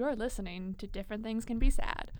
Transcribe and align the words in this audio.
You're 0.00 0.16
listening 0.16 0.76
to 0.78 0.86
Different 0.86 1.24
Things 1.24 1.44
Can 1.44 1.58
Be 1.58 1.68
Sad. 1.68 2.12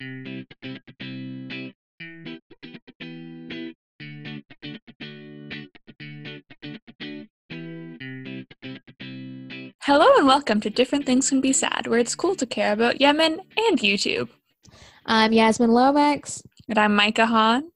Hello 9.81 10.05
and 10.15 10.27
welcome 10.27 10.61
to 10.61 10.69
Different 10.69 11.07
Things 11.07 11.29
Can 11.29 11.41
Be 11.41 11.51
Sad, 11.51 11.87
where 11.87 11.97
it's 11.97 12.13
cool 12.13 12.35
to 12.35 12.45
care 12.45 12.71
about 12.71 13.01
Yemen 13.01 13.39
and 13.57 13.79
YouTube. 13.79 14.29
I'm 15.07 15.33
Yasmin 15.33 15.71
Lomax, 15.71 16.43
And 16.69 16.77
I'm 16.77 16.95
Micah 16.95 17.25
Hahn. 17.25 17.71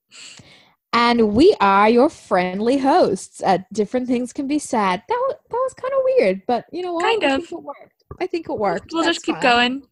and 0.94 1.34
we 1.34 1.56
are 1.60 1.90
your 1.90 2.12
friendly 2.12 2.78
hosts 2.78 3.42
at 3.42 3.66
Different 3.74 4.06
Things 4.06 4.32
Can 4.34 4.48
Be 4.48 4.60
Sad. 4.60 5.02
That 5.10 5.24
was, 5.28 5.36
that 5.50 5.58
was 5.58 5.74
kind 5.74 5.94
of 5.96 6.02
weird, 6.04 6.44
but 6.46 6.66
you 6.72 6.84
know 6.84 6.94
what? 6.94 7.02
Kind 7.06 7.24
of. 7.24 7.42
it 7.42 7.52
worked. 7.52 7.95
I 8.20 8.28
think 8.28 8.50
it 8.50 8.58
worked. 8.58 8.92
We'll 8.94 9.04
That's 9.04 9.18
just 9.18 9.26
keep 9.26 9.36
fine. 9.36 9.42
going. 9.44 9.84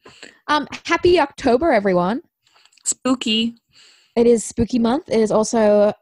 Um, 0.47 0.67
happy 0.85 1.19
October, 1.19 1.71
everyone. 1.71 2.21
Spooky. 2.83 3.55
It 4.15 4.27
is 4.27 4.43
spooky 4.43 4.79
month. 4.79 5.09
It 5.09 5.19
is 5.19 5.31
also 5.31 5.93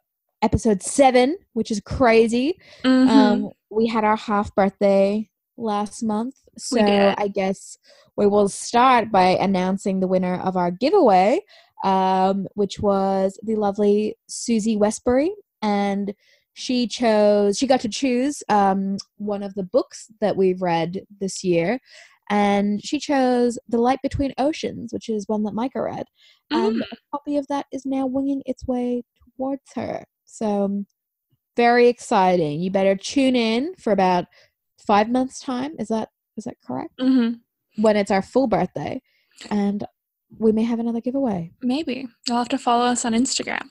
episode 0.42 0.82
seven, 0.82 1.38
which 1.54 1.72
is 1.72 1.80
crazy. 1.86 2.60
Mhm. 2.84 3.08
Um, 3.08 3.50
we 3.70 3.88
had 3.88 4.04
our 4.04 4.16
half 4.18 4.54
birthday 4.56 5.30
last 5.58 6.04
month, 6.04 6.36
so 6.58 6.80
I 7.18 7.28
guess 7.28 7.78
we 8.18 8.28
will 8.28 8.50
start 8.50 9.12
by 9.12 9.38
announcing 9.40 10.00
the 10.00 10.08
winner 10.08 10.40
of 10.42 10.58
our 10.58 10.72
giveaway, 10.72 11.42
um, 11.84 12.48
which 12.56 12.80
was 12.80 13.40
the 13.44 13.56
lovely 13.56 14.16
Susie 14.28 14.76
Westbury, 14.76 15.32
and 15.62 16.14
she 16.54 16.86
chose. 16.88 17.58
She 17.58 17.68
got 17.68 17.80
to 17.82 17.90
choose 17.90 18.44
um, 18.50 18.98
one 19.18 19.42
of 19.44 19.54
the 19.54 19.64
books 19.64 20.08
that 20.20 20.36
we've 20.36 20.62
read 20.62 21.06
this 21.20 21.44
year. 21.44 21.80
And 22.32 22.82
she 22.84 22.98
chose 22.98 23.60
The 23.68 23.78
Light 23.78 24.00
Between 24.02 24.34
Oceans, 24.38 24.94
which 24.94 25.10
is 25.10 25.28
one 25.28 25.44
that 25.44 25.54
Micah 25.54 25.82
read. 25.84 26.06
And 26.50 26.78
Mm. 26.78 26.82
a 26.92 26.96
copy 27.12 27.36
of 27.38 27.46
that 27.48 27.66
is 27.74 27.86
now 27.86 28.06
winging 28.08 28.42
its 28.46 28.66
way 28.66 29.04
towards 29.38 29.74
her. 29.76 30.06
So, 30.26 30.64
um, 30.64 30.86
very 31.58 31.88
exciting. 31.90 32.62
You 32.62 32.72
better 32.72 32.96
tune 32.96 33.36
in 33.36 33.76
for 33.76 33.92
about 33.92 34.26
five 34.88 35.10
months' 35.10 35.40
time. 35.42 35.74
Is 35.78 35.90
that 35.90 36.10
is 36.38 36.46
that 36.46 36.56
correct? 36.66 36.94
Mhm. 37.00 37.42
When 37.76 37.98
it's 37.98 38.10
our 38.12 38.22
full 38.22 38.48
birthday, 38.48 39.02
and 39.50 39.84
we 40.40 40.54
may 40.54 40.64
have 40.64 40.80
another 40.80 41.02
giveaway 41.02 41.52
Maybe. 41.62 42.08
You'll 42.28 42.38
have 42.38 42.48
to 42.50 42.58
follow 42.58 42.86
us 42.86 43.04
on 43.04 43.12
Instagram. 43.14 43.70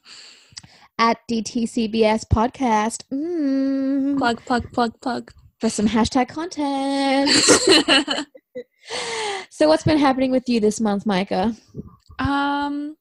at 0.99 1.17
DTCBS 1.31 2.25
Podcast 2.31 3.05
mm, 3.11 4.19
Plug, 4.19 4.45
plug, 4.45 4.71
plug, 4.73 5.01
plug. 5.01 5.33
for 5.59 5.71
some 5.71 5.89
hashtag 5.89 6.29
content. 6.29 7.31
so, 9.51 9.69
what's 9.69 9.85
been 9.85 9.99
happening 9.99 10.31
with 10.31 10.49
you 10.49 10.61
this 10.61 10.81
month, 10.81 11.07
Micah? 11.07 11.55
um, 12.21 12.97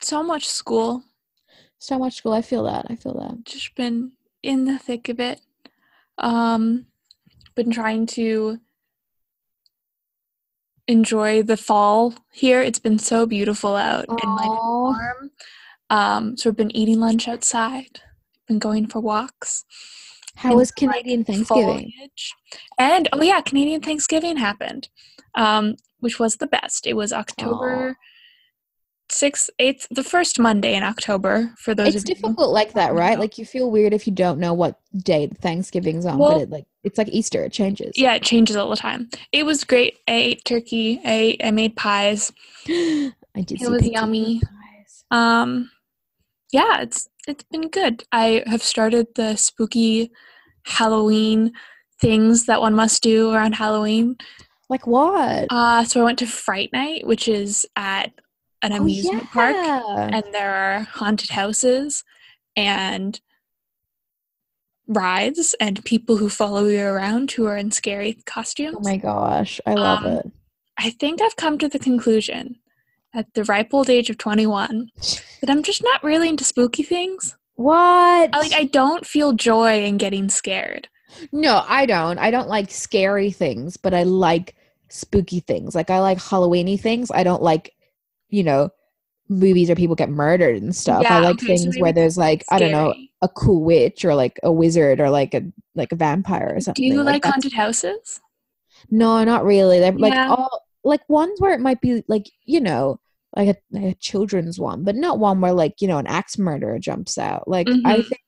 so 0.00 0.22
much 0.22 0.48
school. 0.48 1.04
So 1.78 1.98
much 1.98 2.16
school. 2.16 2.32
I 2.32 2.42
feel 2.42 2.64
that. 2.64 2.86
I 2.88 2.96
feel 2.96 3.14
that. 3.14 3.44
Just 3.44 3.74
been 3.76 4.12
in 4.42 4.64
the 4.64 4.78
thick 4.78 5.08
of 5.08 5.20
it. 5.20 5.40
Um, 6.16 6.86
been 7.54 7.70
trying 7.70 8.06
to 8.06 8.58
enjoy 10.88 11.42
the 11.42 11.56
fall 11.56 12.14
here. 12.32 12.60
It's 12.62 12.78
been 12.78 12.98
so 12.98 13.26
beautiful 13.26 13.76
out 13.76 14.06
and 14.08 14.34
like 14.36 14.48
warm. 14.48 15.30
Um, 15.90 16.36
so 16.36 16.50
we've 16.50 16.56
been 16.56 16.74
eating 16.74 16.98
lunch 16.98 17.28
outside. 17.28 18.00
Been 18.48 18.58
going 18.58 18.86
for 18.86 19.00
walks. 19.00 19.64
How 20.38 20.54
was 20.54 20.70
the, 20.76 20.86
like, 20.86 20.96
Canadian 20.96 21.24
Thanksgiving? 21.24 21.92
foliage. 21.92 22.34
And 22.78 23.08
oh 23.12 23.22
yeah, 23.22 23.40
Canadian 23.40 23.80
Thanksgiving 23.80 24.36
happened, 24.36 24.88
um, 25.34 25.74
which 26.00 26.18
was 26.18 26.36
the 26.36 26.46
best. 26.46 26.86
It 26.86 26.94
was 26.94 27.12
October 27.12 27.96
sixth, 29.10 29.48
eighth, 29.58 29.86
the 29.90 30.04
first 30.04 30.38
Monday 30.38 30.74
in 30.74 30.82
October. 30.82 31.52
For 31.58 31.74
those 31.74 31.94
It's 31.94 32.04
of 32.04 32.08
you, 32.10 32.14
difficult 32.14 32.50
like 32.50 32.74
that, 32.74 32.92
right? 32.92 33.18
Like 33.18 33.38
you 33.38 33.46
feel 33.46 33.70
weird 33.70 33.94
if 33.94 34.06
you 34.06 34.12
don't 34.12 34.38
know 34.38 34.52
what 34.52 34.78
day 34.96 35.26
Thanksgiving's 35.28 36.04
on, 36.06 36.18
Well- 36.18 36.32
but 36.34 36.42
it 36.42 36.50
like 36.50 36.66
it's 36.84 36.98
like 36.98 37.08
Easter, 37.08 37.42
it 37.42 37.52
changes. 37.52 37.92
yeah, 37.96 38.14
it 38.14 38.22
changes 38.22 38.56
all 38.56 38.70
the 38.70 38.76
time. 38.76 39.08
It 39.32 39.44
was 39.44 39.64
great. 39.64 39.98
I 40.06 40.12
ate 40.12 40.44
turkey. 40.44 41.00
I 41.04 41.36
I 41.42 41.50
made 41.50 41.74
pies. 41.76 42.32
I 42.68 43.12
did. 43.44 43.60
It 43.62 43.70
was 43.70 43.86
yummy. 43.86 44.40
pies. 44.40 45.04
Um, 45.10 45.70
yeah, 46.52 46.82
it's 46.82 47.08
it's 47.26 47.44
been 47.44 47.68
good. 47.68 48.04
I 48.12 48.42
have 48.46 48.62
started 48.62 49.08
the 49.16 49.36
spooky 49.36 50.10
Halloween 50.64 51.52
things 52.00 52.46
that 52.46 52.60
one 52.60 52.74
must 52.74 53.02
do 53.02 53.32
around 53.32 53.54
Halloween. 53.54 54.16
Like 54.68 54.86
what? 54.86 55.46
Uh, 55.50 55.84
so 55.84 56.00
I 56.00 56.04
went 56.04 56.18
to 56.20 56.26
Fright 56.26 56.70
Night, 56.72 57.06
which 57.06 57.26
is 57.28 57.66
at 57.74 58.12
an 58.62 58.72
Oh, 58.72 58.76
amusement 58.76 59.24
park, 59.30 59.56
and 59.56 60.24
there 60.32 60.54
are 60.54 60.80
haunted 60.80 61.30
houses 61.30 62.04
and 62.56 63.20
rides 64.86 65.54
and 65.60 65.84
people 65.84 66.16
who 66.16 66.28
follow 66.28 66.64
you 66.66 66.82
around 66.82 67.30
who 67.32 67.46
are 67.46 67.56
in 67.56 67.70
scary 67.70 68.14
costumes. 68.26 68.76
Oh 68.78 68.82
my 68.82 68.96
gosh, 68.96 69.60
I 69.66 69.74
love 69.74 70.04
Um, 70.04 70.12
it. 70.12 70.30
I 70.78 70.90
think 70.90 71.20
I've 71.20 71.36
come 71.36 71.58
to 71.58 71.68
the 71.68 71.78
conclusion 71.78 72.56
at 73.14 73.32
the 73.34 73.44
ripe 73.44 73.72
old 73.74 73.90
age 73.90 74.10
of 74.10 74.18
21 74.18 74.90
that 75.40 75.50
I'm 75.50 75.62
just 75.62 75.82
not 75.82 76.02
really 76.04 76.28
into 76.28 76.44
spooky 76.44 76.82
things. 76.82 77.36
What? 77.58 78.30
I, 78.32 78.38
like 78.38 78.52
I 78.52 78.64
don't 78.64 79.04
feel 79.04 79.32
joy 79.32 79.82
in 79.84 79.96
getting 79.96 80.28
scared. 80.28 80.88
no, 81.32 81.64
I 81.66 81.86
don't. 81.86 82.16
I 82.18 82.30
don't 82.30 82.48
like 82.48 82.70
scary 82.70 83.32
things, 83.32 83.76
but 83.76 83.92
I 83.92 84.04
like 84.04 84.54
spooky 84.88 85.40
things. 85.40 85.74
Like 85.74 85.90
I 85.90 85.98
like 85.98 86.18
Halloweeny 86.18 86.78
things. 86.78 87.10
I 87.10 87.24
don't 87.24 87.42
like, 87.42 87.74
you 88.28 88.44
know, 88.44 88.70
movies 89.28 89.68
where 89.68 89.74
people 89.76 89.96
get 89.96 90.08
murdered 90.08 90.62
and 90.62 90.74
stuff. 90.74 91.04
I 91.04 91.18
like 91.18 91.40
things 91.40 91.76
where 91.78 91.92
there's 91.92 92.16
like 92.16 92.44
I 92.48 92.60
don't 92.60 92.70
know 92.70 92.94
a 93.22 93.28
cool 93.28 93.64
witch 93.64 94.04
or 94.04 94.14
like 94.14 94.38
a 94.44 94.52
wizard 94.52 95.00
or 95.00 95.10
like 95.10 95.34
a 95.34 95.42
like 95.74 95.90
a 95.90 95.96
vampire 95.96 96.52
or 96.54 96.60
something. 96.60 96.88
Do 96.88 96.94
you 96.94 97.02
like 97.02 97.22
that's- 97.24 97.34
haunted 97.42 97.52
houses? 97.54 98.20
No, 98.88 99.24
not 99.24 99.44
really. 99.44 99.80
They're 99.80 99.90
like 99.90 100.14
Yeah. 100.14 100.30
all 100.30 100.62
like 100.84 101.00
ones 101.08 101.40
where 101.40 101.52
it 101.54 101.60
might 101.60 101.80
be 101.80 102.04
like 102.06 102.30
you 102.44 102.60
know 102.60 103.00
like 103.36 103.48
a, 103.48 103.56
like 103.70 103.92
a 103.92 103.98
children's 103.98 104.58
one, 104.58 104.84
but 104.84 104.96
not 104.96 105.18
one 105.18 105.40
where 105.40 105.52
like 105.52 105.80
you 105.80 105.88
know 105.88 105.98
an 105.98 106.06
axe 106.06 106.38
murderer 106.38 106.78
jumps 106.78 107.18
out. 107.18 107.46
Like 107.48 107.68
I 107.68 107.98
Mhm. 107.98 108.06
think 108.08 108.20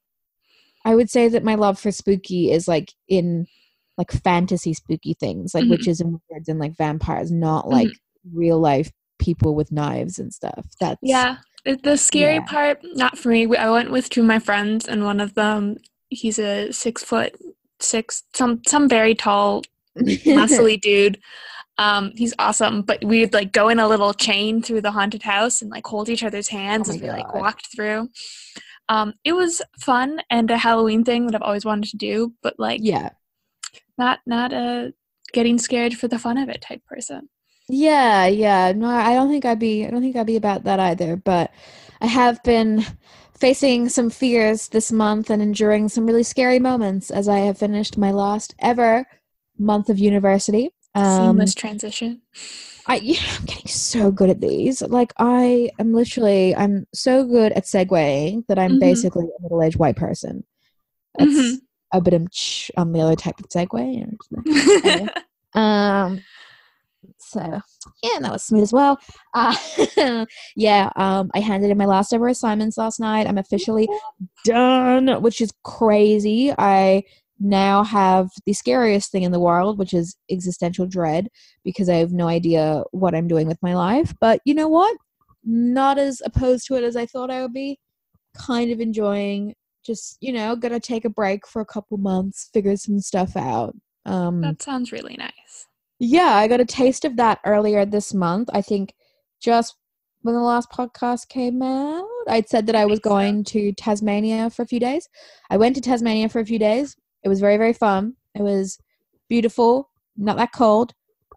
I 0.84 0.94
would 0.94 1.10
say 1.10 1.28
that 1.28 1.44
my 1.44 1.54
love 1.56 1.78
for 1.78 1.90
spooky 1.92 2.50
is 2.50 2.66
like 2.68 2.92
in 3.08 3.46
like 3.98 4.10
fantasy 4.12 4.72
spooky 4.72 5.14
things, 5.14 5.54
like 5.54 5.64
Mhm. 5.64 5.70
witches 5.70 6.00
and 6.00 6.12
wizards 6.30 6.48
and 6.48 6.58
like 6.58 6.76
vampires, 6.76 7.30
not 7.30 7.68
like 7.68 7.90
real 8.32 8.58
life 8.58 8.90
people 9.18 9.54
with 9.54 9.70
knives 9.72 10.18
and 10.18 10.32
stuff. 10.32 10.66
That's 10.80 10.98
Yeah. 11.02 11.36
The 11.64 11.96
scary 11.98 12.36
Yeah. 12.36 12.44
part, 12.46 12.80
not 12.94 13.18
for 13.18 13.28
me. 13.28 13.54
I 13.54 13.70
went 13.70 13.90
with 13.90 14.08
two 14.08 14.22
of 14.22 14.26
my 14.26 14.38
friends, 14.38 14.88
and 14.88 15.04
one 15.04 15.20
of 15.20 15.34
them, 15.34 15.76
he's 16.08 16.38
a 16.38 16.72
six 16.72 17.04
foot 17.04 17.34
six, 17.80 18.22
some 18.34 18.62
some 18.66 18.88
very 18.88 19.14
tall, 19.14 19.62
muscly 19.98 20.80
dude. 20.80 21.18
Um, 21.80 22.12
he's 22.14 22.34
awesome, 22.38 22.82
but 22.82 23.02
we'd 23.02 23.32
like 23.32 23.52
go 23.52 23.70
in 23.70 23.78
a 23.78 23.88
little 23.88 24.12
chain 24.12 24.60
through 24.60 24.82
the 24.82 24.90
haunted 24.90 25.22
house 25.22 25.62
and 25.62 25.70
like 25.70 25.86
hold 25.86 26.10
each 26.10 26.22
other's 26.22 26.48
hands 26.48 26.90
Oh 26.90 26.92
as 26.92 27.00
we 27.00 27.08
like 27.08 27.32
walked 27.32 27.74
through. 27.74 28.10
Um, 28.90 29.14
it 29.24 29.32
was 29.32 29.62
fun 29.80 30.20
and 30.28 30.50
a 30.50 30.58
Halloween 30.58 31.04
thing 31.04 31.24
that 31.26 31.34
I've 31.34 31.42
always 31.42 31.64
wanted 31.64 31.88
to 31.90 31.96
do, 31.96 32.34
but 32.42 32.54
like 32.58 32.80
yeah. 32.82 33.10
not 33.96 34.18
not 34.26 34.52
a 34.52 34.92
getting 35.32 35.56
scared 35.56 35.94
for 35.94 36.06
the 36.06 36.18
fun 36.18 36.36
of 36.36 36.50
it 36.50 36.60
type 36.60 36.84
person. 36.84 37.30
Yeah, 37.66 38.26
yeah. 38.26 38.72
No, 38.72 38.88
I 38.88 39.14
don't 39.14 39.30
think 39.30 39.46
I'd 39.46 39.58
be 39.58 39.86
I 39.86 39.90
don't 39.90 40.02
think 40.02 40.16
I'd 40.16 40.26
be 40.26 40.36
about 40.36 40.64
that 40.64 40.80
either, 40.80 41.16
but 41.16 41.50
I 42.02 42.08
have 42.08 42.42
been 42.42 42.84
facing 43.38 43.88
some 43.88 44.10
fears 44.10 44.68
this 44.68 44.92
month 44.92 45.30
and 45.30 45.40
enduring 45.40 45.88
some 45.88 46.04
really 46.04 46.24
scary 46.24 46.58
moments 46.58 47.10
as 47.10 47.26
I 47.26 47.38
have 47.38 47.56
finished 47.56 47.96
my 47.96 48.10
last 48.10 48.54
ever 48.58 49.06
month 49.58 49.88
of 49.88 49.98
university. 49.98 50.74
Um 50.94 51.16
Seamless 51.16 51.54
transition. 51.54 52.22
I 52.86 52.96
yeah, 52.96 53.20
I'm 53.38 53.44
getting 53.44 53.66
so 53.68 54.10
good 54.10 54.30
at 54.30 54.40
these. 54.40 54.82
Like 54.82 55.12
I 55.18 55.70
am 55.78 55.92
literally 55.92 56.54
I'm 56.56 56.86
so 56.94 57.24
good 57.24 57.52
at 57.52 57.64
segueing 57.64 58.46
that 58.48 58.58
I'm 58.58 58.76
Mhm. 58.76 58.80
basically 58.80 59.24
a 59.24 59.42
middle-aged 59.42 59.76
white 59.76 59.96
person. 59.96 60.44
That's 61.18 61.30
Mhm. 61.36 61.60
a 61.92 62.00
bit 62.00 62.14
of 62.14 62.26
on 62.76 62.92
the 62.92 63.00
other 63.00 63.16
type 63.16 63.38
of 63.40 63.48
segue. 63.48 64.16
um 65.54 66.20
so 67.18 67.40
yeah 68.02 68.18
that 68.20 68.30
was 68.30 68.44
smooth 68.44 68.62
as 68.62 68.72
well 68.72 68.98
uh 69.34 69.56
yeah 70.56 70.90
um 70.96 71.30
i 71.34 71.40
handed 71.40 71.70
in 71.70 71.78
my 71.78 71.86
last 71.86 72.12
ever 72.12 72.28
assignments 72.28 72.76
last 72.76 73.00
night 73.00 73.26
i'm 73.26 73.38
officially 73.38 73.88
done 74.44 75.08
which 75.22 75.40
is 75.40 75.50
crazy 75.64 76.52
i 76.58 77.02
now 77.40 77.82
have 77.82 78.28
the 78.44 78.52
scariest 78.52 79.10
thing 79.10 79.22
in 79.22 79.32
the 79.32 79.40
world 79.40 79.78
which 79.78 79.94
is 79.94 80.16
existential 80.30 80.86
dread 80.86 81.28
because 81.64 81.88
i 81.88 81.94
have 81.94 82.12
no 82.12 82.28
idea 82.28 82.82
what 82.92 83.14
i'm 83.14 83.26
doing 83.26 83.46
with 83.46 83.58
my 83.62 83.74
life 83.74 84.14
but 84.20 84.40
you 84.44 84.54
know 84.54 84.68
what 84.68 84.96
not 85.42 85.98
as 85.98 86.20
opposed 86.24 86.66
to 86.66 86.74
it 86.74 86.84
as 86.84 86.96
i 86.96 87.06
thought 87.06 87.30
i 87.30 87.40
would 87.40 87.52
be 87.54 87.78
kind 88.36 88.70
of 88.70 88.80
enjoying 88.80 89.54
just 89.84 90.18
you 90.20 90.32
know 90.32 90.54
gonna 90.54 90.78
take 90.78 91.04
a 91.06 91.10
break 91.10 91.46
for 91.46 91.62
a 91.62 91.66
couple 91.66 91.96
months 91.96 92.50
figure 92.52 92.76
some 92.76 93.00
stuff 93.00 93.36
out 93.36 93.74
um 94.04 94.40
that 94.42 94.60
sounds 94.62 94.92
really 94.92 95.16
nice. 95.16 95.66
yeah, 95.98 96.34
I 96.34 96.48
got 96.48 96.60
a 96.60 96.64
taste 96.64 97.04
of 97.04 97.16
that 97.16 97.40
earlier 97.44 97.84
this 97.84 98.14
month. 98.14 98.48
I 98.52 98.62
think 98.62 98.94
just 99.40 99.76
when 100.22 100.34
the 100.34 100.40
last 100.40 100.70
podcast 100.70 101.28
came 101.28 101.62
out, 101.62 102.06
I'd 102.28 102.48
said 102.48 102.66
that 102.66 102.76
I 102.76 102.86
was 102.86 102.98
going 102.98 103.44
to 103.44 103.72
Tasmania 103.72 104.50
for 104.50 104.62
a 104.62 104.66
few 104.66 104.80
days. 104.80 105.08
I 105.50 105.56
went 105.56 105.74
to 105.76 105.80
Tasmania 105.80 106.28
for 106.28 106.40
a 106.40 106.46
few 106.46 106.58
days. 106.58 106.96
It 107.24 107.28
was 107.28 107.40
very, 107.40 107.56
very 107.56 107.72
fun. 107.72 108.14
It 108.34 108.42
was 108.42 108.78
beautiful, 109.28 109.90
not 110.16 110.36
that 110.36 110.52
cold. 110.52 110.92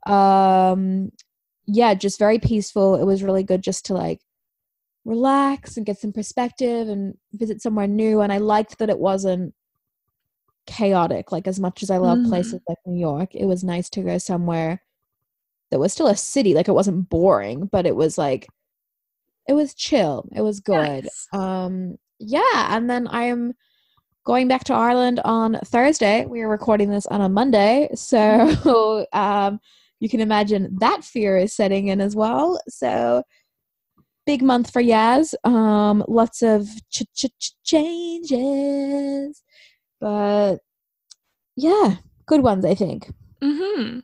Um, 0.05 1.11
yeah, 1.65 1.93
just 1.93 2.19
very 2.19 2.39
peaceful. 2.39 2.95
It 2.95 3.05
was 3.05 3.23
really 3.23 3.43
good 3.43 3.61
just 3.63 3.85
to 3.87 3.93
like 3.93 4.21
relax 5.05 5.77
and 5.77 5.85
get 5.85 5.99
some 5.99 6.13
perspective 6.13 6.89
and 6.89 7.17
visit 7.33 7.61
somewhere 7.61 7.87
new. 7.87 8.21
And 8.21 8.31
I 8.31 8.37
liked 8.37 8.79
that 8.79 8.89
it 8.89 8.99
wasn't 8.99 9.53
chaotic. 10.65 11.31
Like 11.31 11.47
as 11.47 11.59
much 11.59 11.83
as 11.83 11.89
I 11.89 11.97
love 11.97 12.19
Mhm. 12.19 12.29
places 12.29 12.61
like 12.67 12.77
New 12.85 12.99
York, 12.99 13.35
it 13.35 13.45
was 13.45 13.63
nice 13.63 13.89
to 13.91 14.01
go 14.03 14.17
somewhere 14.17 14.81
that 15.71 15.79
was 15.79 15.93
still 15.93 16.07
a 16.07 16.15
city. 16.17 16.53
Like 16.53 16.67
it 16.67 16.73
wasn't 16.73 17.09
boring, 17.09 17.67
but 17.67 17.85
it 17.85 17.95
was 17.95 18.17
like 18.17 18.47
it 19.47 19.53
was 19.53 19.73
chill. 19.73 20.27
It 20.33 20.41
was 20.41 20.59
good. 20.61 21.05
Nice. 21.05 21.27
Um 21.33 21.97
yeah, 22.19 22.75
and 22.77 22.89
then 22.89 23.07
I 23.07 23.25
am 23.25 23.53
going 24.25 24.47
back 24.47 24.63
to 24.65 24.73
Ireland 24.73 25.19
on 25.25 25.59
Thursday. 25.65 26.25
We 26.25 26.41
are 26.41 26.49
recording 26.49 26.89
this 26.89 27.05
on 27.07 27.21
a 27.21 27.29
Monday, 27.29 27.89
so 27.95 29.05
um 29.13 29.59
you 29.99 30.09
can 30.09 30.19
imagine 30.19 30.75
that 30.79 31.03
fear 31.03 31.37
is 31.37 31.55
setting 31.55 31.87
in 31.87 32.01
as 32.01 32.15
well. 32.15 32.59
So 32.67 33.23
big 34.25 34.41
month 34.41 34.71
for 34.71 34.81
Yaz. 34.81 35.33
Um 35.45 36.03
lots 36.07 36.41
of 36.41 36.67
ch- 36.91 37.03
ch- 37.15 37.25
ch- 37.39 37.53
changes. 37.63 39.41
But 39.99 40.57
yeah, 41.55 41.95
good 42.25 42.41
ones 42.41 42.65
I 42.65 42.75
think. 42.75 43.11
Mm-hmm. 43.41 43.99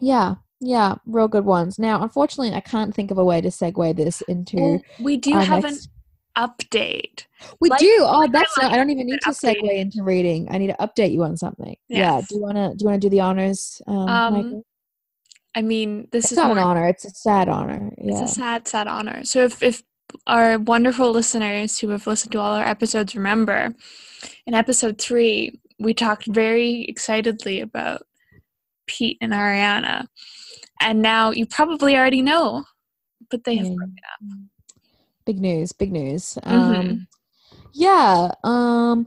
Yeah. 0.00 0.34
Yeah, 0.62 0.96
real 1.06 1.26
good 1.28 1.46
ones. 1.46 1.78
Now, 1.78 2.02
unfortunately, 2.02 2.52
I 2.54 2.60
can't 2.60 2.94
think 2.94 3.10
of 3.10 3.16
a 3.16 3.24
way 3.24 3.40
to 3.40 3.48
segue 3.48 3.96
this 3.96 4.20
into 4.22 4.56
Well, 4.56 4.82
we 5.00 5.16
do 5.16 5.32
have 5.32 5.62
next- 5.62 5.86
an 5.86 5.90
update. 6.36 7.26
We 7.60 7.68
Like- 7.70 7.80
do. 7.80 7.98
Oh, 8.00 8.18
like 8.20 8.32
that's 8.32 8.56
not, 8.58 8.72
I 8.72 8.76
don't 8.76 8.90
even 8.90 9.06
need 9.06 9.20
to 9.22 9.30
update. 9.30 9.56
segue 9.60 9.78
into 9.78 10.02
reading. 10.02 10.48
I 10.50 10.58
need 10.58 10.68
to 10.68 10.76
update 10.80 11.12
you 11.12 11.22
on 11.24 11.36
something. 11.36 11.76
Yeah. 11.88 12.20
Do 12.20 12.36
you 12.36 12.42
wanna 12.42 12.70
do 12.74 12.82
you 12.82 12.86
wanna 12.86 12.98
do 12.98 13.08
the 13.08 13.20
honors? 13.20 13.80
Um, 13.86 14.08
Um, 14.08 14.62
I 15.54 15.62
mean, 15.62 16.06
this 16.12 16.26
it's 16.26 16.32
is 16.32 16.38
not 16.38 16.52
an 16.52 16.58
honor. 16.58 16.86
It's 16.86 17.04
a 17.04 17.10
sad 17.10 17.48
honor. 17.48 17.90
Yeah. 17.98 18.22
It's 18.22 18.32
a 18.32 18.34
sad, 18.34 18.68
sad 18.68 18.86
honor. 18.86 19.24
So 19.24 19.42
if, 19.44 19.62
if 19.62 19.82
our 20.26 20.58
wonderful 20.58 21.10
listeners 21.10 21.78
who 21.78 21.88
have 21.88 22.06
listened 22.06 22.32
to 22.32 22.38
all 22.40 22.52
our 22.54 22.64
episodes 22.66 23.16
remember, 23.16 23.74
in 24.46 24.54
episode 24.54 25.00
three, 25.00 25.60
we 25.80 25.92
talked 25.94 26.26
very 26.26 26.84
excitedly 26.84 27.60
about 27.60 28.02
Pete 28.86 29.18
and 29.20 29.32
Ariana. 29.32 30.06
And 30.80 31.02
now 31.02 31.30
you 31.32 31.46
probably 31.46 31.96
already 31.96 32.22
know, 32.22 32.64
but 33.30 33.42
they 33.44 33.56
have 33.56 33.66
broken 33.74 33.94
up. 34.12 34.38
Big 35.30 35.40
news. 35.40 35.70
Big 35.70 35.92
news. 35.92 36.36
Um, 36.42 37.06
yeah. 37.72 38.32
Um, 38.42 39.06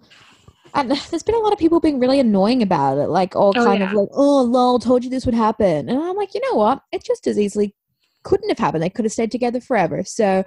and 0.73 0.89
there's 1.09 1.23
been 1.23 1.35
a 1.35 1.39
lot 1.39 1.51
of 1.51 1.59
people 1.59 1.81
being 1.81 1.99
really 1.99 2.21
annoying 2.21 2.61
about 2.61 2.97
it. 2.97 3.07
Like 3.07 3.35
all 3.35 3.51
Oh, 3.57 3.65
kind 3.65 3.81
yeah. 3.81 3.87
of 3.89 3.93
like, 3.93 4.09
oh, 4.13 4.41
lol, 4.41 4.79
told 4.79 5.03
you 5.03 5.09
this 5.09 5.25
would 5.25 5.35
happen. 5.35 5.89
And 5.89 5.99
I'm 5.99 6.15
like, 6.15 6.33
you 6.33 6.39
know 6.49 6.55
what? 6.57 6.81
It 6.93 7.03
just 7.03 7.27
as 7.27 7.37
easily 7.37 7.75
couldn't 8.23 8.47
have 8.47 8.57
happened. 8.57 8.81
They 8.81 8.89
could 8.89 9.03
have 9.03 9.11
stayed 9.11 9.31
together 9.31 9.59
forever. 9.59 10.01
So 10.05 10.45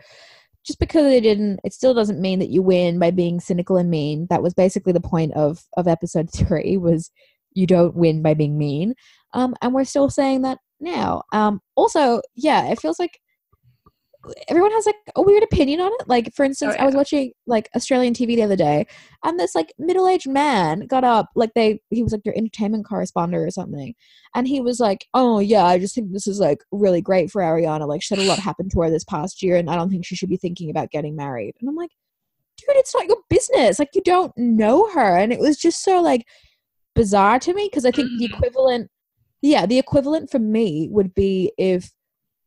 just 0.64 0.78
because 0.78 1.05
they 1.05 1.20
didn't, 1.20 1.61
it 1.62 1.75
still 1.75 1.93
doesn't 1.93 2.22
mean 2.22 2.38
that 2.38 2.49
you 2.49 2.62
win 2.62 2.99
by 2.99 3.11
being 3.11 3.38
cynical 3.38 3.76
and 3.76 3.90
mean. 3.90 4.29
That 4.31 4.43
was 4.43 4.55
basically 4.55 4.94
the 4.94 5.00
point 5.00 5.34
of 5.34 5.62
of 5.76 5.87
episode 5.87 6.31
three 6.34 6.79
was 6.79 7.11
you 7.52 7.67
don't 7.67 7.94
win 7.94 8.22
by 8.22 8.32
being 8.32 8.56
mean. 8.56 8.94
Um, 9.34 9.55
and 9.61 9.75
we're 9.75 9.84
still 9.84 10.08
saying 10.08 10.40
that 10.43 10.56
now. 10.81 11.25
Um, 11.32 11.61
also, 11.75 12.22
yeah, 12.34 12.69
it 12.70 12.81
feels 12.81 12.99
like 12.99 13.20
everyone 14.49 14.73
has 14.73 14.87
like 14.87 14.96
a 15.14 15.23
weird 15.23 15.43
opinion 15.43 15.81
on 15.81 15.90
it. 16.00 16.08
Like, 16.08 16.34
for 16.34 16.44
instance, 16.44 16.75
I 16.78 16.84
was 16.84 16.94
watching 16.94 17.32
like 17.46 17.69
Australian 17.76 18.14
TV 18.14 18.37
the 18.37 18.43
other 18.43 18.56
day, 18.56 18.87
and 19.25 19.38
this 19.38 19.55
like 19.55 19.73
middle 19.78 20.08
aged 20.08 20.28
man 20.28 20.81
got 20.87 21.05
up, 21.05 21.31
like 21.34 21.52
they 21.55 21.81
he 21.90 22.02
was 22.02 22.12
like 22.12 22.23
their 22.23 22.37
entertainment 22.37 22.87
correspondent 22.87 23.43
or 23.43 23.50
something, 23.50 23.94
and 24.34 24.49
he 24.49 24.61
was 24.61 24.81
like, 24.81 25.06
"Oh 25.14 25.38
yeah, 25.38 25.64
I 25.64 25.78
just 25.78 25.94
think 25.94 26.12
this 26.12 26.26
is 26.26 26.40
like 26.40 26.62
really 26.73 27.00
great 27.00 27.31
for 27.31 27.43
Ariana. 27.43 27.87
Like, 27.87 28.02
she 28.02 28.14
had 28.14 28.23
a 28.25 28.28
lot 28.28 28.38
happen 28.38 28.69
to 28.70 28.81
her 28.82 28.90
this 28.90 29.05
past 29.05 29.43
year, 29.43 29.56
and 29.56 29.70
I 29.70 29.76
don't 29.76 29.90
think 29.90 30.05
she 30.05 30.17
should 30.17 30.29
be 30.31 30.37
thinking 30.37 30.70
about 30.70 30.90
getting 30.90 31.17
married." 31.17 31.55
And 31.61 31.69
I'm 31.69 31.76
like, 31.76 31.90
"Dude, 32.58 32.76
it's 32.76 32.94
not 32.94 33.06
your 33.06 33.19
business. 33.29 33.79
Like, 33.79 33.90
you 33.94 34.02
don't 34.02 34.32
know 34.37 34.88
her." 34.90 35.17
And 35.19 35.32
it 35.32 35.38
was 35.40 35.56
just 35.58 35.82
so 35.82 36.00
like 36.00 36.26
bizarre 36.94 37.38
to 37.40 37.55
me 37.55 37.69
because 37.70 37.84
I 37.84 37.90
think 37.90 38.08
the 38.19 38.26
Mhm. 38.29 38.34
equivalent, 38.34 38.90
yeah, 39.43 39.67
the 39.67 39.79
equivalent 39.79 40.31
for 40.31 40.38
me 40.38 40.88
would 40.90 41.14
be 41.14 41.52
if 41.58 41.90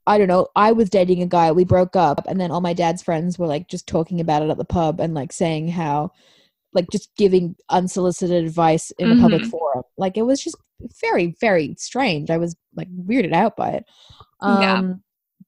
I 0.10 0.18
don't 0.18 0.28
know, 0.28 0.48
I 0.56 0.72
was 0.72 0.90
dating 0.90 1.22
a 1.22 1.28
guy, 1.28 1.52
we 1.52 1.64
broke 1.64 1.96
up, 1.96 2.26
and 2.28 2.40
then 2.40 2.52
all 2.52 2.62
my 2.62 2.74
dad's 2.74 3.04
friends 3.04 3.38
were 3.38 3.48
like 3.48 3.68
just 3.68 3.88
talking 3.88 4.20
about 4.20 4.42
it 4.44 4.50
at 4.50 4.58
the 4.58 4.66
pub 4.66 5.00
and 5.00 5.14
like 5.14 5.32
saying 5.32 5.70
how, 5.70 6.12
like, 6.74 6.88
just 6.92 7.10
giving 7.16 7.56
unsolicited 7.70 8.44
advice 8.44 8.92
in 9.00 9.12
a 9.12 9.16
public 9.22 9.44
Mhm. 9.44 9.52
forum. 9.52 9.84
Like, 9.98 10.18
it 10.18 10.24
was 10.24 10.40
just 10.42 10.58
very, 11.02 11.36
very 11.40 11.76
strange. 11.78 12.30
I 12.30 12.38
was 12.38 12.56
like 12.76 12.90
weirded 12.96 13.34
out 13.34 13.56
by 13.56 13.70
it. 13.70 13.86
Um, 14.42 14.62
Yeah. 14.62 14.94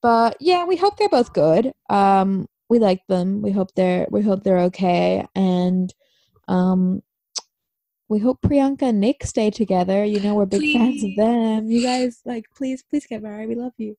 But 0.00 0.36
yeah, 0.40 0.64
we 0.64 0.76
hope 0.76 0.96
they're 0.96 1.08
both 1.08 1.32
good. 1.32 1.72
Um, 1.88 2.46
we 2.68 2.78
like 2.80 3.02
them. 3.08 3.40
We 3.42 3.52
hope 3.52 3.70
they're 3.76 4.06
we 4.10 4.22
hope 4.22 4.42
they're 4.42 4.66
okay, 4.70 5.26
and 5.36 5.92
um, 6.48 7.02
we 8.08 8.18
hope 8.18 8.40
Priyanka 8.42 8.82
and 8.82 9.00
Nick 9.00 9.24
stay 9.24 9.50
together. 9.50 10.04
You 10.04 10.20
know, 10.20 10.34
we're 10.34 10.46
big 10.46 10.72
fans 10.72 11.04
of 11.04 11.10
them. 11.16 11.70
You 11.70 11.82
guys, 11.82 12.20
like, 12.24 12.46
please, 12.56 12.82
please 12.82 13.06
get 13.06 13.22
married. 13.22 13.48
We 13.48 13.54
love 13.54 13.74
you. 13.78 13.96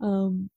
Um, 0.00 0.50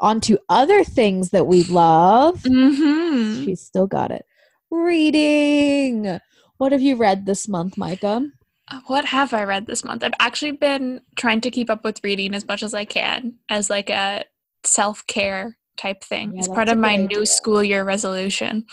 on 0.00 0.20
to 0.22 0.38
other 0.48 0.82
things 0.82 1.30
that 1.30 1.46
we 1.46 1.62
love. 1.64 2.42
Mm-hmm. 2.42 3.44
She's 3.44 3.60
still 3.60 3.86
got 3.86 4.10
it. 4.10 4.24
Reading. 4.70 6.18
What 6.58 6.72
have 6.72 6.80
you 6.80 6.96
read 6.96 7.26
this 7.26 7.48
month, 7.48 7.76
Micah? 7.76 8.26
What 8.86 9.04
have 9.06 9.34
I 9.34 9.44
read 9.44 9.66
this 9.66 9.84
month? 9.84 10.04
I've 10.04 10.12
actually 10.20 10.52
been 10.52 11.00
trying 11.16 11.40
to 11.42 11.50
keep 11.50 11.68
up 11.68 11.84
with 11.84 12.02
reading 12.04 12.34
as 12.34 12.46
much 12.46 12.62
as 12.62 12.72
I 12.72 12.84
can 12.84 13.34
as 13.48 13.68
like 13.68 13.90
a 13.90 14.24
self 14.64 15.06
care 15.06 15.58
type 15.76 16.04
thing. 16.04 16.32
Yeah, 16.32 16.38
it's 16.40 16.48
part 16.48 16.68
of 16.68 16.78
my 16.78 16.96
good 16.96 17.08
new 17.08 17.26
school 17.26 17.64
year 17.64 17.84
resolution. 17.84 18.66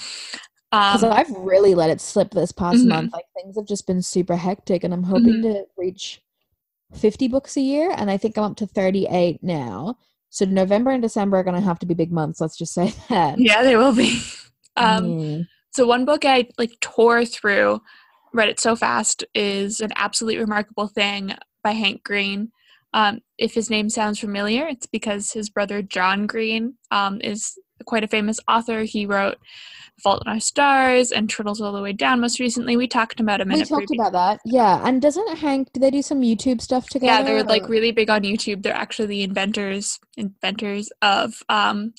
Um, 0.72 1.06
I've 1.06 1.32
really 1.32 1.76
let 1.76 1.90
it 1.90 2.02
slip 2.02 2.32
this 2.32 2.52
past 2.52 2.84
Mhm. 2.86 2.90
month. 2.90 3.14
Like 3.14 3.26
things 3.36 3.56
have 3.56 3.66
just 3.66 3.88
been 3.88 4.02
super 4.02 4.36
hectic, 4.36 4.84
and 4.84 4.94
I'm 4.94 5.04
hoping 5.04 5.42
to 5.42 5.66
reach 5.78 6.22
50 6.94 7.28
books 7.28 7.58
a 7.58 7.62
year. 7.62 7.94
And 7.96 8.10
I 8.10 8.18
think 8.18 8.38
I'm 8.38 8.44
up 8.46 8.58
to 8.58 8.68
38 8.68 9.44
now. 9.44 9.98
So 10.30 10.46
November 10.46 10.92
and 10.92 11.02
December 11.02 11.38
are 11.38 11.44
going 11.44 11.56
to 11.56 11.62
have 11.62 11.80
to 11.80 11.86
be 11.86 11.94
big 11.94 12.12
months. 12.12 12.42
Let's 12.42 12.58
just 12.58 12.74
say 12.74 12.94
that. 13.10 13.40
yeah, 13.40 13.64
they 13.64 13.76
will 13.76 13.96
be. 13.96 14.22
Um, 14.80 15.06
Mm. 15.06 15.48
So 15.72 15.88
one 15.88 16.06
book 16.06 16.24
I 16.24 16.48
like 16.60 16.80
tore 16.82 17.26
through, 17.26 17.82
read 18.32 18.50
it 18.50 18.60
so 18.60 18.76
fast, 18.76 19.24
is 19.34 19.80
an 19.80 19.90
absolutely 19.96 20.40
remarkable 20.40 20.88
thing 20.88 21.34
by 21.64 21.72
Hank 21.72 22.04
Green. 22.04 22.52
Um, 22.94 23.22
if 23.40 23.54
his 23.56 23.72
name 23.72 23.90
sounds 23.90 24.20
familiar, 24.20 24.68
it's 24.68 24.86
because 24.86 25.32
his 25.32 25.50
brother 25.50 25.82
John 25.82 26.28
Green 26.28 26.76
um, 26.92 27.22
is 27.22 27.58
quite 27.86 28.04
a 28.04 28.08
famous 28.08 28.40
author. 28.48 28.84
He 28.84 29.06
wrote 29.06 29.38
*Fault 30.02 30.24
in 30.26 30.32
Our 30.32 30.40
Stars* 30.40 31.12
and 31.12 31.30
*Turtles 31.30 31.62
All 31.62 31.74
the 31.74 31.82
Way 31.82 31.94
Down*. 31.94 32.20
Most 32.20 32.40
recently, 32.40 32.78
we 32.78 32.88
talked 32.88 33.20
about 33.20 33.42
him 33.42 33.50
We 33.50 33.64
talked 33.64 33.92
about 33.94 34.14
that. 34.14 34.40
Yeah. 34.46 34.82
And 34.86 35.02
doesn't 35.02 35.38
Hank, 35.38 35.74
do 35.74 35.80
they 35.80 35.92
do 35.92 36.02
some 36.02 36.22
YouTube 36.22 36.62
stuff 36.62 36.90
together? 36.90 37.12
Yeah, 37.12 37.24
they're 37.24 37.44
like 37.44 37.68
really 37.70 37.92
big 37.92 38.10
on 38.10 38.22
YouTube. 38.24 38.64
They're 38.64 38.74
actually 38.74 39.08
the 39.08 39.24
inventors 39.24 40.00
inventors 40.18 40.92
of 41.02 41.42
um, 41.50 41.94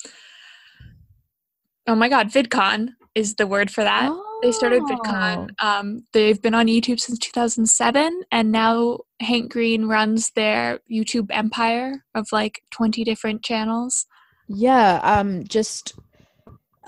oh 1.86 1.94
my 1.94 2.08
god, 2.08 2.28
VidCon 2.28 2.90
is 3.14 3.34
the 3.34 3.46
word 3.46 3.70
for 3.70 3.82
that. 3.84 4.12
They 4.42 4.52
started 4.52 4.82
Oh. 4.82 4.86
VidCon. 4.86 5.50
Um, 5.60 6.04
they've 6.12 6.40
been 6.40 6.54
on 6.54 6.66
YouTube 6.66 7.00
since 7.00 7.18
2007, 7.18 8.22
and 8.30 8.52
now 8.52 8.98
Hank 9.20 9.50
Green 9.50 9.86
runs 9.86 10.30
their 10.36 10.78
YouTube 10.90 11.26
empire 11.30 12.04
of 12.14 12.28
like 12.30 12.62
20 12.70 13.02
different 13.02 13.42
channels. 13.42 14.06
Yeah, 14.48 15.00
um, 15.02 15.44
just 15.44 15.94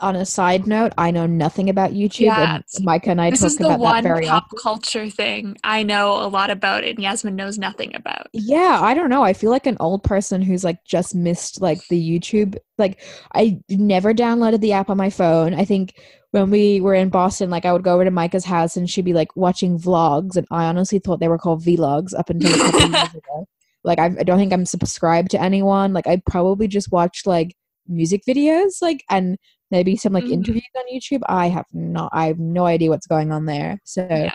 on 0.00 0.16
a 0.16 0.24
side 0.24 0.66
note, 0.66 0.92
I 0.96 1.10
know 1.10 1.26
nothing 1.26 1.68
about 1.68 1.92
YouTube, 1.92 2.20
Yeah, 2.20 2.54
and 2.56 2.84
Micah 2.84 3.10
and 3.10 3.20
I 3.20 3.30
this 3.30 3.40
talk 3.40 3.46
is 3.48 3.56
the 3.58 3.66
about 3.66 3.80
that 3.80 3.84
one 3.84 4.02
very 4.02 4.26
pop 4.26 4.44
often. 4.44 4.58
culture 4.62 5.10
thing 5.10 5.56
I 5.62 5.82
know 5.82 6.14
a 6.24 6.28
lot 6.28 6.48
about, 6.50 6.84
and 6.84 6.98
Yasmin 6.98 7.36
knows 7.36 7.58
nothing 7.58 7.94
about. 7.94 8.28
Yeah, 8.32 8.78
I 8.82 8.94
don't 8.94 9.10
know. 9.10 9.22
I 9.22 9.34
feel 9.34 9.50
like 9.50 9.66
an 9.66 9.76
old 9.78 10.02
person 10.02 10.40
who's 10.40 10.64
like 10.64 10.82
just 10.84 11.14
missed 11.14 11.60
like 11.60 11.86
the 11.88 12.00
YouTube. 12.00 12.56
Like, 12.78 13.00
I 13.34 13.60
never 13.68 14.14
downloaded 14.14 14.60
the 14.60 14.72
app 14.72 14.88
on 14.88 14.96
my 14.96 15.10
phone. 15.10 15.52
I 15.52 15.66
think 15.66 15.94
when 16.30 16.50
we 16.50 16.80
were 16.80 16.94
in 16.94 17.10
Boston, 17.10 17.50
like 17.50 17.66
I 17.66 17.72
would 17.72 17.82
go 17.82 17.92
over 17.94 18.04
to 18.04 18.10
Micah's 18.10 18.44
house 18.46 18.76
and 18.78 18.88
she'd 18.88 19.04
be 19.04 19.12
like 19.12 19.36
watching 19.36 19.78
vlogs, 19.78 20.36
and 20.36 20.46
I 20.50 20.64
honestly 20.64 20.98
thought 20.98 21.20
they 21.20 21.28
were 21.28 21.38
called 21.38 21.62
vlogs 21.62 22.18
up 22.18 22.30
until 22.30 22.54
a 22.54 22.58
couple 22.58 22.84
of 22.84 22.90
years 22.90 23.14
ago. 23.14 23.46
Like, 23.84 23.99
I, 23.99 24.06
I 24.06 24.22
don't 24.25 24.38
think 24.38 24.52
I'm 24.52 24.66
subscribed 24.66 25.30
to 25.32 25.40
anyone. 25.42 25.92
Like, 25.92 26.06
I 26.06 26.20
probably 26.26 26.68
just 26.68 26.92
watched 26.92 27.26
like 27.26 27.54
music 27.88 28.22
videos, 28.28 28.82
like, 28.82 29.02
and 29.10 29.37
maybe 29.70 29.96
some 29.96 30.12
like 30.12 30.25
Mhm. 30.25 30.32
interviews 30.32 30.64
on 30.76 30.84
YouTube. 30.92 31.22
I 31.28 31.49
have 31.49 31.66
not. 31.72 32.10
I 32.12 32.26
have 32.26 32.38
no 32.38 32.66
idea 32.66 32.90
what's 32.90 33.06
going 33.06 33.32
on 33.32 33.46
there. 33.46 33.78
So 33.84 34.06
Yeah. 34.10 34.34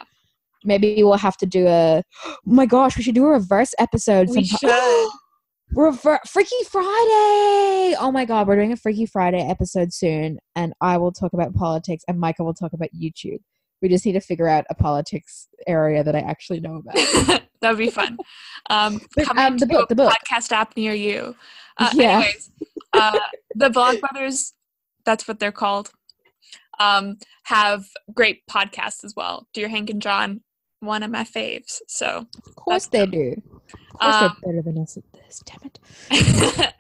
maybe 0.64 1.04
we'll 1.04 1.14
have 1.18 1.38
to 1.38 1.46
do 1.46 1.68
a. 1.68 2.02
Oh 2.26 2.36
my 2.46 2.66
gosh, 2.66 2.98
we 2.98 3.04
should 3.04 3.16
do 3.16 3.26
a 3.26 3.30
reverse 3.32 3.74
episode. 3.80 4.30
We 4.30 4.44
sometime. 4.46 4.70
should. 4.80 5.10
Rever- 5.76 6.22
Freaky 6.28 6.64
Friday! 6.70 7.96
Oh 8.00 8.12
my 8.14 8.24
god, 8.24 8.48
we're 8.48 8.56
doing 8.56 8.72
a 8.72 8.78
Freaky 8.78 9.06
Friday 9.06 9.42
episode 9.42 9.94
soon, 9.94 10.38
and 10.56 10.74
I 10.80 10.98
will 10.98 11.12
talk 11.12 11.34
about 11.34 11.54
politics, 11.54 12.04
and 12.08 12.20
Micah 12.20 12.44
will 12.44 12.54
talk 12.54 12.72
about 12.74 12.90
YouTube. 12.98 13.40
We 13.82 13.90
just 13.90 14.06
need 14.06 14.14
to 14.14 14.22
figure 14.22 14.48
out 14.48 14.66
a 14.70 14.76
politics 14.76 15.48
area 15.68 16.04
that 16.04 16.16
I 16.16 16.20
actually 16.20 16.60
know 16.60 16.76
about. 16.78 16.96
that 17.62 17.70
would 17.70 17.78
be 17.78 17.90
fun. 17.90 18.18
Um, 18.70 19.02
But, 19.16 19.38
um, 19.38 19.58
the 19.58 19.66
to 19.66 19.72
book, 19.72 19.90
the 19.90 19.96
book. 19.96 20.14
podcast 20.14 20.52
app 20.52 20.76
near 20.78 20.94
you. 20.94 21.36
Uh, 21.78 21.90
Yeah. 21.94 22.18
Anyways, 22.20 22.52
uh, 22.94 23.20
the 23.56 23.70
Vlog 23.70 24.00
Brothers, 24.00 24.54
that's 25.06 25.28
what 25.28 25.40
they're 25.40 25.52
called, 25.52 25.92
um, 26.80 27.18
have 27.44 27.86
great 28.14 28.42
podcasts 28.50 29.04
as 29.04 29.14
well. 29.16 29.48
Dear 29.54 29.68
Hank 29.68 29.90
and 29.90 30.02
John, 30.02 30.42
one 30.80 31.04
of 31.04 31.12
my 31.12 31.24
faves. 31.24 31.80
So, 31.88 32.26
Of 32.48 32.56
course 32.56 32.88
they 32.88 33.00
them. 33.00 33.12
do. 33.12 33.42
Of 33.94 34.00
course 34.00 34.16
Um, 34.16 34.38
they're 34.44 34.54
better 34.54 34.62
than 34.64 34.82
us 34.82 34.98
at 34.98 35.04
this. 35.14 35.42
Damn 35.46 35.60
it. 35.64 36.74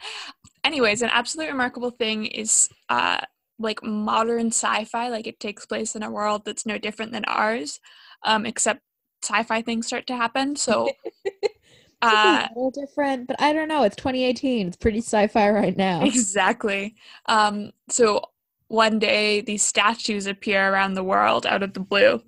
anyways, 0.63 1.01
an 1.01 1.09
absolutely 1.13 1.51
remarkable 1.51 1.91
thing 1.91 2.25
is 2.25 2.69
uh, 2.89 3.21
like 3.59 3.83
modern 3.83 4.47
sci-fi. 4.47 5.09
Like 5.09 5.27
it 5.27 5.39
takes 5.39 5.65
place 5.65 5.95
in 5.95 6.03
a 6.03 6.11
world 6.11 6.43
that's 6.45 6.65
no 6.65 6.77
different 6.77 7.11
than 7.11 7.25
ours, 7.25 7.79
um, 8.23 8.45
except 8.45 8.81
sci-fi 9.23 9.61
things 9.61 9.87
start 9.87 10.07
to 10.07 10.15
happen. 10.15 10.55
So, 10.55 10.89
uh, 12.01 12.47
a 12.47 12.49
little 12.55 12.71
different, 12.71 13.27
but 13.27 13.41
I 13.41 13.53
don't 13.53 13.67
know. 13.67 13.83
It's 13.83 13.95
2018. 13.95 14.67
It's 14.67 14.77
pretty 14.77 14.99
sci-fi 14.99 15.49
right 15.49 15.75
now. 15.89 16.03
exactly. 16.03 16.95
Um, 17.27 17.71
so 17.89 18.21
one 18.67 18.99
day 18.99 19.41
these 19.41 19.63
statues 19.63 20.25
appear 20.27 20.71
around 20.71 20.93
the 20.95 21.03
world 21.03 21.45
out 21.45 21.63
of 21.63 21.73
the 21.73 21.79
blue, 21.79 22.21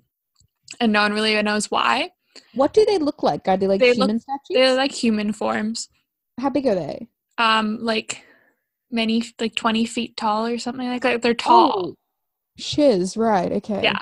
and 0.80 0.92
no 0.92 1.02
one 1.02 1.12
really 1.12 1.40
knows 1.42 1.70
why. 1.70 2.10
What 2.54 2.72
do 2.72 2.84
they 2.86 2.98
look 2.98 3.22
like? 3.22 3.46
Are 3.48 3.56
they 3.56 3.66
like 3.66 3.80
They 3.80 3.88
look- 3.90 4.08
human 4.08 4.20
statues? 4.20 4.54
They're 4.54 4.74
like 4.74 4.92
human 4.92 5.32
forms, 5.32 5.88
How 6.40 6.50
big 6.50 6.66
are 6.66 6.74
they? 6.74 7.08
um, 7.36 7.78
like 7.80 8.22
many 8.90 9.22
like 9.40 9.54
twenty 9.54 9.84
feet 9.84 10.16
tall 10.16 10.46
or 10.46 10.58
something 10.58 10.88
like 10.88 11.02
that. 11.02 11.22
They're 11.22 11.34
tall. 11.34 11.88
Oh, 11.90 11.94
shiz, 12.56 13.16
right? 13.16 13.52
Okay. 13.52 13.82
Yeah. 13.82 14.00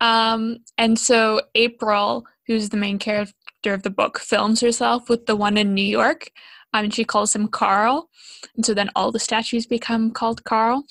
Um, 0.00 0.58
and 0.76 0.98
so 0.98 1.40
April, 1.54 2.26
who's 2.46 2.68
the 2.68 2.76
main 2.76 2.98
character 2.98 3.72
of 3.72 3.82
the 3.82 3.90
book, 3.90 4.18
films 4.18 4.60
herself 4.60 5.08
with 5.08 5.26
the 5.26 5.36
one 5.36 5.56
in 5.56 5.74
New 5.74 5.82
York. 5.82 6.30
Um, 6.72 6.84
and 6.84 6.94
she 6.94 7.04
calls 7.04 7.34
him 7.34 7.48
Carl. 7.48 8.10
And 8.56 8.66
so 8.66 8.74
then 8.74 8.90
all 8.96 9.12
the 9.12 9.20
statues 9.20 9.64
become 9.64 10.10
called 10.10 10.44
Carl. 10.44 10.84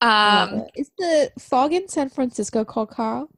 Um, 0.00 0.64
is 0.74 0.90
the 0.98 1.30
fog 1.38 1.72
in 1.72 1.88
San 1.88 2.08
Francisco 2.08 2.64
called 2.64 2.90
Carl? 2.90 3.28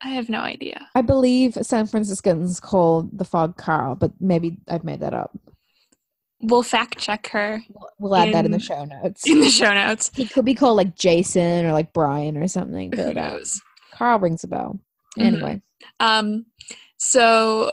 I 0.00 0.10
have 0.10 0.28
no 0.28 0.40
idea. 0.40 0.88
I 0.94 1.02
believe 1.02 1.54
San 1.62 1.86
Franciscans 1.86 2.60
call 2.60 3.08
the 3.12 3.24
fog 3.24 3.56
Carl, 3.56 3.94
but 3.94 4.12
maybe 4.20 4.58
I've 4.68 4.84
made 4.84 5.00
that 5.00 5.14
up. 5.14 5.36
We'll 6.40 6.62
fact 6.62 6.98
check 6.98 7.28
her 7.28 7.62
We'll, 7.72 7.88
we'll 7.98 8.16
add 8.16 8.32
that 8.34 8.44
in 8.44 8.52
the 8.52 8.60
show 8.60 8.84
notes. 8.84 9.26
in 9.28 9.40
the 9.40 9.50
show 9.50 9.72
notes. 9.74 10.10
He 10.14 10.26
could 10.26 10.44
be 10.44 10.54
called 10.54 10.76
like 10.76 10.94
Jason 10.94 11.66
or 11.66 11.72
like 11.72 11.92
Brian 11.92 12.36
or 12.36 12.46
something, 12.48 12.92
Who 12.92 13.10
uh, 13.10 13.12
knows? 13.12 13.60
Carl 13.92 14.20
rings 14.20 14.44
a 14.44 14.48
bell. 14.48 14.78
Mhm. 15.18 15.24
Anyway, 15.24 15.62
Um, 15.98 16.46
so 16.96 17.72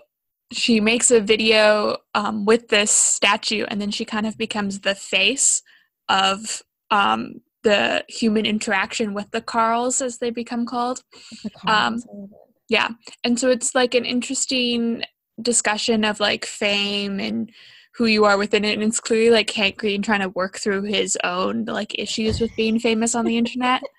she 0.51 0.79
makes 0.79 1.11
a 1.11 1.19
video 1.19 1.97
um, 2.15 2.45
with 2.45 2.69
this 2.69 2.91
statue, 2.91 3.65
and 3.67 3.79
then 3.81 3.91
she 3.91 4.05
kind 4.05 4.25
of 4.25 4.37
becomes 4.37 4.79
the 4.81 4.95
face 4.95 5.61
of 6.09 6.61
um, 6.91 7.41
the 7.63 8.03
human 8.07 8.45
interaction 8.45 9.13
with 9.13 9.29
the 9.31 9.41
Carls, 9.41 10.01
as 10.01 10.17
they 10.19 10.29
become 10.29 10.65
called. 10.65 11.01
the 11.43 11.51
Um, 11.71 11.95
is 11.95 12.05
all 12.07 12.23
of 12.25 12.31
it. 12.31 12.37
Yeah, 12.69 12.89
and 13.23 13.39
so 13.39 13.49
it's 13.49 13.75
like 13.75 13.93
an 13.93 14.05
interesting 14.05 15.03
discussion 15.41 16.03
of 16.05 16.19
like 16.19 16.45
fame 16.45 17.19
and 17.19 17.51
who 17.97 18.05
you 18.05 18.25
are 18.25 18.37
within 18.37 18.65
it, 18.65 18.73
and 18.73 18.83
it's 18.83 18.99
clearly 18.99 19.29
like 19.29 19.49
Hank 19.51 19.77
Green 19.77 20.01
trying 20.01 20.21
to 20.21 20.29
work 20.29 20.57
through 20.59 20.83
his 20.83 21.17
own 21.23 21.65
like 21.65 21.97
issues 21.97 22.39
with 22.41 22.55
being 22.55 22.79
famous 22.79 23.15
on 23.15 23.25
the 23.25 23.37
internet. 23.37 23.81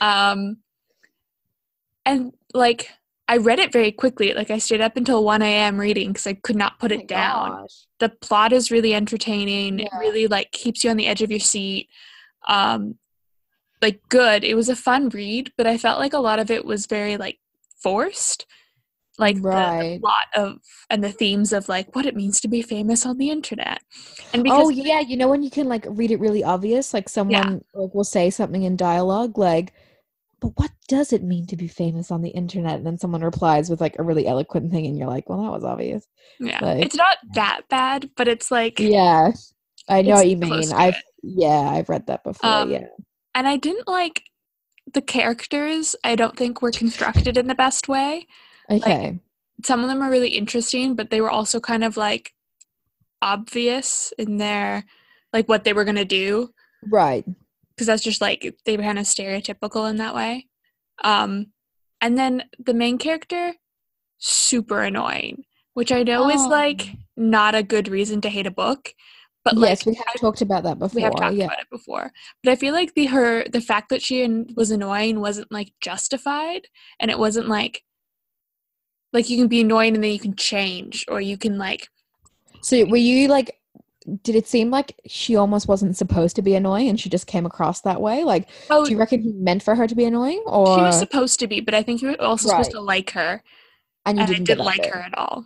Um, 0.00 0.56
and 2.04 2.32
like 2.54 2.88
I 3.28 3.36
read 3.36 3.58
it 3.60 3.72
very 3.72 3.92
quickly. 3.92 4.34
Like 4.34 4.50
I 4.50 4.58
stayed 4.58 4.80
up 4.80 4.96
until 4.96 5.22
one 5.24 5.42
a.m. 5.42 5.78
reading 5.78 6.08
because 6.08 6.26
I 6.26 6.32
could 6.34 6.56
not 6.56 6.78
put 6.80 6.92
Oh 6.92 6.96
it 6.96 7.06
down. 7.06 7.50
gosh. 7.50 7.86
The 8.00 8.08
plot 8.08 8.52
is 8.52 8.70
really 8.70 8.94
entertaining. 8.94 9.78
It 9.80 9.90
really 9.98 10.26
like 10.26 10.50
keeps 10.50 10.82
you 10.82 10.90
on 10.90 10.96
the 10.96 11.06
edge 11.06 11.22
of 11.22 11.30
your 11.30 11.40
seat. 11.40 11.88
Um, 12.48 12.98
like 13.80 14.00
good. 14.08 14.44
It 14.44 14.54
was 14.54 14.68
a 14.68 14.76
fun 14.76 15.08
read, 15.10 15.52
but 15.56 15.66
I 15.66 15.78
felt 15.78 16.00
like 16.00 16.14
a 16.14 16.18
lot 16.18 16.38
of 16.40 16.50
it 16.50 16.64
was 16.64 16.86
very 16.86 17.16
like 17.16 17.38
forced. 17.80 18.46
Like 19.18 19.36
the- 19.36 19.42
the, 19.42 19.48
Right. 19.48 20.00
plot 20.00 20.26
of 20.34 20.58
and 20.88 21.04
the 21.04 21.12
themes 21.12 21.52
of 21.52 21.68
like 21.68 21.94
what 21.94 22.06
it 22.06 22.16
means 22.16 22.40
to 22.40 22.48
be 22.48 22.62
famous 22.62 23.04
on 23.04 23.18
the 23.18 23.30
internet. 23.30 23.80
And 24.32 24.42
because 24.42 24.66
Oh 24.66 24.70
yeah, 24.70 25.00
you 25.00 25.16
know 25.16 25.28
when 25.28 25.42
you 25.42 25.50
can 25.50 25.68
like 25.68 25.84
read 25.88 26.10
it 26.10 26.20
really 26.20 26.42
obvious, 26.42 26.94
like 26.94 27.08
someone 27.08 27.62
like 27.74 27.94
will 27.94 28.04
say 28.04 28.30
something 28.30 28.62
in 28.62 28.76
dialogue, 28.76 29.36
like, 29.36 29.74
"But 30.40 30.52
what 30.56 30.70
does 30.88 31.12
it 31.12 31.22
mean 31.22 31.46
to 31.48 31.56
be 31.56 31.68
famous 31.68 32.10
on 32.10 32.22
the 32.22 32.30
internet?" 32.30 32.76
And 32.76 32.86
then 32.86 32.98
someone 32.98 33.22
replies 33.22 33.68
with 33.68 33.80
like 33.82 33.98
a 33.98 34.02
really 34.02 34.26
eloquent 34.26 34.72
thing, 34.72 34.86
and 34.86 34.96
you're 34.96 35.08
like, 35.08 35.28
"Well, 35.28 35.42
that 35.42 35.52
was 35.52 35.64
obvious." 35.64 36.06
yeah, 36.40 36.58
like- 36.62 36.84
it's 36.86 36.96
not 36.96 37.18
that 37.34 37.62
bad, 37.68 38.10
but 38.16 38.28
it's 38.28 38.50
like 38.50 38.80
Yeah, 38.80 39.32
I 39.88 40.00
know 40.02 40.14
what 40.14 40.28
you 40.28 40.38
mean. 40.38 40.72
I've 40.72 40.94
it. 40.96 41.04
yeah, 41.22 41.68
I've 41.70 41.88
read 41.90 42.06
that 42.06 42.24
before. 42.24 42.48
Um, 42.50 42.70
yeah, 42.70 42.86
and 43.34 43.46
I 43.46 43.58
didn't 43.58 43.88
like 43.88 44.22
the 44.92 45.02
characters. 45.02 45.94
I 46.02 46.16
don't 46.16 46.36
think 46.36 46.62
were 46.62 46.72
constructed 46.72 47.36
in 47.36 47.46
the 47.46 47.54
best 47.54 47.88
way. 47.88 48.26
Okay, 48.72 49.18
Some 49.64 49.80
of 49.82 49.88
them 49.88 50.02
are 50.02 50.10
really 50.10 50.30
interesting, 50.30 50.94
but 50.94 51.10
they 51.10 51.20
were 51.20 51.30
also 51.30 51.60
kind 51.60 51.84
of 51.84 51.96
like 51.96 52.32
obvious 53.20 54.12
in 54.18 54.36
their 54.38 54.84
like 55.32 55.48
what 55.48 55.64
they 55.64 55.72
were 55.72 55.84
gonna 55.84 56.04
do 56.04 56.50
right. 56.90 57.24
because 57.70 57.86
that's 57.86 58.02
just 58.02 58.20
like 58.20 58.54
they 58.66 58.76
were 58.76 58.82
kind 58.82 58.98
of 58.98 59.04
stereotypical 59.06 59.88
in 59.88 59.96
that 59.98 60.14
way. 60.14 60.46
Um, 61.04 61.46
and 62.00 62.18
then 62.18 62.44
the 62.58 62.74
main 62.74 62.98
character, 62.98 63.54
super 64.18 64.82
annoying, 64.82 65.44
which 65.74 65.92
I 65.92 66.02
know 66.02 66.28
is 66.30 66.42
Oh. 66.42 66.48
like 66.48 66.90
not 67.16 67.54
a 67.54 67.62
good 67.62 67.88
reason 67.88 68.20
to 68.22 68.28
hate 68.28 68.46
a 68.46 68.50
book, 68.50 68.92
but 69.44 69.56
like 69.56 69.68
yes, 69.70 69.86
we 69.86 69.94
have 69.94 70.06
I- 70.08 70.18
talked 70.18 70.42
about 70.42 70.64
that 70.64 70.78
before. 70.78 70.96
we 70.96 71.02
have 71.02 71.14
talked 71.16 71.36
yeah, 71.36 71.46
about 71.46 71.60
it 71.60 71.70
before 71.70 72.12
but 72.44 72.52
i 72.52 72.54
feel 72.56 72.72
like 72.72 72.94
the 72.94 73.06
her 73.06 73.42
the 73.48 73.60
fact 73.60 73.88
that 73.88 74.00
she 74.00 74.44
was 74.54 74.70
annoying 74.70 75.18
wasn't 75.18 75.50
like 75.50 75.72
justified 75.80 76.62
and 77.00 77.10
it 77.10 77.18
wasn't 77.18 77.48
like 77.48 77.82
like 79.12 79.28
you 79.28 79.36
can 79.38 79.48
be 79.48 79.60
annoying 79.60 79.94
and 79.94 80.02
then 80.02 80.10
you 80.12 80.18
can 80.18 80.34
change 80.36 81.04
or 81.08 81.20
you 81.20 81.36
can 81.36 81.58
like 81.58 81.88
so 82.62 82.84
were 82.86 82.96
you 82.96 83.28
like? 83.28 83.58
Did 84.24 84.34
it 84.34 84.48
seem 84.48 84.70
like 84.70 84.96
she 85.06 85.36
almost 85.36 85.68
wasn't 85.68 85.96
supposed 85.96 86.34
to 86.36 86.42
be 86.42 86.56
annoying, 86.56 86.88
and 86.88 86.98
she 86.98 87.08
just 87.08 87.28
came 87.28 87.46
across 87.46 87.82
that 87.82 88.00
way? 88.00 88.24
Like, 88.24 88.48
oh 88.70 88.84
do 88.84 88.90
you 88.90 88.98
reckon 88.98 89.20
he 89.20 89.32
meant 89.32 89.62
for 89.62 89.74
her 89.74 89.86
to 89.86 89.94
be 89.94 90.04
annoying, 90.04 90.42
or 90.46 90.76
she 90.76 90.82
was 90.82 90.98
supposed 90.98 91.38
to 91.40 91.46
be 91.46 91.60
but 91.60 91.74
i 91.74 91.82
think 91.82 92.02
you 92.02 92.08
were 92.08 92.20
also 92.20 92.48
supposed 92.48 92.72
to 92.72 92.80
like 92.80 93.10
her 93.10 93.42
and 94.06 94.18
you 94.18 94.22
and 94.22 94.30
i 94.30 94.32
didn't, 94.32 94.46
didn't 94.46 94.64
like 94.64 94.82
bit? 94.82 94.92
her 94.92 95.00
at 95.00 95.16
all 95.16 95.44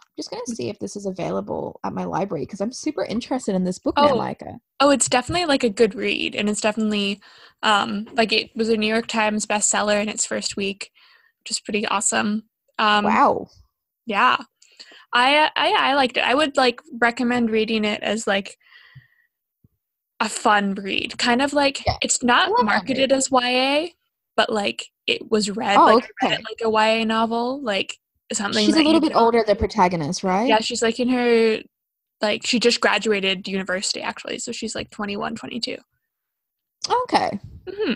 I'm 0.00 0.22
just 0.22 0.30
gonna 0.30 0.46
see 0.46 0.70
if 0.70 0.78
this 0.78 0.96
is 0.96 1.06
available 1.06 1.78
at 1.84 1.92
my 1.92 2.04
library 2.04 2.44
because 2.44 2.62
I'm 2.62 2.72
super 2.72 3.04
interested 3.04 3.54
in 3.54 3.64
this 3.64 3.78
book 3.78 3.94
Oh. 3.98 4.34
Oh 4.80 4.90
it's 4.90 5.08
definitely 5.10 5.44
like 5.44 5.62
a 5.62 5.68
good 5.68 5.94
read 5.94 6.34
and 6.34 6.48
it's 6.48 6.60
definitely 6.62 7.20
um 7.62 8.08
like 8.14 8.32
it 8.32 8.50
was 8.56 8.68
a 8.70 8.76
new 8.76 8.86
york 8.86 9.06
times 9.06 9.46
bestseller 9.46 10.00
in 10.00 10.08
its 10.08 10.24
first 10.24 10.56
week 10.56 10.90
which 11.40 11.50
is 11.50 11.60
pretty 11.60 11.86
awesome 11.86 12.44
um 12.78 13.04
wow. 13.04 13.48
yeah 14.06 14.36
I, 15.12 15.50
I 15.56 15.72
i 15.90 15.94
liked 15.94 16.16
it 16.16 16.24
i 16.24 16.34
would 16.34 16.56
like 16.56 16.80
recommend 17.00 17.50
reading 17.50 17.84
it 17.84 18.02
as 18.02 18.26
like 18.26 18.58
a 20.20 20.28
fun 20.28 20.74
read 20.74 21.18
kind 21.18 21.42
of 21.42 21.52
like 21.52 21.84
Yeah, 21.86 21.96
it's 22.02 22.22
not 22.22 22.50
marketed 22.64 23.12
as 23.12 23.28
ya 23.30 23.86
but 24.36 24.50
like 24.50 24.86
it 25.06 25.30
was 25.30 25.50
read 25.50 25.76
Oh, 25.78 25.84
like 25.84 26.04
I 26.22 26.26
read 26.28 26.38
it 26.40 26.44
like 26.48 26.60
a 26.64 26.70
ya 26.98 27.04
novel 27.04 27.62
like 27.62 27.98
something 28.32 28.64
She's 28.64 28.76
a 28.76 28.82
little 28.82 29.00
bit 29.00 29.12
don't- 29.12 29.22
older, 29.22 29.44
the 29.46 29.54
protagonist, 29.54 30.22
right? 30.24 30.48
yeah 30.48 30.60
she's 30.60 30.82
like 30.82 30.98
in 30.98 31.08
her 31.10 31.58
like 32.22 32.46
she 32.46 32.58
just 32.58 32.80
graduated 32.80 33.46
university 33.46 34.00
actually 34.00 34.38
so 34.38 34.52
she's 34.52 34.74
like 34.74 34.90
21 34.90 35.34
22 35.36 35.76
Okay. 37.04 37.38
hmm 37.68 37.94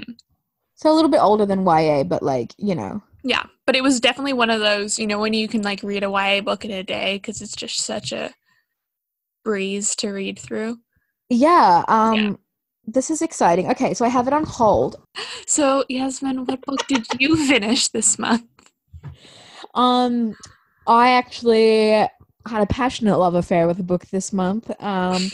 So 0.74 0.90
a 0.92 0.94
little 0.94 1.10
bit 1.10 1.20
older 1.22 1.46
than 1.46 1.64
YA, 1.64 2.02
but 2.04 2.22
like, 2.22 2.52
you 2.58 2.74
know. 2.74 3.02
Yeah 3.22 3.44
but 3.66 3.76
it 3.76 3.82
was 3.82 4.00
definitely 4.00 4.32
one 4.32 4.50
of 4.50 4.60
those 4.60 4.98
you 4.98 5.06
know 5.06 5.18
when 5.18 5.34
you 5.34 5.48
can 5.48 5.62
like 5.62 5.82
read 5.82 6.02
a 6.02 6.10
ya 6.10 6.40
book 6.40 6.64
in 6.64 6.70
a 6.70 6.82
day 6.82 7.16
because 7.16 7.40
it's 7.40 7.56
just 7.56 7.80
such 7.80 8.12
a 8.12 8.32
breeze 9.44 9.94
to 9.96 10.10
read 10.10 10.38
through 10.38 10.78
Yeah. 11.30 11.84
Um 11.88 12.38
this 12.86 13.10
is 13.10 13.22
exciting. 13.22 13.70
Okay, 13.70 13.94
so 13.94 14.04
I 14.04 14.08
have 14.08 14.26
it 14.26 14.32
on 14.32 14.44
hold. 14.44 14.96
So, 15.46 15.84
Yasmin, 15.88 16.46
what 16.46 16.60
book 16.62 16.86
did 16.86 17.04
you 17.18 17.36
finish 17.48 17.88
this 17.88 18.18
month? 18.18 18.44
Um 19.74 20.36
I 20.86 21.10
actually 21.12 21.90
had 22.46 22.62
a 22.62 22.66
passionate 22.66 23.18
love 23.18 23.34
affair 23.34 23.66
with 23.66 23.80
a 23.80 23.84
book 23.84 24.06
this 24.06 24.32
month. 24.32 24.70
Um 24.80 25.30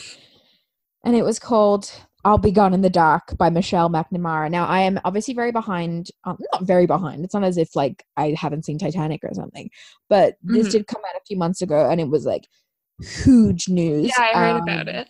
and 1.04 1.14
it 1.14 1.22
was 1.22 1.38
called 1.38 1.90
I'll 2.26 2.38
Be 2.38 2.50
Gone 2.50 2.74
in 2.74 2.80
the 2.82 2.90
Dark 2.90 3.38
by 3.38 3.50
Michelle 3.50 3.88
McNamara. 3.88 4.50
Now, 4.50 4.66
I 4.66 4.80
am 4.80 4.98
obviously 5.04 5.32
very 5.32 5.52
behind, 5.52 6.08
um, 6.24 6.36
not 6.52 6.64
very 6.64 6.84
behind. 6.84 7.24
It's 7.24 7.32
not 7.34 7.44
as 7.44 7.56
if 7.56 7.76
like 7.76 8.04
I 8.16 8.34
haven't 8.36 8.64
seen 8.64 8.78
Titanic 8.78 9.20
or 9.22 9.32
something, 9.32 9.70
but 10.08 10.34
this 10.42 10.66
Mhm. 10.66 10.70
did 10.72 10.86
come 10.88 11.02
out 11.08 11.14
a 11.14 11.24
few 11.24 11.36
months 11.36 11.62
ago 11.62 11.88
and 11.88 12.00
it 12.00 12.08
was 12.08 12.24
like 12.26 12.48
huge 13.00 13.68
news. 13.68 14.06
Yeah, 14.08 14.24
I 14.24 14.32
heard 14.34 14.62
about 14.62 14.88
Um, 14.88 14.94
it. 14.96 15.08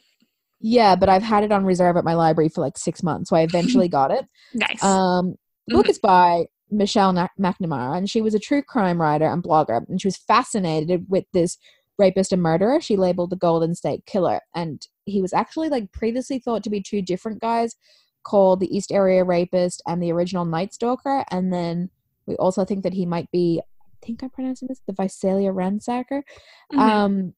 Yeah, 0.60 0.94
but 0.94 1.08
I've 1.08 1.22
had 1.22 1.42
it 1.42 1.52
on 1.52 1.64
reserve 1.64 1.96
at 1.96 2.04
my 2.04 2.12
library 2.14 2.50
for 2.50 2.60
like 2.60 2.76
six 2.76 3.02
months, 3.02 3.30
so 3.30 3.36
I 3.36 3.40
eventually 3.40 3.88
got 3.98 4.10
it. 4.10 4.26
Nice. 4.52 4.82
Um, 4.84 5.36
the 5.68 5.76
book 5.76 5.86
Mhm. 5.86 5.90
is 5.90 5.98
by 5.98 6.46
Michelle 6.70 7.14
Na- 7.14 7.28
McNamara, 7.40 7.96
and 7.96 8.10
she 8.10 8.20
was 8.20 8.34
a 8.34 8.38
true 8.38 8.60
crime 8.62 9.00
writer 9.00 9.26
and 9.26 9.42
blogger, 9.42 9.88
and 9.88 10.02
she 10.02 10.08
was 10.08 10.18
fascinated 10.18 11.06
with 11.08 11.24
this 11.32 11.56
rapist 11.98 12.32
and 12.32 12.42
murderer. 12.42 12.80
She 12.80 12.96
labeled 12.96 13.30
the 13.30 13.36
Golden 13.36 13.74
State 13.74 14.04
Killer, 14.06 14.40
and 14.54 14.86
he 15.04 15.20
was 15.22 15.32
actually 15.32 15.68
like 15.68 15.92
previously 15.92 16.38
thought 16.38 16.64
to 16.64 16.70
be 16.70 16.82
two 16.82 17.02
different 17.02 17.40
guys, 17.40 17.76
called 18.24 18.60
the 18.60 18.76
East 18.76 18.90
Area 18.90 19.24
Rapist 19.24 19.82
and 19.86 20.02
the 20.02 20.12
original 20.12 20.44
Night 20.44 20.74
Stalker, 20.74 21.24
and 21.30 21.52
then 21.52 21.90
we 22.26 22.34
also 22.36 22.64
think 22.64 22.82
that 22.82 22.94
he 22.94 23.06
might 23.06 23.30
be. 23.30 23.60
I 23.62 24.06
think 24.06 24.22
I'm 24.22 24.30
pronouncing 24.30 24.68
this 24.68 24.80
the 24.86 24.92
Visalia 24.92 25.52
Ransacker. 25.52 26.22
Mhm. 26.72 26.78
Um, 26.78 27.34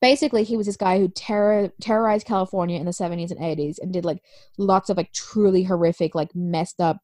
basically, 0.00 0.44
he 0.44 0.56
was 0.56 0.66
this 0.66 0.76
guy 0.76 0.98
who 0.98 1.08
terror 1.08 1.70
terrorized 1.80 2.26
California 2.26 2.78
in 2.78 2.86
the 2.86 2.92
70s 2.92 3.30
and 3.30 3.40
80s 3.40 3.78
and 3.78 3.92
did 3.92 4.04
like 4.04 4.22
lots 4.58 4.90
of 4.90 4.96
like 4.96 5.12
truly 5.12 5.64
horrific, 5.64 6.14
like 6.14 6.34
messed 6.34 6.80
up 6.80 6.98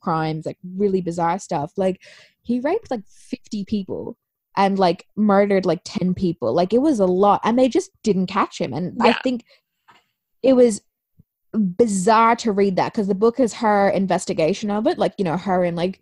crimes, 0.00 0.46
like 0.46 0.58
really 0.76 1.00
bizarre 1.00 1.38
stuff. 1.38 1.72
Like 1.76 2.00
he 2.42 2.60
raped 2.60 2.90
like 2.90 3.06
50 3.06 3.64
people 3.64 4.16
and 4.58 4.78
like 4.78 5.06
murdered 5.16 5.64
like 5.64 5.80
10 5.84 6.12
people. 6.14 6.52
Like 6.52 6.74
it 6.74 6.82
was 6.82 7.00
a 7.00 7.06
lot, 7.06 7.40
and 7.44 7.58
they 7.58 7.68
just 7.68 7.90
didn't 8.02 8.26
catch 8.26 8.60
him. 8.60 8.74
And 8.74 8.98
I 9.00 9.14
think 9.22 9.44
it 10.42 10.54
was 10.54 10.82
bizarre 11.52 12.36
to 12.36 12.52
read 12.52 12.76
that 12.76 12.92
because 12.92 13.08
the 13.08 13.14
book 13.14 13.40
is 13.40 13.54
her 13.54 13.88
investigation 13.88 14.70
of 14.70 14.86
it, 14.86 14.98
like 14.98 15.14
you 15.16 15.24
know, 15.24 15.36
her 15.38 15.64
in 15.64 15.76
like 15.76 16.00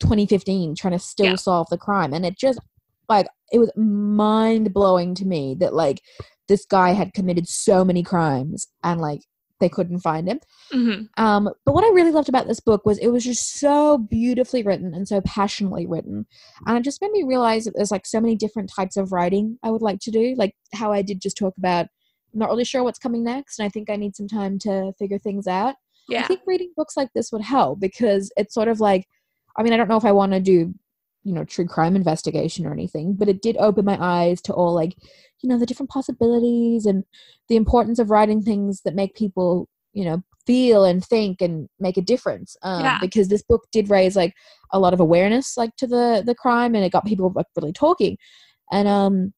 2015 0.00 0.76
trying 0.76 0.92
to 0.92 0.98
still 0.98 1.26
Yeah. 1.26 1.34
solve 1.34 1.66
the 1.70 1.76
crime, 1.76 2.14
and 2.14 2.24
it 2.24 2.38
just 2.38 2.60
like 3.08 3.26
it 3.52 3.58
was 3.58 3.72
mind 3.76 4.72
blowing 4.72 5.14
to 5.16 5.26
me 5.26 5.56
that 5.58 5.74
like 5.74 6.00
this 6.46 6.64
guy 6.64 6.92
had 6.92 7.12
committed 7.12 7.48
so 7.48 7.84
many 7.84 8.02
crimes 8.02 8.68
and 8.82 9.00
like 9.00 9.20
they 9.60 9.68
couldn't 9.68 10.00
find 10.00 10.28
him. 10.28 10.40
Mhm. 10.72 11.08
Um, 11.16 11.50
but 11.64 11.74
what 11.74 11.84
I 11.84 11.88
really 11.88 12.12
loved 12.12 12.28
about 12.28 12.46
this 12.46 12.60
book 12.60 12.84
was 12.86 12.98
it 12.98 13.08
was 13.08 13.24
just 13.24 13.58
so 13.58 13.98
beautifully 13.98 14.62
written 14.62 14.94
and 14.94 15.06
so 15.06 15.20
passionately 15.22 15.86
written. 15.86 16.26
And 16.66 16.78
it 16.78 16.84
just 16.84 17.00
made 17.02 17.12
me 17.12 17.24
realize 17.24 17.64
that 17.64 17.74
there's 17.74 17.90
like 17.90 18.06
so 18.06 18.20
many 18.20 18.36
different 18.36 18.70
types 18.74 18.96
of 18.96 19.12
writing 19.12 19.58
I 19.62 19.70
would 19.70 19.82
like 19.82 20.00
to 20.00 20.10
do. 20.10 20.34
Like 20.36 20.54
how 20.74 20.92
I 20.92 21.02
did 21.02 21.20
just 21.20 21.36
talk 21.36 21.54
about 21.58 21.86
I'm 22.32 22.40
not 22.40 22.50
really 22.50 22.64
sure 22.64 22.84
what's 22.84 22.98
coming 22.98 23.24
next 23.24 23.58
and 23.58 23.66
I 23.66 23.70
think 23.70 23.88
I 23.88 23.96
need 23.96 24.14
some 24.14 24.28
time 24.28 24.58
to 24.60 24.92
figure 24.98 25.18
things 25.18 25.46
out. 25.46 25.76
Yeah. 26.08 26.20
I 26.20 26.26
think 26.26 26.40
reading 26.46 26.72
books 26.76 26.96
like 26.96 27.08
this 27.14 27.32
would 27.32 27.42
help 27.42 27.80
because 27.80 28.30
it's 28.36 28.54
sort 28.54 28.68
of 28.68 28.80
like 28.80 29.06
I 29.56 29.62
mean, 29.64 29.72
I 29.72 29.76
don't 29.76 29.88
know 29.88 29.96
if 29.96 30.04
I 30.04 30.12
want 30.12 30.32
to 30.32 30.40
do, 30.40 30.72
you 31.28 31.34
know, 31.34 31.44
true 31.44 31.66
crime 31.66 31.94
investigation 31.94 32.64
or 32.66 32.72
anything, 32.72 33.12
but 33.12 33.28
it 33.28 33.42
did 33.42 33.56
open 33.58 33.84
my 33.84 33.98
eyes 34.00 34.40
to 34.40 34.54
all 34.54 34.72
like, 34.74 34.96
you 35.42 35.48
know, 35.48 35.58
the 35.58 35.66
different 35.66 35.90
possibilities 35.90 36.86
and 36.86 37.04
the 37.50 37.56
importance 37.56 37.98
of 37.98 38.10
writing 38.10 38.40
things 38.40 38.80
that 38.86 38.94
make 38.94 39.14
people, 39.14 39.68
you 39.92 40.06
know, 40.06 40.22
feel 40.46 40.86
and 40.86 41.04
think 41.04 41.42
and 41.42 41.68
make 41.78 41.98
a 41.98 42.00
difference. 42.02 42.56
Um, 42.62 42.80
Yeah. 42.80 42.98
because 42.98 43.28
this 43.28 43.42
book 43.42 43.64
did 43.70 43.90
raise 43.90 44.16
like 44.16 44.32
a 44.72 44.78
lot 44.78 44.94
of 44.94 45.00
awareness 45.00 45.58
like 45.58 45.76
to 45.76 45.86
the 45.86 46.22
the 46.24 46.34
crime 46.34 46.74
and 46.74 46.82
it 46.82 46.92
got 46.92 47.04
people 47.04 47.30
like 47.36 47.46
really 47.54 47.74
talking. 47.74 48.16
And 48.72 48.88
um 48.88 49.34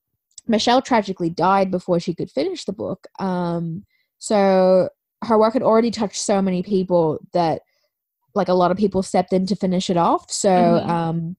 Michelle 0.46 0.80
tragically 0.82 1.30
died 1.30 1.72
before 1.72 1.98
she 1.98 2.14
could 2.14 2.30
finish 2.30 2.64
the 2.64 2.72
book. 2.72 3.08
Um 3.18 3.84
so 4.18 4.88
her 5.24 5.38
work 5.38 5.54
had 5.54 5.62
already 5.64 5.90
touched 5.90 6.22
so 6.22 6.40
many 6.40 6.62
people 6.62 7.18
that 7.32 7.62
like 8.34 8.48
a 8.48 8.54
lot 8.54 8.70
of 8.70 8.76
people 8.76 9.02
stepped 9.02 9.32
in 9.32 9.46
to 9.46 9.56
finish 9.56 9.90
it 9.90 9.96
off. 9.96 10.30
So 10.30 10.48
Mhm. 10.50 10.88
um 10.88 11.36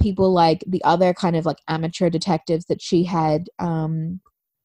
people 0.00 0.32
like 0.32 0.62
the 0.66 0.82
other 0.84 1.14
kind 1.14 1.36
of 1.36 1.46
like 1.46 1.58
amateur 1.68 2.10
detectives 2.10 2.66
that 2.66 2.82
she 2.82 3.04
had 3.04 3.46
um 3.58 4.20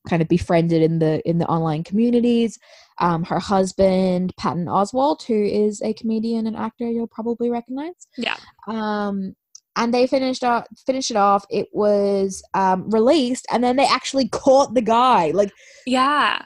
kind 0.08 0.22
of 0.22 0.28
befriended 0.28 0.82
in 0.82 1.00
the 1.00 1.22
in 1.30 1.38
the 1.38 1.46
online 1.48 1.84
communities 1.84 2.58
um 3.00 3.24
her 3.24 3.40
husband 3.40 4.34
patton 4.38 4.66
oswalt 4.66 5.24
who 5.24 5.44
is 5.44 5.82
a 5.82 5.94
comedian 5.94 6.48
and 6.48 6.56
actor 6.56 6.90
you'll 6.90 7.08
probably 7.08 7.50
recognize 7.50 8.08
Yeah. 8.18 8.38
um 8.68 9.36
and 9.76 9.94
they 9.94 10.08
finished 10.08 10.44
off 10.44 10.66
finished 10.86 11.12
it 11.12 11.18
off 11.18 11.46
it 11.50 11.68
was 11.74 12.42
um 12.54 12.90
released 12.90 13.46
and 13.52 13.64
then 13.64 13.76
they 13.76 13.86
actually 13.86 14.28
caught 14.30 14.74
the 14.74 14.82
guy 14.82 15.32
like 15.32 15.52
Yeah. 15.86 16.42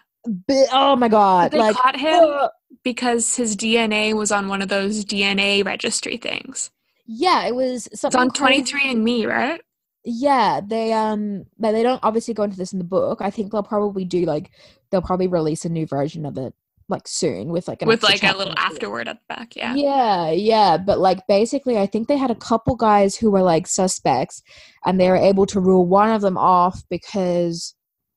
oh 0.72 0.96
my 0.96 1.08
god 1.08 1.52
They 1.52 1.60
like 1.60 1.76
caught 1.76 2.00
him 2.00 2.24
uh, 2.24 2.48
because 2.84 3.36
his 3.36 3.56
DNA 3.56 4.13
was 4.13 4.32
on 4.32 4.48
one 4.48 4.62
of 4.62 4.67
those 4.69 5.06
DNA 5.06 5.65
registry 5.65 6.17
things. 6.17 6.69
Yeah 7.06 7.46
it 7.46 7.56
was 7.56 7.88
It's 7.88 8.04
on 8.16 8.30
23 8.30 8.92
and 8.92 9.04
Me, 9.04 9.26
right? 9.26 9.62
yeah 10.06 10.60
they 10.66 10.92
um 10.92 11.46
but 11.58 11.72
they 11.72 11.82
don't 11.84 12.00
obviously 12.04 12.34
go 12.34 12.44
into 12.44 12.58
this 12.58 12.74
in 12.74 12.78
the 12.80 12.84
book 12.86 13.20
i 13.22 13.30
think 13.30 13.52
they'll 13.52 13.63
probably 13.63 14.04
do 14.04 14.26
like 14.26 14.52
they'll 14.92 15.02
probably 15.02 15.28
release 15.28 15.63
a 15.66 15.70
new 15.70 15.86
version 15.88 16.26
of 16.26 16.38
it 16.38 16.54
like 16.89 17.08
soon 17.08 17.48
with 17.48 17.70
like 17.70 17.82
an 17.82 17.88
With 17.88 18.04
like 18.04 18.22
a 18.24 18.36
little 18.38 18.52
at 18.52 18.56
the 18.58 18.62
end. 18.66 18.72
afterword 18.74 19.08
at 19.08 19.18
the 19.20 19.34
back. 19.34 19.56
Yeah. 19.56 19.74
yeah 19.76 20.30
yeah 20.32 20.78
but 20.78 21.00
like 21.00 21.26
basically 21.28 21.78
i 21.78 21.86
think 21.86 22.08
they 22.10 22.18
had 22.18 22.32
a 22.32 22.36
couple 22.36 22.76
guys 22.76 23.16
who 23.16 23.32
were 23.32 23.42
like 23.42 23.66
suspects 23.66 24.42
and 24.86 25.00
they 25.00 25.10
were 25.10 25.16
able 25.16 25.46
to 25.46 25.62
rule 25.62 25.86
one 25.88 26.12
of 26.12 26.20
them 26.22 26.38
off 26.38 26.84
because 26.89 27.74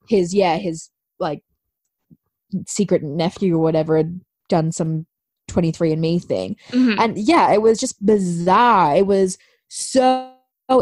his 0.08 0.34
yeah 0.34 0.56
his 0.56 0.90
like 1.20 1.42
secret 2.66 3.02
nephew 3.04 3.54
or 3.54 3.60
whatever 3.60 3.96
had 3.96 4.20
done 4.48 4.72
some 4.72 5.06
23 5.48 5.92
and 5.92 6.00
me 6.00 6.18
thing. 6.18 6.56
Mhm. 6.70 6.96
and 6.98 7.18
yeah 7.18 7.52
it 7.52 7.62
was 7.62 7.78
just 7.78 8.04
bizarre. 8.04 8.96
It 8.96 9.06
was 9.06 9.38
so 9.68 10.32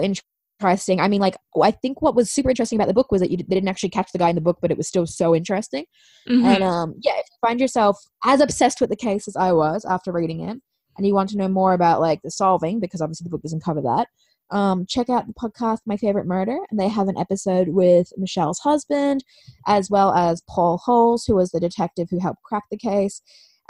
interesting. 0.03 1.00
I 1.00 1.09
mean 1.09 1.20
like 1.20 1.37
i 1.62 1.70
think 1.70 2.00
what 2.00 2.14
was 2.14 2.31
super 2.31 2.48
interesting 2.48 2.79
about 2.79 2.87
the 2.88 2.94
book 2.94 3.11
was 3.12 3.20
that 3.20 3.31
you 3.31 3.37
they 3.37 3.42
didn't 3.44 3.68
actually 3.68 3.90
catch 3.90 4.12
the 4.12 4.18
guy 4.18 4.31
in 4.31 4.35
the 4.35 4.40
book 4.40 4.59
but 4.62 4.70
it 4.70 4.77
was 4.79 4.88
still 4.88 5.07
so 5.07 5.35
interesting. 5.35 5.85
Mhm. 6.29 6.44
and 6.44 6.62
um 6.64 6.94
yeah 7.03 7.12
if 7.16 7.27
you 7.31 7.37
find 7.46 7.61
yourself 7.61 7.98
as 8.24 8.40
obsessed 8.40 8.81
with 8.81 8.88
the 8.88 8.96
case 8.96 9.29
as 9.29 9.37
i 9.37 9.53
was 9.53 9.85
after 9.85 10.11
reading 10.12 10.40
it 10.40 10.57
and 10.96 11.07
you 11.07 11.12
want 11.12 11.29
to 11.31 11.37
know 11.37 11.48
more 11.48 11.74
about 11.74 12.00
like 12.00 12.22
the 12.22 12.31
solving 12.31 12.81
because 12.81 13.03
obviously 13.03 13.24
the 13.24 13.31
book 13.31 13.42
doesn't 13.42 13.62
cover 13.64 13.83
that 13.83 14.09
um, 14.50 14.87
check 14.87 15.09
out 15.11 15.27
the 15.27 15.35
podcast 15.35 15.79
my 15.87 15.96
favorite 15.96 16.27
murder 16.27 16.57
and 16.70 16.79
they 16.79 16.88
have 16.88 17.09
an 17.09 17.18
episode 17.18 17.68
with 17.70 18.11
michelle's 18.16 18.61
husband 18.61 19.22
as 19.66 19.90
well 19.90 20.14
as 20.14 20.42
paul 20.48 20.79
holes 20.79 21.24
who 21.27 21.35
was 21.35 21.50
the 21.50 21.61
detective 21.61 22.09
who 22.11 22.20
helped 22.20 22.42
crack 22.42 22.64
the 22.70 22.77
case 22.79 23.20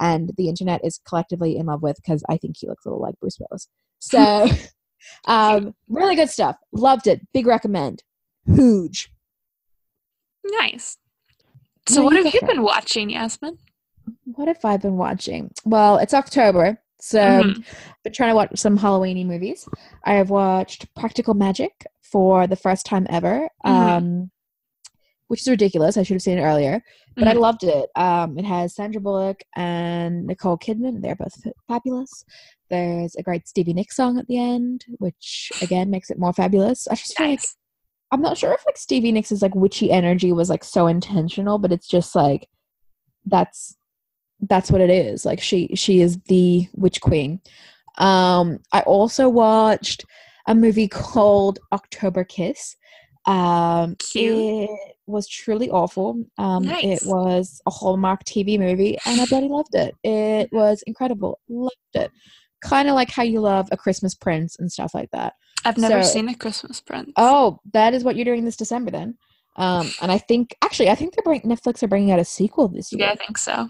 and 0.00 0.32
the 0.36 0.48
internet 0.48 0.80
is 0.84 1.00
collectively 1.06 1.56
in 1.56 1.66
love 1.66 1.82
with 1.82 1.96
because 1.96 2.22
i 2.28 2.36
think 2.36 2.56
he 2.58 2.66
looks 2.68 2.84
a 2.84 2.88
little 2.88 3.02
like 3.02 3.18
bruce 3.20 3.38
willis 3.38 3.68
so 4.00 4.46
um 5.26 5.74
really 5.88 6.14
good 6.16 6.30
stuff 6.30 6.56
loved 6.72 7.06
it 7.06 7.20
big 7.32 7.46
recommend 7.46 8.02
huge 8.46 9.10
nice. 10.60 10.98
So, 11.88 12.02
what 12.02 12.16
have 12.16 12.32
you 12.32 12.40
been 12.46 12.62
watching, 12.62 13.10
Yasmin? 13.10 13.58
what 14.24 14.48
have 14.48 14.62
i 14.64 14.76
been 14.76 14.96
watching 14.96 15.50
well 15.64 15.96
it's 15.98 16.12
october 16.14 16.78
so 17.00 17.18
Mhm. 17.18 17.64
been 18.02 18.12
trying 18.12 18.30
to 18.30 18.34
watch 18.34 18.50
some 18.56 18.78
Halloweeny 18.78 19.26
movies. 19.26 19.68
I 20.04 20.14
have 20.14 20.30
watched 20.30 20.94
Practical 20.94 21.34
Magic 21.34 21.86
for 22.02 22.46
the 22.46 22.56
first 22.56 22.86
time 22.86 23.06
ever, 23.10 23.48
Mhm. 23.66 23.70
um, 23.70 24.30
which 25.28 25.40
is 25.40 25.48
ridiculous. 25.48 25.96
I 25.96 26.02
should 26.02 26.14
have 26.14 26.22
seen 26.22 26.38
it 26.38 26.42
earlier, 26.42 26.82
but 27.16 27.28
I 27.28 27.34
Mhm. 27.34 27.40
loved 27.40 27.64
it. 27.64 27.88
Um, 27.96 28.38
it 28.38 28.44
has 28.44 28.74
Sandra 28.74 29.00
Bullock 29.00 29.42
and 29.56 30.26
Nicole 30.26 30.58
Kidman. 30.58 31.00
They're 31.02 31.16
both 31.16 31.34
fabulous. 31.68 32.24
There's 32.70 33.14
a 33.16 33.22
great 33.22 33.48
Stevie 33.48 33.72
Nicks 33.74 33.96
song 33.96 34.18
at 34.18 34.26
the 34.26 34.38
end, 34.38 34.84
which 34.98 35.52
again 35.62 35.90
makes 35.90 36.10
it 36.10 36.18
more 36.18 36.32
fabulous. 36.32 36.86
I 36.88 36.94
just 36.94 37.16
feel 37.16 37.28
like 37.28 37.40
I'm 38.10 38.20
not 38.22 38.38
sure 38.38 38.52
if 38.52 38.64
like 38.66 38.76
Stevie 38.76 39.12
Nicks' 39.12 39.42
like 39.42 39.54
witchy 39.54 39.90
energy 39.90 40.32
was 40.32 40.48
like 40.50 40.62
so 40.64 40.86
intentional, 40.86 41.58
but 41.58 41.72
it's 41.72 41.88
just 41.88 42.14
like 42.14 42.48
that's 43.26 43.76
that's 44.40 44.70
what 44.70 44.80
it 44.80 44.90
is. 44.90 45.24
Like 45.24 45.40
she 45.40 45.68
she 45.74 46.00
is 46.00 46.18
the 46.28 46.68
witch 46.74 47.00
queen. 47.00 47.40
Um 47.98 48.58
I 48.72 48.80
also 48.82 49.28
watched 49.28 50.04
a 50.46 50.54
movie 50.54 50.88
called 50.88 51.58
October 51.72 52.24
Kiss. 52.24 52.76
Um 53.26 53.96
Cute. 53.96 54.68
it 54.70 54.96
was 55.06 55.26
truly 55.28 55.70
awful. 55.70 56.24
Um 56.38 56.64
Nice. 56.64 57.02
it 57.02 57.08
was 57.08 57.60
a 57.66 57.70
Hallmark 57.70 58.24
TV 58.24 58.58
movie 58.58 58.98
and 59.06 59.20
I 59.20 59.26
bloody 59.26 59.48
loved 59.48 59.74
it. 59.74 59.94
It 60.02 60.50
was 60.52 60.82
incredible. 60.86 61.40
Loved 61.48 61.74
it. 61.94 62.10
Kind 62.62 62.88
of 62.88 62.94
like 62.94 63.10
how 63.10 63.22
you 63.22 63.40
love 63.40 63.68
a 63.72 63.76
Christmas 63.76 64.14
Prince 64.14 64.56
and 64.58 64.70
stuff 64.70 64.94
like 64.94 65.10
that. 65.12 65.34
I've 65.64 65.78
never 65.78 66.02
so- 66.02 66.12
seen 66.12 66.28
a 66.28 66.34
Christmas 66.34 66.80
Prince. 66.80 67.12
Oh, 67.16 67.58
that 67.72 67.94
is 67.94 68.04
what 68.04 68.16
you're 68.16 68.24
doing 68.24 68.44
this 68.44 68.56
December 68.56 68.90
then. 68.90 69.16
Um, 69.56 69.90
and 70.02 70.10
I 70.10 70.18
think 70.18 70.56
actually, 70.62 70.90
I 70.90 70.94
think 70.96 71.14
they're 71.14 71.22
bring, 71.22 71.40
Netflix 71.42 71.82
are 71.82 71.88
bringing 71.88 72.10
out 72.10 72.18
a 72.18 72.24
sequel 72.24 72.66
this 72.68 72.90
year. 72.92 73.06
yeah, 73.06 73.12
I 73.12 73.14
think 73.14 73.38
so. 73.38 73.68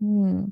Hmm. 0.00 0.46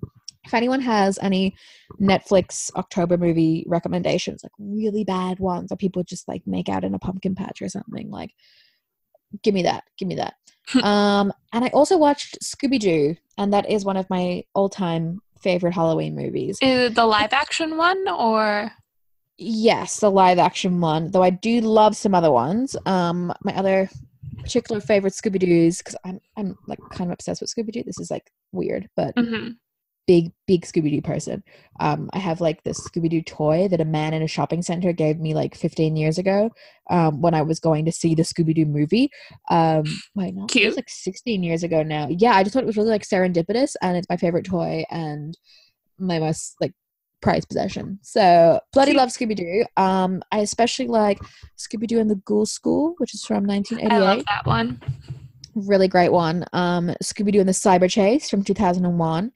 If 0.51 0.55
anyone 0.55 0.81
has 0.81 1.17
any 1.23 1.55
Netflix 2.01 2.75
October 2.75 3.17
movie 3.17 3.65
recommendations, 3.69 4.43
like 4.43 4.51
really 4.59 5.05
bad 5.05 5.39
ones, 5.39 5.71
or 5.71 5.77
people 5.77 6.03
just 6.03 6.27
like 6.27 6.43
make 6.45 6.69
out 6.69 6.83
in 6.83 6.93
a 6.93 6.99
pumpkin 6.99 7.37
patch 7.37 7.63
or 7.63 7.69
something, 7.69 8.11
like 8.11 8.33
give 9.45 9.55
me 9.55 9.63
that, 9.63 9.85
give 9.97 10.09
me 10.09 10.17
that. 10.17 10.35
um, 10.83 11.33
and 11.53 11.65
I 11.65 11.69
also 11.69 11.97
watched 11.97 12.41
Scooby 12.43 12.81
Doo, 12.81 13.15
and 13.39 13.53
that 13.53 13.71
is 13.71 13.85
one 13.85 13.97
of 13.97 14.11
my 14.11 14.43
all-time 14.53 15.21
favorite 15.41 15.73
Halloween 15.73 16.17
movies. 16.17 16.59
Is 16.61 16.91
it 16.91 16.95
the 16.97 17.07
live 17.07 17.33
action 17.33 17.77
one 17.77 18.09
or 18.09 18.73
Yes, 19.39 20.01
the 20.01 20.11
live 20.11 20.41
action 20.41 20.81
one. 20.81 21.13
Though 21.13 21.23
I 21.23 21.31
do 21.31 21.61
love 21.61 21.97
some 21.97 22.15
other 22.15 22.33
ones. 22.33 22.77
Um, 22.87 23.33
my 23.45 23.57
other 23.57 23.89
particular 24.43 24.81
favorite 24.81 25.13
Scooby 25.13 25.39
Doo's 25.39 25.79
because 25.79 25.95
I'm 26.05 26.19
I'm 26.37 26.59
like 26.67 26.81
kind 26.91 27.09
of 27.09 27.15
obsessed 27.15 27.41
with 27.41 27.55
Scooby 27.55 27.71
Doo. 27.73 27.85
This 27.85 28.01
is 28.01 28.11
like 28.11 28.33
weird, 28.51 28.89
but 28.97 29.15
Mhm. 29.15 29.57
Big 30.11 30.33
big 30.49 30.62
Scooby 30.62 30.90
Doo 30.90 31.01
person. 31.03 31.44
Um, 31.79 32.11
I 32.12 32.18
have 32.18 32.40
like 32.40 32.64
this 32.64 32.81
Scooby 32.81 33.09
Doo 33.09 33.23
toy 33.23 33.68
that 33.68 33.81
a 33.81 33.85
man 33.85 34.12
in 34.12 34.23
a 34.23 34.27
shopping 34.27 34.61
center 34.61 34.92
gave 34.92 35.20
me 35.20 35.35
like 35.35 35.55
15 35.55 35.94
years 35.94 36.18
ago. 36.18 36.51
Um, 36.90 37.20
when 37.20 37.33
I 37.33 37.42
was 37.42 37.61
going 37.61 37.85
to 37.85 37.92
see 37.92 38.16
the 38.16 38.25
Scooby 38.25 38.53
Doo 38.53 38.66
movie. 38.66 39.09
Um, 39.51 39.85
wait, 40.16 40.35
no, 40.35 40.46
it 40.53 40.66
was 40.66 40.75
like 40.75 40.88
16 40.88 41.44
years 41.44 41.62
ago 41.62 41.85
now. 41.85 42.09
Yeah, 42.11 42.35
I 42.35 42.42
just 42.42 42.53
thought 42.53 42.64
it 42.64 42.66
was 42.66 42.77
really 42.77 42.90
like 42.90 43.07
serendipitous, 43.07 43.77
and 43.83 43.96
it's 43.96 44.09
my 44.09 44.16
favorite 44.16 44.46
toy 44.46 44.85
and 44.90 45.38
my 45.96 46.18
most 46.18 46.57
like 46.61 46.73
prized 47.23 47.46
possession. 47.46 48.01
So 48.03 48.59
bloody 48.73 48.90
Cute. 48.90 48.99
love 48.99 49.11
Scooby 49.11 49.37
Doo. 49.37 49.64
Um, 49.77 50.25
I 50.33 50.38
especially 50.38 50.88
like 50.88 51.20
Scooby 51.57 51.87
Doo 51.87 52.01
and 52.01 52.11
the 52.11 52.16
Ghoul 52.16 52.46
School, 52.46 52.94
which 52.99 53.14
is 53.14 53.25
from 53.25 53.49
I 53.49 53.55
1988 53.55 54.01
love 54.01 54.25
that 54.27 54.44
one. 54.44 54.81
really 55.55 55.87
great 55.87 56.11
one. 56.11 56.44
Um, 56.53 56.92
Scooby 57.01 57.31
Doo 57.31 57.38
and 57.38 57.49
the 57.49 57.53
Cyber 57.53 57.88
Chase 57.88 58.29
from 58.29 58.42
2001. 58.42 59.31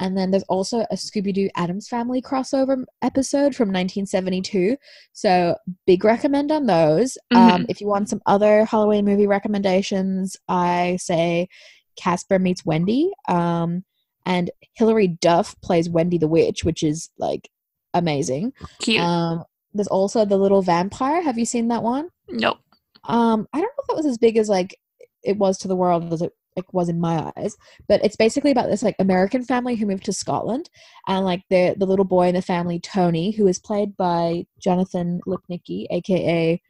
And 0.00 0.16
then 0.16 0.30
there's 0.30 0.42
also 0.44 0.80
a 0.90 0.94
Scooby 0.94 1.32
Doo 1.32 1.48
Addams 1.56 1.88
Family 1.88 2.20
crossover 2.20 2.84
episode 3.02 3.54
from 3.54 3.68
1972. 3.68 4.76
So, 5.12 5.56
big 5.86 6.04
recommend 6.04 6.52
on 6.52 6.66
those. 6.66 7.16
Um, 7.34 7.66
if 7.68 7.80
you 7.80 7.86
want 7.86 8.08
some 8.08 8.20
other 8.26 8.64
Halloween 8.64 9.04
movie 9.04 9.26
recommendations, 9.26 10.36
I 10.48 10.98
say 11.00 11.48
Casper 11.96 12.38
Meets 12.38 12.64
Wendy. 12.64 13.10
Um, 13.28 13.84
and 14.26 14.50
Hilary 14.74 15.08
Duff 15.08 15.54
plays 15.62 15.88
Wendy 15.88 16.18
the 16.18 16.28
Witch, 16.28 16.64
which 16.64 16.82
is 16.82 17.10
like 17.18 17.48
amazing. 17.94 18.52
Cute. 18.80 19.00
Um, 19.00 19.44
there's 19.72 19.88
also 19.88 20.24
The 20.24 20.36
Little 20.36 20.62
Vampire. 20.62 21.22
Have 21.22 21.38
you 21.38 21.44
seen 21.46 21.68
that 21.68 21.82
one? 21.82 22.08
nope. 22.28 22.58
um 23.04 23.46
i 23.52 23.58
don't 23.58 23.66
know 23.66 23.82
if 23.82 23.86
that 23.86 23.96
was 23.96 24.06
as 24.06 24.18
big 24.18 24.36
as 24.36 24.48
like 24.48 24.76
it 25.22 25.36
was 25.36 25.58
to 25.58 25.68
the 25.68 25.76
world 25.76 26.12
as 26.12 26.22
it 26.22 26.32
like 26.56 26.72
was 26.72 26.88
in 26.88 26.98
my 27.00 27.30
eyes. 27.36 27.56
But 27.88 28.04
it's 28.04 28.16
basically 28.16 28.50
about 28.50 28.68
this 28.68 28.82
like 28.82 28.96
american 28.98 29.44
family 29.44 29.76
who 29.76 29.86
moved 29.86 30.04
to 30.06 30.12
scotland 30.12 30.70
and 31.06 31.24
like 31.24 31.42
the 31.50 31.74
the 31.78 31.86
little 31.86 32.04
boy 32.04 32.28
in 32.28 32.34
the 32.34 32.42
family 32.42 32.80
tony 32.80 33.30
who 33.32 33.46
is 33.46 33.58
played 33.58 33.96
by 33.96 34.44
jonathan 34.58 35.20
lipnicki 35.26 35.86
aka 35.90 36.60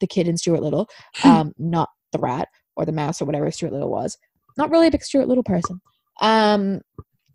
the 0.00 0.06
kid 0.06 0.28
in 0.28 0.36
stuart 0.36 0.62
little 0.62 0.88
um 1.24 1.52
not 1.58 1.88
the 2.12 2.18
rat 2.18 2.48
or 2.76 2.84
the 2.86 2.92
mouse 2.92 3.20
or 3.20 3.24
whatever 3.24 3.50
stuart 3.50 3.72
little 3.72 3.90
was. 3.90 4.16
Not 4.56 4.70
really 4.70 4.86
a 4.86 4.90
big 4.90 5.02
stuart 5.02 5.28
little 5.28 5.44
person. 5.44 5.80
Um 6.20 6.80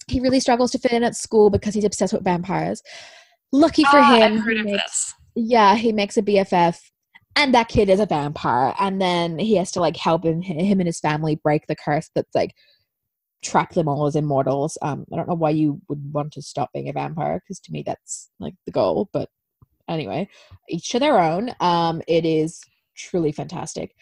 he 0.08 0.20
really 0.20 0.40
struggles 0.40 0.72
to 0.72 0.80
fit 0.80 0.92
in 0.92 1.04
at 1.04 1.16
school 1.16 1.50
because 1.50 1.74
he's 1.74 1.84
obsessed 1.84 2.14
with 2.14 2.24
vampires. 2.24 2.82
Lucky 3.52 3.84
for 3.86 3.98
Ah, 4.00 4.16
him 4.18 4.42
he 4.44 4.62
makes- 4.64 5.14
yeah, 5.36 5.76
he 5.76 5.92
makes 5.92 6.18
a 6.18 6.22
BFF, 6.22 6.80
and 7.36 7.54
that 7.54 7.68
kid 7.68 7.90
is 7.90 8.00
a 8.00 8.06
vampire, 8.06 8.74
and 8.80 9.02
then 9.02 9.38
he 9.40 9.56
has 9.56 9.72
to 9.72 9.80
like 9.80 9.98
help 9.98 10.26
him, 10.26 10.42
him 10.42 10.80
and 10.80 10.88
his 10.88 11.00
family 11.00 11.36
break 11.36 11.68
the 11.68 11.76
curse 11.76 12.10
that's 12.16 12.34
like 12.36 12.54
trap 13.44 13.74
them 13.74 13.88
all 13.88 14.06
as 14.08 14.16
immortals. 14.16 14.78
Um, 14.82 15.06
I 15.14 15.18
don't 15.18 15.28
know 15.28 15.36
why 15.36 15.52
you 15.52 15.82
would 15.90 16.14
want 16.14 16.34
to 16.34 16.42
stop 16.42 16.72
being 16.74 16.90
a 16.90 16.94
vampire, 16.94 17.40
because 17.40 17.60
to 17.62 17.72
me 17.72 17.84
that's 17.86 18.30
like 18.40 18.56
the 18.66 18.72
goal. 18.72 19.10
But 19.14 19.30
anyway, 19.88 20.28
each 20.70 20.90
to 20.90 21.00
their 21.00 21.20
own. 21.20 21.54
Um, 21.60 22.02
it 22.08 22.26
is 22.26 22.62
truly 22.96 23.32
fantastic. 23.32 23.94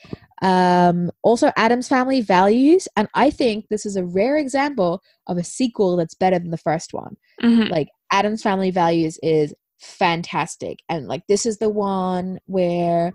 Um, 0.41 1.11
also, 1.23 1.51
Addams 1.57 1.87
Family 1.87 2.21
Values, 2.21 2.87
and 2.95 3.07
I 3.15 3.31
think 3.31 3.65
this 3.69 3.85
is 3.85 3.95
a 3.95 4.05
rare 4.05 4.37
example 4.37 5.01
of 5.27 5.37
a 5.37 5.43
sequel 5.43 5.97
that's 5.97 6.13
better 6.13 6.37
than 6.37 6.51
the 6.51 6.57
first 6.57 6.93
one 6.93 7.15
Mhm. 7.41 7.69
like 7.69 7.87
Addams 8.11 8.43
Family 8.43 8.69
Values 8.69 9.17
is 9.23 9.55
fantastic. 9.83 10.79
And 10.89 11.07
like 11.07 11.23
this 11.27 11.45
is 11.45 11.57
the 11.57 11.69
one 11.69 12.39
where 12.45 13.13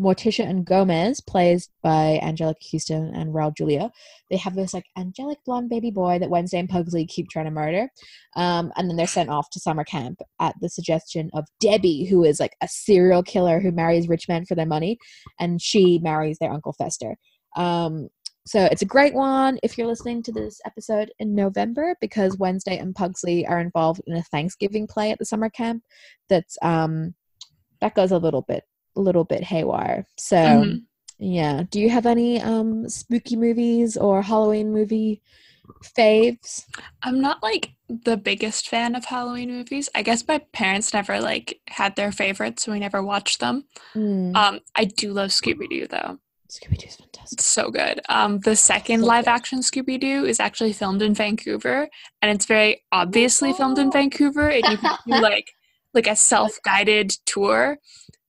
Morticia 0.00 0.48
and 0.48 0.64
Gomez, 0.64 1.20
plays 1.20 1.68
by 1.82 2.18
Anjelica 2.22 2.72
Huston 2.72 3.14
and 3.14 3.34
Raul 3.34 3.54
Julia, 3.54 3.90
they 4.30 4.36
have 4.38 4.54
this 4.54 4.72
like 4.72 4.86
angelic 4.96 5.38
blonde 5.44 5.68
baby 5.68 5.90
boy 5.90 6.18
that 6.18 6.30
Wednesday 6.30 6.58
and 6.58 6.68
Pugsley 6.68 7.04
keep 7.06 7.28
trying 7.28 7.44
to 7.44 7.50
murder. 7.50 7.88
Um, 8.34 8.72
and 8.76 8.88
then 8.88 8.96
they're 8.96 9.06
sent 9.06 9.28
off 9.28 9.50
to 9.50 9.60
summer 9.60 9.84
camp 9.84 10.20
at 10.40 10.54
the 10.60 10.70
suggestion 10.70 11.30
of 11.34 11.46
Debbie, 11.60 12.06
who 12.06 12.24
is 12.24 12.40
like 12.40 12.56
a 12.62 12.68
serial 12.68 13.22
killer 13.22 13.60
who 13.60 13.72
marries 13.72 14.08
rich 14.08 14.26
men 14.26 14.46
for 14.46 14.54
their 14.54 14.66
money, 14.66 14.98
and 15.38 15.60
she 15.60 15.98
marries 15.98 16.38
their 16.38 16.52
Uncle 16.52 16.72
Fester. 16.72 17.16
Um, 17.56 18.08
so 18.46 18.64
it's 18.64 18.82
a 18.82 18.86
great 18.86 19.14
one 19.14 19.58
if 19.62 19.76
you're 19.76 19.86
listening 19.86 20.22
to 20.24 20.32
this 20.32 20.60
episode 20.64 21.10
in 21.18 21.34
November 21.34 21.94
because 22.00 22.38
Wednesday 22.38 22.78
and 22.78 22.94
Pugsley 22.94 23.46
are 23.46 23.60
involved 23.60 24.00
in 24.06 24.16
a 24.16 24.22
Thanksgiving 24.22 24.86
play 24.86 25.10
at 25.10 25.18
the 25.18 25.24
summer 25.26 25.50
camp. 25.50 25.82
That's 26.28 26.56
um 26.62 27.14
that 27.80 27.94
goes 27.94 28.12
a 28.12 28.18
little 28.18 28.42
bit 28.42 28.64
a 28.96 29.00
little 29.00 29.24
bit 29.24 29.42
haywire. 29.44 30.06
So 30.16 30.36
Mhm. 30.36 30.82
yeah, 31.18 31.64
do 31.70 31.80
you 31.80 31.90
have 31.90 32.06
any 32.06 32.40
um 32.40 32.88
spooky 32.88 33.36
movies 33.36 33.96
or 33.96 34.22
Halloween 34.22 34.72
movie 34.72 35.22
faves? 35.84 36.64
I'm 37.02 37.20
not 37.20 37.42
like 37.42 37.70
the 37.88 38.16
biggest 38.16 38.68
fan 38.68 38.94
of 38.94 39.04
Halloween 39.04 39.50
movies. 39.50 39.88
I 39.94 40.02
guess 40.02 40.26
my 40.26 40.38
parents 40.52 40.92
never 40.92 41.20
like 41.20 41.60
had 41.68 41.96
their 41.96 42.12
favorites, 42.12 42.64
so 42.64 42.72
we 42.72 42.78
never 42.80 43.02
watched 43.02 43.40
them. 43.40 43.64
Mm, 43.94 44.34
Um, 44.36 44.60
I 44.74 44.84
do 44.84 45.12
love 45.12 45.30
Scooby 45.30 45.68
Doo 45.68 45.86
though. 45.86 46.18
Scooby 46.50 46.76
Doo's 46.78 46.96
fantastic. 46.96 47.38
It's 47.38 47.46
so 47.46 47.70
good. 47.70 48.00
Um, 48.08 48.40
the 48.40 48.56
second 48.56 49.00
So 49.00 49.06
live 49.06 49.24
good. 49.24 49.30
action 49.30 49.60
Scooby 49.60 50.00
Doo 50.00 50.24
is 50.24 50.40
actually 50.40 50.72
filmed 50.72 51.02
in 51.02 51.14
Vancouver, 51.14 51.88
and 52.20 52.30
it's 52.30 52.46
very 52.46 52.82
obviously 52.92 53.52
filmed 53.52 53.78
in 53.78 53.90
Vancouver. 53.90 54.48
And 54.48 54.64
you 54.64 54.78
can 54.78 54.96
do 55.06 55.20
like 55.20 55.52
like 55.94 56.06
a 56.06 56.16
self 56.16 56.58
guided 56.64 57.10
tour, 57.26 57.78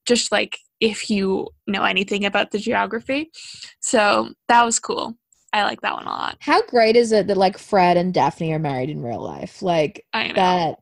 just 0.06 0.32
like 0.32 0.58
if 0.80 1.10
you 1.10 1.48
know 1.68 1.84
anything 1.84 2.26
about 2.26 2.52
the 2.52 2.60
geography. 2.60 3.32
So 3.80 4.30
that 4.48 4.64
was 4.64 4.80
cool. 4.80 5.18
I 5.54 5.64
like 5.64 5.82
that 5.82 5.94
one 5.94 6.06
a 6.06 6.10
lot. 6.10 6.38
How 6.40 6.62
great 6.64 6.96
is 6.96 7.12
it 7.12 7.28
that 7.28 7.38
like 7.38 7.58
Fred 7.58 7.98
and 7.98 8.14
Daphne 8.14 8.54
are 8.54 8.60
married 8.60 8.90
in 8.90 9.02
real 9.02 9.22
life? 9.22 9.62
Like 9.62 10.06
I 10.14 10.28
know. 10.28 10.34
that 10.36 10.76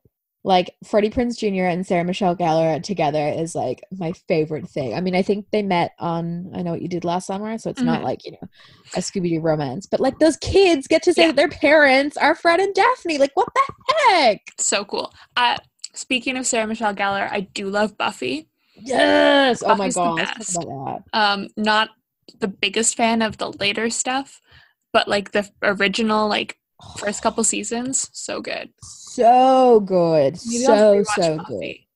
like 0.43 0.73
Freddie 0.85 1.09
Prinze 1.09 1.37
Jr. 1.37 1.65
and 1.65 1.85
Sarah 1.85 2.03
Michelle 2.05 2.35
Gellar 2.35 2.81
together 2.81 3.27
is 3.27 3.55
like 3.55 3.83
my 3.97 4.13
favorite 4.27 4.69
thing. 4.69 4.93
I 4.93 5.01
mean, 5.01 5.13
I 5.15 5.21
think 5.21 5.47
they 5.51 5.61
met 5.61 5.91
on 5.99 6.49
I 6.55 6.61
Know 6.61 6.71
What 6.71 6.81
You 6.81 6.87
Did 6.87 7.03
Last 7.03 7.27
Summer, 7.27 7.57
so 7.57 7.69
it's 7.69 7.81
not 7.81 7.99
Mhm. 8.01 8.03
like, 8.05 8.25
you 8.25 8.31
know, 8.31 8.47
a 8.95 8.99
Scooby 8.99 9.29
Doo 9.29 9.41
romance. 9.41 9.85
But 9.85 9.99
like 9.99 10.17
those 10.19 10.37
kids 10.37 10.87
get 10.87 11.03
to 11.03 11.13
say 11.13 11.23
Yeah. 11.23 11.27
that 11.27 11.35
their 11.35 11.49
parents 11.49 12.15
are 12.15 12.35
Fred 12.35 12.59
and 12.61 12.73
Daphne. 12.73 13.17
Like, 13.17 13.31
what 13.35 13.49
the 13.53 13.73
heck? 14.11 14.41
so 14.57 14.85
cool. 14.85 15.13
Uh, 15.35 15.57
speaking 15.93 16.37
of 16.37 16.47
Sarah 16.47 16.67
Michelle 16.67 16.95
Gellar, 16.95 17.27
I 17.29 17.41
do 17.41 17.69
love 17.69 17.97
Buffy. 17.97 18.47
Yes. 18.75 19.61
Oh 19.61 19.69
my 19.69 19.75
Buffy's 19.75 19.95
god. 19.95 20.15
Let's 20.15 20.37
best. 20.37 20.53
talk 20.55 20.63
about 20.65 21.03
Um, 21.11 21.47
not 21.57 21.89
the 22.39 22.47
biggest 22.47 22.95
fan 22.95 23.21
of 23.21 23.37
the 23.39 23.51
later 23.51 23.89
stuff, 23.89 24.39
but 24.93 25.07
like 25.09 25.31
the 25.31 25.49
original 25.63 26.29
like 26.29 26.57
first 26.97 27.21
couple 27.21 27.43
seasons, 27.43 28.09
so 28.13 28.39
good. 28.39 28.69
So 29.13 29.79
good. 29.81 30.33
Maybe 30.45 30.63
So 30.63 31.03
so 31.03 31.37
good. 31.37 31.47
Buffy. 31.59 31.87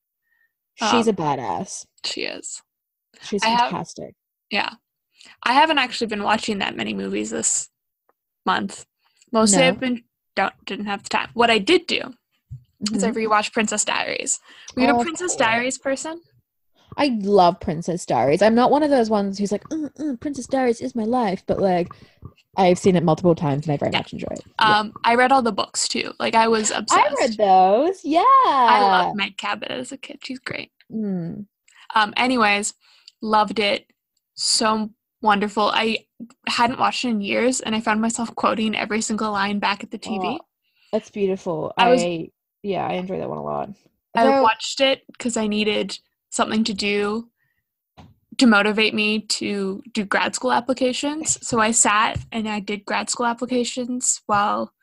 She's 0.75 1.07
a 1.07 1.11
Um, 1.11 1.15
badass. 1.15 1.85
She 2.05 2.21
is. 2.23 2.61
She's 3.21 3.43
I 3.43 3.49
have- 3.49 3.59
fantastic. 3.69 4.15
Yeah. 4.49 4.71
I 5.43 5.53
haven't 5.53 5.77
actually 5.77 6.07
been 6.07 6.23
watching 6.23 6.57
that 6.59 6.75
many 6.75 6.93
movies 6.93 7.29
this 7.29 7.69
month. 8.45 8.85
Mostly 9.31 9.59
No. 9.61 9.67
I've 9.69 9.79
been 9.79 10.03
don't 10.35 10.53
didn't 10.65 10.87
have 10.87 11.03
the 11.03 11.09
time. 11.09 11.29
What 11.33 11.51
I 11.51 11.59
did 11.59 11.85
do 11.85 12.01
is 12.93 13.03
I 13.03 13.11
Mhm. 13.11 13.15
rewatched 13.15 13.53
Princess 13.53 13.85
Diaries. 13.85 14.39
Were 14.75 14.81
you 14.83 14.89
Oh, 14.89 14.99
a 14.99 15.03
Princess 15.03 15.33
cool. 15.33 15.45
Diaries 15.45 15.77
person? 15.77 16.21
I 16.97 17.07
love 17.21 17.59
Princess 17.59 18.05
Diaries. 18.05 18.41
I'm 18.41 18.55
not 18.55 18.71
one 18.71 18.83
of 18.83 18.89
those 18.89 19.09
ones 19.09 19.37
who's 19.37 19.51
like, 19.51 19.63
mm, 19.69 19.93
mm, 19.95 20.19
Princess 20.19 20.47
Diaries 20.47 20.81
is 20.81 20.95
my 20.95 21.05
life, 21.05 21.43
but 21.45 21.59
like, 21.59 21.87
I've 22.55 22.77
seen 22.77 22.95
it 22.95 23.03
multiple 23.03 23.33
times 23.35 23.65
and 23.65 23.73
I 23.73 23.77
very 23.77 23.91
Yeah. 23.91 23.99
much 23.99 24.13
enjoy 24.13 24.27
it. 24.31 24.41
Yeah. 24.59 24.79
Um, 24.79 24.93
I 25.03 25.15
read 25.15 25.31
all 25.31 25.41
the 25.41 25.51
books 25.51 25.87
too. 25.87 26.13
Like 26.19 26.35
I 26.35 26.47
was 26.47 26.69
obsessed. 26.71 26.91
I 26.93 27.13
read 27.19 27.37
those. 27.37 28.01
Yeah. 28.03 28.23
I 28.45 28.79
loved 28.81 29.17
Meg 29.17 29.37
Cabot 29.37 29.71
as 29.71 29.91
a 29.91 29.97
kid. 29.97 30.19
She's 30.23 30.39
great. 30.39 30.71
Mm. 30.91 31.45
Um, 31.95 32.13
anyways, 32.17 32.73
loved 33.21 33.59
it. 33.59 33.87
So 34.35 34.91
wonderful. 35.21 35.71
I 35.73 36.05
hadn't 36.47 36.79
watched 36.79 37.05
it 37.05 37.09
in 37.09 37.21
years, 37.21 37.59
and 37.61 37.75
I 37.75 37.79
found 37.81 38.01
myself 38.01 38.33
quoting 38.35 38.75
every 38.75 39.01
single 39.01 39.31
line 39.31 39.59
back 39.59 39.83
at 39.83 39.91
the 39.91 39.99
TV. 39.99 40.37
Oh, 40.39 40.45
that's 40.91 41.09
beautiful. 41.09 41.73
I 41.77 41.87
I, 41.87 41.91
was- 41.91 42.27
yeah, 42.63 42.85
I 42.87 42.93
enjoy 42.93 43.17
that 43.19 43.29
one 43.29 43.37
a 43.39 43.43
lot. 43.43 43.69
I 44.15 44.25
Although- 44.27 44.43
watched 44.43 44.79
it 44.79 45.01
because 45.11 45.37
I 45.37 45.47
needed 45.47 45.97
something 46.29 46.63
to 46.65 46.73
do 46.73 47.29
to 48.43 48.49
motivate 48.49 48.93
me 48.93 49.21
to 49.21 49.81
do 49.93 50.05
grad 50.05 50.35
school 50.35 50.51
applications. 50.51 51.37
So 51.47 51.59
I 51.59 51.71
sat 51.71 52.19
and 52.31 52.47
I 52.47 52.59
did 52.59 52.85
grad 52.85 53.09
school 53.09 53.25
applications 53.25 54.21
while 54.25 54.73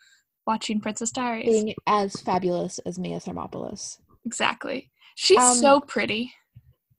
watching 0.47 0.81
Princess 0.81 1.11
Diaries. 1.11 1.47
being 1.47 1.75
as 1.87 2.15
fabulous 2.21 2.79
as 2.81 2.99
Mia 2.99 3.19
Thermopolis. 3.21 3.99
Exactly. 4.25 4.91
She's 5.15 5.39
Um, 5.39 5.55
so 5.57 5.81
pretty. 5.81 6.33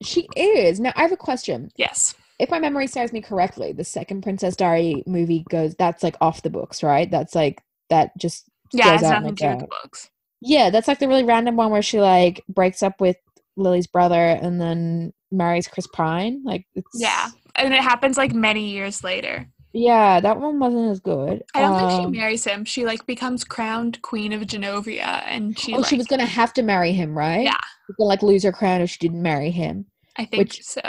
She 0.04 0.28
is. 0.36 0.80
Now, 0.80 0.93
I 0.95 1.02
have 1.02 1.12
a 1.12 1.17
question. 1.17 1.69
Yes. 1.76 2.15
if 2.39 2.50
my 2.50 2.60
memory 2.60 2.88
serves 2.88 3.13
me 3.13 3.21
correctly, 3.21 3.71
the 3.71 3.84
second 3.84 4.21
Princess 4.24 4.56
Diary 4.56 5.04
movie 5.06 5.45
goes 5.50 5.76
that's 5.76 6.02
like 6.02 6.15
off 6.21 6.41
the 6.41 6.50
books, 6.50 6.82
right? 6.82 7.10
That's 7.12 7.36
like 7.36 7.62
that 7.91 8.17
just 8.17 8.50
Yeah, 8.74 8.88
it 8.88 8.91
goes 8.93 9.02
has 9.02 9.12
out 9.12 9.17
on 9.17 9.21
nothing 9.24 9.36
to 9.36 9.43
do 9.43 9.50
with 9.52 9.60
the 9.60 9.67
books. 9.67 10.10
Yeah, 10.41 10.69
that's 10.71 10.88
like 10.88 10.97
the 10.97 11.08
really 11.08 11.24
random 11.24 11.56
one 11.56 11.69
where 11.71 11.84
she 11.84 12.00
like 12.02 12.43
breaks 12.50 12.82
up 12.82 13.00
with 13.00 13.15
Lily's 13.58 13.86
brother 13.86 14.15
and 14.15 14.60
then 14.60 15.13
marries 15.32 15.67
Chris 15.67 15.88
Pine. 15.88 16.41
Like 16.44 16.65
it's 16.76 16.88
Yeah. 16.96 17.30
And 17.56 17.74
it 17.74 17.82
happens 17.82 18.17
like 18.17 18.34
many 18.34 18.70
years 18.70 19.04
later. 19.04 19.48
Yeah, 19.74 20.20
that 20.20 20.39
one 20.39 20.60
wasn't 20.60 20.91
as 20.91 21.00
good. 21.00 21.44
I 21.56 21.62
don't 21.62 21.74
Um, 21.74 21.89
think 21.89 22.02
she 22.13 22.20
marries 22.20 22.44
him. 22.46 22.65
She 22.65 22.86
like 22.86 23.06
becomes 23.06 23.44
crowned 23.46 24.02
queen 24.02 24.34
of 24.34 24.41
Genovia 24.41 25.24
and 25.26 25.58
she 25.58 25.74
Oh, 25.74 25.78
like, 25.78 25.88
she 25.89 25.98
was 25.98 26.08
gonna 26.08 26.26
have 26.26 26.54
to 26.54 26.62
marry 26.63 26.91
him, 26.91 27.17
right? 27.17 27.44
Yeah. 27.44 27.58
Gonna 27.98 28.08
like 28.08 28.22
lose 28.22 28.44
her 28.44 28.52
crown 28.52 28.82
if 28.82 28.89
she 28.89 29.00
didn't 29.00 29.22
marry 29.22 29.50
him. 29.52 29.86
I 30.17 30.26
think 30.26 30.39
which- 30.39 30.62
so. 30.63 30.82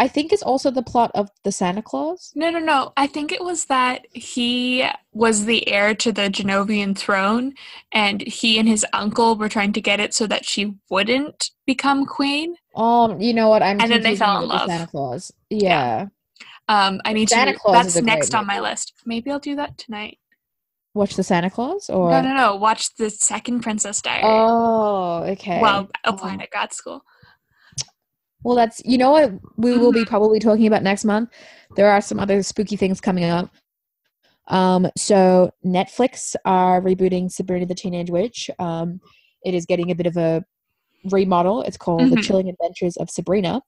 I 0.00 0.06
think 0.06 0.32
it's 0.32 0.42
also 0.44 0.70
the 0.70 0.82
plot 0.82 1.10
of 1.14 1.28
the 1.42 1.50
Santa 1.50 1.82
Claus. 1.82 2.32
No, 2.36 2.50
no, 2.50 2.60
no. 2.60 2.92
I 2.96 3.08
think 3.08 3.32
it 3.32 3.42
was 3.42 3.64
that 3.64 4.06
he 4.12 4.86
was 5.12 5.44
the 5.44 5.66
heir 5.68 5.94
to 5.96 6.12
the 6.12 6.30
Genovian 6.30 6.96
throne, 6.96 7.54
and 7.90 8.20
he 8.20 8.58
and 8.58 8.68
his 8.68 8.86
uncle 8.92 9.36
were 9.36 9.48
trying 9.48 9.72
to 9.72 9.80
get 9.80 9.98
it 9.98 10.14
so 10.14 10.26
that 10.28 10.44
she 10.44 10.74
wouldn't 10.88 11.50
become 11.66 12.06
queen. 12.06 12.54
Um, 12.76 13.20
you 13.20 13.34
know 13.34 13.48
what? 13.48 13.62
I'm 13.62 13.80
And 13.80 13.90
then 13.90 14.02
they 14.02 14.14
fell 14.14 14.40
in 14.42 14.48
love. 14.48 14.68
Santa 14.68 14.86
Claus. 14.86 15.32
Yeah. 15.50 16.06
Um, 16.68 17.00
I 17.04 17.12
need 17.12 17.28
Santa 17.28 17.54
to. 17.54 17.58
Claus 17.58 17.94
that's 17.94 18.04
next 18.06 18.34
on 18.34 18.46
my 18.46 18.60
list. 18.60 18.92
Maybe 19.04 19.30
I'll 19.32 19.38
do 19.40 19.56
that 19.56 19.78
tonight. 19.78 20.18
Watch 20.94 21.16
the 21.16 21.22
Santa 21.22 21.50
Claus 21.50 21.90
or 21.90 22.10
No, 22.10 22.20
no, 22.20 22.34
no. 22.34 22.56
Watch 22.56 22.94
the 22.96 23.10
second 23.10 23.60
Princess 23.60 24.00
Diary. 24.02 24.22
Oh, 24.24 25.22
okay. 25.28 25.60
well, 25.60 25.88
applying 26.04 26.36
Um, 26.36 26.40
at 26.42 26.50
grad 26.50 26.72
school. 26.72 27.02
Well, 28.44 28.56
that's 28.56 28.80
you 28.84 28.98
know 28.98 29.10
what 29.12 29.32
we 29.56 29.72
will 29.76 29.90
Mm-hmm. 29.90 29.92
be 29.92 30.04
probably 30.04 30.38
talking 30.38 30.66
about 30.66 30.82
next 30.82 31.04
month. 31.04 31.30
There 31.76 31.90
are 31.90 32.00
some 32.00 32.20
other 32.20 32.42
spooky 32.42 32.76
things 32.76 33.00
coming 33.00 33.24
up. 33.24 33.50
Um, 34.48 34.88
so 34.96 35.50
Netflix 35.64 36.34
are 36.44 36.80
rebooting 36.80 37.30
Sabrina 37.30 37.66
the 37.66 37.74
Teenage 37.74 38.10
Witch. 38.10 38.50
Um, 38.58 39.00
it 39.44 39.54
is 39.54 39.66
getting 39.66 39.90
a 39.90 39.94
bit 39.94 40.06
of 40.06 40.16
a 40.16 40.44
remodel. 41.10 41.62
It's 41.62 41.76
called 41.76 42.10
The 42.10 42.16
Mhm. 42.16 42.22
Chilling 42.22 42.48
Adventures 42.48 42.96
of 42.96 43.10
Sabrina, 43.10 43.60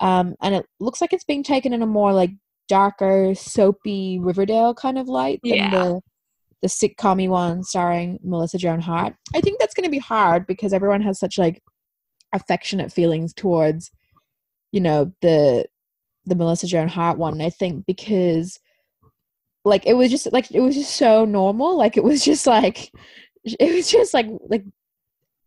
um, 0.00 0.34
and 0.42 0.54
it 0.54 0.66
looks 0.80 1.00
like 1.00 1.12
it's 1.12 1.24
being 1.24 1.42
taken 1.42 1.72
in 1.72 1.82
a 1.82 1.86
more 1.86 2.12
like 2.12 2.30
darker, 2.68 3.34
soapy 3.34 4.18
Riverdale 4.20 4.74
kind 4.74 4.98
of 4.98 5.08
light 5.08 5.40
than 5.42 5.52
Yeah. 5.58 5.70
the 5.70 6.00
the 6.62 6.68
sitcom 6.68 7.28
one 7.28 7.62
starring 7.62 8.18
Melissa 8.24 8.58
Joan 8.58 8.80
Hart. 8.80 9.14
I 9.34 9.40
think 9.40 9.58
that's 9.58 9.74
going 9.74 9.84
to 9.84 9.90
be 9.90 9.98
hard 9.98 10.46
because 10.46 10.72
everyone 10.72 11.02
has 11.02 11.18
such 11.18 11.38
like 11.38 11.62
affectionate 12.32 12.90
feelings 12.92 13.32
towards 13.34 13.90
you 14.76 14.80
know 14.82 15.10
the 15.22 15.64
the 16.26 16.34
Melissa 16.34 16.66
Joan 16.66 16.88
Hart 16.88 17.16
one. 17.16 17.40
I 17.40 17.48
think 17.50 17.86
because 17.86 18.58
like 19.64 19.86
it 19.86 19.94
was 19.94 20.10
just 20.10 20.30
like 20.32 20.50
it 20.50 20.60
was 20.60 20.74
just 20.74 20.94
so 20.96 21.24
normal. 21.24 21.78
Like 21.78 21.96
it 21.96 22.04
was 22.04 22.22
just 22.22 22.46
like 22.46 22.92
it 23.44 23.74
was 23.74 23.90
just 23.90 24.12
like 24.12 24.26
like 24.48 24.64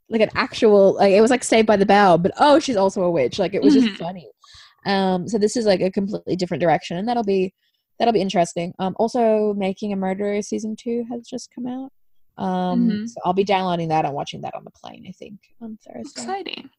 like 0.10 0.22
an 0.22 0.32
actual 0.34 0.96
like 0.96 1.13
it 1.13 1.22
was 1.22 1.30
like 1.30 1.44
Saved 1.44 1.68
by 1.68 1.78
the 1.78 1.86
Bell, 1.86 2.18
but 2.18 2.32
oh, 2.39 2.60
she's 2.60 2.76
also 2.76 3.04
a 3.04 3.12
witch. 3.12 3.38
Like 3.38 3.54
it 3.54 3.62
was 3.62 3.76
Mhm. 3.76 3.82
just 3.82 3.98
funny. 4.02 4.28
Um, 4.86 5.28
so 5.28 5.38
this 5.38 5.56
is 5.56 5.65
like 5.68 5.82
a 5.82 5.92
completely 5.92 6.36
different 6.36 6.62
direction, 6.62 6.98
and 6.98 7.08
that'll 7.08 7.24
be 7.24 7.54
that'll 8.00 8.13
be 8.13 8.22
interesting. 8.22 8.74
Um, 8.80 8.96
also, 8.98 9.54
Making 9.56 9.94
a 9.94 9.96
Murderer 9.96 10.42
season 10.42 10.76
two 10.76 11.06
has 11.12 11.28
just 11.28 11.50
come 11.54 11.68
out. 11.68 11.92
Um, 12.44 12.80
Mhm. 12.89 13.10
so 13.10 13.15
I'll 13.26 13.34
be 13.34 13.44
downloading 13.44 13.89
that 13.89 14.06
and 14.06 14.13
watching 14.15 14.42
that 14.42 14.56
on 14.56 14.63
the 14.63 14.72
plane. 14.72 15.06
I 15.08 15.12
think 15.12 15.38
on 15.62 15.78
Thursday. 15.86 16.22
Exciting. 16.22 16.70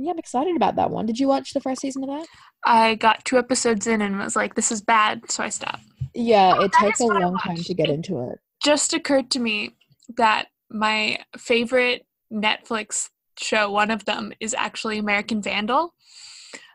Yeah, 0.00 0.12
I'm 0.12 0.18
excited 0.18 0.54
about 0.56 0.76
that 0.76 0.90
one. 0.90 1.06
Did 1.06 1.18
you 1.18 1.26
watch 1.28 1.52
the 1.52 1.60
first 1.60 1.80
season 1.80 2.04
of 2.04 2.08
that? 2.10 2.26
I 2.64 2.94
got 2.94 3.24
two 3.24 3.36
episodes 3.36 3.86
in 3.86 4.00
and 4.00 4.18
was 4.18 4.36
like, 4.36 4.54
"This 4.54 4.70
is 4.70 4.80
bad," 4.80 5.30
so 5.30 5.42
I 5.42 5.48
stopped. 5.48 5.82
Yeah, 6.14 6.54
Oh, 6.56 6.62
it 6.62 6.72
takes 6.72 7.00
a 7.00 7.04
long 7.06 7.36
time 7.38 7.56
to 7.56 7.74
get 7.74 7.88
It- 7.88 7.94
into 7.94 8.20
it. 8.30 8.38
just 8.62 8.94
occurred 8.94 9.30
to 9.32 9.38
me 9.40 9.76
that 10.16 10.48
my 10.70 11.18
favorite 11.36 12.06
Netflix 12.32 13.10
show, 13.38 13.70
one 13.70 13.90
of 13.90 14.04
them, 14.04 14.32
is 14.40 14.54
actually 14.54 14.98
American 14.98 15.42
Vandal. 15.42 15.94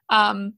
Um, 0.10 0.54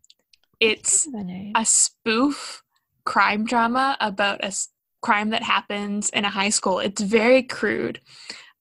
it's 0.60 1.08
a 1.56 1.66
spoof 1.66 2.64
crime 3.06 3.46
drama 3.46 3.98
about 4.00 4.42
a 4.42 4.48
s- 4.48 4.70
crime 5.02 5.30
that 5.30 5.44
happens 5.44 6.10
in 6.12 6.26
a 6.26 6.30
high 6.30 6.50
school. 6.50 6.80
It's 6.80 7.02
very 7.02 7.44
crude. 7.44 8.02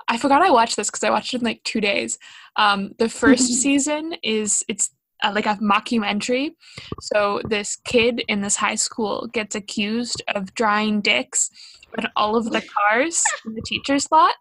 I 0.09 0.19
forgot 0.19 0.43
I 0.43 0.51
watched 0.51 0.77
this 0.77 0.91
because 0.91 1.03
I 1.05 1.11
watched 1.11 1.33
it 1.33 1.39
in 1.41 1.45
like 1.45 1.63
two 1.65 1.81
days. 1.81 2.19
Um, 2.57 2.93
the 2.99 3.09
first 3.09 3.47
season 3.63 4.15
is 4.23 4.65
it's 4.69 4.91
uh, 5.23 5.33
like 5.35 5.47
a 5.47 5.57
mockumentary. 5.57 6.55
So 7.01 7.41
this 7.49 7.77
kid 7.85 8.23
in 8.29 8.41
this 8.41 8.57
high 8.57 8.75
school 8.75 9.29
gets 9.33 9.55
accused 9.55 10.23
of 10.35 10.55
drawing 10.55 11.01
dicks 11.01 11.51
on 11.99 12.09
all 12.17 12.37
of 12.37 12.51
the 12.51 12.63
cars 12.91 13.23
in 13.47 13.55
the 13.55 13.63
teacher's 13.63 14.11
lot, 14.11 14.35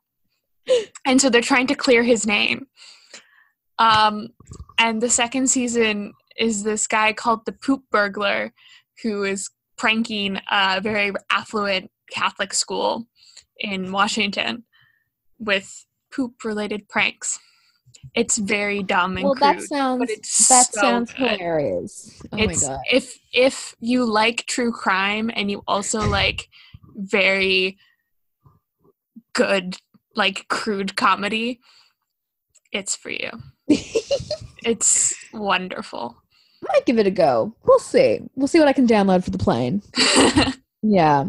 and 1.06 1.21
so 1.21 1.30
they're 1.30 1.41
trying 1.41 1.67
to 1.67 1.76
clear 1.76 2.04
his 2.04 2.26
name. 2.26 2.67
Um, 3.80 4.30
and 4.78 5.02
the 5.02 5.10
second 5.10 5.47
season 5.47 6.13
is 6.38 6.63
this 6.63 6.88
guy 6.88 7.13
called 7.13 7.45
the 7.45 7.52
Poop 7.52 7.84
Burglar, 7.91 8.54
who 9.02 9.23
is 9.23 9.49
pranking 9.78 10.39
a 10.49 10.82
very 10.82 11.12
affluent 11.32 11.91
Catholic 12.12 12.54
school 12.54 13.08
in 13.60 13.91
Washington 13.91 14.63
with 15.39 15.86
poop 16.12 16.43
related 16.43 16.88
pranks. 16.89 17.39
It's 18.16 18.38
very 18.38 18.84
dumb 18.84 19.18
and 19.18 19.24
well, 19.26 19.36
crude. 19.36 19.58
that 19.60 19.62
sounds 19.63 20.10
it's 20.10 20.48
that 20.48 20.74
so 20.74 20.82
sounds 20.82 21.13
good. 21.13 21.32
hilarious. 21.32 22.22
Oh 22.32 22.38
it's 22.38 22.63
my 22.63 22.76
god. 22.76 22.82
if 22.92 23.20
if 23.32 23.76
you 23.80 24.06
like 24.06 24.46
true 24.46 24.72
crime 24.72 25.32
and 25.34 25.50
you 25.50 25.63
also 25.68 26.08
like 26.08 26.48
very 26.96 27.78
good 29.34 29.78
like 30.16 30.48
crude 30.48 30.96
comedy, 30.96 31.60
it's 32.72 32.96
for 32.96 33.10
you. 33.10 33.32
It's 34.66 35.13
wonderful. 35.34 36.16
I 36.63 36.74
might 36.74 36.86
give 36.86 36.98
it 36.98 37.06
a 37.06 37.12
go. 37.12 37.54
We'll 37.66 37.80
see. 37.80 38.22
We'll 38.36 38.48
see 38.48 38.60
what 38.60 38.70
I 38.70 38.74
can 38.74 38.88
download 38.88 39.24
for 39.24 39.32
the 39.32 39.38
plane. 39.38 39.82
Yeah. 40.86 41.26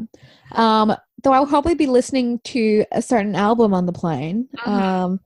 Um, 0.51 0.97
though 1.25 1.33
I'll 1.33 1.47
probably 1.47 1.75
be 1.75 1.87
listening 1.87 2.39
to 2.45 2.85
a 2.93 3.03
certain 3.03 3.35
album 3.35 3.75
on 3.75 3.87
the 3.87 3.93
plane. 3.93 4.49
Mhm. 4.59 4.69
Um, 4.69 5.21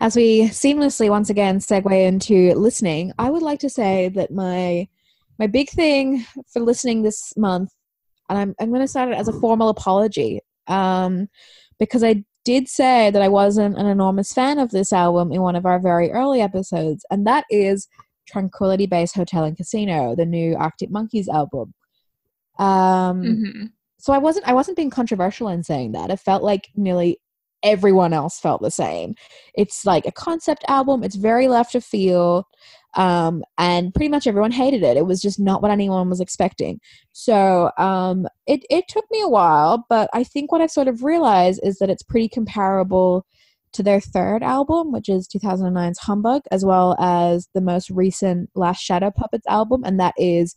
as 0.00 0.16
we 0.16 0.48
seamlessly 0.48 1.08
once 1.08 1.30
again 1.30 1.58
segue 1.58 2.06
into 2.06 2.54
listening, 2.54 3.12
I 3.18 3.30
would 3.30 3.42
like 3.42 3.60
to 3.60 3.70
say 3.70 4.08
that 4.10 4.30
my 4.32 4.88
my 5.38 5.46
big 5.46 5.70
thing 5.70 6.24
for 6.52 6.60
listening 6.60 7.02
this 7.02 7.36
month, 7.36 7.70
and 8.28 8.38
I'm 8.38 8.54
I'm 8.60 8.70
going 8.70 8.80
to 8.80 8.88
start 8.88 9.10
it 9.10 9.18
as 9.18 9.28
a 9.28 9.32
formal 9.40 9.68
apology, 9.68 10.40
um, 10.66 11.28
because 11.78 12.02
I 12.02 12.24
did 12.44 12.68
say 12.68 13.10
that 13.10 13.22
I 13.22 13.28
wasn't 13.28 13.78
an 13.78 13.86
enormous 13.86 14.32
fan 14.32 14.58
of 14.58 14.70
this 14.70 14.92
album 14.92 15.32
in 15.32 15.42
one 15.42 15.54
of 15.54 15.64
our 15.66 15.78
very 15.78 16.10
early 16.10 16.40
episodes, 16.40 17.04
and 17.10 17.26
that 17.26 17.44
is 17.50 17.88
Tranquility 18.26 18.86
Base 18.86 19.12
Hotel 19.12 19.44
and 19.44 19.56
Casino, 19.56 20.14
the 20.16 20.26
new 20.26 20.56
Arctic 20.56 20.90
Monkeys 20.90 21.28
album. 21.28 21.74
Um, 22.58 23.22
Mhm. 23.22 23.72
So 24.02 24.12
I 24.12 24.18
wasn't 24.18 24.48
I 24.48 24.52
wasn't 24.52 24.76
being 24.76 24.90
controversial 24.90 25.46
in 25.46 25.62
saying 25.62 25.92
that. 25.92 26.10
It 26.10 26.18
felt 26.18 26.42
like 26.42 26.70
nearly 26.74 27.20
everyone 27.62 28.12
else 28.12 28.40
felt 28.40 28.60
the 28.60 28.70
same. 28.70 29.14
It's 29.54 29.86
like 29.86 30.06
a 30.06 30.10
concept 30.12 30.64
album. 30.66 31.04
It's 31.04 31.14
very 31.14 31.46
left 31.46 31.76
of 31.76 31.84
field, 31.84 32.44
um, 32.96 33.44
and 33.58 33.94
pretty 33.94 34.08
much 34.08 34.26
everyone 34.26 34.50
hated 34.50 34.82
it. 34.82 34.96
It 34.96 35.06
was 35.06 35.20
just 35.22 35.38
not 35.38 35.62
what 35.62 35.70
anyone 35.70 36.10
was 36.10 36.20
expecting. 36.20 36.80
So 37.12 37.70
um, 37.78 38.26
it 38.48 38.64
it 38.70 38.88
took 38.88 39.04
me 39.12 39.20
a 39.22 39.28
while, 39.28 39.86
but 39.88 40.10
I 40.12 40.24
think 40.24 40.50
what 40.50 40.60
I've 40.60 40.72
sort 40.72 40.88
of 40.88 41.04
realized 41.04 41.60
is 41.62 41.78
that 41.78 41.88
it's 41.88 42.02
pretty 42.02 42.28
comparable 42.28 43.24
to 43.74 43.84
their 43.84 44.00
third 44.00 44.42
album, 44.42 44.90
which 44.90 45.08
is 45.08 45.28
2009's 45.28 46.00
Humbug, 46.00 46.42
as 46.50 46.64
well 46.64 46.96
as 46.98 47.48
the 47.54 47.60
most 47.60 47.88
recent 47.88 48.50
Last 48.56 48.80
Shadow 48.80 49.12
Puppets 49.12 49.46
album, 49.46 49.84
and 49.84 50.00
that 50.00 50.14
is 50.16 50.56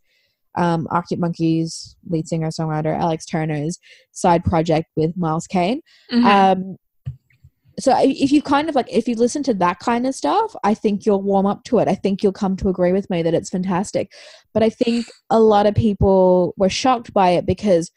um, 0.58 0.88
Arctic 0.92 1.20
Monkeys 1.20 1.96
lead 2.10 2.28
singer 2.28 2.48
songwriter 2.50 2.98
Alex 2.98 3.26
Turner's 3.26 3.80
side 4.12 4.44
project 4.44 4.90
with 4.96 5.16
Miles 5.18 5.48
Kane. 5.48 5.82
Mhm. 6.12 6.24
Um, 6.26 6.78
so 7.78 7.94
if 8.00 8.32
you 8.32 8.42
kind 8.42 8.70
of 8.70 8.76
like 8.76 8.88
if 8.90 9.08
you 9.08 9.16
listen 9.16 9.44
to 9.44 9.54
that 9.56 9.80
kind 9.80 10.08
of 10.08 10.16
stuff, 10.16 10.56
I 10.64 10.74
think 10.74 11.06
you'll 11.06 11.22
warm 11.22 11.46
up 11.46 11.64
to 11.66 11.80
it. 11.80 11.88
I 11.90 11.96
think 11.96 12.24
you'll 12.24 12.32
come 12.32 12.56
to 12.58 12.70
agree 12.70 12.94
with 12.94 13.10
me 13.10 13.22
that 13.24 13.34
it's 13.34 13.50
fantastic. 13.50 14.14
But 14.54 14.64
I 14.64 14.70
think 14.70 15.08
a 15.30 15.40
lot 15.40 15.66
of 15.66 15.76
people 15.76 16.54
were 16.58 16.70
shocked 16.70 17.14
by 17.14 17.32
it 17.32 17.46
because 17.46 17.92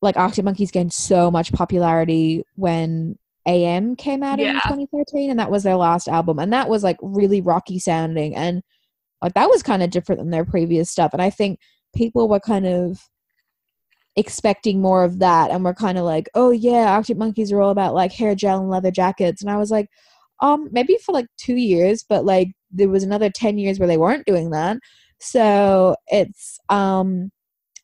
like 0.00 0.16
Arctic 0.16 0.44
Monkeys 0.44 0.70
gained 0.70 0.92
so 0.92 1.30
much 1.30 1.52
popularity 1.52 2.44
when 2.54 3.18
AM 3.46 3.96
came 3.96 4.22
out 4.22 4.38
in 4.38 4.46
Yeah. 4.46 4.60
2013 4.60 5.30
and 5.30 5.40
that 5.40 5.50
was 5.50 5.62
their 5.64 5.76
last 5.76 6.06
album 6.08 6.38
and 6.38 6.52
that 6.52 6.68
was 6.68 6.84
like 6.84 6.98
really 7.02 7.40
rocky 7.40 7.78
sounding 7.78 8.36
and 8.36 8.62
like 9.22 9.34
that 9.34 9.50
was 9.50 9.62
kind 9.62 9.82
of 9.82 9.90
different 9.90 10.20
than 10.20 10.30
their 10.30 10.44
previous 10.44 10.90
stuff 10.90 11.12
and 11.12 11.20
I 11.22 11.30
think 11.30 11.58
people 11.94 12.28
were 12.28 12.40
kind 12.40 12.66
of 12.66 13.00
expecting 14.16 14.80
more 14.80 15.04
of 15.04 15.20
that 15.20 15.50
and 15.50 15.64
we're 15.64 15.72
kind 15.72 15.96
of 15.96 16.04
like 16.04 16.28
oh 16.34 16.50
yeah 16.50 16.92
arctic 16.92 17.16
monkeys 17.16 17.52
are 17.52 17.60
all 17.60 17.70
about 17.70 17.94
like 17.94 18.12
hair 18.12 18.34
gel 18.34 18.58
and 18.58 18.68
leather 18.68 18.90
jackets 18.90 19.40
and 19.40 19.50
i 19.50 19.56
was 19.56 19.70
like 19.70 19.88
um 20.40 20.68
maybe 20.72 20.96
for 21.04 21.12
like 21.12 21.26
two 21.36 21.54
years 21.54 22.04
but 22.08 22.24
like 22.24 22.48
there 22.72 22.88
was 22.88 23.04
another 23.04 23.30
10 23.30 23.56
years 23.56 23.78
where 23.78 23.86
they 23.86 23.96
weren't 23.96 24.26
doing 24.26 24.50
that 24.50 24.78
so 25.20 25.94
it's 26.08 26.58
um 26.68 27.30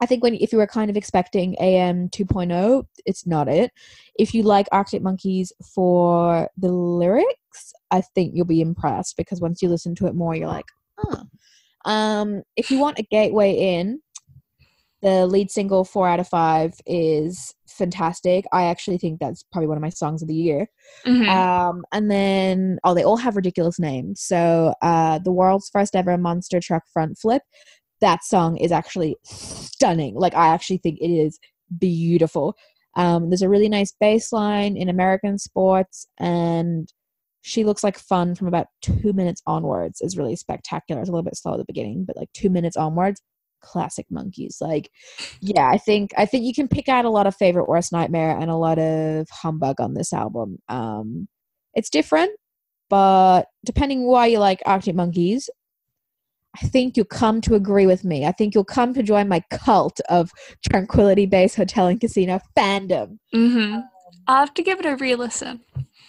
I 0.01 0.07
think 0.07 0.23
when 0.23 0.35
if 0.35 0.53
you 0.53 0.59
were 0.59 0.67
kind 0.67 0.91
of 0.91 0.97
expecting 0.97 1.57
AM 1.61 2.09
2.0, 2.11 2.85
it's 3.07 3.27
not 3.27 3.49
it. 3.49 3.71
If 4.19 4.35
you 4.35 4.43
like 4.43 4.67
Arctic 4.73 5.03
Monkeys 5.03 5.53
for 5.75 6.51
the 6.57 6.69
lyrics, 6.69 7.73
I 7.91 8.03
think 8.03 8.33
you'll 8.35 8.45
be 8.45 8.61
impressed 8.61 9.17
because 9.17 9.41
once 9.41 9.63
you 9.63 9.69
listen 9.69 9.95
to 9.97 10.07
it 10.07 10.15
more, 10.15 10.35
you're 10.35 10.49
like, 10.49 10.67
oh. 10.99 11.23
Um, 11.87 12.43
if 12.57 12.71
you 12.71 12.79
want 12.79 12.99
a 12.99 13.03
gateway 13.05 13.53
in, 13.79 14.01
the 15.03 15.27
lead 15.27 15.51
single 15.51 15.85
four 15.85 16.09
out 16.09 16.21
of 16.21 16.29
five 16.29 16.75
is 16.87 17.55
fantastic. 17.69 18.45
I 18.53 18.65
actually 18.65 18.99
think 18.99 19.21
that's 19.21 19.45
probably 19.53 19.69
one 19.69 19.77
of 19.77 19.83
my 19.83 19.91
songs 19.91 20.23
of 20.23 20.29
the 20.29 20.35
year. 20.35 20.69
Mhm. 21.07 21.29
Um, 21.29 21.85
and 21.93 22.11
then 22.11 22.79
oh, 22.83 22.95
they 22.95 23.05
all 23.05 23.17
have 23.17 23.37
ridiculous 23.37 23.79
names. 23.79 24.21
So 24.21 24.75
uh, 24.83 25.19
the 25.21 25.33
world's 25.33 25.69
first 25.71 25.95
ever 25.95 26.17
monster 26.19 26.61
truck 26.61 26.83
front 26.93 27.19
flip. 27.19 27.43
That 28.01 28.25
song 28.25 28.57
is 28.57 28.73
actually 28.73 29.17
stunning. 29.25 30.15
Like 30.17 30.35
I 30.35 30.49
actually 30.49 30.79
think 30.79 30.99
it 31.01 31.11
is 31.11 31.39
beautiful. 31.79 32.57
Um, 32.97 33.31
there's 33.31 33.43
a 33.43 33.49
really 33.49 33.69
nice 33.69 33.93
bass 34.01 34.33
line 34.33 34.77
in 34.77 34.89
American 34.89 35.39
sports, 35.39 36.09
and 36.19 36.91
she 37.47 37.63
looks 37.63 37.85
like 37.85 37.97
fun 37.97 38.35
from 38.35 38.49
about 38.49 38.67
two 38.83 39.13
minutes 39.13 39.41
onwards. 39.47 40.01
is 40.01 40.17
really 40.17 40.35
spectacular. 40.35 41.01
It's 41.01 41.09
a 41.09 41.13
little 41.13 41.23
bit 41.23 41.37
slow 41.37 41.53
at 41.53 41.59
the 41.59 41.65
beginning, 41.65 42.05
but 42.05 42.17
like 42.17 42.33
two 42.33 42.51
minutes 42.51 42.77
onwards, 42.77 43.23
classic 43.63 44.07
monkeys. 44.11 44.57
Like, 44.61 44.91
yeah, 45.41 45.71
I 45.71 45.79
think 45.79 46.11
I 46.19 46.27
think 46.27 46.45
you 46.45 46.53
can 46.53 46.67
pick 46.67 46.89
out 46.89 47.05
a 47.05 47.11
lot 47.11 47.29
of 47.29 47.37
favorite 47.37 47.69
worst 47.69 47.93
nightmare 47.93 48.37
and 48.37 48.51
a 48.51 48.57
lot 48.57 48.81
of 48.81 49.29
humbug 49.31 49.81
on 49.81 49.95
this 49.95 50.13
album. 50.13 50.59
Um, 50.69 51.29
it's 51.73 51.89
different, 51.89 52.33
but 52.91 53.47
depending 53.65 54.09
why 54.09 54.27
you 54.27 54.41
like 54.41 54.61
Arctic 54.67 54.97
Monkeys, 54.97 55.49
I 56.61 56.67
think 56.67 56.97
you'll 56.97 57.07
come 57.07 57.41
to 57.43 57.55
agree 57.55 57.87
with 57.87 58.03
me. 58.03 58.27
I 58.27 58.33
think 58.33 58.57
you'll 58.57 58.65
come 58.65 58.93
to 58.95 59.05
join 59.05 59.29
my 59.29 59.45
cult 59.53 60.01
of 60.09 60.33
Tranquility 60.69 61.27
Base 61.27 61.55
Hotel 61.55 61.87
and 61.87 62.01
Casino 62.01 62.41
fandom. 62.59 63.19
Mm-hmm. 63.33 63.83
I'll 64.27 64.41
have 64.41 64.55
to 64.55 64.65
give 64.65 64.81
it 64.81 64.87
a 64.87 64.97
re-listen. 64.97 65.61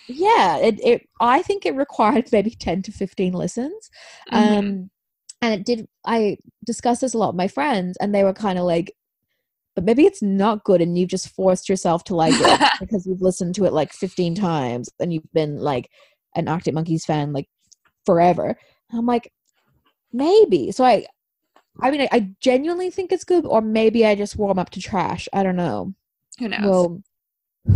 Yeah, 0.08 0.58
it, 0.58 0.80
it 0.84 1.10
I 1.20 1.42
think 1.42 1.66
it 1.66 1.76
required 1.76 2.30
maybe 2.32 2.52
10 2.52 2.82
to 2.84 2.92
15 2.92 3.34
listens. 3.34 3.90
Mhm. 4.32 4.58
Um 4.58 4.90
and 5.42 5.54
it 5.54 5.66
did 5.66 5.88
I 6.06 6.38
discussed 6.66 7.02
this 7.02 7.14
a 7.14 7.18
lot 7.18 7.30
with 7.30 7.38
my 7.38 7.48
friends 7.48 7.98
and 7.98 8.14
they 8.14 8.24
were 8.24 8.34
kind 8.34 8.58
of 8.58 8.66
like 8.66 8.94
but 9.76 9.84
maybe 9.84 10.06
it's 10.06 10.24
not 10.24 10.64
good 10.64 10.82
and 10.82 10.98
you've 10.98 11.10
just 11.10 11.30
forced 11.30 11.70
yourself 11.70 12.04
to 12.06 12.16
like 12.16 12.34
it 12.36 12.70
because 12.80 13.06
you've 13.06 13.22
listened 13.22 13.54
to 13.56 13.66
it 13.66 13.74
like 13.74 13.94
15 13.94 14.34
times 14.34 14.90
and 15.00 15.14
you've 15.14 15.32
been 15.34 15.58
like 15.58 15.92
an 16.36 16.48
Arctic 16.48 16.74
Monkeys 16.74 17.06
fan 17.06 17.32
like 17.32 17.48
forever. 18.06 18.58
I'm 18.92 19.06
like 19.06 19.32
maybe. 20.12 20.72
So 20.72 20.84
I 20.84 21.06
I 21.82 21.92
mean 21.92 22.02
I, 22.02 22.10
I 22.12 22.30
genuinely 22.40 22.90
think 22.90 23.12
it's 23.12 23.24
good 23.24 23.46
or 23.46 23.62
maybe 23.62 24.06
I 24.06 24.16
just 24.16 24.38
warm 24.38 24.58
up 24.58 24.72
to 24.72 24.82
trash. 24.82 25.28
I 25.34 25.44
don't 25.44 25.56
know. 25.56 25.94
Who 26.40 26.48
knows? 26.48 26.62
Well, 26.64 27.04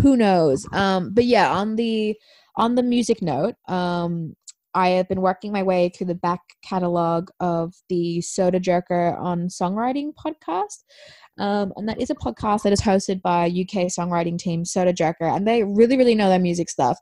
who 0.02 0.16
knows? 0.18 0.68
Um, 0.74 1.14
but 1.14 1.26
yeah, 1.26 1.52
on 1.52 1.76
the 1.76 2.16
on 2.56 2.76
the 2.76 2.84
music 2.84 3.22
note, 3.22 3.56
um, 3.68 4.36
I 4.74 4.90
have 4.90 5.08
been 5.10 5.22
working 5.22 5.52
my 5.52 5.64
way 5.64 5.90
through 5.90 6.08
the 6.08 6.16
back 6.16 6.42
catalog 6.64 7.30
of 7.40 7.74
the 7.90 8.20
Sodajerker 8.20 9.20
on 9.20 9.48
Songwriting 9.48 10.14
podcast. 10.14 10.84
Um, 11.38 11.74
and 11.76 11.88
that 11.90 12.00
is 12.00 12.10
a 12.10 12.16
podcast 12.16 12.64
that 12.64 12.74
is 12.74 12.82
hosted 12.82 13.22
by 13.22 13.46
UK 13.46 13.88
songwriting 13.88 14.38
team 14.38 14.64
Sodajerker, 14.64 15.36
and 15.36 15.48
they 15.48 15.64
really, 15.64 15.98
really 15.98 16.16
know 16.16 16.30
their 16.30 16.40
music 16.40 16.70
stuff. 16.70 16.98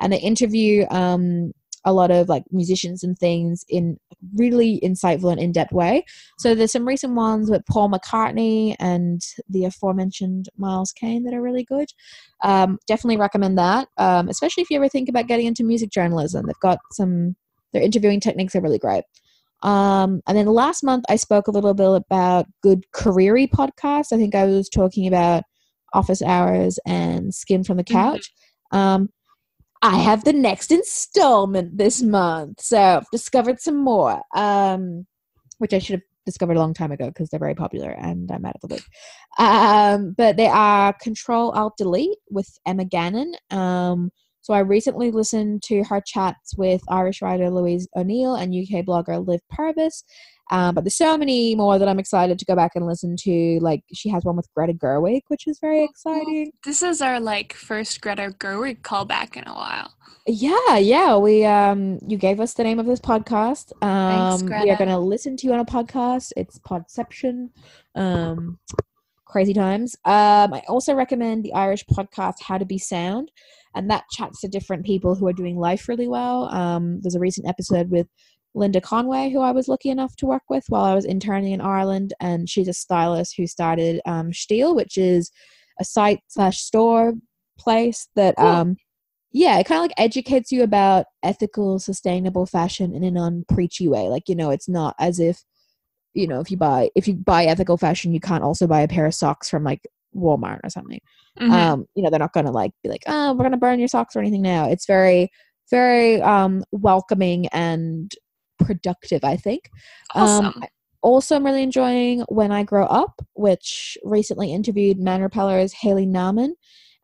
And 0.00 0.12
they 0.12 0.18
interview 0.18 0.86
um, 0.90 1.52
a 1.84 1.92
lot 1.92 2.10
of 2.10 2.28
like 2.28 2.44
musicians 2.50 3.02
and 3.02 3.18
things 3.18 3.64
in 3.68 3.98
really 4.36 4.80
insightful 4.82 5.30
and 5.30 5.40
in-depth 5.40 5.72
way. 5.72 6.04
So 6.38 6.54
there's 6.54 6.72
some 6.72 6.88
recent 6.88 7.14
ones 7.14 7.50
with 7.50 7.64
Paul 7.66 7.90
McCartney 7.90 8.74
and 8.80 9.20
the 9.48 9.64
aforementioned 9.64 10.48
Miles 10.56 10.92
Kane 10.92 11.24
that 11.24 11.34
are 11.34 11.42
really 11.42 11.64
good. 11.64 11.88
Um, 12.42 12.78
definitely 12.86 13.18
recommend 13.18 13.58
that, 13.58 13.88
um, 13.98 14.28
especially 14.28 14.62
if 14.62 14.70
you 14.70 14.76
ever 14.78 14.88
think 14.88 15.08
about 15.08 15.26
getting 15.26 15.46
into 15.46 15.64
music 15.64 15.90
journalism. 15.90 16.46
They've 16.46 16.54
got 16.60 16.78
some 16.92 17.36
their 17.72 17.82
interviewing 17.82 18.20
techniques 18.20 18.54
are 18.54 18.60
really 18.60 18.78
great. 18.78 19.04
Um, 19.62 20.20
and 20.26 20.36
then 20.38 20.46
last 20.46 20.84
month 20.84 21.04
I 21.08 21.16
spoke 21.16 21.48
a 21.48 21.50
little 21.50 21.74
bit 21.74 21.88
about 21.88 22.46
good 22.62 22.84
careery 22.92 23.48
podcasts. 23.48 24.12
I 24.12 24.16
think 24.16 24.34
I 24.34 24.44
was 24.44 24.68
talking 24.68 25.06
about 25.06 25.42
Office 25.92 26.22
Hours 26.22 26.78
and 26.86 27.34
Skin 27.34 27.64
from 27.64 27.76
the 27.76 27.84
Couch. 27.84 28.32
Um, 28.72 29.08
I 29.84 29.96
have 29.98 30.24
the 30.24 30.32
next 30.32 30.72
installment 30.72 31.76
this 31.76 32.00
month, 32.00 32.62
so 32.62 32.78
I've 32.78 33.10
discovered 33.10 33.60
some 33.60 33.76
more, 33.76 34.22
um, 34.34 35.06
which 35.58 35.74
I 35.74 35.78
should 35.78 35.96
have 35.96 36.02
discovered 36.24 36.56
a 36.56 36.58
long 36.58 36.72
time 36.72 36.90
ago 36.90 37.08
because 37.08 37.28
they're 37.28 37.38
very 37.38 37.54
popular 37.54 37.90
and 37.90 38.32
I'm 38.32 38.46
out 38.46 38.54
of 38.54 38.62
the 38.62 38.76
loop. 38.76 38.82
Um, 39.38 40.14
but 40.16 40.38
they 40.38 40.46
are 40.46 40.94
Control 40.94 41.50
Alt 41.50 41.76
Delete 41.76 42.16
with 42.30 42.48
Emma 42.64 42.86
Gannon. 42.86 43.34
Um, 43.50 44.10
so 44.40 44.54
I 44.54 44.60
recently 44.60 45.10
listened 45.10 45.62
to 45.64 45.84
her 45.84 46.00
chats 46.00 46.56
with 46.56 46.80
Irish 46.88 47.20
writer 47.20 47.50
Louise 47.50 47.86
O'Neill 47.94 48.36
and 48.36 48.54
UK 48.54 48.86
blogger 48.86 49.26
Liv 49.26 49.42
Purvis. 49.50 50.02
Um, 50.50 50.74
but 50.74 50.84
there's 50.84 50.96
so 50.96 51.16
many 51.16 51.54
more 51.54 51.78
that 51.78 51.88
I'm 51.88 51.98
excited 51.98 52.38
to 52.38 52.44
go 52.44 52.54
back 52.54 52.72
and 52.74 52.86
listen 52.86 53.16
to. 53.20 53.58
Like 53.60 53.82
she 53.94 54.08
has 54.10 54.24
one 54.24 54.36
with 54.36 54.48
Greta 54.54 54.74
Gerwig, 54.74 55.22
which 55.28 55.46
is 55.46 55.58
very 55.58 55.82
exciting. 55.84 56.52
This 56.64 56.82
is 56.82 57.00
our 57.00 57.18
like 57.18 57.54
first 57.54 58.00
Greta 58.00 58.34
Gerwig 58.38 58.82
callback 58.82 59.36
in 59.36 59.48
a 59.48 59.54
while. 59.54 59.94
Yeah, 60.26 60.76
yeah. 60.76 61.16
We 61.16 61.44
um 61.44 61.98
you 62.06 62.16
gave 62.16 62.40
us 62.40 62.54
the 62.54 62.64
name 62.64 62.78
of 62.78 62.86
this 62.86 63.00
podcast. 63.00 63.72
Um 63.82 64.40
we 64.42 64.46
Greta. 64.48 64.72
are 64.72 64.76
gonna 64.76 64.98
listen 65.00 65.36
to 65.38 65.46
you 65.46 65.52
on 65.54 65.60
a 65.60 65.64
podcast. 65.64 66.32
It's 66.36 66.58
Podception. 66.58 67.50
Um 67.94 68.58
crazy 69.24 69.54
times. 69.54 69.96
Um 70.04 70.52
I 70.52 70.62
also 70.68 70.94
recommend 70.94 71.42
the 71.42 71.54
Irish 71.54 71.84
podcast 71.86 72.42
How 72.42 72.58
to 72.58 72.64
Be 72.66 72.78
Sound. 72.78 73.30
And 73.74 73.90
that 73.90 74.04
chats 74.10 74.40
to 74.42 74.48
different 74.48 74.86
people 74.86 75.16
who 75.16 75.26
are 75.26 75.32
doing 75.32 75.58
life 75.58 75.88
really 75.88 76.08
well. 76.08 76.54
Um 76.54 77.00
there's 77.00 77.16
a 77.16 77.20
recent 77.20 77.48
episode 77.48 77.90
with 77.90 78.08
Linda 78.54 78.80
Conway, 78.80 79.30
who 79.30 79.40
I 79.40 79.50
was 79.50 79.68
lucky 79.68 79.90
enough 79.90 80.14
to 80.16 80.26
work 80.26 80.42
with 80.48 80.64
while 80.68 80.84
I 80.84 80.94
was 80.94 81.04
interning 81.04 81.52
in 81.52 81.60
Ireland, 81.60 82.14
and 82.20 82.48
she's 82.48 82.68
a 82.68 82.72
stylist 82.72 83.34
who 83.36 83.46
started 83.46 84.00
um, 84.06 84.32
Steel, 84.32 84.74
which 84.74 84.96
is 84.96 85.30
a 85.80 85.84
site 85.84 86.20
slash 86.28 86.60
store 86.60 87.14
place 87.58 88.08
that 88.14 88.36
Cool. 88.36 88.46
um, 88.46 88.76
yeah, 89.32 89.58
it 89.58 89.64
kind 89.66 89.78
of 89.78 89.82
like 89.82 89.94
educates 89.98 90.52
you 90.52 90.62
about 90.62 91.06
ethical, 91.24 91.80
sustainable 91.80 92.46
fashion 92.46 92.94
in 92.94 93.02
a 93.02 93.10
non-preachy 93.10 93.88
way. 93.88 94.08
Like 94.08 94.28
you 94.28 94.36
know, 94.36 94.50
it's 94.50 94.68
not 94.68 94.94
as 95.00 95.18
if 95.18 95.42
you 96.14 96.28
know 96.28 96.38
if 96.40 96.50
you 96.50 96.56
buy 96.56 96.90
if 96.94 97.08
you 97.08 97.14
buy 97.14 97.44
ethical 97.46 97.76
fashion, 97.76 98.14
you 98.14 98.20
can't 98.20 98.44
also 98.44 98.68
buy 98.68 98.82
a 98.82 98.88
pair 98.88 99.06
of 99.06 99.14
socks 99.14 99.48
from 99.50 99.64
like 99.64 99.86
Walmart 100.14 100.60
or 100.62 100.70
something. 100.70 101.00
Mhm. 101.40 101.50
Um, 101.50 101.86
you 101.96 102.04
know, 102.04 102.10
they're 102.10 102.20
not 102.20 102.32
gonna 102.32 102.52
like 102.52 102.70
be 102.84 102.88
like, 102.88 103.02
oh, 103.08 103.32
we're 103.34 103.42
gonna 103.42 103.56
burn 103.56 103.80
your 103.80 103.88
socks 103.88 104.14
or 104.14 104.20
anything 104.20 104.42
now. 104.42 104.68
It's 104.68 104.86
very, 104.86 105.30
very 105.70 106.22
um 106.22 106.62
welcoming 106.70 107.48
and 107.48 108.12
productive. 108.64 109.24
I 109.24 109.36
think. 109.36 109.70
awesome. 110.14 110.46
Um, 110.46 110.62
I'm 111.36 111.44
really 111.44 111.62
enjoying 111.62 112.20
When 112.28 112.50
I 112.50 112.62
Grow 112.62 112.86
Up, 112.86 113.20
which 113.34 113.98
recently 114.04 114.52
interviewed 114.52 114.98
Man 114.98 115.20
Repeller's 115.20 115.72
Haley 115.72 116.06
Nahman. 116.06 116.52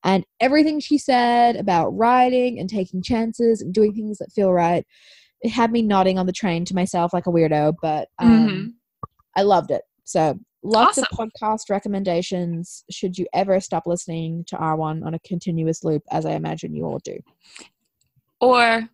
And 0.02 0.24
everything 0.40 0.80
she 0.80 0.96
said 0.96 1.56
about 1.56 1.90
riding 1.90 2.58
and 2.58 2.68
taking 2.70 3.02
chances 3.02 3.60
and 3.60 3.74
doing 3.74 3.92
things 3.92 4.16
that 4.18 4.32
feel 4.32 4.50
right, 4.52 4.86
it 5.42 5.50
had 5.50 5.70
me 5.70 5.82
nodding 5.82 6.18
on 6.18 6.24
the 6.24 6.32
train 6.32 6.64
to 6.66 6.74
myself 6.74 7.12
like 7.12 7.26
a 7.26 7.30
weirdo, 7.30 7.74
but 7.82 8.08
um, 8.18 8.48
Mhm. 8.48 8.72
I 9.36 9.42
loved 9.42 9.70
it. 9.70 9.82
So 10.04 10.38
lots 10.62 10.96
of 10.96 11.04
podcast 11.12 11.68
recommendations 11.70 12.84
should 12.90 13.18
you 13.18 13.26
ever 13.34 13.60
stop 13.60 13.82
listening 13.86 14.44
to 14.48 14.56
R1 14.56 15.04
on 15.04 15.12
a 15.14 15.18
continuous 15.20 15.84
loop, 15.84 16.02
as 16.10 16.24
I 16.24 16.32
imagine 16.32 16.74
you 16.74 16.84
all 16.86 17.00
do. 17.04 17.18
or 18.40 18.88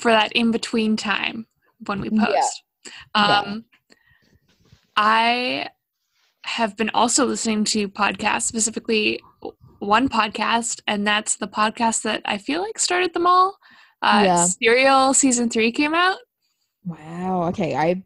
for 0.00 0.10
that 0.10 0.32
in 0.32 0.50
between 0.50 0.96
time 0.96 1.46
when 1.86 2.00
we 2.00 2.10
post. 2.10 2.62
Yeah. 3.14 3.40
Um, 3.44 3.64
I 4.96 5.68
have 6.44 6.76
been 6.76 6.90
also 6.90 7.24
listening 7.24 7.64
to 7.64 7.88
podcasts, 7.88 8.42
specifically 8.42 9.20
one 9.78 10.08
podcast, 10.08 10.80
and 10.86 11.06
that's 11.06 11.36
the 11.36 11.48
podcast 11.48 12.02
that 12.02 12.22
I 12.24 12.38
feel 12.38 12.60
like 12.62 12.78
started 12.78 13.14
them 13.14 13.26
all. 13.26 13.56
Uh, 14.02 14.22
Yeah. 14.24 14.44
Serial 14.46 15.14
season 15.14 15.48
three 15.48 15.72
came 15.72 15.94
out. 15.94 16.18
Wow. 16.84 17.44
Okay. 17.48 17.76
I'm 17.76 18.04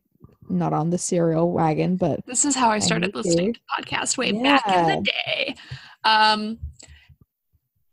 not 0.49 0.73
on 0.73 0.91
the 0.91 0.99
Serial 0.99 1.51
wagon, 1.51 1.97
but 1.97 2.21
This 2.27 2.45
is 2.45 2.55
how 2.55 2.71
I 2.71 2.79
started 2.79 3.15
need 3.15 3.25
listening 3.25 3.55
to. 3.55 3.61
to 3.61 3.83
podcasts 3.83 4.17
way 4.19 4.33
back 4.33 4.63
in 4.69 4.87
the 4.87 5.03
day. 5.03 5.55
Um, 6.05 6.59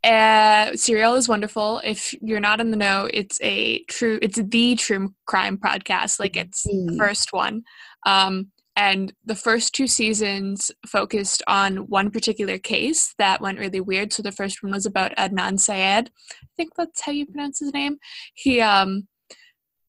uh, 0.04 0.76
Serial 0.76 1.14
is 1.14 1.28
wonderful. 1.28 1.80
If 1.84 2.14
you're 2.20 2.40
not 2.40 2.60
in 2.60 2.70
the 2.70 2.76
know, 2.76 3.08
it's 3.12 3.40
a 3.42 3.82
true, 3.84 4.18
it's 4.22 4.38
the 4.40 4.76
true 4.76 5.14
crime 5.26 5.58
podcast. 5.58 6.20
Like 6.20 6.36
it's 6.36 6.62
the 6.62 6.86
the- 6.90 6.96
first 6.98 7.32
one. 7.32 7.62
Um, 8.06 8.50
and 8.76 9.12
the 9.24 9.36
first 9.36 9.72
two 9.72 9.86
seasons 9.86 10.72
focused 10.84 11.42
on 11.46 11.76
one 11.88 12.10
particular 12.10 12.58
case 12.58 13.14
that 13.18 13.40
went 13.40 13.60
really 13.60 13.80
weird. 13.80 14.12
So 14.12 14.20
the 14.22 14.32
first 14.32 14.64
one 14.64 14.72
was 14.72 14.84
about 14.84 15.14
Adnan 15.16 15.60
Syed. 15.60 16.10
I 16.42 16.46
think 16.56 16.72
that's 16.76 17.00
how 17.00 17.12
you 17.12 17.24
pronounce 17.24 17.60
his 17.60 17.72
name. 17.72 17.98
He 18.34 18.60
um, 18.60 19.06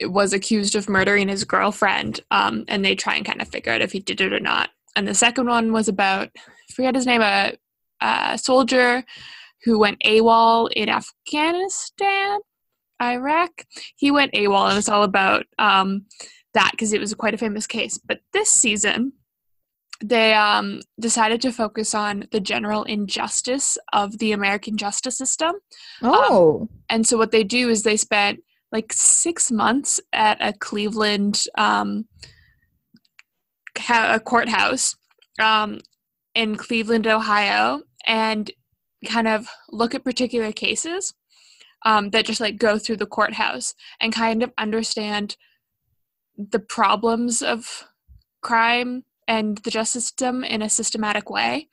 was 0.03 0.33
accused 0.33 0.75
of 0.75 0.87
murdering 0.87 1.29
his 1.29 1.43
girlfriend, 1.45 2.19
um, 2.29 2.63
and 2.67 2.85
they 2.85 2.93
try 2.93 3.15
and 3.15 3.25
kind 3.25 3.41
of 3.41 3.47
figure 3.47 3.71
out 3.71 3.81
if 3.81 3.91
he 3.91 3.99
did 3.99 4.21
it 4.21 4.33
or 4.33 4.39
not. 4.39 4.69
and 4.95 5.07
the 5.07 5.15
second 5.15 5.47
one 5.47 5.71
was 5.73 5.87
about 5.87 6.29
I 6.35 6.73
forget 6.73 6.95
his 6.95 7.05
name, 7.07 7.21
a, 7.21 7.53
a 8.01 8.37
soldier 8.37 9.03
who 9.65 9.79
went 9.79 9.99
AWOL 10.05 10.69
in 10.75 10.89
Afghanistan, 10.89 12.39
Iraq. 13.01 13.65
He 13.95 14.11
went 14.11 14.33
AWOL, 14.33 14.69
and 14.69 14.77
it's 14.77 14.89
all 14.89 15.03
about 15.03 15.45
um, 15.57 16.05
that 16.53 16.69
because 16.71 16.93
it 16.93 17.01
was 17.01 17.13
quite 17.15 17.33
a 17.33 17.39
famous 17.39 17.67
case. 17.67 17.97
But 17.97 18.19
this 18.31 18.49
season, 18.51 19.13
they 20.03 20.33
um, 20.33 20.81
decided 20.99 21.41
to 21.41 21.51
focus 21.51 21.95
on 21.95 22.27
the 22.31 22.39
general 22.39 22.83
injustice 22.83 23.77
of 23.91 24.19
the 24.19 24.31
American 24.33 24.77
justice 24.77 25.17
system. 25.17 25.55
Oh, 26.01 26.69
And 26.89 27.05
so 27.07 27.17
what 27.17 27.31
they 27.31 27.43
do 27.43 27.69
is 27.69 27.83
they 27.83 27.97
spent 27.97 28.39
like 28.71 28.93
six 28.93 29.51
months 29.51 29.99
at 30.13 30.37
a 30.41 30.53
Cleveland 30.53 31.43
um, 31.57 32.05
ca- 33.73 34.13
a 34.15 34.19
courthouse 34.19 34.95
um, 35.39 35.79
in 36.35 36.55
Cleveland, 36.55 37.07
Ohio, 37.07 37.81
and 38.05 38.51
kind 39.05 39.27
of 39.27 39.47
look 39.69 39.93
at 39.93 40.03
particular 40.03 40.51
cases 40.51 41.13
um, 41.85 42.09
that 42.09 42.25
just 42.25 42.41
like 42.41 42.57
go 42.57 42.77
through 42.77 42.97
the 42.97 43.05
courthouse 43.05 43.75
and 43.99 44.13
kind 44.13 44.43
of 44.43 44.51
understand 44.57 45.37
the 46.37 46.59
problems 46.59 47.41
of 47.41 47.85
crime 48.41 49.03
and 49.27 49.57
the 49.59 49.71
justice 49.71 50.05
system 50.05 50.43
in 50.43 50.61
a 50.61 50.69
systematic 50.69 51.29
way. 51.29 51.67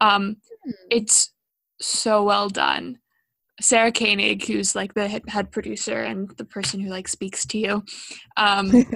Um, 0.00 0.36
it's 0.90 1.32
so 1.80 2.22
well 2.22 2.48
done. 2.48 2.98
Sarah 3.60 3.92
Koenig, 3.92 4.44
who's 4.46 4.74
like 4.74 4.94
the 4.94 5.08
head- 5.08 5.28
head 5.28 5.50
producer 5.50 6.02
and 6.02 6.30
the 6.36 6.44
person 6.44 6.80
who 6.80 6.90
like 6.90 7.08
speaks 7.08 7.46
to 7.46 7.58
you, 7.58 7.84
um, 8.36 8.86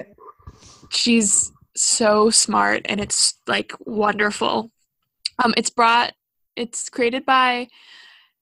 she's 0.91 1.51
so 1.77 2.31
smart 2.31 2.83
and 2.87 3.01
it's 3.01 3.39
like 3.47 3.73
wonderful. 3.81 4.71
Um, 5.43 5.55
it's 5.57 5.71
brought, 5.71 6.13
it's 6.57 6.89
created 6.89 7.25
by 7.25 7.69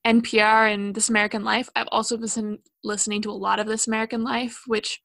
NPR 0.06 0.72
and 0.72 0.94
This 0.94 1.09
American 1.09 1.44
Life. 1.44 1.68
I've 1.76 1.88
also 1.92 2.16
been 2.16 2.59
listening 2.82 3.22
to 3.22 3.30
a 3.30 3.32
lot 3.32 3.61
of 3.61 3.66
This 3.66 3.86
American 3.86 4.22
Life, 4.24 4.62
which 4.66 5.00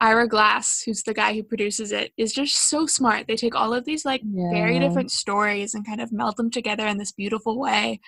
Ira 0.00 0.28
Glass, 0.28 0.82
who's 0.84 1.02
the 1.02 1.14
guy 1.14 1.34
who 1.34 1.42
produces 1.42 1.92
it, 1.92 2.12
is 2.16 2.32
just 2.32 2.56
so 2.56 2.86
smart. 2.86 3.26
They 3.26 3.36
take 3.36 3.54
all 3.54 3.72
of 3.72 3.84
these 3.84 4.04
like 4.04 4.22
very 4.24 4.78
different 4.78 5.10
stories 5.10 5.74
and 5.74 5.86
kind 5.86 6.00
of 6.00 6.12
meld 6.12 6.36
them 6.36 6.50
together 6.50 6.86
in 6.86 6.98
this 6.98 7.12
beautiful 7.12 7.58
way 7.58 8.00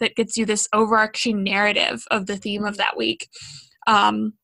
that 0.00 0.16
gets 0.16 0.36
you 0.36 0.46
this 0.46 0.68
overarching 0.72 1.42
narrative 1.42 2.04
of 2.10 2.26
the 2.26 2.36
theme 2.36 2.64
of 2.64 2.76
that 2.76 2.96
week. 2.96 3.28
Um, 3.86 4.34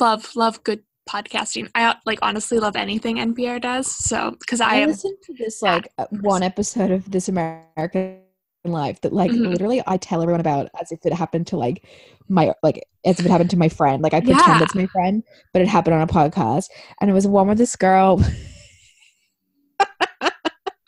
love, 0.00 0.34
love 0.36 0.62
good 0.64 0.82
podcasting. 1.08 1.68
I 1.74 1.94
like 2.06 2.18
honestly 2.22 2.58
love 2.58 2.76
anything 2.76 3.16
NPR 3.16 3.60
does. 3.60 3.86
So 3.94 4.32
because 4.38 4.60
I 4.60 4.82
I 4.82 4.84
listened 4.86 5.18
to 5.24 5.34
this 5.34 5.62
like 5.62 5.88
one 6.20 6.42
episode 6.42 6.90
of 6.90 7.10
This 7.10 7.28
American 7.28 8.20
Life 8.64 9.00
that 9.00 9.12
like 9.12 9.30
Mhm. 9.30 9.48
literally 9.50 9.82
I 9.86 9.96
tell 9.96 10.22
everyone 10.22 10.40
about 10.40 10.68
as 10.80 10.92
if 10.92 11.04
it 11.04 11.12
happened 11.12 11.46
to 11.48 11.56
like 11.56 11.84
my 12.28 12.52
like 12.62 12.82
as 13.04 13.18
if 13.18 13.26
it 13.26 13.30
happened 13.30 13.50
to 13.50 13.58
my 13.58 13.68
friend. 13.68 14.02
Like 14.02 14.14
I 14.14 14.20
pretend 14.20 14.38
Yeah. 14.46 14.62
it's 14.62 14.74
my 14.74 14.86
friend, 14.86 15.22
but 15.52 15.62
it 15.62 15.68
happened 15.68 15.94
on 15.94 16.02
a 16.02 16.06
podcast, 16.06 16.66
and 17.00 17.10
it 17.10 17.14
was 17.14 17.26
one 17.26 17.48
with 17.48 17.58
this 17.58 17.74
girl 17.76 18.18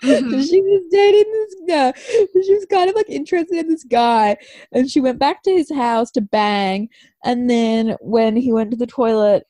Mhm. 0.05 0.47
she 0.47 0.61
was 0.61 0.83
dating 0.91 1.33
this 1.33 1.55
guy. 1.67 1.93
She 2.45 2.55
was 2.55 2.67
kind 2.71 2.91
of 2.91 2.95
like 2.95 3.09
interested 3.09 3.57
in 3.57 3.69
this 3.69 3.85
guy, 3.85 4.37
and 4.71 4.91
she 4.91 5.01
went 5.01 5.19
back 5.19 5.43
to 5.45 5.51
his 5.51 5.73
house 5.73 6.11
to 6.13 6.21
bang. 6.21 6.91
And 7.25 7.49
then 7.49 7.97
when 8.01 8.37
he 8.37 8.53
went 8.53 8.71
to 8.73 8.77
the 8.77 8.87
toilet, 8.87 9.45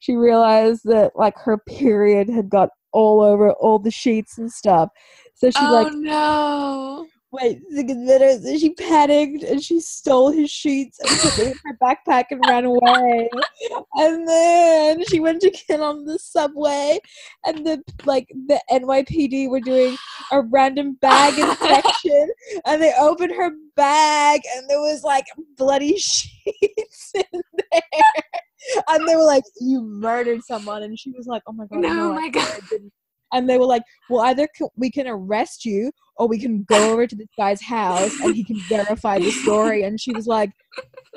she 0.00 0.16
realized 0.16 0.82
that 0.84 1.12
like 1.14 1.38
her 1.38 1.58
period 1.58 2.28
had 2.28 2.50
got 2.50 2.70
all 2.92 3.20
over 3.20 3.52
all 3.52 3.78
the 3.78 3.90
sheets 3.90 4.38
and 4.38 4.50
stuff. 4.50 4.90
So 5.34 5.50
she 5.50 5.58
oh 5.60 5.72
like 5.72 5.92
no. 5.92 7.06
Wait 7.32 7.60
minutes, 7.70 8.44
and 8.44 8.60
she 8.60 8.74
panicked 8.74 9.42
and 9.42 9.62
she 9.62 9.80
stole 9.80 10.30
his 10.30 10.50
sheets 10.50 10.98
and 10.98 11.08
put 11.08 11.32
them 11.34 11.46
in 11.48 11.58
her 11.64 11.78
backpack 11.82 12.24
and 12.30 12.40
ran 12.48 12.64
away. 12.64 13.28
And 13.94 14.26
then 14.26 15.04
she 15.06 15.20
went 15.20 15.40
to 15.42 15.50
get 15.50 15.80
on 15.80 16.04
the 16.04 16.18
subway, 16.18 16.98
and 17.44 17.66
the 17.66 17.82
like 18.04 18.28
the 18.46 18.60
NYPD 18.70 19.48
were 19.50 19.60
doing 19.60 19.96
a 20.32 20.42
random 20.42 20.94
bag 21.00 21.38
inspection, 21.38 22.28
and 22.66 22.82
they 22.82 22.92
opened 22.98 23.32
her 23.32 23.52
bag, 23.76 24.40
and 24.56 24.68
there 24.68 24.80
was 24.80 25.02
like 25.04 25.26
bloody 25.56 25.96
sheets 25.98 27.12
in 27.14 27.42
there. 27.72 28.82
And 28.88 29.08
they 29.08 29.16
were 29.16 29.24
like, 29.24 29.44
"You 29.60 29.82
murdered 29.82 30.42
someone," 30.44 30.82
and 30.82 30.98
she 30.98 31.10
was 31.12 31.26
like, 31.26 31.42
"Oh 31.46 31.52
my 31.52 31.66
god, 31.66 31.80
No, 31.80 31.94
no, 31.94 32.14
my 32.14 32.28
didn't, 32.28 32.48
I 32.48 32.60
didn't." 32.68 32.92
And 33.32 33.48
they 33.48 33.58
were 33.58 33.66
like, 33.66 33.82
"Well, 34.08 34.22
either 34.22 34.48
we 34.76 34.90
can 34.90 35.06
arrest 35.06 35.64
you, 35.64 35.92
or 36.16 36.28
we 36.28 36.38
can 36.38 36.64
go 36.64 36.92
over 36.92 37.06
to 37.06 37.16
this 37.16 37.28
guy's 37.36 37.62
house 37.62 38.18
and 38.20 38.34
he 38.34 38.44
can 38.44 38.58
verify 38.68 39.18
the 39.18 39.30
story." 39.30 39.82
And 39.84 40.00
she 40.00 40.12
was 40.12 40.26
like, 40.26 40.50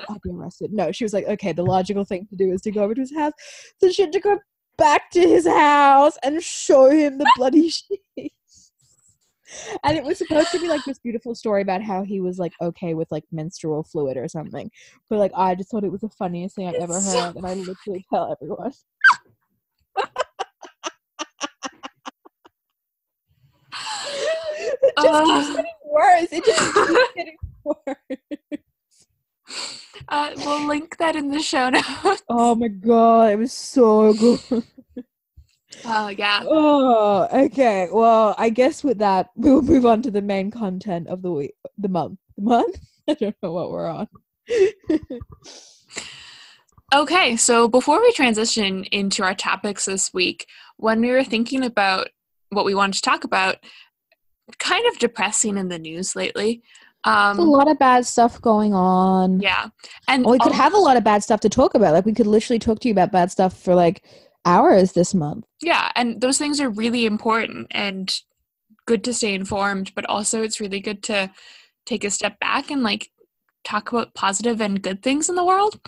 "I'll 0.08 0.20
be 0.22 0.30
arrested." 0.30 0.72
No, 0.72 0.92
she 0.92 1.04
was 1.04 1.12
like, 1.12 1.26
"Okay, 1.26 1.52
the 1.52 1.64
logical 1.64 2.04
thing 2.04 2.26
to 2.28 2.36
do 2.36 2.52
is 2.52 2.62
to 2.62 2.70
go 2.70 2.82
over 2.82 2.94
to 2.94 3.00
his 3.00 3.14
house." 3.14 3.32
So 3.80 3.90
she 3.90 4.02
had 4.02 4.12
to 4.12 4.20
go 4.20 4.38
back 4.76 5.10
to 5.10 5.20
his 5.20 5.46
house 5.46 6.16
and 6.22 6.42
show 6.42 6.90
him 6.90 7.18
the 7.18 7.30
bloody 7.36 7.68
sheets. 8.16 8.72
And 9.84 9.96
it 9.96 10.04
was 10.04 10.18
supposed 10.18 10.50
to 10.52 10.58
be 10.58 10.68
like 10.68 10.84
this 10.84 10.98
beautiful 10.98 11.34
story 11.34 11.62
about 11.62 11.82
how 11.82 12.02
he 12.02 12.20
was 12.20 12.38
like 12.38 12.52
okay 12.60 12.94
with 12.94 13.10
like 13.10 13.24
menstrual 13.30 13.82
fluid 13.84 14.16
or 14.16 14.28
something. 14.28 14.70
But 15.08 15.18
like 15.18 15.32
I 15.36 15.54
just 15.54 15.70
thought 15.70 15.84
it 15.84 15.92
was 15.92 16.00
the 16.00 16.08
funniest 16.08 16.56
thing 16.56 16.68
I've 16.68 16.74
ever 16.74 17.00
heard, 17.00 17.36
and 17.36 17.46
I 17.46 17.54
literally 17.54 18.04
tell 18.10 18.32
everyone. 18.32 18.72
it 24.86 24.94
just 25.02 25.24
keeps 25.24 25.56
getting 25.56 25.72
worse. 25.90 26.28
It 26.32 26.44
just 26.44 26.74
keeps 26.74 27.12
getting 27.16 27.36
worse. 27.64 28.26
Uh, 30.08 30.30
we'll 30.36 30.66
link 30.66 30.96
that 30.98 31.16
in 31.16 31.30
the 31.30 31.40
show 31.40 31.70
notes. 32.04 32.22
Oh 32.28 32.54
my 32.54 32.68
god, 32.68 33.32
it 33.32 33.38
was 33.38 33.52
so 33.52 34.12
good. 34.12 34.64
Oh 35.84 36.08
yeah. 36.08 36.42
Oh, 36.44 37.28
okay. 37.32 37.88
Well, 37.90 38.34
I 38.38 38.50
guess 38.50 38.84
with 38.84 38.98
that, 38.98 39.30
we'll 39.36 39.62
move 39.62 39.86
on 39.86 40.02
to 40.02 40.10
the 40.10 40.22
main 40.22 40.50
content 40.50 41.08
of 41.08 41.22
the 41.22 41.32
week, 41.32 41.54
the 41.78 41.88
month. 41.88 42.18
The 42.36 42.42
month? 42.42 42.78
I 43.08 43.14
don't 43.14 43.36
know 43.42 43.52
what 43.52 43.70
we're 43.70 43.88
on. 43.88 44.08
Okay, 46.94 47.36
so 47.36 47.66
before 47.66 48.00
we 48.00 48.12
transition 48.12 48.84
into 48.84 49.24
our 49.24 49.34
topics 49.34 49.86
this 49.86 50.14
week, 50.14 50.46
when 50.76 51.00
we 51.00 51.10
were 51.10 51.24
thinking 51.24 51.64
about 51.64 52.08
what 52.50 52.64
we 52.64 52.74
wanted 52.74 52.94
to 52.94 53.02
talk 53.02 53.24
about, 53.24 53.56
kind 54.58 54.86
of 54.86 54.98
depressing 54.98 55.56
in 55.58 55.68
the 55.68 55.78
news 55.78 56.14
lately. 56.16 56.62
There's 57.04 57.38
a 57.38 57.42
Um, 57.42 57.50
lot 57.50 57.70
of 57.70 57.78
bad 57.78 58.06
stuff 58.06 58.40
going 58.40 58.72
on. 58.74 59.40
yeah, 59.40 59.68
and 60.08 60.24
Well, 60.24 60.32
we 60.32 60.38
could 60.40 60.52
have 60.52 60.74
a 60.74 60.78
lot 60.78 60.96
of 60.96 61.04
bad 61.04 61.22
stuff 61.22 61.40
to 61.40 61.48
talk 61.48 61.74
about. 61.74 61.92
Like 61.94 62.06
we 62.06 62.14
could 62.14 62.26
literally 62.26 62.58
talk 62.58 62.80
to 62.80 62.88
you 62.88 62.92
about 62.94 63.12
bad 63.12 63.30
stuff 63.30 63.58
for 63.60 63.74
like 63.74 64.02
hours 64.44 64.92
this 64.92 65.14
month. 65.14 65.44
yeah, 65.60 65.90
and 65.96 66.20
those 66.20 66.38
things 66.38 66.60
are 66.60 66.70
really 66.70 67.06
important 67.06 67.66
and 67.70 68.20
good 68.86 69.02
to 69.04 69.14
stay 69.14 69.34
informed, 69.34 69.92
but 69.94 70.06
also 70.06 70.42
it's 70.42 70.60
really 70.60 70.80
good 70.80 71.02
to 71.04 71.30
take 71.86 72.04
a 72.04 72.10
step 72.10 72.38
back 72.40 72.70
and 72.70 72.82
like 72.82 73.10
talk 73.64 73.90
about 73.92 74.14
positive 74.14 74.60
and 74.60 74.82
good 74.82 75.02
things 75.02 75.28
in 75.28 75.34
the 75.36 75.44
world. 75.44 75.80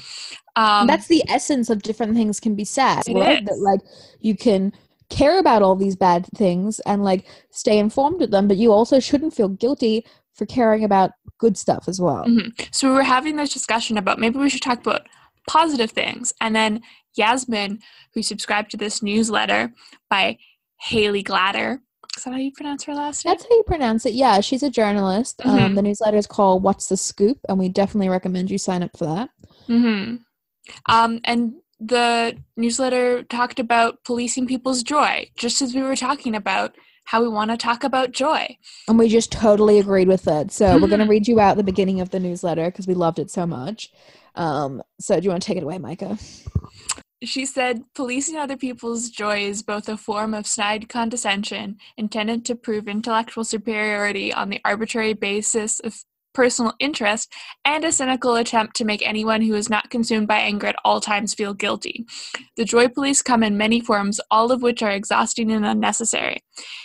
Um, 0.56 0.86
That's 0.86 1.06
the 1.08 1.22
essence 1.28 1.68
of 1.70 1.82
different 1.82 2.14
things 2.14 2.40
can 2.40 2.54
be 2.54 2.64
sad, 2.64 3.02
It 3.06 3.14
right? 3.14 3.44
That 3.44 3.58
like 3.58 3.80
you 4.20 4.36
can 4.36 4.72
care 5.08 5.38
about 5.38 5.62
all 5.62 5.76
these 5.76 5.96
bad 5.96 6.26
things 6.34 6.80
and 6.80 7.04
like 7.04 7.26
stay 7.50 7.78
informed 7.78 8.22
of 8.22 8.30
them, 8.30 8.48
but 8.48 8.56
you 8.56 8.72
also 8.72 8.98
shouldn't 9.00 9.34
feel 9.34 9.48
guilty 9.48 10.04
for 10.34 10.46
caring 10.46 10.84
about 10.84 11.12
good 11.38 11.56
stuff 11.56 11.88
as 11.88 12.00
well. 12.00 12.24
Mhm. 12.24 12.52
So 12.74 12.88
we 12.88 12.94
were 12.94 13.02
having 13.02 13.36
this 13.36 13.52
discussion 13.52 13.96
about 13.98 14.18
maybe 14.18 14.38
we 14.38 14.50
should 14.50 14.62
talk 14.62 14.80
about 14.80 15.06
positive 15.48 15.90
things. 15.92 16.32
And 16.40 16.54
then 16.56 16.82
Yasmin, 17.14 17.78
who 18.14 18.22
subscribed 18.22 18.70
to 18.72 18.76
this 18.76 19.02
newsletter 19.02 19.72
by 20.10 20.38
Haley 20.80 21.22
Gladder, 21.22 21.82
is 22.16 22.24
that 22.24 22.32
how 22.32 22.36
you 22.38 22.50
pronounce 22.52 22.84
her 22.84 22.94
last 22.94 23.24
name? 23.24 23.32
That's 23.32 23.44
how 23.44 23.54
you 23.56 23.62
pronounce 23.62 24.06
it. 24.06 24.14
Yeah, 24.14 24.40
she's 24.40 24.62
a 24.62 24.70
journalist. 24.70 25.40
Um, 25.44 25.58
Mhm. 25.58 25.74
the 25.76 25.82
newsletter 25.82 26.16
is 26.16 26.26
called 26.26 26.62
What's 26.62 26.88
the 26.88 26.96
Scoop, 26.96 27.38
and 27.48 27.58
we 27.58 27.68
definitely 27.68 28.08
recommend 28.08 28.50
you 28.50 28.58
sign 28.58 28.82
up 28.82 28.96
for 28.96 29.04
that. 29.06 29.30
hmm 29.66 30.16
Um, 30.88 31.20
and 31.24 31.54
the 31.78 32.36
newsletter 32.56 33.22
talked 33.22 33.60
about 33.60 34.02
policing 34.04 34.46
people's 34.46 34.82
joy, 34.82 35.30
just 35.36 35.60
as 35.62 35.74
we 35.74 35.82
were 35.82 35.96
talking 35.96 36.34
about 36.34 36.76
how 37.04 37.22
we 37.22 37.28
want 37.28 37.50
to 37.50 37.56
talk 37.56 37.84
about 37.84 38.12
joy. 38.12 38.56
And 38.88 38.98
we 38.98 39.08
just 39.08 39.30
totally 39.30 39.78
agreed 39.78 40.08
with 40.08 40.26
it. 40.26 40.50
So 40.50 40.78
we're 40.78 40.88
going 40.88 41.00
to 41.00 41.06
read 41.06 41.28
you 41.28 41.38
out 41.38 41.56
the 41.56 41.62
beginning 41.62 42.00
of 42.00 42.10
the 42.10 42.20
newsletter 42.20 42.66
because 42.66 42.86
we 42.86 42.94
loved 42.94 43.18
it 43.18 43.30
so 43.30 43.46
much. 43.46 43.92
Um, 44.34 44.82
so 44.98 45.18
do 45.18 45.24
you 45.24 45.30
want 45.30 45.42
to 45.42 45.46
take 45.46 45.56
it 45.56 45.62
away, 45.62 45.78
Micah? 45.78 46.18
She 47.22 47.46
said, 47.46 47.84
policing 47.94 48.36
other 48.36 48.56
people's 48.56 49.08
joy 49.08 49.38
is 49.38 49.62
both 49.62 49.88
a 49.88 49.96
form 49.96 50.34
of 50.34 50.46
snide 50.46 50.88
condescension 50.88 51.78
intended 51.96 52.44
to 52.46 52.54
prove 52.54 52.88
intellectual 52.88 53.44
superiority 53.44 54.34
on 54.34 54.50
the 54.50 54.60
arbitrary 54.64 55.14
basis 55.14 55.80
of 55.80 56.04
personal 56.36 56.74
interest, 56.78 57.32
and 57.64 57.82
a 57.82 57.90
cynical 57.90 58.36
attempt 58.36 58.76
to 58.76 58.84
make 58.84 59.00
anyone 59.08 59.40
who 59.40 59.54
is 59.54 59.70
not 59.70 59.88
consumed 59.88 60.28
by 60.28 60.36
anger 60.36 60.66
at 60.66 60.76
all 60.84 61.00
times 61.00 61.32
feel 61.32 61.54
guilty. 61.54 62.04
The 62.58 62.66
joy 62.66 62.88
police 62.88 63.22
come 63.22 63.42
in 63.42 63.56
many 63.56 63.80
forms, 63.80 64.20
all 64.30 64.52
of 64.52 64.60
which 64.60 64.82
are 64.82 64.90
exhausting 64.90 65.50
and 65.50 65.64
unnecessary. 65.64 66.42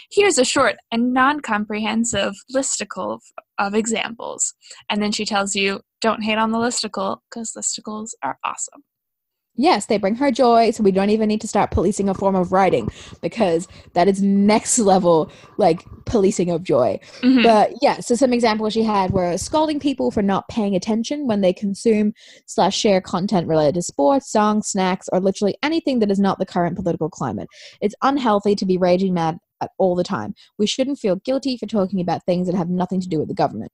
Here's 0.09 0.37
a 0.37 0.45
short 0.45 0.77
and 0.89 1.13
non 1.13 1.41
comprehensive 1.41 2.33
listicle 2.55 3.15
of, 3.15 3.21
of 3.59 3.75
examples. 3.75 4.53
And 4.89 5.03
then 5.03 5.11
she 5.11 5.25
tells 5.25 5.53
you, 5.53 5.81
don't 5.99 6.23
hate 6.23 6.37
on 6.37 6.51
the 6.51 6.57
listicle 6.57 7.17
because 7.29 7.51
listicles 7.57 8.11
are 8.23 8.39
awesome. 8.45 8.83
Yes, 9.55 9.85
they 9.85 9.97
bring 9.97 10.15
her 10.15 10.31
joy, 10.31 10.71
so 10.71 10.81
we 10.81 10.91
don't 10.91 11.09
even 11.09 11.27
need 11.27 11.41
to 11.41 11.47
start 11.47 11.71
policing 11.71 12.07
a 12.07 12.13
form 12.13 12.35
of 12.35 12.53
writing 12.53 12.89
because 13.21 13.67
that 13.93 14.07
is 14.07 14.21
next 14.21 14.79
level, 14.91 15.29
like 15.57 15.85
policing 16.05 16.49
of 16.49 16.63
joy. 16.63 16.99
Mhm. 17.21 17.43
But 17.43 17.73
yeah, 17.81 17.99
so 17.99 18.15
some 18.15 18.31
examples 18.31 18.73
she 18.73 18.83
had 18.83 19.11
were 19.11 19.37
scolding 19.37 19.79
people 19.79 20.09
for 20.09 20.21
not 20.21 20.47
paying 20.47 20.75
attention 20.75 21.27
when 21.27 21.41
they 21.41 21.51
consume 21.51 22.13
slash 22.45 22.77
share 22.77 23.01
content 23.01 23.47
related 23.47 23.75
to 23.75 23.81
sports, 23.81 24.31
songs, 24.31 24.67
snacks, 24.67 25.09
or 25.11 25.19
literally 25.19 25.55
anything 25.61 25.99
that 25.99 26.11
is 26.11 26.19
not 26.19 26.39
the 26.39 26.45
current 26.45 26.77
political 26.77 27.09
climate. 27.09 27.49
It's 27.81 27.95
unhealthy 28.01 28.55
to 28.55 28.65
be 28.65 28.77
raging 28.77 29.13
mad 29.13 29.37
at 29.61 29.71
all 29.77 29.95
the 29.95 30.03
time. 30.03 30.33
We 30.57 30.65
shouldn't 30.65 30.97
feel 30.97 31.17
guilty 31.17 31.57
for 31.57 31.65
talking 31.65 31.99
about 31.99 32.25
things 32.25 32.47
that 32.47 32.55
have 32.55 32.69
nothing 32.69 33.01
to 33.01 33.07
do 33.07 33.19
with 33.19 33.27
the 33.27 33.33
government. 33.35 33.71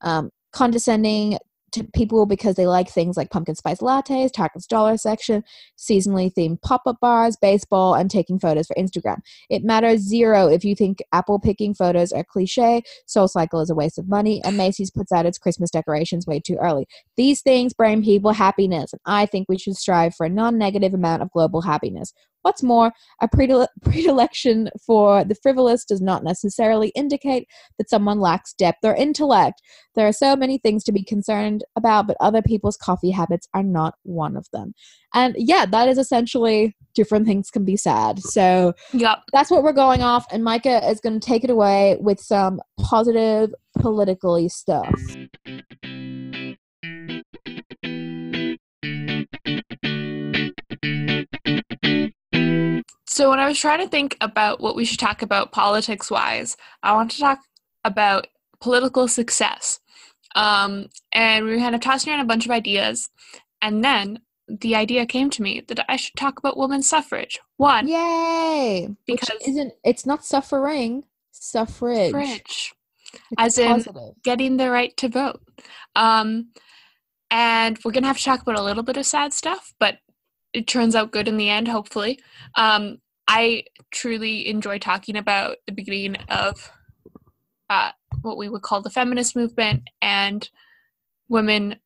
Um, 0.00 0.30
condescending 0.52 1.38
to 1.72 1.84
people 1.94 2.26
because 2.26 2.56
they 2.56 2.66
like 2.66 2.88
things 2.88 3.16
like 3.16 3.30
pumpkin 3.30 3.54
spice 3.54 3.80
lattes, 3.80 4.32
Target's 4.32 4.66
dollar 4.66 4.96
section, 4.96 5.42
seasonally 5.78 6.32
themed 6.32 6.60
pop-up 6.62 6.98
bars, 7.00 7.36
baseball, 7.40 7.94
and 7.94 8.10
taking 8.10 8.38
photos 8.38 8.66
for 8.66 8.74
Instagram. 8.74 9.18
It 9.50 9.64
matters 9.64 10.00
zero 10.00 10.46
if 10.48 10.64
you 10.64 10.74
think 10.74 10.98
apple 11.12 11.38
picking 11.38 11.74
photos 11.74 12.12
are 12.12 12.24
cliche, 12.24 12.82
Soul 13.06 13.28
Cycle 13.28 13.60
is 13.60 13.70
a 13.70 13.74
waste 13.74 13.98
of 13.98 14.08
money, 14.08 14.42
and 14.44 14.56
Macy's 14.56 14.90
puts 14.90 15.12
out 15.12 15.26
its 15.26 15.38
Christmas 15.38 15.70
decorations 15.70 16.26
way 16.26 16.40
too 16.40 16.56
early. 16.60 16.86
These 17.16 17.42
things 17.42 17.72
bring 17.72 18.02
people 18.02 18.32
happiness, 18.32 18.92
and 18.92 19.00
I 19.06 19.26
think 19.26 19.48
we 19.48 19.58
should 19.58 19.76
strive 19.76 20.14
for 20.14 20.26
a 20.26 20.30
non-negative 20.30 20.94
amount 20.94 21.22
of 21.22 21.30
global 21.30 21.62
happiness. 21.62 22.12
What's 22.42 22.62
more, 22.62 22.92
a 23.20 23.28
predile- 23.28 23.68
predilection 23.82 24.70
for 24.84 25.24
the 25.24 25.34
frivolous 25.34 25.84
does 25.84 26.00
not 26.00 26.24
necessarily 26.24 26.88
indicate 26.90 27.48
that 27.78 27.90
someone 27.90 28.20
lacks 28.20 28.52
depth 28.52 28.84
or 28.84 28.94
intellect. 28.94 29.62
There 29.94 30.06
are 30.06 30.12
so 30.12 30.36
many 30.36 30.58
things 30.58 30.84
to 30.84 30.92
be 30.92 31.04
concerned 31.04 31.64
about, 31.76 32.06
but 32.06 32.16
other 32.20 32.42
people's 32.42 32.76
coffee 32.76 33.10
habits 33.10 33.48
are 33.54 33.62
not 33.62 33.94
one 34.02 34.36
of 34.36 34.46
them. 34.52 34.74
And 35.14 35.34
yeah, 35.38 35.66
that 35.66 35.88
is 35.88 35.98
essentially 35.98 36.74
different 36.94 37.26
things 37.26 37.50
can 37.50 37.64
be 37.64 37.76
sad. 37.76 38.18
So 38.20 38.74
Yep. 38.92 39.18
that's 39.32 39.50
what 39.50 39.62
we're 39.62 39.72
going 39.72 40.02
off, 40.02 40.26
and 40.32 40.42
Micah 40.44 40.88
is 40.88 41.00
going 41.00 41.18
to 41.18 41.26
take 41.26 41.44
it 41.44 41.50
away 41.50 41.96
with 42.00 42.20
some 42.20 42.60
positive 42.80 43.54
politically 43.78 44.48
stuff. 44.48 44.94
So 53.12 53.28
when 53.28 53.38
I 53.38 53.46
was 53.46 53.58
trying 53.58 53.80
to 53.80 53.88
think 53.88 54.16
about 54.22 54.62
what 54.62 54.74
we 54.74 54.86
should 54.86 54.98
talk 54.98 55.20
about 55.20 55.52
politics 55.52 56.10
wise, 56.10 56.56
I 56.82 56.94
want 56.94 57.10
to 57.10 57.18
talk 57.18 57.40
about 57.84 58.26
political 58.58 59.06
success. 59.06 59.80
Um, 60.34 60.86
and 61.12 61.44
we 61.44 61.50
were 61.52 61.58
kind 61.58 61.74
of 61.74 61.82
tossing 61.82 62.10
around 62.10 62.22
a 62.22 62.24
bunch 62.24 62.46
of 62.46 62.50
ideas, 62.50 63.10
and 63.60 63.84
then 63.84 64.20
the 64.48 64.74
idea 64.74 65.04
came 65.04 65.28
to 65.28 65.42
me 65.42 65.60
that 65.68 65.84
I 65.90 65.96
should 65.96 66.14
talk 66.16 66.38
about 66.38 66.56
women's 66.56 66.88
suffrage. 66.88 67.38
One, 67.58 67.86
Yay! 67.86 68.86
Which 69.06 69.20
Because- 69.20 69.46
isn't 69.46 69.74
it's 69.84 70.06
not 70.06 70.24
suffering, 70.24 71.04
suffrage. 71.32 72.12
suffrage, 72.12 72.72
It's 73.12 73.58
as 73.58 73.58
in- 73.58 73.84
getting 74.24 74.56
the 74.56 74.70
right 74.70 74.96
to 74.96 75.10
vote. 75.10 75.42
Um, 75.94 76.52
and 77.30 77.78
we're 77.84 77.92
gonna 77.92 78.06
have 78.06 78.16
to 78.16 78.24
talk 78.24 78.40
about 78.40 78.58
a 78.58 78.62
little 78.62 78.82
bit 78.82 78.96
of 78.96 79.04
sad 79.04 79.34
stuff, 79.34 79.74
but 79.78 79.98
it 80.54 80.66
turns 80.66 80.96
out 80.96 81.10
good 81.12 81.28
in 81.28 81.36
the 81.36 81.50
end, 81.50 81.68
hopefully. 81.68 82.18
Um, 82.56 83.01
I 83.28 83.64
truly 83.92 84.48
enjoy 84.48 84.78
talking 84.78 85.16
about 85.16 85.58
the 85.66 85.72
beginning 85.72 86.16
of 86.28 86.70
uh, 87.70 87.92
what 88.22 88.36
we 88.36 88.48
would 88.48 88.62
call 88.62 88.82
the 88.82 88.90
feminist 88.90 89.34
movement 89.34 89.88
and 90.00 90.48
women 91.28 91.76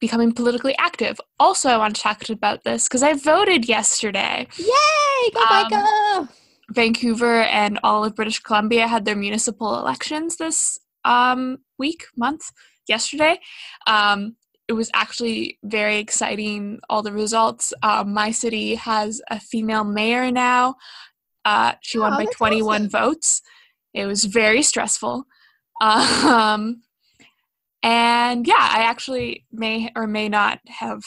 becoming 0.00 0.32
politically 0.32 0.76
active. 0.78 1.20
Also, 1.38 1.68
I 1.68 1.76
want 1.76 1.96
to 1.96 2.02
talk 2.02 2.28
about 2.30 2.64
this 2.64 2.88
because 2.88 3.02
I 3.02 3.14
voted 3.14 3.68
yesterday. 3.68 4.46
Yay! 4.56 5.30
Go 5.34 5.40
Um, 5.40 5.68
Micah! 5.70 6.28
Vancouver 6.70 7.42
and 7.42 7.78
all 7.82 8.04
of 8.04 8.14
British 8.14 8.40
Columbia 8.40 8.86
had 8.86 9.04
their 9.04 9.16
municipal 9.16 9.78
elections 9.78 10.36
this 10.36 10.78
um, 11.04 11.58
week, 11.78 12.04
month, 12.16 12.50
yesterday. 12.86 13.40
Um, 13.86 14.36
it 14.68 14.74
was 14.74 14.90
actually 14.94 15.58
very 15.64 15.96
exciting, 15.98 16.78
all 16.90 17.02
the 17.02 17.12
results. 17.12 17.72
Um, 17.82 18.12
my 18.12 18.30
city 18.30 18.74
has 18.74 19.20
a 19.30 19.40
female 19.40 19.84
mayor 19.84 20.30
now. 20.30 20.76
Uh, 21.44 21.72
she 21.80 21.98
won 21.98 22.12
Oh, 22.12 22.16
by 22.18 22.26
21 22.26 22.76
awesome. 22.82 22.90
votes. 22.90 23.42
It 23.94 24.04
was 24.06 24.24
very 24.24 24.62
stressful. 24.62 25.24
Um, 25.80 26.82
and 27.82 28.46
yeah, 28.46 28.56
I 28.58 28.82
actually 28.82 29.46
may 29.50 29.90
or 29.96 30.06
may 30.06 30.28
not 30.28 30.58
have 30.66 31.02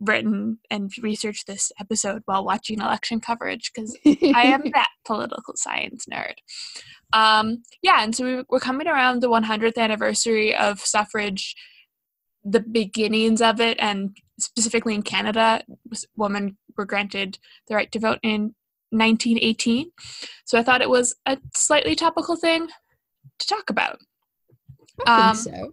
written 0.00 0.58
and 0.70 0.92
researched 1.02 1.46
this 1.46 1.72
episode 1.80 2.22
while 2.26 2.44
watching 2.44 2.80
election 2.80 3.20
coverage 3.20 3.72
because 3.74 3.96
I 4.04 4.42
am 4.44 4.62
that 4.74 4.88
political 5.06 5.54
science 5.56 6.06
nerd. 6.12 6.34
Um, 7.12 7.62
yeah, 7.82 8.02
and 8.02 8.14
so 8.14 8.24
we, 8.24 8.44
we're 8.50 8.60
coming 8.60 8.86
around 8.86 9.22
the 9.22 9.30
100th 9.30 9.76
anniversary 9.78 10.54
of 10.54 10.80
suffrage, 10.80 11.54
the 12.50 12.60
beginnings 12.60 13.42
of 13.42 13.60
it, 13.60 13.76
and 13.80 14.16
specifically 14.38 14.94
in 14.94 15.02
Canada, 15.02 15.62
women 16.16 16.56
were 16.76 16.84
granted 16.84 17.38
the 17.66 17.74
right 17.74 17.90
to 17.92 17.98
vote 17.98 18.18
in 18.22 18.54
1918. 18.90 19.90
So 20.44 20.58
I 20.58 20.62
thought 20.62 20.82
it 20.82 20.90
was 20.90 21.14
a 21.26 21.38
slightly 21.54 21.94
topical 21.94 22.36
thing 22.36 22.68
to 23.38 23.46
talk 23.46 23.70
about. 23.70 23.98
I 25.06 25.28
um, 25.30 25.36
think 25.36 25.56
so. 25.56 25.72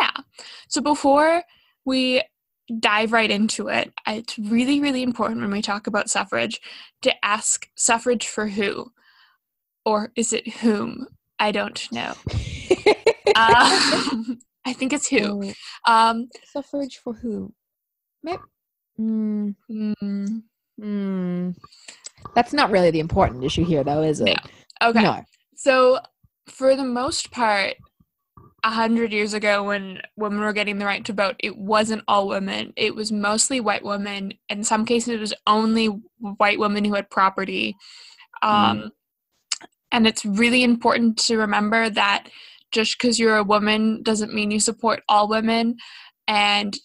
Yeah. 0.00 0.22
So 0.68 0.80
before 0.80 1.42
we 1.84 2.22
dive 2.78 3.12
right 3.12 3.30
into 3.30 3.68
it, 3.68 3.92
it's 4.06 4.38
really, 4.38 4.80
really 4.80 5.02
important 5.02 5.40
when 5.40 5.50
we 5.50 5.62
talk 5.62 5.86
about 5.86 6.10
suffrage 6.10 6.60
to 7.02 7.24
ask 7.24 7.68
suffrage 7.74 8.26
for 8.26 8.48
who? 8.48 8.92
Or 9.84 10.12
is 10.14 10.32
it 10.32 10.46
whom? 10.56 11.06
I 11.38 11.52
don't 11.52 11.90
know. 11.90 12.14
Um, 13.36 14.40
I 14.66 14.72
think 14.72 14.92
it's 14.92 15.08
who. 15.08 15.42
Oh, 15.86 15.92
Um, 15.92 16.28
suffrage 16.44 16.98
for 17.02 17.14
who? 17.14 17.52
Maybe. 18.22 18.42
Mm, 18.98 19.54
mm, 19.70 20.42
mm. 20.80 21.56
That's 22.34 22.52
not 22.52 22.70
really 22.70 22.90
the 22.90 23.00
important 23.00 23.42
issue 23.44 23.64
here, 23.64 23.82
though, 23.82 24.02
is 24.02 24.20
it? 24.20 24.36
okay. 24.82 25.02
No. 25.02 25.24
So, 25.56 25.98
for 26.48 26.76
the 26.76 26.84
most 26.84 27.30
part, 27.30 27.76
a 28.62 28.70
hundred 28.70 29.10
years 29.12 29.32
ago, 29.32 29.64
when 29.64 30.02
women 30.16 30.40
were 30.40 30.52
getting 30.52 30.78
the 30.78 30.84
right 30.84 31.02
to 31.06 31.14
vote, 31.14 31.36
it 31.38 31.56
wasn't 31.56 32.02
all 32.06 32.28
women. 32.28 32.74
It 32.76 32.94
was 32.94 33.10
mostly 33.10 33.60
white 33.60 33.84
women. 33.84 34.34
In 34.50 34.64
some 34.64 34.84
cases, 34.84 35.08
it 35.14 35.20
was 35.20 35.32
only 35.46 35.86
white 36.18 36.58
women 36.58 36.84
who 36.84 36.94
had 36.94 37.08
property. 37.08 37.76
Um, 38.42 38.92
And 39.92 40.06
it's 40.06 40.24
really 40.24 40.62
important 40.62 41.16
to 41.26 41.36
remember 41.38 41.90
that 41.90 42.28
just 42.72 42.98
because 42.98 43.18
you're 43.18 43.36
a 43.36 43.44
woman 43.44 44.02
doesn't 44.02 44.34
mean 44.34 44.50
you 44.50 44.60
support 44.60 45.02
all 45.08 45.28
women. 45.28 45.76
And 46.28 46.76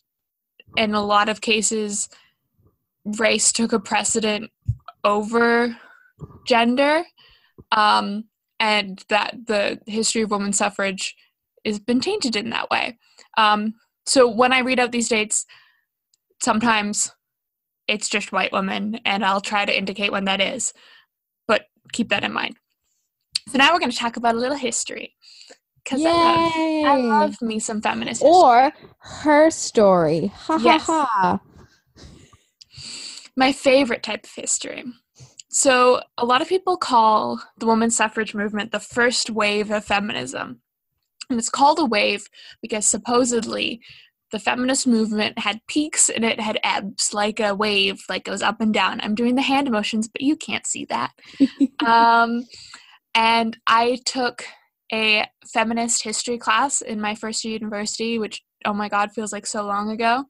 in 0.76 0.94
a 0.94 1.04
lot 1.04 1.30
of 1.30 1.42
cases, 1.42 2.10
race 3.06 3.52
took 3.52 3.74
a 3.74 3.80
precedent 3.80 4.52
over 5.04 5.78
gender. 6.46 7.04
Um, 7.72 8.26
and 8.60 9.04
that 9.10 9.36
the 9.48 9.80
history 9.86 10.22
of 10.22 10.32
women's 10.32 10.58
suffrage 10.58 11.16
has 11.66 11.80
been 11.80 12.00
tainted 12.00 12.36
in 12.36 12.50
that 12.52 12.70
way. 12.70 12.98
Um, 13.38 13.74
so 14.06 14.30
when 14.30 14.54
I 14.54 14.60
read 14.60 14.80
out 14.80 14.92
these 14.92 15.10
dates, 15.10 15.46
sometimes 16.42 17.12
it's 17.88 18.10
just 18.10 18.32
white 18.32 18.52
women, 18.52 19.00
and 19.06 19.26
I'll 19.26 19.42
try 19.42 19.66
to 19.66 19.78
indicate 19.78 20.12
when 20.12 20.26
that 20.26 20.42
is, 20.42 20.74
but 21.48 21.66
keep 21.92 22.10
that 22.10 22.24
in 22.24 22.34
mind. 22.34 22.56
So 23.50 23.58
now 23.58 23.74
we're 23.74 23.80
going 23.80 23.92
to 23.92 23.98
talk 23.98 24.18
about 24.18 24.36
a 24.36 24.40
little 24.40 24.58
history 24.58 25.16
because 25.86 26.04
I 26.04 26.12
love, 26.12 26.52
I 26.86 26.98
love 26.98 27.42
me 27.42 27.60
some 27.60 27.82
feminist 27.82 28.22
history. 28.22 28.36
Or 28.36 28.72
her 29.00 29.50
story. 29.52 30.32
Ha 30.36 30.60
Yes. 30.62 30.86
ha 30.88 31.08
ha. 31.12 31.40
my 33.38 33.52
favorite 33.52 34.04
type 34.04 34.24
of 34.26 34.32
history. 34.36 34.84
So, 35.50 36.02
a 36.18 36.26
lot 36.26 36.42
of 36.42 36.50
people 36.50 36.76
call 36.76 37.42
the 37.58 37.66
women's 37.66 37.96
suffrage 37.96 38.34
movement 38.36 38.72
the 38.72 38.80
first 38.80 39.30
wave 39.30 39.72
of 39.72 39.86
feminism. 39.86 40.62
And 41.30 41.40
it's 41.40 41.50
called 41.50 41.80
a 41.80 41.86
wave 41.86 42.28
because 42.62 42.86
supposedly 42.86 43.82
the 44.32 44.40
feminist 44.40 44.86
movement 44.86 45.40
had 45.40 45.62
peaks 45.68 46.10
and 46.10 46.26
it 46.26 46.40
had 46.40 46.60
ebbs, 46.64 47.14
like 47.14 47.40
a 47.40 47.56
wave, 47.56 48.04
like 48.10 48.26
goes 48.26 48.42
up 48.42 48.60
and 48.60 48.74
down. 48.74 49.00
I'm 49.02 49.16
doing 49.16 49.36
the 49.36 49.42
hand 49.42 49.72
motions, 49.72 50.08
but 50.08 50.22
you 50.22 50.36
can't 50.36 50.68
see 50.68 50.86
that. 50.86 51.12
um, 51.86 52.46
and 53.14 53.58
I 53.66 54.00
took 54.06 54.46
a 54.92 55.28
feminist 55.52 56.04
history 56.04 56.38
class 56.38 56.82
in 56.82 57.02
my 57.02 57.16
first 57.16 57.44
year 57.44 57.54
university, 57.54 58.20
which 58.20 58.42
oh 58.66 58.74
my 58.74 58.90
god 58.90 59.12
feels 59.12 59.32
like 59.32 59.46
so 59.46 59.64
long 59.64 59.90
ago. 59.90 60.24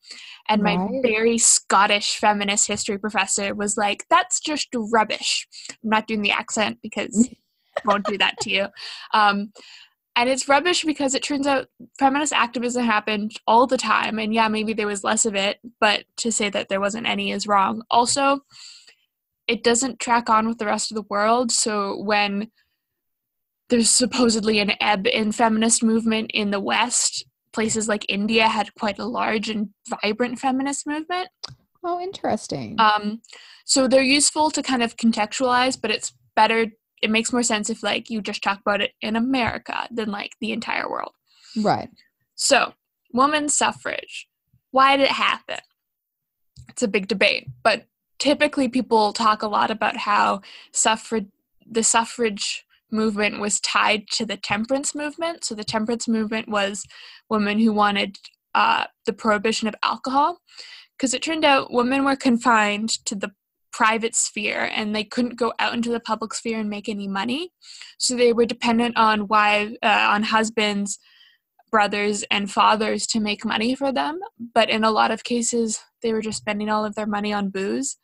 And 0.50 0.62
my 0.64 0.76
Right. 0.76 1.02
very 1.04 1.38
scottish 1.38 2.18
feminist 2.18 2.68
history 2.68 2.98
professor 2.98 3.54
was 3.56 3.78
like 3.78 4.06
that's 4.10 4.40
just 4.40 4.70
rubbish. 4.74 5.48
I'm 5.84 5.90
not 5.90 6.08
doing 6.08 6.22
the 6.22 6.32
accent 6.32 6.80
because 6.82 7.30
I 7.78 7.82
won't 7.92 8.06
do 8.06 8.18
that 8.18 8.40
to 8.42 8.50
you. 8.50 8.68
Um, 9.14 9.52
and 10.18 10.30
it's 10.30 10.48
rubbish 10.48 10.86
because 10.86 11.14
it 11.14 11.24
turns 11.24 11.46
out 11.46 11.68
feminist 12.00 12.32
activism 12.32 12.86
happened 12.86 13.34
all 13.48 13.68
the 13.68 13.78
time. 13.78 14.20
And 14.20 14.34
yeah 14.34 14.48
maybe 14.48 14.74
there 14.74 14.88
was 14.88 15.04
less 15.04 15.26
of 15.26 15.36
it 15.36 15.60
but 15.80 16.06
to 16.18 16.32
say 16.32 16.50
that 16.50 16.70
there 16.70 16.80
wasn't 16.80 17.08
any 17.08 17.32
is 17.32 17.48
wrong. 17.48 17.84
Also 17.90 18.42
it 19.48 19.64
doesn't 19.64 20.00
track 20.00 20.30
on 20.30 20.48
with 20.48 20.58
the 20.58 20.66
rest 20.66 20.92
of 20.92 20.96
the 20.96 21.06
world. 21.10 21.52
So 21.52 22.02
when 22.02 22.52
there's 23.70 23.90
supposedly 23.90 24.60
an 24.60 24.74
ebb 24.80 25.08
in 25.08 25.32
feminist 25.32 25.84
movement 25.84 26.32
in 26.34 26.52
the 26.52 26.60
west. 26.60 27.26
Places 27.54 27.88
like 27.88 28.06
india 28.10 28.48
had 28.50 28.74
quite 28.76 29.00
a 29.00 29.06
large 29.06 29.50
and 29.50 29.70
vibrant 29.90 30.40
feminist 30.40 30.86
movement. 30.86 31.30
Oh, 31.84 32.02
interesting. 32.02 32.76
um, 32.80 33.22
so 33.64 33.88
they're 33.88 34.02
useful 34.02 34.50
to 34.52 34.62
kind 34.64 34.84
of 34.84 34.98
contextualize 34.98 35.80
but 35.80 35.90
it's 35.92 36.14
better 36.36 36.68
it 37.02 37.10
makes 37.10 37.32
more 37.32 37.44
sense 37.44 37.70
if 37.70 37.82
like 37.84 38.10
you 38.10 38.22
just 38.22 38.42
talk 38.44 38.60
about 38.60 38.82
it 38.82 38.92
in 39.02 39.16
america 39.16 39.88
than 39.92 40.12
like 40.12 40.32
the 40.42 40.52
entire 40.52 40.90
world. 40.90 41.14
Right. 41.62 41.90
so 42.36 42.74
women's 43.14 43.56
suffrage. 43.56 44.28
Why 44.72 44.98
did 44.98 45.04
it 45.04 45.12
happen? 45.12 45.60
It's 46.68 46.84
a 46.84 46.88
big 46.90 47.08
debate 47.08 47.48
but 47.64 47.86
typically 48.20 48.68
people 48.68 49.14
talk 49.14 49.44
a 49.44 49.48
lot 49.48 49.72
about 49.72 49.96
how 49.96 50.42
suffrage 50.74 51.28
the 51.66 51.84
suffrage 51.84 52.65
movement 52.92 53.40
was 53.40 53.60
tied 53.60 54.08
to 54.14 54.26
the 54.26 54.38
temperance 54.38 54.96
movement. 54.96 55.44
So 55.44 55.56
the 55.56 55.64
temperance 55.64 56.08
movement 56.08 56.48
was 56.50 56.86
women 57.30 57.60
who 57.60 57.74
wanted 57.74 58.18
uh, 58.54 58.86
the 59.06 59.14
prohibition 59.14 59.68
of 59.68 59.76
alcohol. 59.84 60.40
Because 60.98 61.14
it 61.14 61.22
turned 61.22 61.44
out 61.44 61.74
women 61.74 62.06
were 62.06 62.16
confined 62.16 62.90
to 63.06 63.16
the 63.16 63.32
private 63.74 64.16
sphere 64.16 64.70
and 64.74 64.96
they 64.96 65.04
couldn't 65.04 65.36
go 65.36 65.52
out 65.60 65.74
into 65.74 65.90
the 65.90 66.00
public 66.00 66.34
sphere 66.34 66.60
and 66.60 66.70
make 66.70 66.88
any 66.88 67.08
money. 67.08 67.52
So 67.98 68.16
they 68.16 68.32
were 68.32 68.46
dependent 68.46 68.96
on 68.96 69.28
wives 69.28 69.74
uh, 69.84 70.08
on 70.12 70.24
husbands 70.24 70.98
brothers 71.72 72.24
and 72.32 72.50
fathers 72.50 73.06
to 73.06 73.20
make 73.20 73.44
money 73.44 73.76
for 73.76 73.92
them. 73.92 74.18
But 74.54 74.70
in 74.70 74.86
a 74.86 74.92
lot 74.92 75.12
of 75.12 75.26
cases 75.26 75.82
they 76.02 76.14
were 76.14 76.22
just 76.22 76.38
spending 76.38 76.70
all 76.70 76.86
of 76.86 76.96
their 76.96 77.06
money 77.06 77.34
on 77.34 77.50
booze 77.50 77.98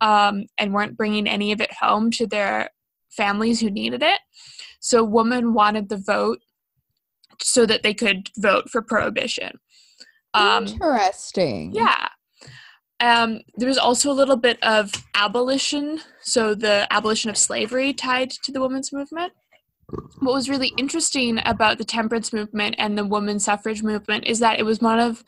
um, 0.00 0.46
and 0.58 0.74
weren't 0.74 0.96
bringing 0.96 1.28
any 1.28 1.52
of 1.52 1.60
it 1.60 1.72
home 1.72 2.10
to 2.12 2.26
their 2.26 2.70
families 3.16 3.60
who 3.60 3.70
needed 3.70 4.02
it 4.02 4.20
so 4.80 5.02
women 5.02 5.54
wanted 5.54 5.88
the 5.88 5.96
vote 5.96 6.38
so 7.40 7.66
that 7.66 7.82
they 7.82 7.94
could 7.94 8.30
vote 8.36 8.68
for 8.70 8.82
prohibition 8.82 9.58
um, 10.34 10.66
interesting. 10.66 11.72
yeah. 11.72 12.08
Um, 13.00 13.40
there 13.56 13.68
was 13.68 13.78
also 13.78 14.10
a 14.10 14.14
little 14.14 14.36
bit 14.36 14.62
of 14.62 14.92
abolition, 15.14 16.00
so 16.22 16.54
the 16.54 16.86
abolition 16.90 17.30
of 17.30 17.36
slavery 17.36 17.92
tied 17.92 18.30
to 18.30 18.52
the 18.52 18.60
women's 18.60 18.92
movement. 18.92 19.32
What 20.20 20.34
was 20.34 20.48
really 20.48 20.72
interesting 20.78 21.40
about 21.44 21.78
the 21.78 21.84
temperance 21.84 22.32
movement 22.32 22.76
and 22.78 22.96
the 22.96 23.06
women's 23.06 23.44
suffrage 23.44 23.82
movement 23.82 24.26
is 24.26 24.38
that 24.40 24.58
it 24.58 24.64
was 24.64 24.80
one 24.80 24.98
of 24.98 25.24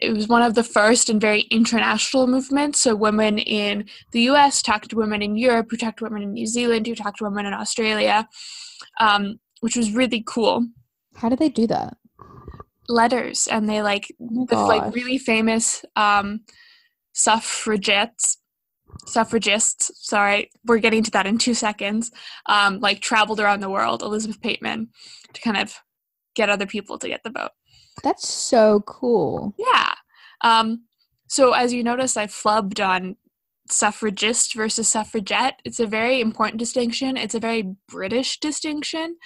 it 0.00 0.12
was 0.14 0.28
one 0.28 0.42
of 0.42 0.54
the 0.54 0.64
first 0.64 1.08
and 1.10 1.20
very 1.20 1.42
international 1.42 2.26
movements. 2.26 2.80
So 2.80 2.94
women 2.94 3.38
in 3.38 3.86
the 4.12 4.22
U.S. 4.22 4.62
talked 4.62 4.90
to 4.90 4.96
women 4.96 5.22
in 5.22 5.36
Europe, 5.36 5.68
who 5.70 5.76
talked 5.76 5.98
to 5.98 6.04
women 6.04 6.22
in 6.22 6.32
New 6.32 6.46
Zealand, 6.46 6.86
who 6.86 6.94
talked 6.94 7.18
to 7.18 7.24
women 7.24 7.46
in 7.46 7.54
Australia, 7.54 8.28
um, 9.00 9.40
which 9.60 9.76
was 9.76 9.92
really 9.92 10.22
cool 10.26 10.66
How 11.16 11.28
did 11.28 11.38
they 11.38 11.48
do 11.48 11.66
that? 11.68 11.96
letters 12.88 13.48
and 13.50 13.68
they 13.68 13.82
like 13.82 14.12
Oh 14.20 14.46
the 14.48 14.56
like 14.56 14.94
really 14.94 15.18
famous 15.18 15.84
um 15.96 16.40
suffragettes 17.12 18.38
suffragists 19.06 19.90
sorry 19.94 20.50
we're 20.66 20.78
getting 20.78 21.02
to 21.02 21.10
that 21.10 21.26
in 21.26 21.38
two 21.38 21.54
seconds 21.54 22.10
um 22.46 22.80
like 22.80 23.00
traveled 23.00 23.40
around 23.40 23.60
the 23.60 23.70
world 23.70 24.02
elizabeth 24.02 24.40
Pateman, 24.40 24.88
to 25.32 25.40
kind 25.40 25.56
of 25.56 25.74
get 26.34 26.50
other 26.50 26.66
people 26.66 26.98
to 26.98 27.08
get 27.08 27.22
the 27.22 27.30
vote 27.30 27.52
That's 28.02 28.28
so 28.28 28.80
cool. 28.86 29.54
yeah. 29.58 29.94
Um 30.40 30.84
so 31.28 31.52
as 31.52 31.72
you 31.72 31.82
notice 31.82 32.16
i 32.16 32.26
flubbed 32.26 32.84
on 32.86 33.16
suffragist 33.70 34.54
versus 34.54 34.88
suffragette. 34.88 35.60
It's 35.64 35.80
a 35.80 35.86
very 35.86 36.20
important 36.20 36.58
distinction. 36.58 37.16
It's 37.16 37.34
a 37.34 37.40
very 37.40 37.74
british 37.88 38.38
distinction 38.38 39.16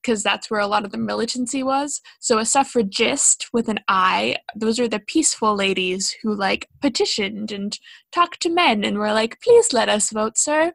because 0.00 0.22
that's 0.22 0.50
where 0.50 0.60
a 0.60 0.66
lot 0.68 0.84
of 0.84 0.92
the 0.92 0.98
militancy 0.98 1.62
was. 1.62 2.00
So 2.20 2.38
a 2.38 2.46
suffragist 2.46 3.48
with 3.52 3.68
an 3.68 3.80
i 3.88 4.36
those 4.54 4.78
are 4.78 4.88
the 4.88 5.00
peaceful 5.00 5.56
ladies 5.56 6.14
who 6.22 6.34
like 6.34 6.68
petitioned 6.80 7.50
and 7.50 7.78
talked 8.12 8.40
to 8.42 8.50
men 8.50 8.84
and 8.84 8.98
were 8.98 9.12
like 9.12 9.40
please 9.42 9.72
let 9.72 9.88
us 9.88 10.10
vote 10.10 10.38
sir. 10.38 10.72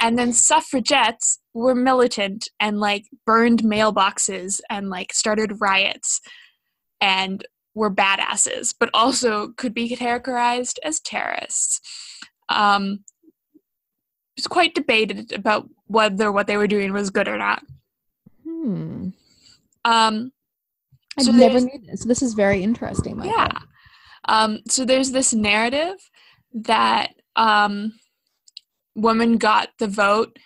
And 0.00 0.18
then 0.18 0.32
suffragettes 0.32 1.40
were 1.52 1.74
militant 1.74 2.48
and 2.58 2.80
like 2.80 3.04
burned 3.26 3.62
mailboxes 3.62 4.60
and 4.70 4.88
like 4.88 5.12
started 5.12 5.60
riots 5.60 6.20
and 7.00 7.46
were 7.74 7.90
badasses, 7.94 8.74
but 8.78 8.90
also 8.94 9.48
could 9.56 9.74
be 9.74 9.94
characterized 9.94 10.80
as 10.82 11.00
terrorists. 11.00 11.80
Um, 12.48 13.04
it 14.36 14.40
was 14.40 14.46
quite 14.46 14.74
debated 14.74 15.32
about 15.32 15.68
whether 15.86 16.32
what 16.32 16.46
they 16.46 16.56
were 16.56 16.66
doing 16.66 16.92
was 16.92 17.10
good 17.10 17.28
or 17.28 17.38
not. 17.38 17.62
Hmm. 18.44 19.08
Um, 19.84 20.32
I 21.18 21.22
So 21.22 21.32
never 21.32 21.60
knew 21.60 21.80
this. 21.86 22.04
This 22.04 22.22
is 22.22 22.34
very 22.34 22.62
interesting. 22.62 23.16
Michael. 23.18 23.32
yeah. 23.36 23.58
Um, 24.28 24.60
so 24.68 24.84
there's 24.84 25.12
this 25.12 25.32
narrative 25.32 25.96
that 26.52 27.10
um, 27.36 27.92
women 28.94 29.38
got 29.38 29.68
the 29.78 29.86
vote 29.86 30.38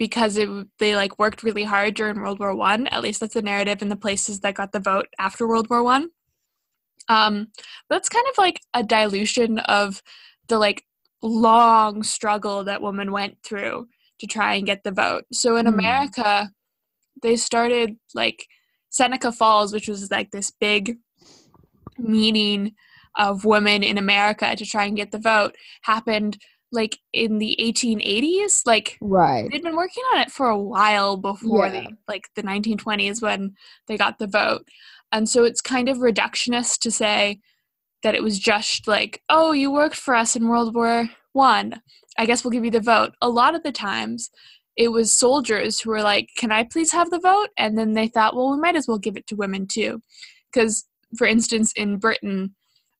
because 0.00 0.38
it, 0.38 0.48
they 0.78 0.96
like 0.96 1.18
worked 1.18 1.42
really 1.42 1.62
hard 1.62 1.92
during 1.92 2.18
World 2.18 2.40
War 2.40 2.56
One. 2.56 2.86
At 2.86 3.02
least 3.02 3.20
that's 3.20 3.34
the 3.34 3.42
narrative 3.42 3.82
in 3.82 3.90
the 3.90 3.96
places 3.96 4.40
that 4.40 4.54
got 4.54 4.72
the 4.72 4.80
vote 4.80 5.08
after 5.18 5.46
World 5.46 5.68
War 5.68 5.82
One. 5.82 6.08
Um, 7.10 7.48
it's 7.90 8.08
kind 8.08 8.24
of 8.30 8.38
like 8.38 8.62
a 8.72 8.82
dilution 8.82 9.58
of 9.58 10.02
the 10.48 10.58
like 10.58 10.84
long 11.22 12.02
struggle 12.02 12.64
that 12.64 12.80
women 12.80 13.12
went 13.12 13.36
through 13.44 13.88
to 14.20 14.26
try 14.26 14.54
and 14.54 14.64
get 14.64 14.84
the 14.84 14.90
vote. 14.90 15.24
So 15.34 15.56
in 15.56 15.66
Hmm. 15.66 15.74
America, 15.74 16.50
they 17.22 17.36
started 17.36 17.96
like 18.14 18.46
Seneca 18.88 19.30
Falls, 19.30 19.70
which 19.70 19.86
was 19.86 20.10
like 20.10 20.30
this 20.30 20.50
big 20.50 20.96
meeting 21.98 22.72
of 23.18 23.44
women 23.44 23.82
in 23.82 23.98
America 23.98 24.56
to 24.56 24.64
try 24.64 24.86
and 24.86 24.96
get 24.96 25.10
the 25.10 25.18
vote, 25.18 25.54
happened 25.82 26.38
like 26.72 26.98
in 27.12 27.38
the 27.38 27.56
1880s. 27.60 28.62
Like 28.66 28.98
Right. 29.00 29.48
they'd 29.50 29.62
been 29.62 29.76
working 29.76 30.04
on 30.14 30.20
it 30.20 30.30
for 30.30 30.48
a 30.48 30.58
while 30.58 31.16
before 31.16 31.66
Yeah. 31.66 31.82
the 31.88 31.96
like 32.08 32.28
the 32.36 32.42
1920s 32.42 33.20
when 33.22 33.54
they 33.88 33.96
got 33.96 34.18
the 34.18 34.26
vote 34.26 34.66
and 35.12 35.28
so 35.28 35.44
it's 35.44 35.60
kind 35.60 35.88
of 35.88 35.98
reductionist 35.98 36.78
to 36.80 36.90
say 36.90 37.40
that 38.02 38.14
it 38.14 38.22
was 38.22 38.38
just 38.38 38.86
like 38.88 39.22
oh 39.28 39.52
you 39.52 39.70
worked 39.70 39.96
for 39.96 40.14
us 40.14 40.36
in 40.36 40.48
world 40.48 40.74
war 40.74 41.08
one 41.32 41.80
i 42.18 42.26
guess 42.26 42.44
we'll 42.44 42.50
give 42.52 42.64
you 42.64 42.70
the 42.70 42.80
vote 42.80 43.12
a 43.20 43.28
lot 43.28 43.54
of 43.54 43.62
the 43.62 43.72
times 43.72 44.30
it 44.76 44.88
was 44.88 45.16
soldiers 45.16 45.80
who 45.80 45.90
were 45.90 46.02
like 46.02 46.28
can 46.36 46.50
i 46.52 46.62
please 46.64 46.92
have 46.92 47.10
the 47.10 47.18
vote 47.20 47.48
and 47.56 47.76
then 47.76 47.92
they 47.94 48.06
thought 48.08 48.34
well 48.36 48.52
we 48.52 48.60
might 48.60 48.76
as 48.76 48.86
well 48.88 48.98
give 48.98 49.16
it 49.16 49.26
to 49.26 49.34
women 49.36 49.66
too 49.66 50.00
because 50.52 50.86
for 51.16 51.26
instance 51.26 51.72
in 51.72 51.98
britain 51.98 52.54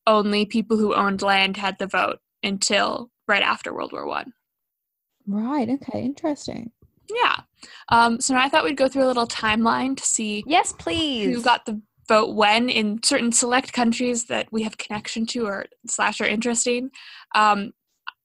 only 0.06 0.44
people 0.44 0.76
who 0.76 0.94
owned 0.94 1.22
land 1.22 1.56
had 1.56 1.76
the 1.78 1.86
vote 1.86 2.18
until 2.42 3.09
right 3.31 3.43
after 3.43 3.72
world 3.72 3.93
war 3.93 4.07
one 4.07 4.33
Right. 5.26 5.68
Okay. 5.68 6.03
Interesting. 6.03 6.72
Yeah. 7.22 7.37
Um, 7.91 8.20
so 8.20 8.35
now 8.35 8.43
I 8.43 8.49
thought 8.49 8.64
we'd 8.64 8.76
go 8.76 8.89
through 8.89 9.05
a 9.05 9.12
little 9.12 9.26
timeline 9.28 9.97
to 9.97 10.03
see 10.03 10.43
Yes, 10.47 10.72
please. 10.72 11.26
who 11.33 11.43
got 11.43 11.66
the 11.66 11.81
vote 12.09 12.35
when 12.35 12.68
in 12.68 13.01
certain 13.05 13.31
select 13.31 13.72
countries 13.72 14.24
that 14.26 14.49
we 14.51 14.62
have 14.62 14.78
connection 14.78 15.26
to 15.26 15.47
or 15.47 15.66
slash 15.87 16.20
are 16.20 16.26
interesting. 16.26 16.91
Um, 17.35 17.72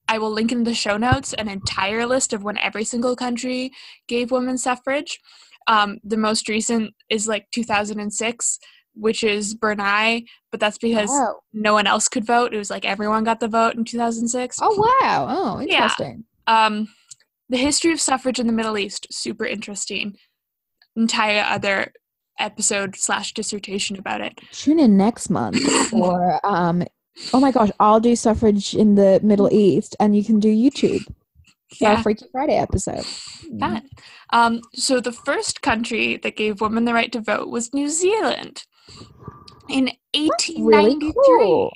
I 0.07 0.17
will 0.17 0.31
link 0.31 0.51
in 0.51 0.63
the 0.63 0.73
show 0.73 0.97
notes 0.97 1.33
an 1.33 1.47
entire 1.49 2.05
list 2.07 2.33
of 2.33 2.43
when 2.43 2.57
every 2.59 2.85
single 2.85 3.15
country 3.15 3.71
gave 4.07 4.31
women 4.31 4.57
suffrage. 4.57 5.19
Um, 5.67 5.97
the 6.03 6.17
most 6.17 6.47
recent 6.47 6.93
is 7.09 7.27
like 7.27 7.45
2006, 7.51 8.59
which 8.95 9.23
is 9.23 9.53
Brunei, 9.53 10.23
but 10.51 10.59
that's 10.59 10.77
because 10.77 11.09
Oh. 11.11 11.39
no 11.53 11.73
one 11.73 11.85
else 11.87 12.07
could 12.07 12.25
vote. 12.25 12.53
It 12.53 12.57
was 12.57 12.69
like 12.69 12.85
everyone 12.85 13.23
got 13.23 13.39
the 13.39 13.47
vote 13.47 13.75
in 13.75 13.83
2006. 13.85 14.57
Oh 14.61 14.75
wow. 15.01 15.27
Oh, 15.29 15.59
Yeah. 15.59 15.83
interesting. 15.83 16.23
um, 16.47 16.87
the 17.49 17.57
history 17.57 17.91
of 17.91 18.01
suffrage 18.01 18.39
in 18.39 18.47
the 18.47 18.53
Middle 18.53 18.77
East, 18.77 19.07
super 19.11 19.45
interesting. 19.45 20.15
Entire 20.95 21.43
other 21.47 21.91
episode 22.39 22.95
slash 22.95 23.33
dissertation 23.33 23.97
about 23.97 24.21
it. 24.21 24.39
Tune 24.51 24.79
in 24.79 24.97
next 24.97 25.29
month 25.29 25.61
for 25.89 26.39
um. 26.45 26.83
Oh 27.33 27.39
my 27.39 27.51
gosh, 27.51 27.69
I'll 27.79 27.99
do 28.01 28.13
suffrage 28.15 28.75
in 28.75 28.95
the 28.95 29.19
Middle 29.23 29.49
East, 29.53 29.95
and 30.01 30.15
you 30.17 30.23
can 30.23 30.39
do 30.39 30.49
YouTube. 30.53 31.05
Our 31.81 31.93
Yeah. 31.93 32.01
Freaky 32.01 32.25
Friday 32.31 32.55
episode. 32.57 33.05
That. 33.57 33.83
Um, 34.33 34.61
so 34.73 34.99
the 34.99 35.11
first 35.13 35.61
country 35.61 36.17
that 36.17 36.35
gave 36.35 36.59
women 36.61 36.83
the 36.85 36.93
right 36.93 37.11
to 37.13 37.21
vote 37.21 37.49
was 37.49 37.73
New 37.73 37.87
Zealand 37.89 38.63
in 39.69 39.85
That's 39.85 40.49
really 40.57 40.95
1893. 40.95 41.13
cool. 41.25 41.73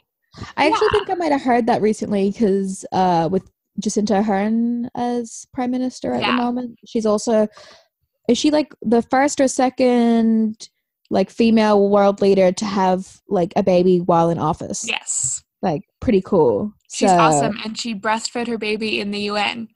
I 0.57 0.68
actually 0.70 0.89
think 0.89 1.10
I 1.10 1.16
might 1.16 1.32
have 1.32 1.41
heard 1.41 1.68
that 1.68 1.82
recently 1.82 2.32
because 2.32 2.86
uh, 2.91 3.28
with 3.32 3.49
Jacinda 3.82 4.24
Ardern 4.24 4.88
as 4.95 5.45
prime 5.53 5.72
minister 5.72 6.14
at 6.14 6.22
Yeah. 6.22 6.32
the 6.36 6.41
moment, 6.43 6.80
she's 6.86 7.05
also 7.05 7.47
is 8.28 8.38
she 8.38 8.51
like 8.51 8.74
the 8.84 9.01
first 9.01 9.41
or 9.41 9.47
second 9.47 10.70
like 11.10 11.32
female 11.32 11.89
world 11.89 12.22
leader 12.22 12.51
to 12.51 12.66
have 12.66 13.20
like 13.28 13.51
a 13.55 13.64
baby 13.64 13.99
while 13.99 14.30
in 14.30 14.38
office? 14.38 14.86
Yes, 14.88 15.43
like 15.64 15.82
pretty 15.99 16.22
cool. 16.22 16.72
she's 16.91 17.10
So- 17.10 17.18
awesome, 17.18 17.57
and 17.66 17.78
she 17.78 17.95
breastfed 17.95 18.47
her 18.47 18.57
baby 18.60 18.99
in 18.99 19.12
the 19.12 19.22
UN. 19.32 19.68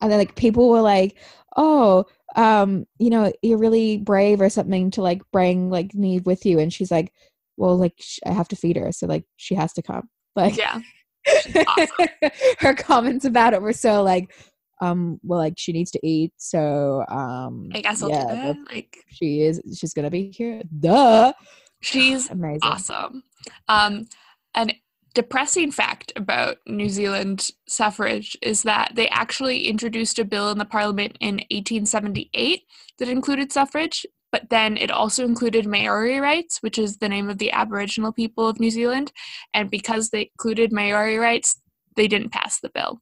and 0.00 0.10
then 0.12 0.18
like 0.18 0.36
people 0.36 0.68
were 0.70 0.80
like 0.82 1.16
oh 1.56 2.04
um 2.36 2.84
you 2.98 3.10
know 3.10 3.32
you're 3.42 3.58
really 3.58 3.98
brave 3.98 4.40
or 4.40 4.48
something 4.50 4.90
to 4.90 5.02
like 5.02 5.22
bring 5.32 5.70
like 5.70 5.94
Neve 5.94 6.26
with 6.26 6.44
you. 6.46 6.58
And 6.58 6.72
she's 6.72 6.90
like 6.90 7.12
well 7.56 7.76
like 7.76 7.94
sh- 8.00 8.18
i 8.26 8.32
have 8.32 8.48
to 8.48 8.56
feed 8.56 8.76
her 8.76 8.90
so 8.90 9.06
like 9.06 9.24
she 9.36 9.54
has 9.54 9.72
to 9.74 9.82
come. 9.82 10.08
Like 10.36 10.56
Yeah, 10.56 10.80
her 12.58 12.74
comments 12.74 13.24
about 13.24 13.54
it 13.54 13.62
were 13.62 13.72
so 13.72 14.02
like 14.02 14.34
um 14.80 15.20
well 15.22 15.38
like 15.38 15.54
she 15.56 15.72
needs 15.72 15.92
to 15.92 16.00
eat 16.02 16.32
so 16.36 17.04
um 17.08 17.68
I 17.72 17.80
guess 17.80 18.02
I'll 18.02 18.08
yeah 18.08 18.26
do 18.26 18.34
that. 18.34 18.56
Like 18.72 18.96
she 19.08 19.42
is 19.42 19.60
she's 19.78 19.94
gonna 19.94 20.10
be 20.10 20.32
here. 20.32 20.62
Duh. 20.80 21.32
She's 21.80 22.28
amazing. 22.30 22.60
awesome. 22.64 23.22
Um, 23.68 24.06
an 24.54 24.72
depressing 25.14 25.70
fact 25.70 26.12
about 26.16 26.58
New 26.66 26.88
Zealand 26.88 27.48
suffrage 27.68 28.36
is 28.42 28.62
that 28.64 28.92
they 28.94 29.08
actually 29.08 29.66
introduced 29.68 30.18
a 30.18 30.24
bill 30.24 30.50
in 30.50 30.58
the 30.58 30.64
parliament 30.64 31.16
in 31.20 31.36
1878 31.50 32.62
that 32.98 33.08
included 33.08 33.52
suffrage, 33.52 34.04
but 34.32 34.50
then 34.50 34.76
it 34.76 34.90
also 34.90 35.24
included 35.24 35.66
Maori 35.66 36.18
rights, 36.18 36.58
which 36.62 36.78
is 36.78 36.98
the 36.98 37.08
name 37.08 37.30
of 37.30 37.38
the 37.38 37.52
Aboriginal 37.52 38.12
people 38.12 38.48
of 38.48 38.58
New 38.58 38.70
Zealand. 38.70 39.12
And 39.54 39.70
because 39.70 40.10
they 40.10 40.30
included 40.36 40.72
Maori 40.72 41.16
rights, 41.16 41.60
they 41.96 42.08
didn't 42.08 42.30
pass 42.30 42.58
the 42.58 42.70
bill. 42.70 43.00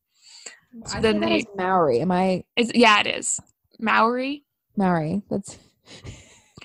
So 0.87 0.99
I 0.99 1.01
then 1.01 1.21
that 1.21 1.29
they, 1.29 1.45
Maori. 1.57 2.01
Am 2.01 2.13
I 2.13 2.45
it's, 2.57 2.73
yeah, 2.75 3.01
it 3.01 3.07
is 3.07 3.41
Maori. 3.81 4.45
Maori? 4.77 5.23
That's 5.31 5.59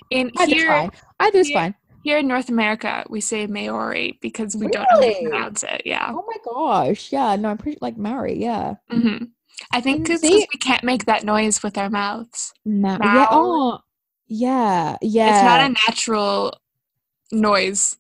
In 0.09 0.31
either's 0.37 0.53
here. 0.53 0.89
Either's 1.19 1.47
here- 1.47 1.57
fine. 1.57 1.75
Here 2.07 2.19
in 2.19 2.27
North 2.27 2.47
America, 2.47 3.03
we 3.09 3.19
say 3.19 3.47
Maori 3.47 4.17
because 4.21 4.55
we 4.55 4.67
don't 4.69 4.87
know 4.93 5.01
how 5.01 5.01
to 5.01 5.21
pronounce 5.29 5.63
it. 5.63 5.81
Yeah. 5.83 6.07
Oh 6.09 6.23
my 6.25 6.37
gosh. 6.45 7.11
Yeah, 7.11 7.35
no, 7.35 7.49
I'm 7.49 7.57
pretty 7.57 7.77
like 7.81 7.97
Maori, 7.97 8.35
yeah. 8.39 8.75
hmm 8.89 9.25
I 9.73 9.81
think 9.81 10.03
because 10.05 10.21
we 10.21 10.45
can't 10.61 10.83
make 10.85 11.03
that 11.05 11.25
noise 11.25 11.61
with 11.63 11.77
our 11.77 11.89
mouths. 11.89 12.53
Ma- 12.65 12.97
Maori. 12.97 13.15
yeah, 13.17 13.27
oh 13.31 13.79
yeah, 14.27 14.97
yeah. 15.01 15.29
It's 15.35 15.43
not 15.43 15.59
a 15.69 15.73
natural 15.87 16.57
noise 17.31 17.97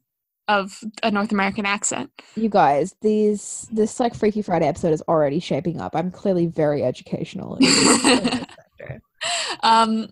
of 0.47 0.79
a 1.03 1.11
North 1.11 1.33
American 1.33 1.65
accent. 1.65 2.09
you 2.35 2.47
guys, 2.47 2.95
these 3.01 3.67
this 3.71 3.99
like 3.99 4.15
Freaky 4.15 4.41
Friday 4.41 4.67
episode 4.67 4.93
is 4.93 5.01
already 5.09 5.39
shaping 5.41 5.81
up. 5.81 5.95
I'm 5.95 6.11
clearly 6.11 6.45
very 6.45 6.83
educational. 6.83 7.55
in 7.57 7.63
this- 7.65 8.05
in 8.05 8.23
this 8.23 8.39
sector. 8.79 9.01
um, 9.63 10.07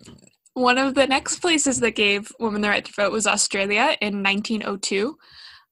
one 0.55 0.77
of 0.77 0.95
the 0.95 1.05
next 1.05 1.39
places 1.39 1.81
that 1.81 1.91
gave 1.91 2.31
women 2.39 2.61
the 2.61 2.69
right 2.69 2.83
to 2.83 2.93
vote 2.93 3.11
was 3.11 3.27
Australia 3.27 3.95
in 4.01 4.23
1902. 4.23 5.17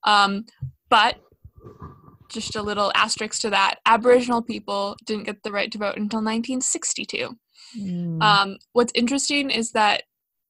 Um, 0.03 0.45
but 0.89 1.15
just 2.29 2.55
a 2.55 2.61
little 2.61 2.91
asterisk 2.93 3.41
to 3.41 3.49
that 3.49 3.75
Aboriginal 3.85 4.41
people 4.41 4.97
didn't 5.05 5.23
get 5.23 5.41
the 5.43 5.51
right 5.51 5.71
to 5.71 5.77
vote 5.77 5.95
until 5.95 6.19
1962. 6.19 7.37
Mm. 7.79 8.21
Um, 8.21 8.57
what's 8.73 8.91
interesting 8.93 9.49
is 9.49 9.71
that 9.71 10.03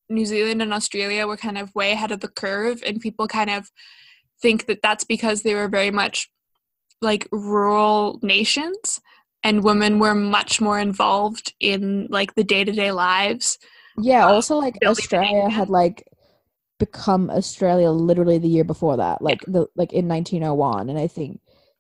New 0.09 0.25
Zealand 0.25 0.61
and 0.61 0.73
Australia 0.73 1.27
were 1.27 1.37
kind 1.37 1.57
of 1.57 1.73
way 1.75 1.91
ahead 1.91 2.11
of 2.11 2.19
the 2.19 2.27
curve, 2.27 2.81
and 2.85 2.99
people 2.99 3.27
kind 3.27 3.49
of 3.49 3.69
think 4.41 4.65
that 4.65 4.81
that's 4.81 5.03
because 5.03 5.43
they 5.43 5.53
were 5.53 5.67
very 5.67 5.91
much 5.91 6.29
like 7.01 7.27
rural 7.31 8.19
nations, 8.23 8.99
and 9.43 9.63
women 9.63 9.99
were 9.99 10.15
much 10.15 10.59
more 10.59 10.79
involved 10.79 11.53
in 11.59 12.07
like 12.09 12.33
the 12.33 12.43
day 12.43 12.63
to 12.63 12.71
day 12.71 12.91
lives. 12.91 13.59
Yeah, 13.97 14.25
also 14.25 14.57
like 14.57 14.77
Australia 14.85 15.49
had 15.49 15.69
like 15.69 16.07
become 16.79 17.29
Australia 17.29 17.91
literally 17.91 18.37
the 18.37 18.47
year 18.47 18.63
before 18.63 18.97
that, 18.97 19.21
like 19.21 19.39
the 19.41 19.67
like 19.75 19.93
in 19.93 20.07
1901, 20.07 20.89
and 20.89 20.97
I 20.97 21.07
think 21.07 21.39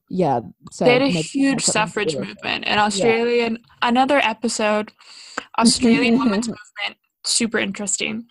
yeah, 0.09 0.41
so 0.71 0.85
they 0.85 0.93
had 0.93 1.01
a 1.01 1.07
huge 1.07 1.15
has 1.15 1.33
something 1.33 1.57
to 1.57 1.71
suffrage 1.71 2.11
do 2.11 2.19
with 2.19 2.29
it. 2.29 2.35
movement, 2.35 2.65
and 2.67 2.79
Australian 2.79 3.59
another 3.81 4.17
episode, 4.17 4.91
Australian 5.57 6.19
women's 6.19 6.47
movement, 6.47 6.97
super 7.25 7.57
interesting. 7.57 8.25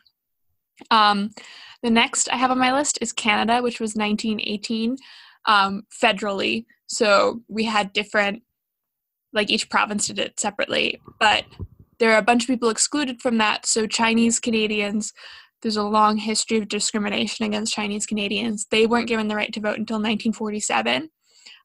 Um, 0.90 1.30
the 1.82 1.90
next 1.90 2.28
I 2.30 2.36
have 2.36 2.50
on 2.50 2.58
my 2.58 2.72
list 2.72 2.98
is 3.00 3.12
Canada, 3.12 3.62
which 3.62 3.80
was 3.80 3.94
1918, 3.94 4.96
um, 5.46 5.82
federally. 6.02 6.66
So 6.86 7.42
we 7.48 7.64
had 7.64 7.92
different, 7.92 8.42
like 9.32 9.50
each 9.50 9.68
province 9.68 10.06
did 10.06 10.18
it 10.18 10.38
separately, 10.38 11.00
but 11.18 11.44
there 12.02 12.12
are 12.12 12.18
a 12.18 12.22
bunch 12.22 12.42
of 12.42 12.48
people 12.48 12.68
excluded 12.68 13.22
from 13.22 13.38
that. 13.38 13.64
So 13.64 13.86
Chinese 13.86 14.40
Canadians, 14.40 15.12
there's 15.62 15.76
a 15.76 15.84
long 15.84 16.16
history 16.16 16.58
of 16.58 16.66
discrimination 16.66 17.46
against 17.46 17.72
Chinese 17.72 18.06
Canadians. 18.06 18.66
They 18.72 18.88
weren't 18.88 19.06
given 19.06 19.28
the 19.28 19.36
right 19.36 19.52
to 19.52 19.60
vote 19.60 19.78
until 19.78 19.98
1947. 19.98 21.08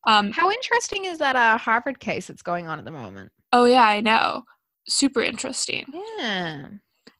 Um, 0.05 0.31
How 0.31 0.51
interesting 0.51 1.05
is 1.05 1.17
that 1.17 1.35
uh, 1.35 1.57
Harvard 1.57 1.99
case 1.99 2.27
that's 2.27 2.43
going 2.43 2.67
on 2.67 2.77
at 2.77 2.85
the 2.85 2.91
moment? 2.91 3.31
oh 3.51 3.65
yeah, 3.65 3.81
I 3.81 3.99
know. 3.99 4.43
Super 4.88 5.23
interesting. 5.23 5.85
Yeah. 6.19 6.67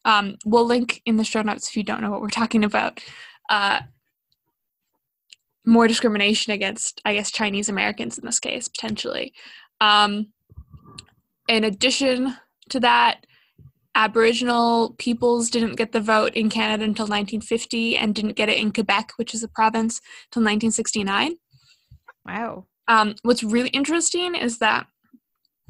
Um, 0.05 0.36
we'll 0.45 0.68
link 0.68 1.01
in 1.07 1.18
the 1.18 1.24
show 1.24 1.41
notes 1.41 1.70
if 1.70 1.76
you 1.76 1.82
don't 1.82 2.01
know 2.01 2.11
what 2.11 2.22
we're 2.22 2.30
talking 2.30 2.63
about. 2.63 3.03
Uh, 3.49 3.80
more 5.65 5.88
discrimination 5.88 6.53
against, 6.53 7.01
I 7.03 7.15
guess, 7.15 7.32
Chinese 7.32 7.68
Americans 7.68 8.20
in 8.20 8.28
this 8.28 8.39
case, 8.39 8.68
potentially. 8.68 9.34
Um, 9.82 10.28
in 11.49 11.63
addition 11.63 12.38
to 12.70 12.80
that, 12.82 13.26
Aboriginal 13.95 14.93
peoples 14.99 15.49
didn't 15.49 15.76
get 15.76 15.91
the 15.91 15.99
vote 15.99 16.34
in 16.36 16.49
Canada 16.49 16.84
until 16.84 17.05
1950 17.05 17.97
and 17.97 18.13
didn't 18.13 18.36
get 18.36 18.47
it 18.47 18.57
in 18.57 18.72
Quebec, 18.72 19.13
which 19.15 19.34
is 19.34 19.41
a 19.41 19.47
province, 19.47 19.99
until 20.28 20.43
1969. 20.43 21.36
Wow. 22.26 22.68
Um, 22.88 23.15
what's 23.24 23.43
really 23.43 23.70
interesting 23.70 24.36
is 24.36 24.59
that 24.59 24.86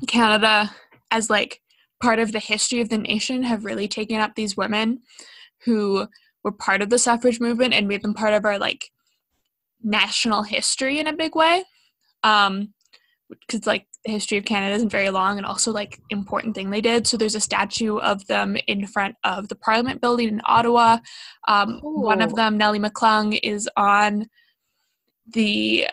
Canada, 0.07 0.75
as 1.09 1.29
like 1.29 1.61
part 2.01 2.19
of 2.19 2.33
the 2.33 2.39
history 2.39 2.81
of 2.81 2.89
the 2.89 2.97
nation, 2.97 3.43
have 3.43 3.65
really 3.65 3.87
taken 3.87 4.19
up 4.19 4.35
these 4.35 4.57
women 4.57 4.99
who 5.63 6.07
were 6.43 6.51
part 6.51 6.81
of 6.81 6.89
the 6.89 6.99
suffrage 6.99 7.39
movement 7.39 7.73
and 7.73 7.87
made 7.87 8.03
them 8.03 8.13
part 8.13 8.33
of 8.33 8.45
our 8.45 8.59
like 8.59 8.91
national 9.81 10.43
history 10.43 10.99
in 10.99 11.07
a 11.07 11.15
big 11.15 11.35
way. 11.35 11.63
Um, 12.23 12.73
because 13.29 13.65
like 13.67 13.87
the 14.05 14.11
history 14.11 14.37
of 14.37 14.45
Canada 14.45 14.75
isn't 14.75 14.89
very 14.89 15.09
long 15.09 15.37
and 15.37 15.45
also 15.45 15.71
like 15.71 15.99
important 16.09 16.55
thing 16.55 16.69
they 16.69 16.81
did. 16.81 17.07
So 17.07 17.17
there's 17.17 17.35
a 17.35 17.41
statue 17.41 17.97
of 17.97 18.25
them 18.27 18.57
in 18.67 18.87
front 18.87 19.15
of 19.23 19.49
the 19.49 19.55
Parliament 19.55 20.01
building 20.01 20.29
in 20.29 20.41
Ottawa. 20.45 20.99
Um, 21.47 21.79
One 21.81 22.21
of 22.21 22.35
them, 22.35 22.57
Nellie 22.57 22.79
McClung, 22.79 23.39
is 23.43 23.69
on 23.75 24.27
the 25.33 25.87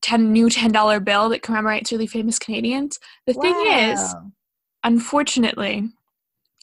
ten 0.00 0.32
new 0.32 0.48
ten 0.48 0.70
dollar 0.70 1.00
bill 1.00 1.28
that 1.30 1.42
commemorates 1.42 1.90
really 1.90 2.06
famous 2.06 2.38
Canadians. 2.38 3.00
The 3.26 3.34
thing 3.34 3.64
is, 3.66 4.14
unfortunately, 4.84 5.88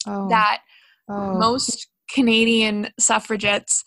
oh, 0.08 0.30
that 0.30 0.62
oh. 1.10 1.38
most 1.38 1.88
Canadian 2.10 2.90
suffragettes 2.98 3.84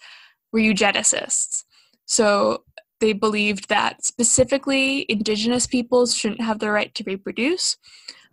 were 0.52 0.60
eugenicists. 0.60 1.64
So 2.04 2.64
they 3.00 3.12
believed 3.12 3.68
that 3.68 4.04
specifically 4.04 5.06
Indigenous 5.08 5.66
peoples 5.66 6.14
shouldn't 6.14 6.40
have 6.40 6.58
the 6.58 6.70
right 6.70 6.94
to 6.94 7.04
reproduce. 7.04 7.76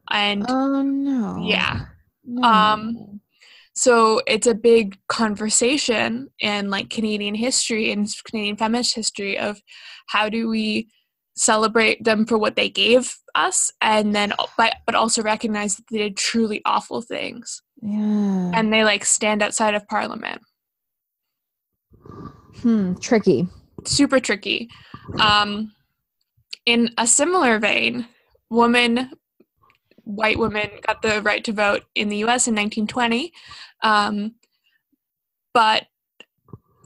And 0.09 0.45
oh 0.49 0.81
no. 0.81 1.43
Yeah, 1.45 1.85
No. 2.25 2.43
um, 2.43 3.21
so 3.75 4.21
it's 4.27 4.47
a 4.47 4.53
big 4.53 4.97
conversation 5.07 6.29
in 6.39 6.69
like 6.69 6.89
Canadian 6.89 7.35
history 7.35 7.91
and 7.91 8.07
Canadian 8.25 8.55
feminist 8.57 8.95
history 8.95 9.37
of 9.37 9.61
how 10.07 10.29
do 10.29 10.47
we 10.49 10.89
celebrate 11.35 12.03
them 12.03 12.25
for 12.27 12.37
what 12.37 12.55
they 12.55 12.69
gave 12.69 13.15
us 13.33 13.71
and 13.81 14.13
then 14.13 14.31
but, 14.55 14.75
but 14.85 14.93
also 14.93 15.23
recognize 15.23 15.75
that 15.75 15.85
they 15.89 15.97
did 15.97 16.15
truly 16.17 16.61
awful 16.65 17.01
things. 17.01 17.63
Yeah. 17.81 18.51
And 18.53 18.71
they 18.71 18.83
like 18.83 19.03
stand 19.05 19.41
outside 19.41 19.73
of 19.73 19.87
parliament. 19.87 20.41
Hmm 22.61 22.93
tricky 22.95 23.47
super 23.87 24.19
tricky 24.19 24.69
um 25.19 25.71
in 26.65 26.89
a 26.97 27.07
similar 27.07 27.59
vein 27.59 28.07
women 28.49 29.11
white 30.03 30.37
women 30.37 30.69
got 30.85 31.01
the 31.01 31.21
right 31.21 31.43
to 31.43 31.53
vote 31.53 31.83
in 31.95 32.09
the 32.09 32.17
us 32.17 32.47
in 32.47 32.55
1920 32.55 33.31
um, 33.83 34.35
but 35.53 35.87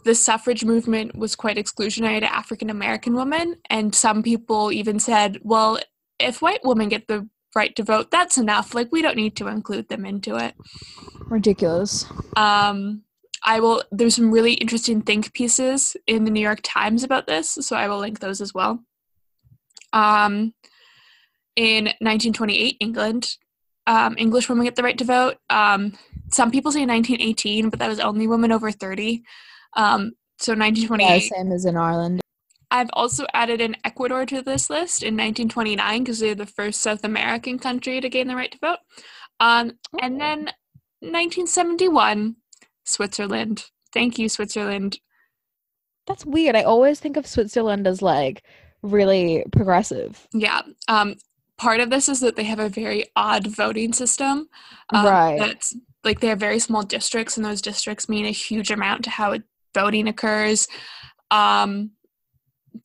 the 0.06 0.16
suffrage 0.16 0.64
movement 0.64 1.16
was 1.18 1.36
quite 1.36 1.58
exclusionary 1.58 2.20
to 2.20 2.34
african 2.34 2.70
american 2.70 3.14
women 3.16 3.56
and 3.70 3.94
some 3.94 4.24
people 4.24 4.72
even 4.72 5.00
said 5.00 5.40
well 5.44 5.80
if 6.20 6.42
white 6.42 6.62
women 6.64 6.90
get 6.90 7.08
the 7.08 7.28
right 7.58 7.76
to 7.76 7.84
vote. 7.84 8.12
That's 8.12 8.38
enough. 8.38 8.74
Like 8.74 8.90
we 8.92 9.02
don't 9.02 9.18
need 9.18 9.36
to 9.38 9.48
include 9.48 9.90
them 9.90 10.06
into 10.06 10.38
it. 10.38 10.54
Ridiculous. 11.26 12.06
Um, 12.38 13.04
I 13.48 13.62
will. 13.62 13.82
There's 13.92 14.16
some 14.16 14.30
really 14.30 14.56
interesting 14.56 15.02
think 15.02 15.32
pieces 15.32 15.96
in 16.06 16.26
the 16.26 16.32
New 16.32 16.42
York 16.42 16.60
Times 16.64 17.04
about 17.04 17.28
this, 17.28 17.58
so 17.62 17.78
I 17.78 17.88
will 17.88 17.98
link 17.98 18.20
those 18.20 18.42
as 18.42 18.54
well. 18.54 18.84
Um, 19.94 20.54
in 21.56 21.86
1928, 21.86 22.76
England, 22.82 23.38
um, 23.88 24.16
English 24.18 24.50
women 24.50 24.66
get 24.66 24.76
the 24.76 24.84
right 24.84 24.98
to 24.98 25.06
vote. 25.06 25.38
Um, 25.50 25.94
some 26.30 26.52
people 26.52 26.74
say 26.74 26.86
1918, 26.86 27.70
but 27.70 27.80
that 27.80 27.88
was 27.88 28.02
only 28.02 28.28
women 28.28 28.52
over 28.52 28.70
30. 28.70 29.24
Um, 29.78 30.12
so 30.40 30.52
1928. 30.52 31.08
Yeah, 31.08 31.38
same 31.38 31.54
as 31.54 31.64
in 31.64 31.78
Ireland. 31.78 32.20
I've 32.70 32.90
also 32.92 33.26
added 33.34 33.62
in 33.62 33.78
Ecuador 33.86 34.26
to 34.26 34.42
this 34.42 34.70
list 34.70 35.04
in 35.04 35.14
1929 35.14 36.04
because 36.04 36.20
they're 36.20 36.36
the 36.36 36.46
first 36.46 36.82
South 36.82 37.06
American 37.06 37.60
country 37.60 38.02
to 38.02 38.10
gain 38.10 38.28
the 38.28 38.36
right 38.36 38.52
to 38.52 38.58
vote. 38.60 38.80
Um, 39.40 39.78
and 40.02 40.20
then 40.20 40.52
1971, 41.00 42.36
Switzerland. 42.88 43.66
Thank 43.94 44.18
you, 44.18 44.30
Switzerland. 44.30 45.00
That's 46.08 46.26
weird. 46.26 46.56
I 46.56 46.64
always 46.64 47.00
think 47.00 47.18
of 47.18 47.28
Switzerland 47.28 47.86
as 47.86 48.02
like 48.02 48.44
really 48.82 49.44
progressive. 49.52 50.28
Yeah. 50.34 50.62
Um, 50.88 51.16
part 51.58 51.80
of 51.80 51.90
this 51.90 52.08
is 52.08 52.22
that 52.22 52.36
they 52.36 52.44
have 52.46 52.60
a 52.60 52.70
very 52.70 53.06
odd 53.16 53.48
voting 53.48 53.94
system. 53.94 54.48
Um, 54.94 55.06
Right. 55.06 55.38
That's 55.40 55.76
like 56.04 56.22
they 56.22 56.28
have 56.28 56.40
very 56.40 56.60
small 56.60 56.84
districts, 56.84 57.36
and 57.36 57.46
those 57.46 57.62
districts 57.62 58.08
mean 58.08 58.26
a 58.26 58.32
huge 58.32 58.72
amount 58.72 59.04
to 59.04 59.10
how 59.10 59.36
voting 59.74 60.08
occurs. 60.08 60.68
Um, 61.32 61.92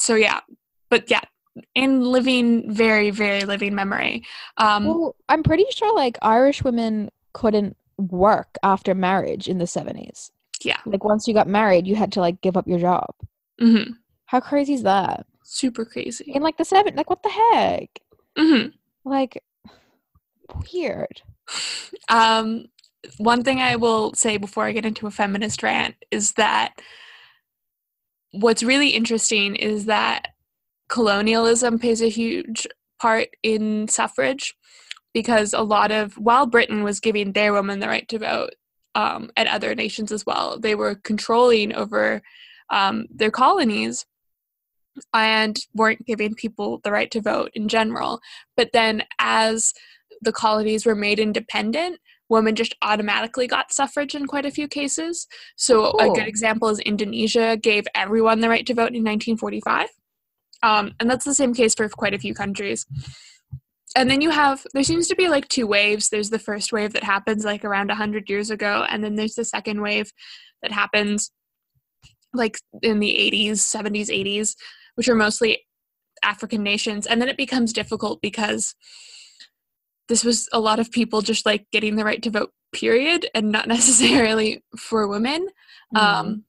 so 0.01 0.17
yeah, 0.17 0.41
but 0.91 1.09
yeah, 1.11 1.21
in 1.75 2.01
living, 2.01 2.73
very, 2.73 3.11
very 3.11 3.43
living 3.45 3.75
memory. 3.75 4.25
Um, 4.57 4.87
Well, 4.87 5.17
I'm 5.29 5.43
pretty 5.45 5.67
sure 5.71 5.95
like 5.95 6.19
Irish 6.23 6.65
women 6.65 7.11
couldn't 7.33 7.77
work 8.11 8.57
after 8.63 8.95
marriage 8.95 9.49
in 9.49 9.59
the 9.59 9.65
70s. 9.65 10.31
yeah. 10.65 10.79
Like 10.87 11.05
once 11.05 11.27
you 11.29 11.35
got 11.35 11.49
married, 11.49 11.87
you 11.87 11.95
had 11.97 12.13
to 12.13 12.21
like 12.21 12.41
give 12.41 12.57
up 12.57 12.67
your 12.67 12.79
job. 12.79 13.15
hmm 13.61 13.93
How 14.27 14.41
crazy 14.41 14.75
is 14.75 14.83
that? 14.83 15.27
Super 15.45 15.85
crazy. 15.85 16.33
In 16.33 16.43
like 16.43 16.57
the 16.57 16.65
seven, 16.65 16.95
like 16.97 17.11
what 17.11 17.23
the 17.23 17.31
heck? 17.31 17.89
hmm 18.39 18.67
Like 19.05 19.43
weird. 20.73 21.23
Um, 22.09 22.67
one 23.19 23.43
thing 23.43 23.61
I 23.61 23.77
will 23.77 24.13
say 24.15 24.37
before 24.37 24.65
I 24.65 24.73
get 24.73 24.85
into 24.87 25.07
a 25.07 25.11
feminist 25.11 25.63
rant 25.63 25.95
is 26.11 26.33
that 26.33 26.75
what's 28.33 28.63
really 28.63 28.91
interesting 28.91 29.57
is 29.57 29.87
that 29.87 30.29
colonialism 30.89 31.79
plays 31.79 32.01
a 32.03 32.09
huge 32.09 32.67
part 33.01 33.29
in 33.43 33.89
suffrage 33.89 34.55
because 35.15 35.53
a 35.53 35.63
lot 35.63 35.91
of 35.91 36.15
while 36.15 36.47
Britain 36.47 36.83
was 36.83 37.01
giving 37.01 37.33
their 37.33 37.53
women 37.53 37.81
the 37.81 37.89
right 37.89 38.09
to 38.09 38.19
vote 38.19 38.55
um, 38.95 39.31
and 39.37 39.49
other 39.49 39.75
nations 39.75 40.13
as 40.13 40.25
well, 40.27 40.59
they 40.59 40.75
were 40.75 40.95
controlling 40.95 41.75
over 41.75 42.23
um, 42.71 43.07
their 43.11 43.31
colonies 43.31 44.07
and 45.15 45.59
weren't 45.75 46.07
giving 46.07 46.35
people 46.35 46.81
the 46.85 46.93
right 46.93 47.11
to 47.11 47.21
vote 47.21 47.51
in 47.55 47.69
general. 47.69 48.21
But 48.57 48.71
then 48.73 49.05
as 49.19 49.73
the 50.21 50.33
colonies 50.33 50.85
were 50.85 50.95
made 50.95 51.19
independent, 51.19 51.99
women 52.29 52.55
just 52.55 52.75
automatically 52.83 53.47
got 53.47 53.73
suffrage 53.73 54.15
in 54.15 54.27
quite 54.27 54.47
a 54.47 54.51
few 54.51 54.67
cases. 54.67 55.27
So 55.57 55.99
a 55.99 56.09
good 56.09 56.27
example 56.27 56.69
is 56.69 56.79
Indonesia 56.81 57.57
gave 57.57 57.85
everyone 57.95 58.41
the 58.41 58.49
right 58.49 58.67
to 58.67 58.75
vote 58.75 58.95
in 58.95 59.05
1945. 59.05 59.89
Um, 60.63 60.95
and 61.01 61.11
that's 61.11 61.25
the 61.25 61.35
same 61.35 61.55
case 61.55 61.75
for 61.75 61.89
quite 61.89 62.15
a 62.15 62.19
few 62.19 62.35
countries. 62.35 62.87
And 63.97 64.11
then 64.11 64.21
you 64.21 64.31
have, 64.31 64.65
there 64.73 64.85
seems 64.85 65.09
to 65.09 65.17
be 65.17 65.29
like 65.29 65.49
two 65.49 65.67
waves. 65.67 66.09
There's 66.09 66.31
the 66.31 66.39
first 66.39 66.73
wave 66.73 66.93
that 66.95 67.05
happens 67.05 67.45
like 67.45 67.65
around 67.65 67.89
100 67.89 68.29
years 68.31 68.51
ago, 68.51 68.87
and 68.89 69.03
then 69.05 69.17
there's 69.17 69.35
the 69.35 69.45
second 69.45 69.81
wave 69.81 70.13
that 70.63 70.73
happens 70.73 71.31
like 72.33 72.59
in 72.83 73.01
the 73.01 73.11
80s, 73.33 73.53
70s, 73.53 74.09
80s, 74.09 74.55
which 74.95 75.09
are 75.09 75.15
mostly 75.15 75.67
African 76.23 76.63
nations. 76.63 77.07
And 77.07 77.21
then 77.21 77.29
it 77.29 77.37
becomes 77.37 77.73
difficult 77.73 78.23
because 78.23 78.75
this 80.09 80.25
was 80.25 80.49
a 80.53 80.61
lot 80.61 80.79
of 80.79 80.91
people 80.91 81.21
just 81.21 81.47
like 81.47 81.67
getting 81.73 81.97
the 81.97 82.05
right 82.05 82.23
to 82.23 82.31
vote, 82.31 82.53
period, 82.73 83.27
and 83.35 83.53
not 83.53 83.69
necessarily 83.77 84.63
for 84.79 85.07
women. 85.09 85.49
Mm-hmm. 85.95 85.97
Um, 85.97 86.45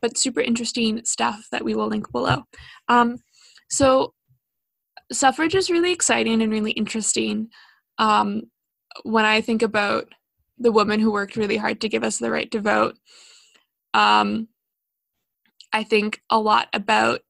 but 0.00 0.18
super 0.18 0.40
interesting 0.40 1.04
stuff 1.04 1.46
that 1.52 1.64
we 1.64 1.74
will 1.74 1.86
link 1.86 2.10
below. 2.10 2.42
Um, 2.88 3.18
so, 3.70 4.14
suffrage 5.12 5.54
is 5.54 5.70
really 5.70 5.92
exciting 5.92 6.42
and 6.42 6.52
really 6.52 6.72
interesting. 6.72 7.48
Um, 7.98 8.44
when 9.04 9.24
I 9.24 9.40
think 9.40 9.62
about 9.62 10.12
the 10.58 10.72
woman 10.72 11.00
who 11.00 11.12
worked 11.12 11.36
really 11.36 11.56
hard 11.56 11.80
to 11.80 11.88
give 11.88 12.04
us 12.04 12.18
the 12.18 12.30
right 12.30 12.50
to 12.50 12.60
vote, 12.60 12.96
um, 13.94 14.48
I 15.72 15.82
think 15.82 16.20
a 16.30 16.38
lot 16.38 16.68
about 16.72 17.20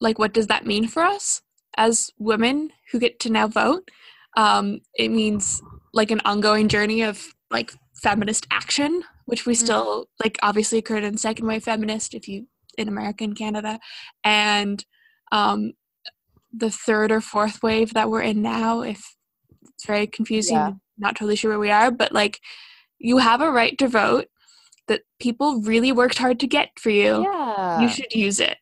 like 0.00 0.18
what 0.18 0.34
does 0.34 0.48
that 0.48 0.66
mean 0.66 0.86
for 0.86 1.02
us 1.02 1.42
as 1.76 2.10
women 2.18 2.70
who 2.92 2.98
get 2.98 3.18
to 3.20 3.30
now 3.30 3.48
vote. 3.48 3.90
Um, 4.36 4.80
it 4.94 5.08
means 5.08 5.62
like 5.92 6.10
an 6.10 6.20
ongoing 6.24 6.68
journey 6.68 7.02
of 7.02 7.24
like 7.50 7.72
feminist 8.02 8.46
action, 8.50 9.02
which 9.26 9.46
we 9.46 9.54
still 9.54 10.08
like 10.22 10.38
obviously 10.42 10.78
occurred 10.78 11.04
in 11.04 11.16
second 11.16 11.46
wave 11.46 11.64
feminist 11.64 12.14
if 12.14 12.28
you 12.28 12.46
in 12.76 12.88
America 12.88 13.24
and 13.24 13.36
Canada, 13.36 13.78
and 14.24 14.84
um, 15.32 15.72
the 16.56 16.70
third 16.70 17.10
or 17.10 17.20
fourth 17.20 17.62
wave 17.62 17.94
that 17.94 18.10
we're 18.10 18.22
in 18.22 18.42
now. 18.42 18.82
If 18.82 19.02
it's 19.62 19.86
very 19.86 20.06
confusing, 20.06 20.56
Yeah. 20.56 20.72
not 20.98 21.16
totally 21.16 21.36
sure 21.36 21.50
where 21.50 21.58
we 21.58 21.70
are, 21.70 21.90
but 21.90 22.12
like 22.12 22.40
you 22.98 23.18
have 23.18 23.40
a 23.40 23.50
right 23.50 23.76
to 23.78 23.88
vote 23.88 24.26
that 24.88 25.02
people 25.18 25.62
really 25.62 25.92
worked 25.92 26.18
hard 26.18 26.38
to 26.40 26.46
get 26.46 26.68
for 26.78 26.90
you 26.90 27.22
yeah. 27.22 27.80
you 27.80 27.88
should 27.88 28.12
use 28.12 28.38
it. 28.40 28.58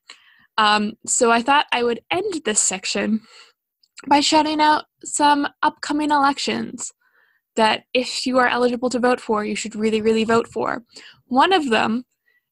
Um, 0.59 0.93
so 1.07 1.31
I 1.31 1.43
thought 1.43 1.67
I 1.73 1.83
would 1.83 2.01
end 2.11 2.43
this 2.45 2.61
section 2.61 3.23
by 4.09 4.21
shouting 4.21 4.61
out 4.61 4.85
some 5.05 5.49
upcoming 5.63 6.11
elections 6.11 6.93
that 7.57 7.85
if 7.93 8.27
you 8.27 8.39
are 8.39 8.49
eligible 8.49 8.89
to 8.91 8.99
vote 8.99 9.21
for, 9.21 9.45
you 9.45 9.55
should 9.57 9.75
really, 9.75 10.01
really 10.01 10.25
vote 10.25 10.49
for. 10.49 10.83
One 11.27 11.53
of 11.53 11.71
them 11.71 12.05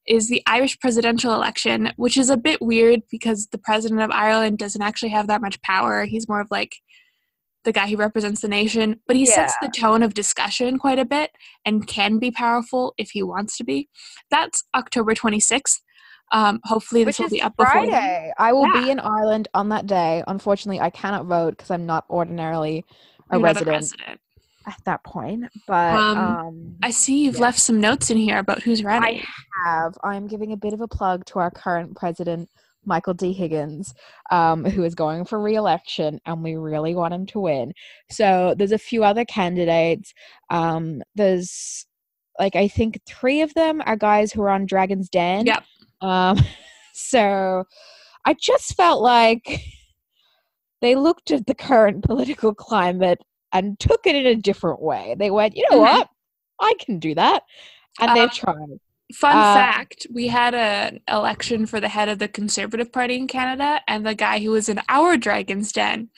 is 0.06 0.28
the 0.28 0.42
Irish 0.46 0.78
presidential 0.80 1.34
election, 1.34 1.92
which 1.96 2.16
is 2.16 2.30
a 2.30 2.36
bit 2.36 2.60
weird 2.60 3.02
because 3.10 3.48
the 3.48 3.58
president 3.58 4.00
of 4.00 4.10
Ireland 4.10 4.58
doesn't 4.58 4.82
actually 4.82 5.10
have 5.10 5.26
that 5.28 5.40
much 5.42 5.60
power. 5.62 6.04
He's 6.04 6.28
more 6.28 6.40
of 6.40 6.48
like 6.50 6.76
the 7.64 7.72
guy 7.72 7.88
who 7.88 7.96
represents 7.96 8.40
the 8.40 8.48
nation, 8.48 9.00
but 9.06 9.16
he 9.16 9.26
sets 9.26 9.54
the 9.60 9.68
tone 9.68 10.02
of 10.02 10.14
discussion 10.14 10.78
quite 10.78 10.98
a 10.98 11.04
bit 11.04 11.30
and 11.66 11.86
can 11.86 12.18
be 12.18 12.30
powerful 12.30 12.94
if 12.96 13.10
he 13.10 13.22
wants 13.22 13.56
to 13.58 13.64
be. 13.64 13.88
That's 14.30 14.64
October 14.74 15.14
26th. 15.14 15.80
Um, 16.32 16.60
hopefully, 16.64 17.04
this 17.04 17.18
Which 17.18 17.24
will 17.24 17.36
be 17.36 17.42
up 17.42 17.54
then. 17.58 17.66
Friday. 17.66 18.32
I 18.38 18.52
will 18.52 18.66
Yeah. 18.74 18.82
be 18.84 18.90
in 18.90 19.00
Ireland 19.00 19.48
on 19.52 19.68
that 19.70 19.86
day. 19.86 20.22
Unfortunately, 20.26 20.80
I 20.80 20.88
cannot 20.90 21.26
vote 21.26 21.50
because 21.50 21.70
I'm 21.70 21.86
not 21.86 22.04
ordinarily 22.08 22.84
a 23.30 23.36
You're 23.36 23.46
not 23.46 23.58
the 23.58 23.64
resident 23.64 23.68
president. 23.76 24.20
At 24.70 24.84
that 24.84 25.02
point. 25.04 25.44
But 25.66 25.98
Um, 26.00 26.18
um, 26.18 26.76
I 26.82 26.90
see 26.90 27.24
you've 27.24 27.36
Yeah. 27.36 27.42
left 27.42 27.58
some 27.58 27.80
notes 27.80 28.10
in 28.10 28.16
here 28.16 28.38
about 28.38 28.62
who's 28.62 28.82
running. 28.84 29.20
I 29.20 29.68
have. 29.68 29.98
I'm 30.02 30.26
giving 30.26 30.52
a 30.52 30.56
bit 30.56 30.72
of 30.72 30.80
a 30.80 30.88
plug 30.88 31.24
to 31.26 31.38
our 31.38 31.50
current 31.50 31.96
president, 31.96 32.48
Michael 32.84 33.14
D. 33.14 33.32
Higgins, 33.32 33.92
um, 34.30 34.64
who 34.64 34.84
is 34.84 34.94
going 34.94 35.24
for 35.24 35.40
re-election, 35.40 36.20
and 36.24 36.42
we 36.42 36.56
really 36.56 36.94
want 36.94 37.12
him 37.14 37.26
to 37.26 37.40
win. 37.40 37.72
So 38.10 38.54
there's 38.56 38.72
a 38.72 38.78
few 38.78 39.04
other 39.04 39.24
candidates. 39.24 40.14
Um, 40.48 41.02
there's 41.14 41.86
like 42.38 42.56
I 42.56 42.68
think 42.68 43.00
three 43.06 43.42
of 43.42 43.52
them 43.54 43.82
are 43.84 43.96
guys 43.96 44.32
who 44.32 44.40
are 44.42 44.48
on 44.50 44.64
Dragon's 44.66 45.08
Den. 45.10 45.46
Yep. 45.46 45.64
Um, 46.00 46.38
so 46.94 47.64
I 48.24 48.34
just 48.34 48.74
felt 48.76 49.02
like 49.02 49.60
they 50.80 50.94
looked 50.94 51.30
at 51.30 51.46
the 51.46 51.54
current 51.54 52.02
political 52.10 52.54
climate 52.54 53.18
and 53.52 53.78
took 53.78 54.06
it 54.06 54.14
in 54.16 54.26
a 54.26 54.34
different 54.36 54.80
way. 54.80 55.14
They 55.18 55.30
went, 55.30 55.56
you 55.56 55.66
know 55.70 55.78
Mhm. 55.78 55.80
what? 55.80 56.08
I 56.60 56.74
can 56.78 56.98
do 56.98 57.14
that. 57.14 57.44
And 58.00 58.10
Uh, 58.10 58.14
they've 58.14 58.32
tried. 58.32 58.80
Fun 59.14 59.36
uh, 59.36 59.54
fact: 59.54 60.06
We 60.12 60.28
had 60.28 60.54
an 60.54 61.00
election 61.08 61.66
for 61.66 61.80
the 61.80 61.88
head 61.88 62.08
of 62.08 62.20
the 62.20 62.28
Conservative 62.28 62.92
Party 62.92 63.16
in 63.16 63.26
Canada, 63.26 63.80
and 63.88 64.06
the 64.06 64.14
guy 64.14 64.38
who 64.38 64.52
was 64.52 64.68
in 64.68 64.80
our 64.88 65.16
Dragon's 65.16 65.72
Den 65.72 66.10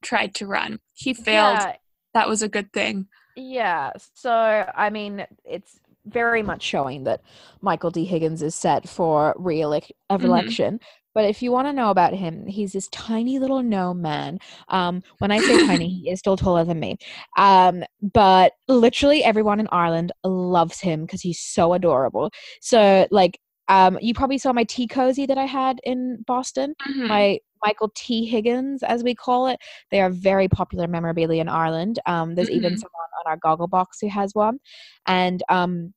tried 0.00 0.34
to 0.36 0.46
run. 0.46 0.80
He 0.94 1.12
failed. 1.12 1.58
Yeah, 1.58 1.76
That 2.14 2.26
was 2.28 2.40
a 2.42 2.48
good 2.48 2.72
thing. 2.72 3.08
yeah. 3.36 3.92
So 4.14 4.32
I 4.74 4.88
mean, 4.88 5.26
it's 5.44 5.78
very 6.06 6.42
much 6.42 6.62
showing 6.62 7.04
that 7.04 7.20
Michael 7.60 7.90
D. 7.90 8.06
Higgins 8.06 8.40
is 8.42 8.54
set 8.54 8.88
for 8.88 9.34
re-election. 9.36 9.94
Mhm. 10.10 10.80
But 11.14 11.24
if 11.24 11.42
you 11.42 11.50
want 11.52 11.66
to 11.68 11.72
know 11.72 11.90
about 11.90 12.14
him, 12.14 12.46
he's 12.46 12.72
this 12.72 12.88
tiny 12.88 13.38
little 13.38 13.62
gnome 13.62 14.02
man. 14.02 14.38
Um, 14.68 15.02
when 15.18 15.30
I 15.30 15.40
say 15.40 15.56
tiny, 15.56 15.88
he 16.04 16.10
is 16.10 16.18
still 16.20 16.36
taller 16.36 16.64
than 16.64 16.80
me. 16.80 16.96
Um, 17.36 17.84
but 18.00 18.52
literally 18.68 19.24
everyone 19.24 19.60
in 19.60 19.68
Ireland 19.72 20.12
loves 20.24 20.80
him 20.80 21.02
because 21.02 21.22
he's 21.22 21.40
so 21.40 21.72
adorable. 21.72 22.30
So 22.60 23.06
like 23.10 23.38
um, 23.68 23.98
you 24.00 24.14
probably 24.14 24.38
saw 24.38 24.52
my 24.52 24.64
tea 24.64 24.86
cozy 24.86 25.26
that 25.26 25.36
I 25.38 25.44
had 25.44 25.78
in 25.84 26.24
Boston. 26.26 26.74
Mhm. 26.90 27.06
My 27.08 27.38
Michael 27.64 27.90
T. 27.94 28.24
Higgins, 28.24 28.82
as 28.82 29.02
we 29.02 29.14
call 29.14 29.48
it. 29.48 29.58
They 29.90 30.00
are 30.00 30.10
very 30.10 30.48
popular 30.48 30.86
memorabilia 30.86 31.40
in 31.40 31.48
Ireland. 31.48 31.98
Um, 32.06 32.34
there's 32.34 32.50
even 32.50 32.74
Mhm. 32.74 32.78
someone 32.78 33.08
on 33.26 33.30
our 33.30 33.36
goggle 33.36 33.66
box 33.66 33.98
who 34.00 34.08
has 34.08 34.34
one, 34.34 34.60
and 35.06 35.42
um, 35.48 35.92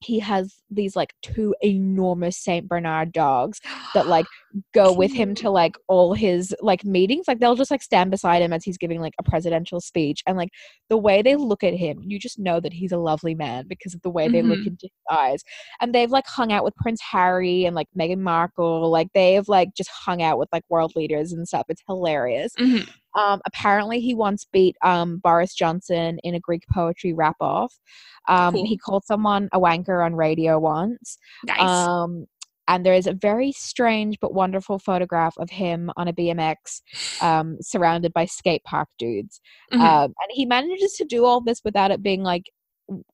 he 0.00 0.18
has 0.18 0.56
these 0.70 0.94
like 0.94 1.14
two 1.22 1.54
enormous 1.62 2.36
Saint 2.36 2.68
Bernard 2.68 3.12
dogs 3.12 3.60
that 3.94 4.06
like 4.06 4.26
go 4.74 4.92
with 4.92 5.12
him 5.12 5.34
to 5.36 5.50
like 5.50 5.76
all 5.88 6.14
his 6.14 6.54
like 6.60 6.84
meetings. 6.84 7.26
Like 7.28 7.40
they'll 7.40 7.54
just 7.56 7.70
like 7.70 7.82
stand 7.82 8.10
beside 8.10 8.42
him 8.42 8.52
as 8.52 8.64
he's 8.64 8.78
giving 8.78 9.00
like 9.00 9.14
a 9.18 9.22
presidential 9.22 9.80
speech, 9.80 10.22
and 10.26 10.36
like 10.36 10.50
the 10.88 10.96
way 10.96 11.22
they 11.22 11.36
look 11.36 11.64
at 11.64 11.74
him, 11.74 11.98
you 12.02 12.18
just 12.18 12.38
know 12.38 12.60
that 12.60 12.72
he's 12.72 12.92
a 12.92 12.98
lovely 12.98 13.34
man 13.34 13.66
because 13.68 13.94
of 13.94 14.02
the 14.02 14.10
way 14.10 14.28
they 14.28 14.42
look 14.42 14.58
Mhm. 14.60 14.66
into 14.68 14.82
his 14.84 14.90
eyes. 15.18 15.42
And 15.80 15.94
they've 15.94 16.10
like 16.10 16.26
hung 16.26 16.52
out 16.52 16.64
with 16.64 16.74
Prince 16.76 17.00
Harry 17.10 17.64
and 17.64 17.74
like 17.76 17.88
Meghan 17.98 18.20
Markle. 18.20 18.90
Like 18.90 19.08
they 19.14 19.34
have 19.34 19.48
like 19.48 19.70
just 19.76 19.90
hung 19.90 20.22
out 20.22 20.38
with 20.38 20.48
like 20.52 20.64
world 20.68 20.92
leaders 20.96 21.32
and 21.32 21.46
stuff. 21.46 21.64
It's 21.68 21.82
hilarious. 21.88 22.52
Mhm. 22.58 22.88
Um, 23.16 23.40
apparently, 23.46 24.00
he 24.00 24.14
once 24.14 24.44
beat 24.52 24.76
um, 24.84 25.18
Boris 25.18 25.54
Johnson 25.54 26.18
in 26.22 26.34
a 26.34 26.40
Greek 26.40 26.64
poetry 26.72 27.14
rap 27.14 27.36
off. 27.40 27.72
Um, 28.28 28.52
Cool. 28.54 28.66
He 28.66 28.76
called 28.76 29.04
someone 29.06 29.48
a 29.52 29.58
wanker 29.60 30.04
on 30.04 30.14
radio 30.14 30.58
once. 30.58 31.16
Nice. 31.46 31.60
And 32.68 32.84
there 32.84 32.94
is 32.94 33.06
a 33.06 33.12
very 33.12 33.52
strange 33.52 34.18
but 34.20 34.34
wonderful 34.34 34.78
photograph 34.78 35.34
of 35.38 35.50
him 35.50 35.90
on 35.96 36.08
a 36.08 36.12
BMX 36.12 36.82
um, 37.22 37.56
surrounded 37.60 38.12
by 38.12 38.24
skate 38.26 38.64
park 38.64 38.88
dudes. 38.98 39.40
Mhm. 39.72 39.80
Um, 39.80 40.04
and 40.04 40.30
he 40.30 40.46
manages 40.46 40.94
to 40.94 41.04
do 41.04 41.24
all 41.24 41.40
this 41.40 41.60
without 41.64 41.90
it 41.90 42.02
being 42.02 42.22
like 42.22 42.50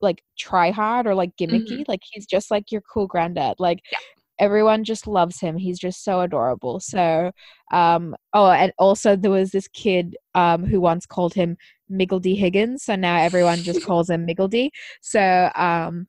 like 0.02 0.22
try 0.38 0.70
hard 0.70 1.06
or 1.06 1.14
like 1.14 1.34
gimmicky. 1.40 1.84
Like 1.88 2.00
he's 2.12 2.26
just 2.26 2.50
like 2.50 2.70
your 2.70 2.82
cool 2.92 3.06
granddad. 3.06 3.54
Like 3.58 3.80
Yeah. 3.90 3.98
everyone 4.38 4.84
just 4.84 5.06
loves 5.06 5.40
him. 5.40 5.56
He's 5.56 5.78
just 5.78 6.04
so 6.04 6.20
adorable. 6.20 6.80
So 6.80 7.30
um 7.72 8.14
oh 8.34 8.50
and 8.50 8.72
also 8.78 9.16
there 9.16 9.30
was 9.30 9.50
this 9.50 9.68
kid 9.68 10.16
um 10.34 10.64
who 10.64 10.80
once 10.80 11.06
called 11.06 11.34
him 11.34 11.56
Miggledy 11.90 12.36
Higgins. 12.36 12.84
So 12.84 12.96
now 12.96 13.16
everyone 13.16 13.62
just 13.62 13.82
calls 13.86 14.10
him 14.10 14.26
Miggledy. 14.26 14.70
So 15.00 15.50
um 15.54 16.06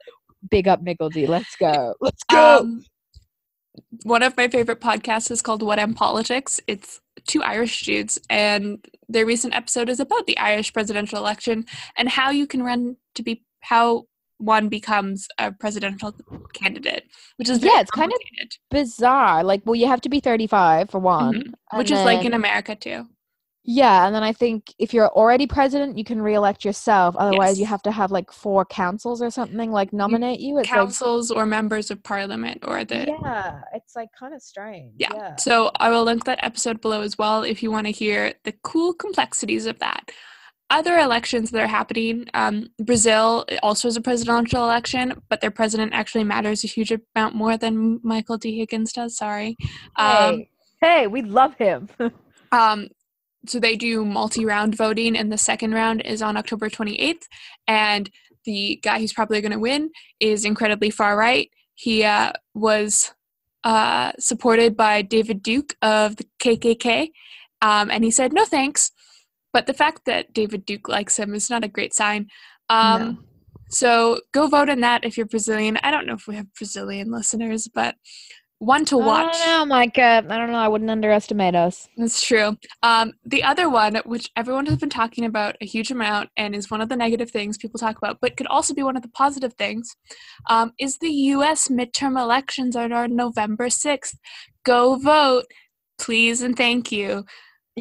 big 0.50 0.68
up 0.68 0.84
Miggledy. 0.84 1.28
Let's 1.28 1.56
go. 1.56 1.94
Let's 2.02 2.24
go. 2.24 2.60
Um, 2.60 2.84
one 4.03 4.24
of 4.24 4.36
my 4.38 4.47
favorite 4.47 4.82
podcasts 4.82 5.32
is 5.32 5.41
called 5.41 5.63
What 5.63 5.80
Am 5.80 5.93
Politics. 5.93 6.59
It's 6.67 7.01
two 7.26 7.41
Irish 7.43 7.84
dudes, 7.86 8.19
and 8.30 8.86
their 9.09 9.26
recent 9.26 9.55
episode 9.55 9.89
is 9.89 9.99
about 9.99 10.28
the 10.28 10.38
Irish 10.38 10.74
presidential 10.74 11.17
election 11.19 11.65
and 11.97 12.09
how 12.09 12.30
you 12.32 12.47
can 12.47 12.63
run 12.63 12.97
to 13.15 13.24
be 13.24 13.43
how 13.61 14.05
one 14.39 14.67
becomes 14.67 15.28
a 15.38 15.51
presidential 15.51 16.13
candidate, 16.53 17.05
which 17.38 17.47
is 17.49 17.63
Yeah, 17.63 17.80
it's 17.80 17.91
kind 17.91 18.11
of 18.11 18.19
Bizarre. 18.69 19.43
Like 19.43 19.61
well 19.65 19.76
you 19.76 19.88
have 19.88 20.01
to 20.01 20.09
be 20.09 20.19
35 20.19 20.89
for 20.89 20.99
one. 20.99 21.34
Mhm. 21.36 21.78
which 21.78 21.91
is 21.91 21.99
like 21.99 22.26
in 22.26 22.34
America 22.34 22.76
too. 22.76 23.07
Yeah, 23.66 24.05
and 24.05 24.14
then 24.14 24.24
I 24.24 24.34
think 24.34 24.74
if 24.78 24.93
you're 24.93 25.07
already 25.07 25.47
president, 25.47 25.97
you 25.97 26.03
can 26.03 26.22
re-elect 26.22 26.66
yourself. 26.66 27.16
Otherwise, 27.18 27.57
you 27.57 27.66
have 27.66 27.82
to 27.84 27.91
have 27.91 28.11
like 28.11 28.30
four 28.30 28.66
councils 28.66 29.22
or 29.22 29.32
something 29.32 29.72
like 29.72 29.93
nominate 29.93 30.41
you. 30.41 30.57
It's 30.57 30.68
Councils 30.68 31.32
or 31.32 31.45
members 31.45 31.89
of 31.89 32.03
parliament 32.03 32.66
or 32.68 32.84
the 32.84 33.07
yeah, 33.07 33.61
it's 33.74 33.95
like 33.95 34.09
kind 34.20 34.34
of 34.34 34.41
strange. 34.41 34.95
Yeah. 34.97 35.38
So 35.38 35.72
I 35.78 35.89
will 35.89 36.03
link 36.03 36.26
that 36.26 36.43
episode 36.43 36.82
below 36.82 37.01
as 37.01 37.18
well 37.18 37.43
if 37.43 37.64
you 37.64 37.72
want 37.72 37.88
to 37.88 37.91
hear 37.91 38.34
the 38.43 38.53
cool 38.64 38.93
complexities 38.93 39.66
of 39.66 39.80
that. 39.80 40.11
Other 40.70 40.97
elections 40.97 41.51
that 41.51 41.61
are 41.61 41.68
happening, 41.68 42.26
um, 42.34 42.68
Brazil 42.80 43.45
also 43.61 43.88
has 43.88 43.95
a 43.95 44.01
presidential 44.01 44.64
election, 44.64 45.22
but 45.30 45.39
their 45.39 45.51
president 45.51 45.93
actually 45.93 46.24
matters 46.26 46.64
a 46.64 46.68
huge 46.68 46.91
amount 47.16 47.36
more 47.36 47.57
than 47.57 48.01
Michael 48.03 48.38
D. 48.38 48.57
Higgins 48.57 48.91
does. 48.91 49.16
Sorry. 49.16 49.55
Um, 49.97 50.39
hey, 50.39 50.49
hey, 50.82 51.07
we 51.07 51.22
love 51.22 51.53
him. 51.55 51.89
um, 52.51 52.89
so 53.48 53.60
they 53.60 53.76
do 53.76 54.06
multi-round 54.06 54.76
voting, 54.76 55.16
and 55.18 55.32
the 55.32 55.38
second 55.38 55.74
round 55.74 56.02
is 56.02 56.22
on 56.22 56.38
October 56.38 56.70
28th. 56.70 57.24
And 57.68 58.10
the 58.46 58.80
guy 58.84 59.00
who's 59.00 59.14
probably 59.14 59.41
going 59.41 59.52
to 59.52 59.60
win 59.60 59.91
is 60.20 60.46
incredibly 60.46 60.89
far 60.89 61.18
right. 61.18 61.50
He 61.76 62.04
uh, 62.04 62.34
was 62.54 63.14
uh, 63.64 64.12
supported 64.20 64.76
by 64.76 65.02
David 65.02 65.41
Duke 65.41 65.76
of 65.82 66.18
the 66.18 66.26
KKK, 66.41 67.10
um, 67.62 67.89
and 67.89 68.04
he 68.04 68.12
said 68.12 68.34
no 68.34 68.46
thanks. 68.46 68.91
But 69.52 69.68
the 69.68 69.74
fact 69.74 70.06
that 70.06 70.34
David 70.34 70.66
Duke 70.66 70.88
likes 70.88 71.18
him 71.18 71.36
is 71.36 71.50
not 71.50 71.64
a 71.64 71.68
great 71.68 71.94
sign. 71.94 72.28
Um, 72.70 73.02
No. 73.02 73.18
So 73.74 74.22
go 74.34 74.48
vote 74.48 74.70
in 74.70 74.82
that 74.82 75.04
if 75.04 75.18
you're 75.18 75.26
Brazilian. 75.26 75.80
I 75.82 75.89
don't 75.89 76.06
know 76.06 76.14
if 76.14 76.28
we 76.28 76.36
have 76.36 76.54
Brazilian 76.54 77.12
listeners, 77.12 77.68
but 77.74 77.96
one 78.64 78.86
to 78.86 78.97
watch. 78.97 79.36
I 79.36 79.45
don't 79.45 79.70
know, 79.70 79.76
Micah. 79.76 80.26
I 80.30 80.38
don't 80.38 80.51
know. 80.51 80.57
I 80.57 80.68
wouldn't 80.68 80.89
underestimate 80.89 81.55
us. 81.55 81.88
That's 81.97 82.26
true. 82.26 82.57
Um, 82.82 83.14
the 83.26 83.43
other 83.43 83.70
one, 83.70 83.95
which 84.05 84.30
everyone 84.36 84.66
has 84.68 84.78
been 84.78 84.89
talking 84.89 85.26
about 85.26 85.55
a 85.61 85.66
huge 85.66 85.91
amount 85.91 86.30
and 86.38 86.55
is 86.55 86.72
one 86.72 86.82
of 86.82 86.89
the 86.89 86.95
negative 86.95 87.30
things 87.32 87.57
people 87.57 87.80
talk 87.80 87.97
about, 87.97 88.20
but 88.22 88.38
could 88.38 88.47
also 88.47 88.74
be 88.74 88.84
one 88.84 88.95
of 88.95 89.01
the 89.03 89.09
positive 89.09 89.53
things, 89.53 89.95
um, 90.49 90.72
is 90.80 90.97
the 90.97 91.11
U.S. 91.11 91.68
midterm 91.68 92.20
elections 92.20 92.76
are 92.76 92.91
on 92.91 93.16
November 93.16 93.68
6th. 93.68 94.16
Go 94.66 94.95
vote, 94.95 95.45
please 95.97 96.41
and 96.41 96.55
thank 96.55 96.91
you. 96.91 97.26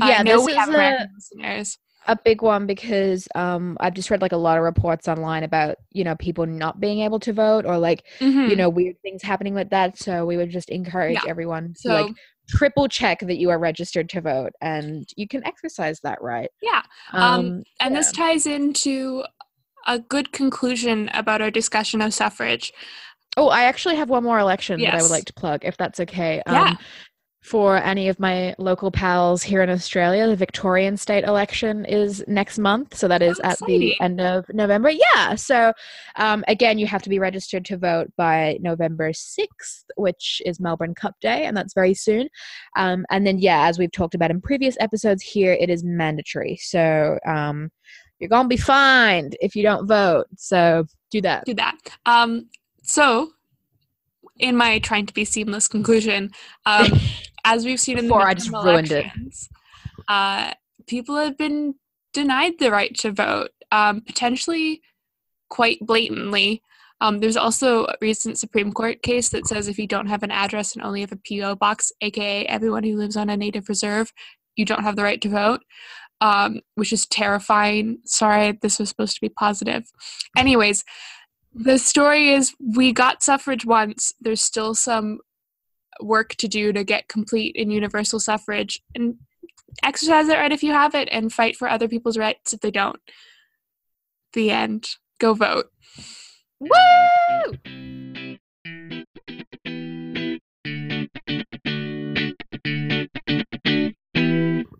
I 0.00 0.10
Yeah, 0.10 0.22
know 0.22 0.38
this 0.38 0.46
we 0.46 0.52
is 0.52 0.58
have 0.58 0.74
a, 0.74 1.08
listeners. 1.14 1.78
A 2.06 2.16
big 2.16 2.42
one 2.42 2.66
because 2.66 3.28
um, 3.34 3.76
I've 3.80 3.94
just 3.94 4.10
read 4.10 4.22
like 4.22 4.32
a 4.32 4.36
lot 4.36 4.58
of 4.58 4.64
reports 4.64 5.08
online 5.08 5.42
about 5.44 5.76
you 5.90 6.04
know 6.04 6.16
people 6.16 6.46
not 6.46 6.80
being 6.80 7.00
able 7.00 7.20
to 7.20 7.32
vote 7.32 7.64
or 7.64 7.78
like 7.78 8.04
you 8.20 8.28
Mhm. 8.28 8.58
know 8.58 8.68
weird 8.68 8.96
things 9.02 9.22
happening 9.22 9.54
with 9.54 9.70
that. 9.70 9.98
So 9.98 10.24
we 10.26 10.36
would 10.36 10.50
just 10.50 10.70
encourage 10.70 11.14
Yeah. 11.14 11.30
everyone 11.30 11.74
to 11.74 11.78
So 11.80 11.88
like 11.90 12.14
triple 12.48 12.88
check 12.88 13.20
that 13.20 13.38
you 13.38 13.50
are 13.50 13.58
registered 13.58 14.08
to 14.10 14.20
vote 14.20 14.52
and 14.60 15.08
you 15.16 15.26
can 15.28 15.44
exercise 15.46 16.00
that 16.00 16.20
right. 16.20 16.50
yeah, 16.60 16.82
Um, 17.12 17.22
Um, 17.22 17.62
and 17.80 17.96
this 17.96 18.12
ties 18.12 18.46
into 18.46 19.24
a 19.86 19.98
good 19.98 20.32
conclusion 20.32 21.08
about 21.14 21.40
our 21.40 21.50
discussion 21.50 22.00
of 22.02 22.12
suffrage. 22.14 22.72
oh, 23.36 23.48
I 23.48 23.64
actually 23.64 23.96
have 23.96 24.10
one 24.10 24.24
more 24.24 24.38
election 24.38 24.80
that 24.80 24.94
I 24.94 25.02
would 25.02 25.10
like 25.10 25.24
to 25.26 25.32
plug, 25.32 25.64
if 25.64 25.76
that's 25.76 26.00
okay. 26.00 26.42
Yeah. 26.46 26.68
Um, 26.68 26.78
for 27.42 27.76
any 27.76 28.08
of 28.08 28.20
my 28.20 28.54
local 28.56 28.90
pals 28.90 29.42
here 29.42 29.62
in 29.62 29.68
Australia, 29.68 30.28
the 30.28 30.36
Victorian 30.36 30.96
state 30.96 31.24
election 31.24 31.84
is 31.84 32.24
next 32.28 32.58
month. 32.58 32.96
So 32.96 33.08
that 33.08 33.20
is 33.20 33.40
Oh, 33.42 33.48
at 33.48 33.58
the 33.66 34.00
end 34.00 34.20
of 34.20 34.44
November. 34.54 34.90
Yeah. 34.90 35.34
So 35.34 35.72
um, 36.16 36.44
again, 36.46 36.78
you 36.78 36.86
have 36.86 37.02
to 37.02 37.10
be 37.10 37.18
registered 37.18 37.64
to 37.66 37.76
vote 37.76 38.12
by 38.16 38.58
November 38.60 39.10
6th, 39.10 39.84
which 39.96 40.40
is 40.46 40.60
Melbourne 40.60 40.94
Cup 40.94 41.14
Day, 41.20 41.44
and 41.44 41.56
that's 41.56 41.74
very 41.74 41.94
soon. 41.94 42.28
Um, 42.76 43.04
and 43.10 43.26
then, 43.26 43.38
yeah, 43.38 43.66
as 43.66 43.78
we've 43.78 43.90
talked 43.90 44.14
about 44.14 44.30
in 44.30 44.40
previous 44.40 44.76
episodes 44.78 45.22
here, 45.22 45.52
it 45.52 45.68
is 45.68 45.82
mandatory. 45.82 46.58
So 46.62 47.18
um, 47.26 47.70
you're 48.20 48.28
going 48.28 48.44
to 48.44 48.48
be 48.48 48.56
fined 48.56 49.36
if 49.40 49.56
you 49.56 49.64
don't 49.64 49.88
vote. 49.88 50.26
So 50.36 50.84
do 51.10 51.20
that. 51.22 51.44
do 51.44 51.54
that. 51.54 51.76
Um, 52.06 52.48
so, 52.82 53.30
in 54.38 54.56
my 54.56 54.78
trying 54.78 55.06
to 55.06 55.14
be 55.14 55.24
seamless 55.24 55.68
conclusion, 55.68 56.30
um, 56.66 56.86
as 57.44 57.64
we've 57.64 57.80
seen 57.80 57.98
in 57.98 58.06
the 58.06 58.08
Before 58.08 58.28
I 58.28 58.34
just 58.34 58.50
ruined 58.50 58.92
it. 58.92 59.06
uh, 60.08 60.52
people 60.86 61.16
have 61.16 61.36
been 61.36 61.74
denied 62.12 62.58
the 62.58 62.70
right 62.70 62.94
to 62.98 63.12
vote, 63.12 63.50
um, 63.70 64.00
potentially 64.02 64.82
quite 65.48 65.78
blatantly. 65.80 66.62
Um, 67.00 67.18
there's 67.18 67.36
also 67.36 67.86
a 67.86 67.96
recent 68.00 68.38
Supreme 68.38 68.72
Court 68.72 69.02
case 69.02 69.30
that 69.30 69.46
says 69.46 69.66
if 69.66 69.78
you 69.78 69.88
don't 69.88 70.06
have 70.06 70.22
an 70.22 70.30
address 70.30 70.74
and 70.74 70.84
only 70.84 71.00
have 71.00 71.12
a 71.12 71.18
PO 71.28 71.56
box, 71.56 71.90
aka 72.00 72.46
everyone 72.46 72.84
who 72.84 72.96
lives 72.96 73.16
on 73.16 73.28
a 73.28 73.36
native 73.36 73.68
reserve, 73.68 74.12
you 74.54 74.64
don't 74.64 74.84
have 74.84 74.96
the 74.96 75.02
right 75.02 75.20
to 75.20 75.28
vote, 75.28 75.60
um, 76.20 76.60
which 76.76 76.92
is 76.92 77.06
terrifying. 77.06 77.98
Sorry, 78.04 78.52
this 78.62 78.78
was 78.78 78.88
supposed 78.88 79.14
to 79.16 79.20
be 79.20 79.28
positive. 79.28 79.84
Anyways, 80.36 80.84
the 81.52 81.78
story 81.78 82.30
is 82.30 82.54
we 82.76 82.92
got 82.92 83.22
suffrage 83.22 83.66
once. 83.66 84.12
There's 84.20 84.40
still 84.40 84.74
some 84.74 85.18
work 86.00 86.34
to 86.36 86.48
do 86.48 86.72
to 86.72 86.84
get 86.84 87.08
complete 87.08 87.56
and 87.58 87.72
universal 87.72 88.20
suffrage. 88.20 88.82
And 88.94 89.16
exercise 89.82 90.28
it 90.28 90.36
right 90.36 90.52
if 90.52 90.62
you 90.62 90.72
have 90.72 90.94
it 90.94 91.08
and 91.10 91.32
fight 91.32 91.56
for 91.56 91.68
other 91.68 91.88
people's 91.88 92.18
rights 92.18 92.52
if 92.52 92.60
they 92.60 92.70
don't. 92.70 93.00
The 94.32 94.50
end. 94.50 94.88
Go 95.18 95.34
vote. 95.34 95.66
Woo! 96.60 98.38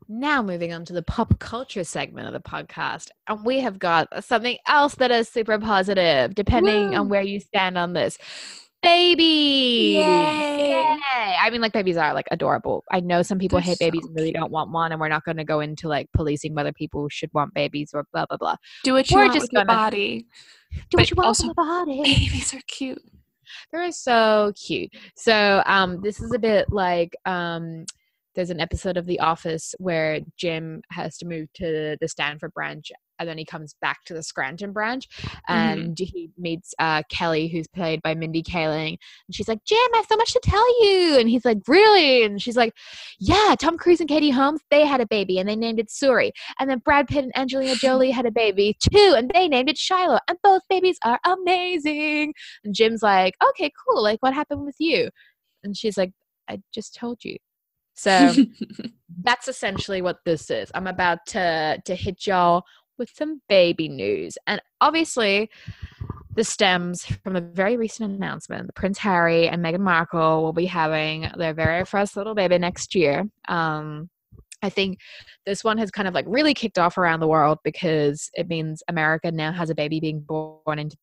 Now 0.09 0.41
moving 0.41 0.73
on 0.73 0.85
to 0.85 0.93
the 0.93 1.03
pop 1.03 1.39
culture 1.41 1.85
segment 1.85 2.29
of 2.29 2.33
the 2.33 2.41
podcast, 2.41 3.09
and 3.29 3.45
we 3.45 3.59
have 3.61 3.79
got 3.79 4.25
something 4.25 4.57
else 4.69 4.95
that 4.97 5.11
is 5.11 5.29
super 5.29 5.59
positive, 5.59 6.35
depending 6.35 6.91
Woo! 6.91 6.97
on 6.97 7.09
where 7.09 7.23
you 7.23 7.41
stand 7.41 7.77
on 7.77 7.93
this. 7.93 8.19
Babies! 8.83 9.97
Yay! 9.97 10.99
Yay! 10.99 11.37
I 11.41 11.51
mean, 11.51 11.61
like 11.61 11.73
babies 11.73 11.97
are 11.97 12.13
like 12.15 12.27
adorable. 12.31 12.85
I 12.91 13.01
know 13.01 13.23
some 13.23 13.39
people 13.39 13.59
They're 13.59 13.65
hate 13.67 13.79
babies 13.79 14.03
so 14.03 14.09
and 14.09 14.17
really 14.17 14.33
don't 14.33 14.51
want 14.51 14.71
one, 14.71 14.93
and 14.93 15.01
we're 15.01 15.09
not 15.09 15.25
going 15.25 15.37
to 15.37 15.45
go 15.45 15.61
into 15.61 15.89
like 15.89 16.09
policing 16.15 16.55
whether 16.55 16.73
people 16.73 17.09
should 17.09 17.31
want 17.33 17.55
babies 17.55 17.91
or 17.95 18.05
blah 18.13 18.27
blah 18.27 18.37
blah. 18.37 18.57
Do 18.85 18.93
what 18.95 19.11
you 19.11 19.17
We're 19.17 19.23
want 19.25 19.35
just 19.35 19.45
with 19.45 19.53
your 19.53 19.65
gonna- 19.65 19.79
body. 19.79 20.27
Do 20.73 20.81
But 20.93 21.01
what 21.01 21.11
you 21.11 21.15
want 21.17 21.27
also- 21.27 21.49
with 21.49 21.57
the 21.57 21.63
body. 21.63 22.03
Babies 22.03 22.55
are 22.55 22.61
cute. 22.67 23.03
They're 23.71 23.93
so 23.93 24.53
cute. 24.57 24.91
So 25.17 25.63
um, 25.67 26.01
this 26.03 26.21
is 26.21 26.33
a 26.33 26.39
bit 26.39 26.73
like 26.73 27.15
um, 27.27 27.85
there's 28.35 28.51
an 28.51 28.61
episode 28.61 28.97
of 28.97 29.05
The 29.07 29.21
Office 29.21 29.75
where 29.79 30.21
Jim 30.39 30.81
has 30.91 31.19
to 31.19 31.27
move 31.27 31.53
to 31.55 31.97
the 32.01 32.09
Stamford 32.09 32.55
branch 32.55 32.91
and 33.23 33.29
then 33.29 33.39
he 33.39 33.45
comes 33.45 33.75
back 33.81 34.05
to 34.05 34.15
the 34.15 34.23
Scranton 34.23 34.73
branch 34.73 35.09
and 35.49 35.99
he 35.99 36.31
meets 36.37 36.75
uh, 36.79 37.03
Kelly, 37.09 37.49
who's 37.49 37.69
played 37.69 38.03
by 38.03 38.15
Mindy 38.15 38.43
Kaling. 38.43 38.99
And 39.29 39.35
she's 39.35 39.49
like, 39.49 39.65
Jim, 39.65 39.79
I 39.95 39.99
have 39.99 40.07
so 40.09 40.17
much 40.17 40.33
to 40.33 40.41
tell 40.43 40.85
you. 40.85 41.17
And 41.19 41.29
he's 41.29 41.45
like, 41.45 41.59
Really? 41.69 42.25
And 42.25 42.43
she's 42.43 42.57
like, 42.57 42.75
Yeah, 43.19 43.55
Tom 43.59 43.79
Cruise 43.79 44.01
and 44.01 44.09
Katie 44.09 44.31
Holmes, 44.31 44.61
they 44.71 44.85
had 44.85 45.01
a 45.01 45.07
baby 45.07 45.39
and 45.39 45.49
they 45.49 45.57
named 45.57 45.79
it 45.79 45.89
Suri. 45.89 46.33
And 46.59 46.69
then 46.69 46.79
Brad 46.79 47.09
Pitt 47.09 47.25
and 47.25 47.37
Angelina 47.37 47.75
Jolie 47.81 48.11
had 48.11 48.27
a 48.27 48.31
baby 48.31 48.77
too, 48.81 49.15
and 49.17 49.31
they 49.33 49.49
named 49.49 49.71
it 49.71 49.79
Shiloh. 49.79 50.21
And 50.29 50.39
both 50.43 50.63
babies 50.69 50.99
are 51.05 51.21
amazing. 51.25 52.35
And 52.65 52.75
Jim's 52.75 53.03
like, 53.03 53.35
Okay, 53.51 53.71
cool. 53.89 54.03
Like, 54.03 54.21
what 54.21 54.35
happened 54.35 54.65
with 54.65 54.77
you? 54.79 55.11
And 55.65 55.77
she's 55.77 55.97
like, 55.97 56.13
I 56.49 56.61
just 56.75 56.95
told 56.95 57.25
you. 57.25 57.37
So 57.95 58.35
that's 59.23 59.49
essentially 59.49 60.03
what 60.03 60.19
this 60.25 60.51
is. 60.51 60.71
I'm 60.75 60.87
about 60.87 61.19
to 61.29 61.81
to 61.85 61.95
hit 61.95 62.27
y'all 62.27 62.65
with 63.03 63.11
some 63.15 63.43
baby 63.49 63.89
news. 63.89 64.39
And 64.47 64.63
obviously 64.81 65.51
this 66.35 66.49
stems 66.49 67.05
from 67.25 67.35
a 67.35 67.41
very 67.41 67.77
recent 67.77 68.15
announcement. 68.15 68.69
that 68.69 68.77
Prince 68.77 68.97
Harry 68.99 69.49
and 69.49 69.63
Meghan 69.63 69.81
Markle 69.81 70.43
will 70.43 70.53
be 70.53 70.67
having 70.67 71.29
their 71.37 71.53
very 71.53 71.85
first 71.85 72.17
little 72.17 72.35
baby 72.35 72.59
next 72.59 72.95
year. 72.95 73.25
Um 73.49 74.09
I 74.65 74.69
think 74.71 74.99
this 75.45 75.65
one 75.65 75.77
has 75.79 75.91
kind 75.91 76.07
of 76.07 76.15
like 76.15 76.25
really 76.29 76.55
kicked 76.55 76.79
off 76.79 76.97
around 76.97 77.19
the 77.19 77.27
world 77.27 77.59
because 77.65 78.31
it 78.35 78.47
means 78.47 78.81
America 78.87 79.33
now 79.33 79.51
has 79.51 79.71
a 79.71 79.75
baby 79.75 79.99
being 79.99 80.21
born 80.21 80.79
into 80.79 80.97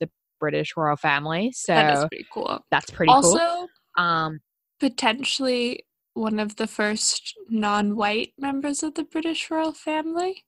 the 0.00 0.10
British 0.40 0.76
royal 0.76 0.96
family. 0.96 1.52
So 1.54 1.72
that 1.72 1.96
is 1.96 2.04
pretty 2.06 2.26
cool. 2.34 2.58
that's 2.72 2.90
pretty 2.90 3.12
also, 3.12 3.38
cool. 3.38 3.68
Um 3.96 4.40
potentially 4.80 5.84
one 6.18 6.40
of 6.40 6.56
the 6.56 6.66
first 6.66 7.34
non-white 7.48 8.32
members 8.36 8.82
of 8.82 8.94
the 8.94 9.04
British 9.04 9.50
royal 9.50 9.72
family. 9.72 10.44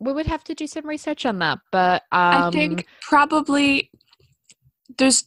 We 0.00 0.12
would 0.12 0.26
have 0.26 0.44
to 0.44 0.54
do 0.54 0.66
some 0.66 0.86
research 0.86 1.24
on 1.26 1.38
that, 1.40 1.58
but 1.72 2.02
um, 2.12 2.48
I 2.48 2.50
think 2.50 2.86
probably 3.00 3.90
there's 4.98 5.24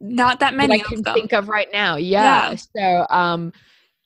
not 0.00 0.40
that 0.40 0.52
that 0.52 0.54
many 0.54 0.80
I 0.80 0.84
can 0.84 1.02
of 1.06 1.14
think 1.14 1.32
of 1.32 1.48
right 1.48 1.68
now. 1.72 1.96
Yeah. 1.96 2.50
Yeah. 2.50 2.56
So 2.76 3.06
um 3.14 3.52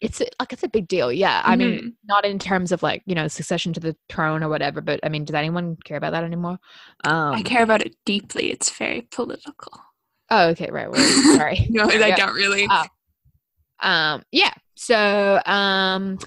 it's 0.00 0.20
like 0.40 0.52
it's 0.52 0.64
a 0.64 0.68
big 0.68 0.88
deal. 0.88 1.10
Yeah. 1.12 1.40
I 1.44 1.56
mean, 1.56 1.78
Mhm. 1.78 1.92
not 2.04 2.24
in 2.24 2.38
terms 2.38 2.72
of 2.72 2.82
like, 2.82 3.02
you 3.06 3.14
know, 3.14 3.28
succession 3.28 3.72
to 3.74 3.80
the 3.80 3.96
throne 4.08 4.42
or 4.42 4.48
whatever, 4.48 4.80
but 4.80 5.00
I 5.02 5.08
mean, 5.08 5.24
does 5.24 5.34
anyone 5.34 5.76
care 5.84 5.96
about 5.96 6.12
that 6.12 6.24
anymore? 6.24 6.58
Um 7.04 7.34
I 7.34 7.42
care 7.42 7.62
about 7.62 7.82
it 7.86 7.94
deeply. 8.04 8.50
It's 8.50 8.70
very 8.70 9.02
political. 9.02 9.80
Oh, 10.30 10.48
okay, 10.48 10.70
right. 10.70 10.90
Well, 10.90 11.00
sorry. 11.36 11.66
No, 11.70 11.84
I 11.88 12.10
don't 12.10 12.34
really. 12.34 12.66
Uh, 12.68 12.86
Um 13.80 14.24
yeah. 14.32 14.52
So 14.74 15.40
um 15.46 16.18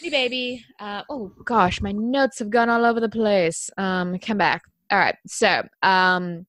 Hey 0.00 0.10
baby. 0.10 0.64
Uh, 0.78 1.02
oh 1.10 1.32
gosh, 1.44 1.80
my 1.80 1.90
notes 1.90 2.38
have 2.38 2.50
gone 2.50 2.70
all 2.70 2.84
over 2.84 3.00
the 3.00 3.08
place. 3.08 3.68
Um, 3.76 4.16
come 4.20 4.38
back. 4.38 4.62
All 4.92 4.98
right. 4.98 5.16
So, 5.26 5.64
um, 5.82 6.46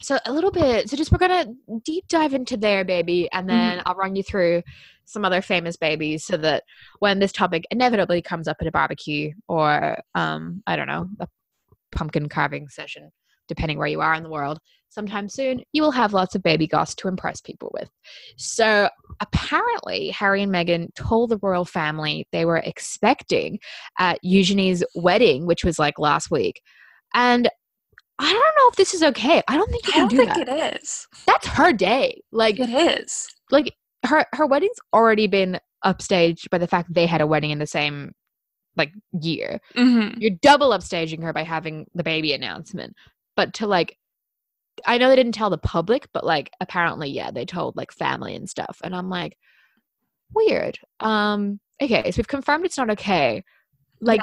so 0.00 0.18
a 0.24 0.32
little 0.32 0.50
bit. 0.50 0.88
So 0.88 0.96
just 0.96 1.12
we're 1.12 1.18
gonna 1.18 1.52
deep 1.84 2.08
dive 2.08 2.32
into 2.32 2.56
their 2.56 2.86
baby, 2.86 3.28
and 3.30 3.46
then 3.46 3.82
I'll 3.84 3.94
run 3.94 4.16
you 4.16 4.22
through 4.22 4.62
some 5.04 5.22
other 5.22 5.42
famous 5.42 5.76
babies, 5.76 6.24
so 6.24 6.38
that 6.38 6.64
when 6.98 7.18
this 7.18 7.32
topic 7.32 7.64
inevitably 7.70 8.22
comes 8.22 8.48
up 8.48 8.56
at 8.58 8.66
a 8.66 8.72
barbecue 8.72 9.32
or 9.48 9.98
um, 10.14 10.62
I 10.66 10.76
don't 10.76 10.86
know, 10.86 11.10
a 11.20 11.28
pumpkin 11.92 12.30
carving 12.30 12.68
session, 12.68 13.10
depending 13.48 13.76
where 13.76 13.86
you 13.86 14.00
are 14.00 14.14
in 14.14 14.22
the 14.22 14.30
world, 14.30 14.60
sometime 14.88 15.28
soon, 15.28 15.62
you 15.72 15.82
will 15.82 15.90
have 15.90 16.12
lots 16.12 16.34
of 16.34 16.42
baby 16.42 16.66
goss 16.66 16.94
to 16.96 17.08
impress 17.08 17.40
people 17.40 17.70
with. 17.74 17.88
So 18.36 18.88
apparently, 19.20 20.10
Harry 20.10 20.42
and 20.42 20.52
Meghan 20.52 20.94
told 20.94 21.30
the 21.30 21.38
royal 21.42 21.64
family 21.64 22.26
they 22.32 22.44
were 22.44 22.58
expecting 22.58 23.58
at 23.98 24.18
Eugenie's 24.22 24.82
wedding, 24.94 25.46
which 25.46 25.64
was 25.64 25.78
like 25.78 25.98
last 25.98 26.30
week. 26.30 26.60
And 27.14 27.48
I 28.18 28.32
don't 28.32 28.34
know 28.34 28.68
if 28.70 28.76
this 28.76 28.94
is 28.94 29.02
okay. 29.02 29.42
I 29.48 29.56
don't 29.56 29.70
think 29.70 29.86
you 29.86 29.92
I 29.92 29.94
can 29.94 30.08
don't 30.08 30.10
do 30.10 30.16
think 30.34 30.46
that. 30.46 30.72
it 30.72 30.82
is. 30.82 31.06
That's 31.26 31.46
her 31.46 31.72
day. 31.72 32.20
Like, 32.32 32.58
It 32.58 32.70
is. 32.70 33.28
like 33.50 33.74
her 34.06 34.24
her 34.32 34.46
wedding's 34.46 34.78
already 34.92 35.26
been 35.26 35.58
upstaged 35.84 36.50
by 36.50 36.58
the 36.58 36.66
fact 36.66 36.92
they 36.92 37.06
had 37.06 37.20
a 37.20 37.26
wedding 37.26 37.50
in 37.50 37.58
the 37.58 37.66
same 37.66 38.12
like 38.76 38.92
year. 39.20 39.60
Mm-hmm. 39.76 40.20
You're 40.20 40.36
double 40.42 40.70
upstaging 40.70 41.22
her 41.22 41.32
by 41.32 41.42
having 41.44 41.86
the 41.94 42.02
baby 42.04 42.32
announcement. 42.32 42.94
But 43.36 43.54
to 43.54 43.66
like 43.66 43.96
I 44.86 44.98
know 44.98 45.08
they 45.08 45.16
didn't 45.16 45.34
tell 45.34 45.50
the 45.50 45.58
public, 45.58 46.08
but 46.12 46.24
like 46.24 46.50
apparently, 46.60 47.10
yeah, 47.10 47.30
they 47.30 47.44
told 47.44 47.76
like 47.76 47.92
family 47.92 48.34
and 48.34 48.48
stuff. 48.48 48.80
And 48.84 48.94
I'm 48.94 49.08
like, 49.10 49.36
weird. 50.34 50.78
Um, 51.00 51.60
okay, 51.82 52.10
so 52.10 52.18
we've 52.18 52.28
confirmed 52.28 52.64
it's 52.64 52.78
not 52.78 52.90
okay. 52.90 53.44
Like, 54.00 54.20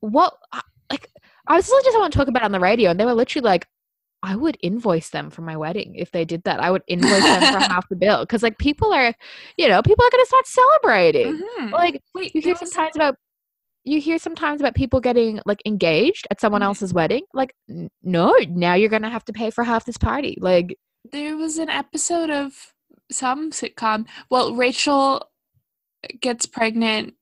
what? 0.00 0.34
uh, 0.52 0.60
Like, 0.90 1.08
I 1.46 1.56
was 1.56 1.68
listening 1.68 1.84
to 1.90 1.92
someone 1.92 2.10
talk 2.10 2.28
about 2.28 2.42
it 2.42 2.46
on 2.46 2.52
the 2.52 2.60
radio, 2.60 2.90
and 2.90 2.98
they 3.00 3.04
were 3.04 3.14
literally 3.14 3.44
like, 3.44 3.66
I 4.22 4.36
would 4.36 4.58
invoice 4.62 5.08
them 5.10 5.30
for 5.30 5.40
my 5.42 5.56
wedding 5.56 5.94
if 5.96 6.10
they 6.12 6.24
did 6.26 6.44
that. 6.44 6.60
I 6.60 6.70
would 6.70 6.82
invoice 6.86 7.22
them 7.22 7.40
for 7.52 7.58
half 7.72 7.88
the 7.88 7.96
bill 7.96 8.20
because, 8.20 8.42
like, 8.42 8.58
people 8.58 8.92
are, 8.92 9.14
you 9.56 9.66
know, 9.68 9.82
people 9.82 10.04
are 10.04 10.10
going 10.10 10.24
to 10.24 10.28
start 10.28 10.46
celebrating. 10.46 11.42
Mhm. 11.60 11.72
Like, 11.72 12.02
Wait, 12.14 12.34
you 12.34 12.40
hear 12.42 12.54
sometimes 12.54 12.96
about 12.96 13.16
you 13.84 14.00
hear 14.00 14.18
sometimes 14.18 14.60
about 14.60 14.74
people 14.74 15.00
getting 15.00 15.40
like 15.46 15.60
engaged 15.64 16.26
at 16.30 16.40
someone 16.40 16.60
Mhm. 16.60 16.66
else's 16.66 16.92
wedding 16.92 17.22
like 17.34 17.54
n- 17.68 17.90
no 18.02 18.34
now 18.50 18.74
you're 18.74 18.88
gonna 18.90 19.08
have 19.10 19.24
to 19.24 19.32
pay 19.32 19.50
for 19.50 19.64
half 19.64 19.84
this 19.86 19.96
party 19.96 20.36
like 20.40 20.76
there 21.12 21.36
was 21.36 21.56
an 21.58 21.70
episode 21.70 22.28
of 22.30 22.74
some 23.10 23.50
sitcom. 23.50 24.06
Well, 24.30 24.54
Rachel 24.54 25.26
gets 26.20 26.46
pregnant. 26.46 27.14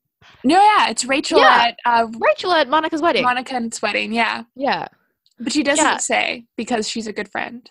No, 0.45 0.57
yeah, 0.63 0.91
it's 0.91 1.05
Rachel 1.05 1.39
Yeah. 1.39 1.69
at 1.69 1.79
uh, 1.87 2.07
rachel 2.21 2.53
at 2.53 2.69
monica's 2.69 3.01
wedding 3.01 3.23
Monica's 3.23 3.81
wedding. 3.81 4.13
Yeah, 4.13 4.43
yeah 4.57 4.89
but 5.39 5.53
she 5.53 5.63
doesn't 5.63 5.85
Yeah. 5.85 5.97
say 5.99 6.45
because 6.57 6.89
she's 6.89 7.07
a 7.07 7.13
good 7.13 7.31
friend. 7.31 7.71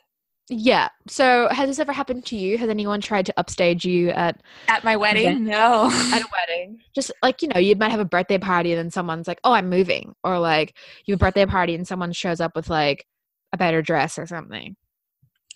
Yeah 0.50 0.88
so 1.08 1.48
has 1.50 1.68
this 1.68 1.80
ever 1.80 1.91
happened 1.91 2.26
to 2.26 2.36
you 2.38 2.58
has 2.58 2.70
anyone 2.70 3.02
tried 3.02 3.26
to 3.26 3.34
upstage 3.38 3.84
you 3.84 4.10
at 4.12 4.41
At 4.70 4.84
my 4.84 4.95
wedding, 4.95 5.43
no. 5.45 5.89
at 5.91 6.22
a 6.22 6.28
wedding 6.32 6.80
just 6.95 7.12
like 7.22 7.41
you 7.41 7.50
know 7.50 7.60
you 7.60 7.76
might 7.76 7.91
have 7.91 8.00
a 8.00 8.06
birthday 8.06 8.38
party 8.38 8.72
and 8.72 8.80
then 8.80 8.89
someone's 8.91 9.28
like 9.28 9.39
oh 9.43 9.52
i'm 9.52 9.70
moving 9.70 10.16
or 10.24 10.39
like 10.39 10.78
you 11.06 11.14
have 11.14 11.22
a 11.22 11.26
birthday 11.26 11.45
party 11.45 11.76
and 11.76 11.88
someone 11.88 12.14
shows 12.14 12.39
up 12.39 12.56
with 12.56 12.70
like 12.70 13.06
a 13.54 13.58
better 13.58 13.82
dress 13.82 14.18
or 14.18 14.26
something 14.26 14.76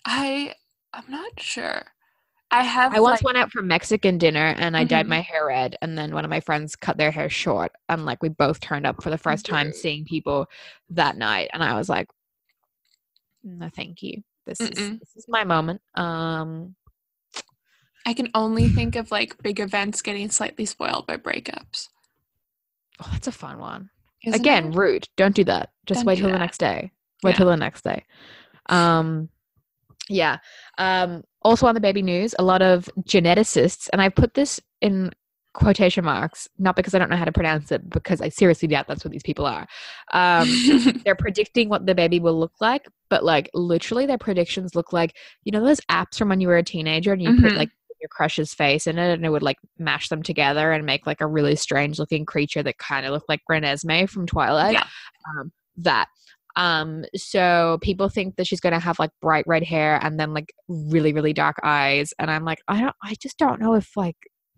I 0.04 0.54
I'm 0.92 1.04
not 1.08 1.38
sure. 1.38 1.82
I 2.50 2.62
have. 2.64 2.92
I 2.94 3.00
once 3.00 3.20
like, 3.22 3.24
went 3.24 3.38
out 3.38 3.50
for 3.50 3.62
Mexican 3.62 4.18
dinner 4.18 4.54
and 4.58 4.76
I 4.76 4.84
dyed 4.84 5.06
Mhm. 5.06 5.10
my 5.10 5.20
hair 5.20 5.46
red, 5.46 5.76
and 5.80 5.96
then 5.96 6.12
one 6.12 6.24
of 6.24 6.28
my 6.28 6.40
friends 6.40 6.76
cut 6.76 6.98
their 6.98 7.10
hair 7.10 7.30
short, 7.30 7.72
and 7.88 8.04
like 8.04 8.22
we 8.22 8.28
both 8.28 8.60
turned 8.60 8.84
up 8.84 9.02
for 9.02 9.08
the 9.08 9.16
first 9.16 9.46
time 9.46 9.72
seeing 9.72 10.04
people 10.04 10.48
that 10.90 11.16
night, 11.16 11.48
and 11.54 11.62
I 11.64 11.76
was 11.78 11.88
like, 11.88 12.08
"No, 13.42 13.70
thank 13.74 14.02
you. 14.02 14.22
This 14.46 14.60
is 14.60 14.70
this 14.98 15.16
is 15.16 15.26
my 15.28 15.44
moment." 15.44 15.80
Um, 15.94 16.74
I 18.06 18.14
can 18.14 18.30
only 18.34 18.68
think 18.68 18.96
of 18.96 19.10
like 19.10 19.40
big 19.42 19.60
events 19.60 20.02
getting 20.02 20.28
slightly 20.30 20.66
spoiled 20.66 21.06
by 21.06 21.16
breakups. 21.16 21.88
oh, 23.00 23.08
that's 23.12 23.28
a 23.28 23.32
fun 23.32 23.58
one. 23.58 23.90
Isn't 24.24 24.40
Again, 24.40 24.68
it? 24.68 24.76
rude. 24.76 25.08
Don't 25.16 25.34
do 25.34 25.44
that. 25.44 25.70
Just 25.86 26.00
Don't 26.00 26.06
wait 26.06 26.18
till 26.18 26.30
the 26.30 26.38
next 26.38 26.58
day. 26.58 26.92
Wait 27.22 27.32
Yeah. 27.32 27.36
till 27.36 27.46
the 27.46 27.56
next 27.56 27.82
day. 27.84 28.04
Um, 28.68 29.28
yeah. 30.08 30.38
Um, 30.78 31.22
also 31.42 31.66
on 31.66 31.74
the 31.74 31.80
baby 31.80 32.02
news, 32.02 32.34
a 32.38 32.42
lot 32.44 32.62
of 32.62 32.88
geneticists, 33.02 33.88
and 33.92 34.00
I 34.02 34.08
put 34.08 34.34
this 34.34 34.60
in 34.80 35.10
quotation 35.54 36.04
marks, 36.04 36.48
not 36.58 36.76
because 36.76 36.94
I 36.94 36.98
don't 36.98 37.10
know 37.10 37.16
how 37.16 37.24
to 37.24 37.32
pronounce 37.32 37.70
it, 37.72 37.88
because 37.90 38.20
I 38.20 38.28
seriously 38.30 38.68
doubt 38.68 38.86
that's 38.88 39.04
what 39.04 39.12
these 39.12 39.22
people 39.22 39.46
are. 39.46 39.66
Um, 40.12 40.48
they're 41.04 41.14
predicting 41.14 41.68
what 41.68 41.86
the 41.86 41.94
baby 41.94 42.20
will 42.20 42.38
look 42.38 42.54
like, 42.60 42.86
but 43.10 43.24
like 43.24 43.50
literally 43.54 44.06
their 44.06 44.18
predictions 44.18 44.74
look 44.74 44.92
like 44.92 45.16
you 45.44 45.52
know 45.52 45.64
those 45.64 45.80
apps 45.90 46.16
from 46.16 46.28
when 46.30 46.40
you 46.40 46.48
were 46.48 46.56
a 46.56 46.62
teenager 46.62 47.12
and 47.12 47.20
you 47.22 47.34
put 47.36 47.52
Mhm. 47.52 47.56
like 47.56 47.70
your 48.00 48.08
crush's 48.08 48.52
face 48.52 48.88
in 48.88 48.98
it 48.98 49.12
and 49.12 49.24
it 49.24 49.28
would 49.30 49.44
like 49.44 49.58
mash 49.78 50.08
them 50.08 50.22
together 50.24 50.72
and 50.72 50.84
make 50.84 51.06
like 51.06 51.20
a 51.20 51.26
really 51.26 51.54
strange 51.54 52.00
looking 52.00 52.24
creature 52.26 52.60
that 52.62 52.78
kind 52.78 53.06
of 53.06 53.12
looked 53.12 53.28
like 53.28 53.40
Renesmee 53.48 54.08
from 54.10 54.26
Twilight. 54.26 54.72
Yeah. 54.72 54.86
Um, 55.38 55.52
that. 55.76 56.08
Um, 56.56 57.04
so 57.14 57.78
people 57.80 58.08
think 58.08 58.36
that 58.36 58.46
she's 58.46 58.60
gonna 58.60 58.80
have 58.80 58.98
like 58.98 59.10
bright 59.20 59.44
red 59.46 59.62
hair 59.62 59.98
and 60.02 60.18
then 60.18 60.34
like 60.34 60.52
really, 60.68 61.12
really 61.12 61.32
dark 61.32 61.56
eyes. 61.62 62.12
And 62.18 62.30
I'm 62.30 62.44
like, 62.44 62.58
I 62.68 62.80
don't 62.80 62.96
I 63.02 63.14
just 63.20 63.38
don't 63.38 63.60
know 63.60 63.74
if 63.74 63.96
like 63.96 64.16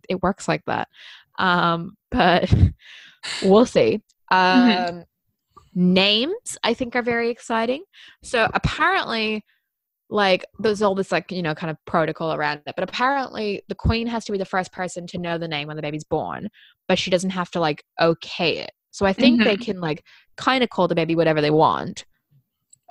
it 0.08 0.22
works 0.22 0.48
like 0.48 0.64
that. 0.66 0.88
Um, 1.38 1.96
but 2.10 2.52
we'll 3.42 3.66
see. 3.66 4.02
Um 4.30 4.68
Mhm. 4.68 5.04
names 5.74 6.56
I 6.62 6.74
think 6.74 6.94
are 6.96 7.02
very 7.02 7.30
exciting. 7.30 7.84
So 8.22 8.48
apparently 8.54 9.44
like 10.10 10.44
there's 10.58 10.82
all 10.82 10.94
this 10.94 11.10
like 11.10 11.32
you 11.32 11.42
know 11.42 11.54
kind 11.54 11.70
of 11.70 11.76
protocol 11.86 12.34
around 12.34 12.60
it 12.66 12.74
but 12.76 12.86
apparently 12.86 13.62
the 13.68 13.74
queen 13.74 14.06
has 14.06 14.22
to 14.24 14.32
be 14.32 14.38
the 14.38 14.44
first 14.44 14.70
person 14.70 15.06
to 15.06 15.18
know 15.18 15.38
the 15.38 15.48
name 15.48 15.66
when 15.66 15.76
the 15.76 15.82
baby's 15.82 16.04
born 16.04 16.46
but 16.88 16.98
she 16.98 17.10
doesn't 17.10 17.30
have 17.30 17.50
to 17.50 17.58
like 17.58 17.82
okay 17.98 18.58
it 18.58 18.70
so 18.90 19.06
i 19.06 19.14
think 19.14 19.42
they 19.42 19.56
can 19.56 19.80
like 19.80 20.04
kind 20.36 20.62
of 20.62 20.68
call 20.68 20.86
the 20.86 20.94
baby 20.94 21.16
whatever 21.16 21.40
they 21.40 21.50
want 21.50 22.04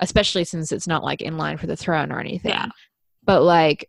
especially 0.00 0.42
since 0.42 0.72
it's 0.72 0.88
not 0.88 1.04
like 1.04 1.22
in 1.22 1.38
line 1.38 1.56
for 1.56 1.68
the 1.68 1.76
throne 1.76 2.10
or 2.10 2.18
anything 2.18 2.50
Yeah. 2.50 2.66
but 3.22 3.42
like 3.44 3.88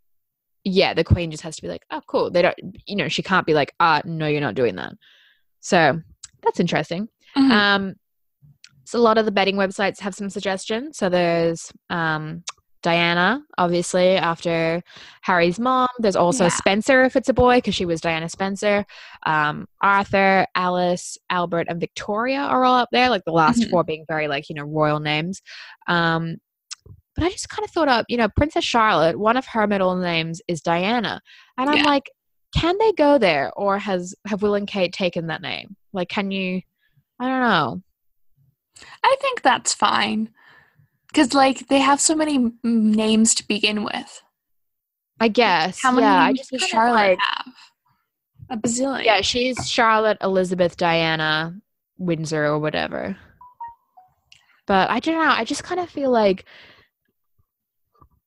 yeah 0.65 0.93
the 0.93 1.03
queen 1.03 1.31
just 1.31 1.43
has 1.43 1.55
to 1.55 1.61
be 1.61 1.67
like 1.67 1.83
oh 1.91 2.01
cool 2.07 2.29
they 2.29 2.41
don't 2.41 2.57
you 2.87 2.95
know 2.95 3.07
she 3.07 3.21
can't 3.23 3.45
be 3.45 3.53
like 3.53 3.73
ah 3.79 4.01
no 4.03 4.27
you're 4.27 4.41
not 4.41 4.55
doing 4.55 4.75
that 4.75 4.93
so 5.61 5.99
that's 6.43 6.59
interesting 6.59 7.07
Mhm. 7.37 7.51
um 7.51 7.93
so 8.83 8.99
a 8.99 9.01
lot 9.01 9.17
of 9.17 9.25
the 9.25 9.31
betting 9.31 9.55
websites 9.55 9.99
have 9.99 10.13
some 10.15 10.29
suggestions 10.29 10.97
so 10.97 11.07
there's 11.09 11.71
um 11.89 12.43
Diana, 12.83 13.41
obviously, 13.57 14.09
after 14.15 14.79
Harry's 15.21 15.57
mom. 15.57 15.87
There's 15.97 16.15
also 16.15 16.43
Yeah. 16.43 16.49
Spencer, 16.49 17.01
if 17.03 17.15
it's 17.15 17.29
a 17.29 17.33
boy, 17.33 17.57
because 17.57 17.73
she 17.73 17.87
was 17.87 17.99
Diana 17.99 18.29
Spencer. 18.29 18.85
Um, 19.25 19.65
Arthur, 19.81 20.45
Alice, 20.53 21.17
Albert, 21.31 21.65
and 21.67 21.79
Victoria 21.79 22.41
are 22.41 22.63
all 22.63 22.75
up 22.75 22.89
there, 22.91 23.09
like 23.09 23.23
the 23.25 23.31
last 23.31 23.61
Mhm. 23.61 23.71
four 23.71 23.83
being 23.83 24.05
very, 24.07 24.27
like, 24.27 24.49
you 24.49 24.55
know, 24.55 24.65
royal 24.65 24.99
names. 24.99 25.41
Um, 25.87 26.35
but 27.15 27.23
I 27.25 27.29
just 27.29 27.49
kind 27.49 27.63
of 27.65 27.71
thought 27.71 27.87
up, 27.87 28.05
you 28.09 28.17
know, 28.17 28.27
Princess 28.35 28.63
Charlotte, 28.63 29.17
one 29.17 29.37
of 29.37 29.45
her 29.47 29.65
middle 29.67 29.95
names 29.95 30.41
is 30.47 30.61
Diana. 30.61 31.21
And 31.57 31.69
I'm 31.69 31.77
Yeah. 31.77 31.83
like, 31.83 32.09
can 32.55 32.77
they 32.77 32.91
go 32.93 33.17
there? 33.17 33.51
Or 33.55 33.77
has 33.79 34.13
have 34.27 34.41
Will 34.41 34.55
and 34.55 34.67
Kate 34.67 34.93
taken 34.93 35.27
that 35.27 35.41
name? 35.41 35.75
Like, 35.93 36.09
can 36.09 36.31
you 36.31 36.61
I 37.19 37.27
don't 37.27 37.41
know. 37.41 37.81
I 39.03 39.15
think 39.21 39.41
that's 39.41 39.73
fine. 39.73 40.29
Because, 41.07 41.33
like, 41.33 41.69
they 41.69 41.79
have 41.79 42.01
so 42.01 42.13
many 42.13 42.35
m- 42.35 42.59
names 42.63 43.33
to 43.35 43.47
begin 43.47 43.85
with. 43.85 44.21
I 45.21 45.29
guess. 45.29 45.81
How 45.81 45.91
many 45.91 46.03
yeah, 46.05 46.19
I 46.19 46.25
names 46.27 46.39
just 46.39 46.51
does 46.51 46.63
Charlotte 46.67 46.93
like- 46.93 47.19
have? 47.21 47.53
A 48.49 48.57
bazillion. 48.57 49.05
Yeah, 49.05 49.21
she's 49.21 49.69
Charlotte 49.69 50.17
Elizabeth 50.21 50.75
Diana 50.75 51.55
Windsor 51.97 52.45
or 52.45 52.59
whatever. 52.59 53.15
But 54.67 54.89
I 54.89 54.99
don't 54.99 55.15
know. 55.15 55.31
I 55.31 55.45
just 55.45 55.63
kind 55.63 55.79
of 55.79 55.89
feel 55.89 56.11
like. 56.11 56.45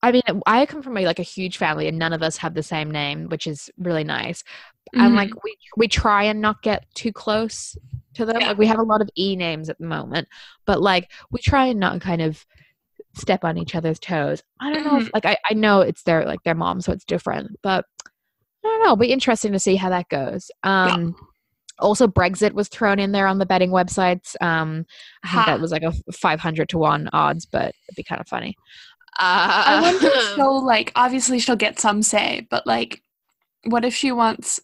I 0.02 0.12
mean, 0.12 0.22
I 0.46 0.64
come 0.66 0.82
from 0.82 0.96
a, 0.96 1.04
like 1.04 1.18
a 1.18 1.22
huge 1.24 1.56
family, 1.58 1.88
and 1.88 1.98
none 1.98 2.12
of 2.12 2.22
us 2.22 2.36
have 2.38 2.54
the 2.54 2.62
same 2.62 2.90
name, 2.90 3.28
which 3.28 3.46
is 3.46 3.68
really 3.78 4.04
nice. 4.04 4.44
And 4.94 5.12
Mhm. 5.12 5.16
like 5.16 5.44
we 5.44 5.56
we 5.76 5.88
try 5.88 6.24
and 6.24 6.40
not 6.40 6.62
get 6.62 6.86
too 6.94 7.12
close 7.12 7.76
to 8.14 8.24
them. 8.24 8.40
Yeah. 8.40 8.48
Like 8.48 8.58
we 8.58 8.66
have 8.66 8.78
a 8.78 8.82
lot 8.82 9.02
of 9.02 9.10
e 9.18 9.36
names 9.36 9.68
at 9.68 9.78
the 9.78 9.86
moment, 9.86 10.28
but 10.66 10.80
like 10.80 11.10
we 11.30 11.40
try 11.40 11.66
and 11.66 11.80
not 11.80 12.00
kind 12.00 12.22
of 12.22 12.44
step 13.14 13.44
on 13.44 13.58
each 13.58 13.74
other's 13.74 13.98
toes. 13.98 14.42
I 14.60 14.72
don't 14.72 14.84
know. 14.84 14.98
If, 14.98 15.10
like 15.12 15.26
I 15.26 15.36
I 15.50 15.54
know 15.54 15.80
it's 15.80 16.04
their 16.04 16.24
like 16.24 16.42
their 16.44 16.54
mom, 16.54 16.80
so 16.80 16.92
it's 16.92 17.04
different, 17.04 17.56
but 17.62 17.84
I 18.64 18.68
don't 18.68 18.80
know. 18.80 18.84
It'll 18.86 18.96
be 18.96 19.12
interesting 19.12 19.52
to 19.52 19.58
see 19.58 19.76
how 19.76 19.90
that 19.90 20.08
goes. 20.08 20.50
Um, 20.62 21.14
Also, 21.80 22.08
Brexit 22.08 22.54
was 22.54 22.68
thrown 22.68 22.98
in 22.98 23.12
there 23.12 23.28
on 23.28 23.38
the 23.38 23.46
betting 23.46 23.70
websites. 23.70 24.34
Um, 24.40 24.84
I 25.24 25.28
think 25.28 25.44
Ha. 25.44 25.52
that 25.52 25.60
was 25.60 25.70
like 25.72 25.84
a 25.84 25.92
500 26.12 26.68
to 26.70 26.78
1 26.78 27.08
odds, 27.12 27.46
but 27.46 27.66
it'd 27.88 27.96
be 27.96 28.02
kind 28.02 28.20
of 28.20 28.26
funny. 28.28 28.56
Uh, 29.18 29.64
I 29.66 29.80
wonder 29.82 30.06
if 30.12 30.22
she'll, 30.34 30.64
like, 30.64 30.92
obviously 30.94 31.38
she'll 31.38 31.56
get 31.56 31.78
some 31.80 32.02
say, 32.02 32.46
but, 32.50 32.66
like, 32.66 33.02
what 33.64 33.84
if 33.84 33.94
she 33.94 34.12
wants, 34.12 34.60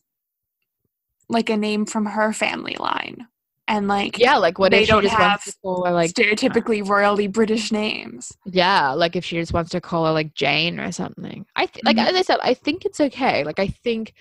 like, 1.28 1.51
a 1.51 1.56
name 1.56 1.86
from 1.86 2.06
her 2.06 2.32
family 2.32 2.76
line? 2.78 3.26
And, 3.66 3.89
like, 3.89 4.18
yeah, 4.18 4.36
like 4.36 4.59
what 4.59 4.72
they 4.72 4.81
if 4.81 4.85
she 4.86 4.93
don't 4.93 5.02
just 5.05 5.18
wants 5.18 5.44
have 5.47 5.55
to 5.55 5.59
call 5.62 5.86
her 5.86 5.93
like, 5.93 6.12
stereotypically 6.12 6.86
royally 6.86 7.28
British 7.28 7.72
names. 7.72 8.31
yeah, 8.44 8.90
like 8.93 9.16
if 9.16 9.24
she 9.24 9.36
just 9.40 9.55
wants 9.55 9.70
to 9.70 9.81
call 9.81 10.05
her 10.05 10.12
like 10.12 10.35
Jane 10.35 10.78
or 10.78 10.93
something. 10.93 11.47
I 11.56 11.64
th- 11.64 11.82
like, 11.82 11.97
Mhm. 11.97 12.06
as 12.09 12.14
I 12.14 12.20
said, 12.22 12.39
I 12.43 12.52
think 12.52 12.85
it's 12.85 13.01
okay. 13.01 13.43
Like, 13.43 13.59
I 13.59 13.68
think 13.68 14.12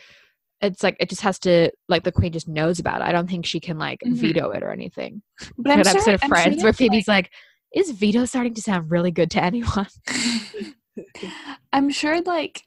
it's 0.61 0.81
like, 0.81 0.95
it 1.01 1.09
just 1.09 1.21
has 1.23 1.39
to, 1.39 1.71
like, 1.89 2.03
the 2.03 2.11
queen 2.13 2.31
just 2.31 2.47
knows 2.47 2.79
about 2.79 3.01
it. 3.01 3.03
I 3.03 3.11
don't 3.11 3.29
think 3.29 3.45
she 3.45 3.59
can 3.59 3.77
like 3.77 3.99
Mhm. 4.05 4.15
veto 4.15 4.49
it 4.51 4.63
or 4.63 4.71
anything. 4.71 5.21
But 5.57 5.73
I'm 5.73 5.83
sure, 5.83 5.91
episode 5.91 6.13
of 6.13 6.23
I'm 6.23 6.29
sure 6.29 6.35
Friends 6.37 6.63
where 6.63 6.71
Phoebe's 6.71 7.09
like, 7.09 7.29
is 7.73 7.91
veto 7.91 8.25
starting 8.25 8.53
to 8.55 8.61
sound 8.61 8.91
really 8.91 9.11
good 9.11 9.31
to 9.31 9.43
anyone? 9.43 9.87
I'm 11.73 11.89
sure 11.89 12.21
like 12.21 12.63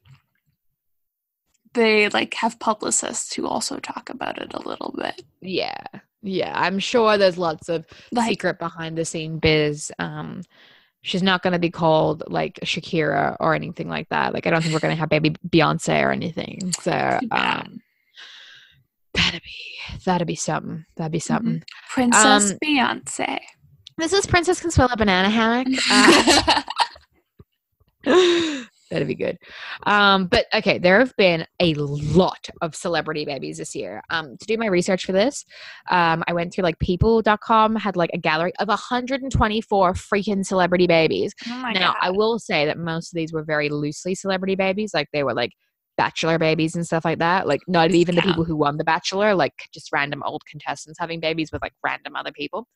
they 1.75 2.09
like 2.09 2.35
have 2.35 2.59
publicists 2.59 3.35
who 3.35 3.47
also 3.47 3.79
talk 3.79 4.11
about 4.11 4.39
it 4.41 4.53
a 4.55 4.67
little 4.69 4.95
bit. 4.97 5.23
Yeah. 5.41 5.77
Yeah. 6.23 6.53
I'm 6.55 6.79
sure 6.79 7.19
there's 7.19 7.39
lots 7.39 7.69
of 7.69 7.85
Like 8.13 8.31
secret 8.31 8.59
behind 8.59 8.97
the 8.99 9.05
scene 9.05 9.39
biz. 9.39 9.93
Um, 9.99 10.43
she's 11.03 11.23
not 11.23 11.43
going 11.43 11.53
to 11.53 11.59
be 11.59 11.71
called 11.71 12.25
like 12.29 12.59
Shakira 12.65 13.37
or 13.39 13.55
anything 13.55 13.89
like 13.89 14.09
that. 14.09 14.33
Like, 14.35 14.47
I 14.47 14.51
don't 14.51 14.63
think 14.63 14.73
we're 14.75 14.81
going 14.81 14.95
to 14.97 15.01
have 15.01 15.09
baby 15.11 15.37
Beyonce 15.49 16.03
or 16.03 16.11
anything. 16.11 16.73
So, 16.81 16.91
um, 17.31 17.81
that'd 19.15 19.43
be, 19.43 19.99
that'd 20.05 20.27
be 20.27 20.35
something. 20.35 20.85
That'd 20.97 21.13
be 21.13 21.19
Mm-hmm. 21.19 21.35
something. 21.35 21.63
Princess 21.91 22.53
um, 22.53 22.59
Beyonce. 22.65 23.39
This 23.99 24.13
is 24.13 24.27
Princess 24.27 24.61
Consuela 24.61 24.95
Banana 24.97 25.31
Hammock. 25.31 25.69
Uh, 28.07 28.63
That'd 28.91 29.09
be 29.09 29.15
good. 29.15 29.39
Um, 29.85 30.27
but 30.27 30.45
okay, 30.55 30.79
there 30.79 30.99
have 30.99 31.17
been 31.17 31.47
a 31.61 31.73
lot 31.75 32.47
of 32.61 32.75
celebrity 32.75 33.25
babies 33.25 33.57
this 33.57 33.75
year. 33.75 34.03
Um, 34.11 34.37
to 34.37 34.47
do 34.47 34.59
my 34.59 34.67
research 34.67 35.07
for 35.07 35.13
this, 35.13 35.47
um, 35.91 36.23
I 36.29 36.35
went 36.35 36.53
through 36.53 36.65
like 36.65 36.79
people.com, 36.79 37.75
had 37.75 37.97
like 37.97 38.11
a 38.13 38.19
gallery 38.19 38.53
of 38.59 38.69
124 38.69 39.95
freaking 39.95 40.45
celebrity 40.45 40.87
babies. 40.87 41.35
oh 41.49 41.71
now, 41.73 41.93
god. 41.93 41.97
I 42.03 42.11
will 42.11 42.39
say 42.39 42.67
that 42.67 42.79
most 42.79 43.13
of 43.13 43.17
these 43.17 43.33
were 43.33 43.45
very 43.45 43.71
loosely 43.71 44.15
celebrity 44.15 44.57
babies. 44.57 44.93
Like 44.93 45.09
they 45.15 45.25
were 45.25 45.35
like 45.35 45.53
bachelor 45.97 46.39
babies 46.39 46.77
and 46.77 46.85
stuff 46.85 47.05
like 47.05 47.19
that. 47.19 47.49
Like 47.49 47.63
not 47.67 47.91
even 47.91 48.15
the 48.15 48.23
people 48.23 48.45
who 48.45 48.57
won 48.57 48.77
the 48.77 48.85
bachelor, 48.85 49.35
like 49.35 49.55
just 49.73 49.91
random 49.91 50.23
old 50.25 50.43
contestants 50.49 50.99
having 50.99 51.19
babies 51.19 51.51
with 51.51 51.63
like 51.63 51.73
random 51.83 52.15
other 52.15 52.33
people. 52.33 52.69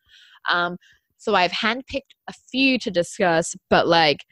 Um, 0.48 0.76
so 1.20 1.34
I've 1.34 1.52
handpicked 1.52 2.12
a 2.28 2.32
few 2.50 2.78
to 2.80 2.90
discuss, 2.90 3.54
but 3.68 3.86
like 3.86 4.24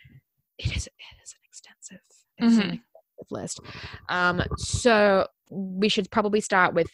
it 0.59 0.75
is 0.77 0.87
it 0.87 0.93
is 1.23 1.35
an 1.35 1.41
extensive, 1.45 2.01
it's 2.39 2.57
an 2.57 2.63
Mhm. 2.63 2.75
extensive 2.81 3.31
list. 3.31 3.61
Um, 4.09 4.43
so 4.57 5.29
we 5.51 5.89
should 5.89 6.11
probably 6.11 6.41
start 6.41 6.75
with 6.75 6.89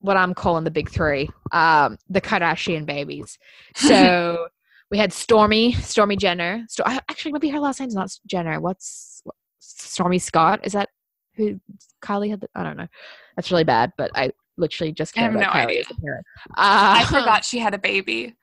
what 0.00 0.16
I'm 0.16 0.34
calling 0.34 0.64
the 0.64 0.70
big 0.70 0.90
three, 0.90 1.28
um, 1.52 1.96
the 2.08 2.20
Kardashian 2.20 2.86
babies. 2.86 3.38
So 3.76 4.48
we 4.90 4.98
had 4.98 5.10
Stormi, 5.10 5.72
Stormi 5.76 6.18
Jenner. 6.18 6.66
I- 6.84 7.00
actually, 7.08 7.32
maybe 7.32 7.48
her 7.48 7.60
last 7.60 7.80
name's 7.80 7.94
not 7.94 8.10
Jenner. 8.26 8.60
What's 8.60 9.22
what- 9.24 9.36
Stormi 9.62 10.20
Scott? 10.20 10.60
Is 10.64 10.72
that 10.74 10.90
who 11.36 11.58
Kylie 12.02 12.28
had? 12.30 12.40
The, 12.40 12.48
I 12.54 12.62
don't 12.62 12.76
know. 12.76 12.88
That's 13.36 13.50
really 13.50 13.64
bad, 13.64 13.92
but 13.96 14.10
I 14.14 14.32
literally 14.58 14.92
just 14.92 15.16
I 15.16 15.20
care 15.22 15.30
have 15.30 15.40
about 15.40 15.54
no 15.54 15.60
Kylie 15.60 15.64
idea. 15.66 15.80
as. 15.80 16.22
I 16.56 17.02
Uh, 17.02 17.06
forgot 17.06 17.44
she 17.50 17.58
had 17.58 17.72
a 17.74 17.78
baby. 17.78 18.36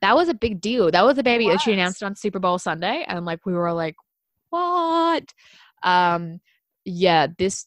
That 0.00 0.14
was 0.14 0.28
a 0.28 0.34
big 0.34 0.60
deal. 0.60 0.90
That 0.90 1.04
was 1.04 1.18
a 1.18 1.22
baby 1.22 1.48
that 1.48 1.60
she 1.60 1.72
announced 1.72 2.02
on 2.02 2.14
Super 2.14 2.38
Bowl 2.38 2.58
Sunday, 2.58 3.04
and 3.06 3.24
like 3.24 3.44
we 3.46 3.52
were 3.54 3.72
like, 3.72 3.96
what? 4.50 5.32
Um, 5.82 6.40
yeah, 6.84 7.28
this 7.38 7.66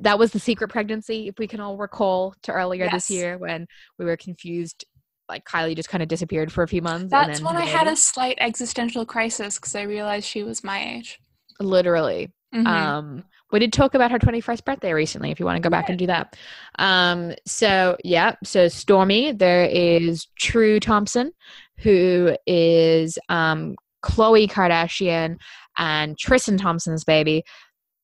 that 0.00 0.18
was 0.18 0.32
the 0.32 0.38
secret 0.38 0.68
pregnancy, 0.68 1.28
if 1.28 1.38
we 1.38 1.46
can 1.46 1.60
all 1.60 1.76
recall 1.76 2.34
to 2.42 2.52
earlier 2.52 2.88
this 2.90 3.08
year 3.08 3.38
when 3.38 3.66
we 3.98 4.04
were 4.04 4.16
confused. 4.16 4.84
Like 5.28 5.44
Kylie 5.44 5.74
just 5.74 5.88
kind 5.88 6.02
of 6.02 6.08
disappeared 6.08 6.52
for 6.52 6.62
a 6.62 6.68
few 6.68 6.82
months. 6.82 7.12
and 7.12 7.30
That's 7.30 7.40
when 7.40 7.56
I 7.56 7.64
had 7.64 7.88
a 7.88 7.96
slight 7.96 8.38
existential 8.40 9.04
crisis 9.04 9.56
because 9.56 9.74
I 9.74 9.82
realized 9.82 10.26
she 10.26 10.44
was 10.44 10.62
my 10.62 10.96
age. 10.96 11.18
literally. 11.58 12.30
Mhm. 12.56 12.66
Um, 12.66 13.24
we 13.52 13.60
did 13.60 13.72
talk 13.72 13.94
about 13.94 14.10
her 14.10 14.18
21st 14.18 14.64
birthday 14.64 14.92
recently, 14.92 15.30
if 15.30 15.38
you 15.38 15.46
want 15.46 15.56
to 15.56 15.62
go 15.62 15.70
back 15.70 15.88
and 15.88 15.98
do 15.98 16.06
that. 16.06 16.36
Um, 16.78 17.32
so 17.46 17.96
yeah, 18.02 18.34
so 18.42 18.66
Stormi, 18.66 19.38
there 19.38 19.64
is 19.64 20.26
True 20.38 20.80
Thompson, 20.80 21.32
who 21.78 22.36
is 22.46 23.18
um 23.28 23.76
Khloe 24.02 24.48
Kardashian 24.50 25.36
and 25.78 26.18
Tristan 26.18 26.58
Thompson's 26.58 27.04
baby. 27.04 27.44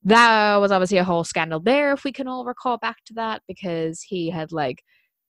That 0.04 0.56
was 0.56 0.72
obviously 0.72 0.98
a 0.98 1.04
whole 1.04 1.24
scandal 1.24 1.60
there, 1.60 1.92
if 1.92 2.04
we 2.04 2.12
can 2.12 2.28
all 2.28 2.44
recall 2.44 2.76
back 2.78 2.96
to 3.06 3.14
that, 3.14 3.42
because 3.48 4.00
he 4.02 4.30
had 4.30 4.52
like 4.52 4.82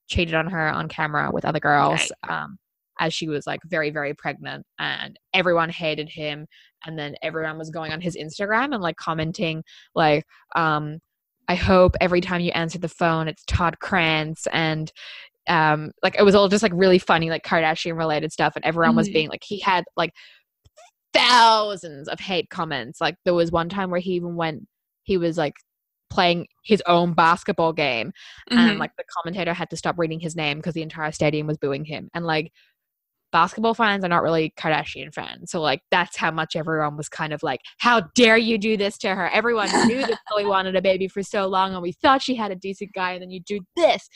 cheated 0.07 0.35
on 0.35 0.47
her 0.47 0.69
on 0.69 0.87
camera 0.89 1.31
with 1.31 1.45
other 1.45 1.59
girls. 1.59 2.11
Um 2.29 2.57
as 2.99 3.13
she 3.13 3.27
was 3.27 3.45
like 3.47 3.59
very, 3.65 3.89
very 3.89 4.13
pregnant, 4.13 4.65
and 4.79 5.17
everyone 5.33 5.69
hated 5.69 6.09
him 6.09 6.47
and 6.85 6.99
then 6.99 7.15
everyone 7.21 7.57
was 7.57 7.69
going 7.69 7.91
on 7.93 8.01
his 8.01 8.17
Instagram 8.17 8.73
and 8.73 8.81
like 8.81 8.97
commenting 8.97 9.63
like 9.95 10.25
um 10.55 10.99
I 11.47 11.55
hope 11.55 11.95
every 12.01 12.19
time 12.21 12.41
you 12.41 12.51
answer 12.51 12.77
the 12.77 12.89
phone 12.89 13.27
it's 13.29 13.43
Todd 13.47 13.77
Kraines 13.81 14.47
and 14.51 14.91
um 15.47 15.91
like 16.03 16.15
it 16.19 16.23
was 16.23 16.35
all 16.35 16.49
just 16.49 16.61
like 16.63 16.73
really 16.75 16.99
funny 16.99 17.29
like 17.29 17.45
Kardashian 17.45 17.97
related 17.97 18.31
stuff 18.33 18.53
and 18.55 18.65
everyone 18.65 18.95
was 18.97 19.07
Mhm. 19.09 19.13
being 19.13 19.29
like 19.29 19.43
he 19.45 19.59
had 19.59 19.85
like 19.95 20.11
thousands 21.13 22.07
of 22.07 22.19
hate 22.19 22.49
comments 22.49 22.99
like 22.99 23.15
there 23.23 23.33
was 23.33 23.51
one 23.51 23.69
time 23.69 23.89
where 23.91 23.99
he 23.99 24.11
even 24.13 24.35
went 24.35 24.67
he 25.03 25.17
was 25.17 25.37
like 25.37 25.53
playing 26.09 26.47
his 26.63 26.81
own 26.87 27.13
basketball 27.13 27.73
game 27.73 28.11
and 28.51 28.77
Mhm. 28.77 28.79
like 28.79 28.91
the 28.97 29.03
commentator 29.15 29.53
had 29.53 29.69
to 29.69 29.77
stop 29.77 29.97
reading 29.97 30.19
his 30.19 30.35
name 30.35 30.57
because 30.57 30.73
the 30.73 30.81
entire 30.81 31.11
stadium 31.11 31.47
was 31.47 31.57
booing 31.57 31.85
him 31.85 32.09
and 32.13 32.25
like 32.25 32.51
basketball 33.33 33.73
fans 33.73 34.05
are 34.05 34.07
not 34.09 34.23
really 34.23 34.53
kardashian 34.57 35.13
fans 35.13 35.51
so 35.51 35.59
like 35.59 35.81
that's 35.91 36.15
how 36.15 36.31
much 36.31 36.55
everyone 36.55 36.95
was 36.95 37.09
kind 37.09 37.33
of 37.33 37.43
like 37.43 37.59
how 37.79 37.99
dare 38.15 38.37
you 38.37 38.57
do 38.57 38.77
this 38.77 38.97
to 38.97 39.13
her 39.13 39.29
everyone 39.31 39.67
knew 39.87 39.99
that 39.99 40.17
khloe 40.31 40.47
wanted 40.47 40.75
a 40.77 40.81
baby 40.81 41.09
for 41.09 41.21
so 41.21 41.47
long 41.47 41.73
and 41.73 41.81
we 41.81 41.91
thought 41.91 42.21
she 42.21 42.35
had 42.35 42.51
a 42.51 42.55
decent 42.55 42.91
guy 42.93 43.11
and 43.11 43.21
then 43.21 43.29
you 43.31 43.41
do 43.41 43.59
this 43.75 44.07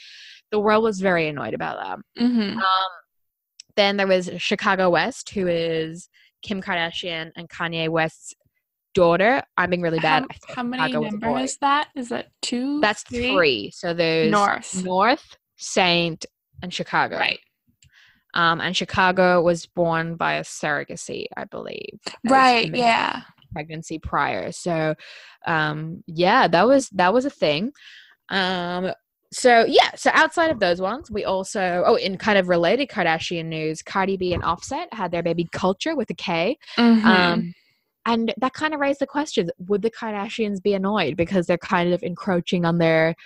the 0.50 0.58
world 0.58 0.82
was 0.82 1.00
very 1.00 1.28
annoyed 1.28 1.52
about 1.52 1.76
that 2.16 2.24
Mhm. 2.24 2.56
um, 2.56 2.62
then 3.76 3.96
there 3.96 4.08
was 4.08 4.28
Chicago 4.38 4.90
West, 4.90 5.30
who 5.30 5.46
is 5.46 6.08
Kim 6.42 6.60
Kardashian 6.60 7.30
and 7.36 7.48
Kanye 7.48 7.88
West's 7.88 8.34
daughter. 8.92 9.40
I'm 9.56 9.70
being 9.70 9.82
really 9.82 10.00
bad. 10.00 10.24
How, 10.48 10.54
how 10.56 10.62
many 10.64 10.82
Chicago 10.90 11.08
number 11.08 11.38
is 11.38 11.56
that? 11.58 11.88
Is 11.94 12.08
that 12.08 12.26
two? 12.42 12.80
That's 12.80 13.02
three. 13.04 13.70
So 13.72 13.94
there's 13.94 14.32
North. 14.32 14.84
North, 14.84 15.36
Saint, 15.58 16.26
and 16.60 16.74
Chicago. 16.74 17.18
Right. 17.18 17.38
Um, 18.38 18.60
and 18.60 18.76
Chicago 18.76 19.42
was 19.42 19.66
born 19.66 20.14
by 20.14 20.34
a 20.34 20.42
surrogacy, 20.42 21.26
I 21.36 21.42
believe. 21.44 21.98
Right. 22.24 22.72
Yeah. 22.72 23.22
Pregnancy 23.52 23.98
prior. 23.98 24.52
So, 24.52 24.94
um, 25.44 26.04
yeah, 26.06 26.46
that 26.46 26.64
was 26.64 26.88
that 26.90 27.12
was 27.12 27.24
a 27.24 27.30
thing. 27.30 27.72
Um, 28.28 28.92
so 29.32 29.64
yeah, 29.66 29.90
so 29.96 30.12
outside 30.14 30.52
of 30.52 30.60
those 30.60 30.80
ones, 30.80 31.10
we 31.10 31.24
also 31.24 31.82
oh, 31.84 31.96
in 31.96 32.16
kind 32.16 32.38
of 32.38 32.48
related 32.48 32.88
Kardashian 32.88 33.46
news, 33.46 33.82
Cardi 33.82 34.16
B 34.16 34.32
and 34.32 34.44
Offset 34.44 34.88
had 34.94 35.10
their 35.10 35.24
baby 35.24 35.48
Culture 35.50 35.96
with 35.96 36.08
a 36.10 36.14
K. 36.14 36.58
Mhm. 36.76 37.04
Um, 37.04 37.54
and 38.06 38.32
that 38.38 38.52
kind 38.52 38.72
of 38.72 38.78
raised 38.78 39.00
the 39.00 39.06
question: 39.06 39.50
Would 39.66 39.82
the 39.82 39.90
Kardashians 39.90 40.62
be 40.62 40.74
annoyed 40.74 41.16
because 41.16 41.46
they're 41.46 41.58
kind 41.58 41.92
of 41.92 42.04
encroaching 42.04 42.64
on 42.64 42.78
their 42.78 43.16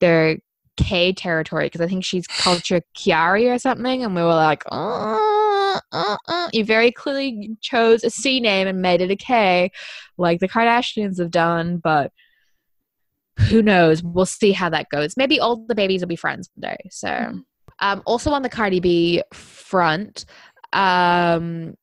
their 0.00 0.38
K 0.76 1.12
territory? 1.12 1.66
Because 1.66 1.80
I 1.80 1.86
think 1.86 2.04
she's 2.04 2.26
Kulture 2.28 2.82
Kiari 2.96 3.54
or 3.54 3.58
something, 3.58 4.04
and 4.04 4.14
we 4.14 4.22
were 4.22 4.28
like, 4.28 4.64
uh, 4.70 5.78
uh, 5.92 6.16
uh. 6.28 6.48
you 6.52 6.64
very 6.64 6.90
clearly 6.92 7.56
chose 7.60 8.04
a 8.04 8.10
C 8.10 8.40
name 8.40 8.66
and 8.66 8.80
made 8.82 9.00
it 9.00 9.10
a 9.10 9.16
K, 9.16 9.70
like 10.18 10.40
the 10.40 10.48
Kardashians 10.48 11.18
have 11.18 11.30
done, 11.30 11.78
but. 11.78 12.12
Who 13.48 13.62
knows? 13.62 14.02
We'll 14.02 14.26
see 14.26 14.52
how 14.52 14.68
that 14.68 14.90
goes. 14.90 15.16
Maybe 15.16 15.40
all 15.40 15.64
the 15.66 15.74
babies 15.74 16.02
will 16.02 16.08
be 16.08 16.16
friends 16.16 16.50
one 16.54 16.70
day. 16.70 16.76
So, 16.90 17.08
Mhm. 17.08 17.44
um, 17.80 18.02
also 18.04 18.30
on 18.30 18.42
the 18.42 18.50
Cardi 18.50 18.78
B 18.78 19.22
front, 19.32 20.26
um, 20.74 21.74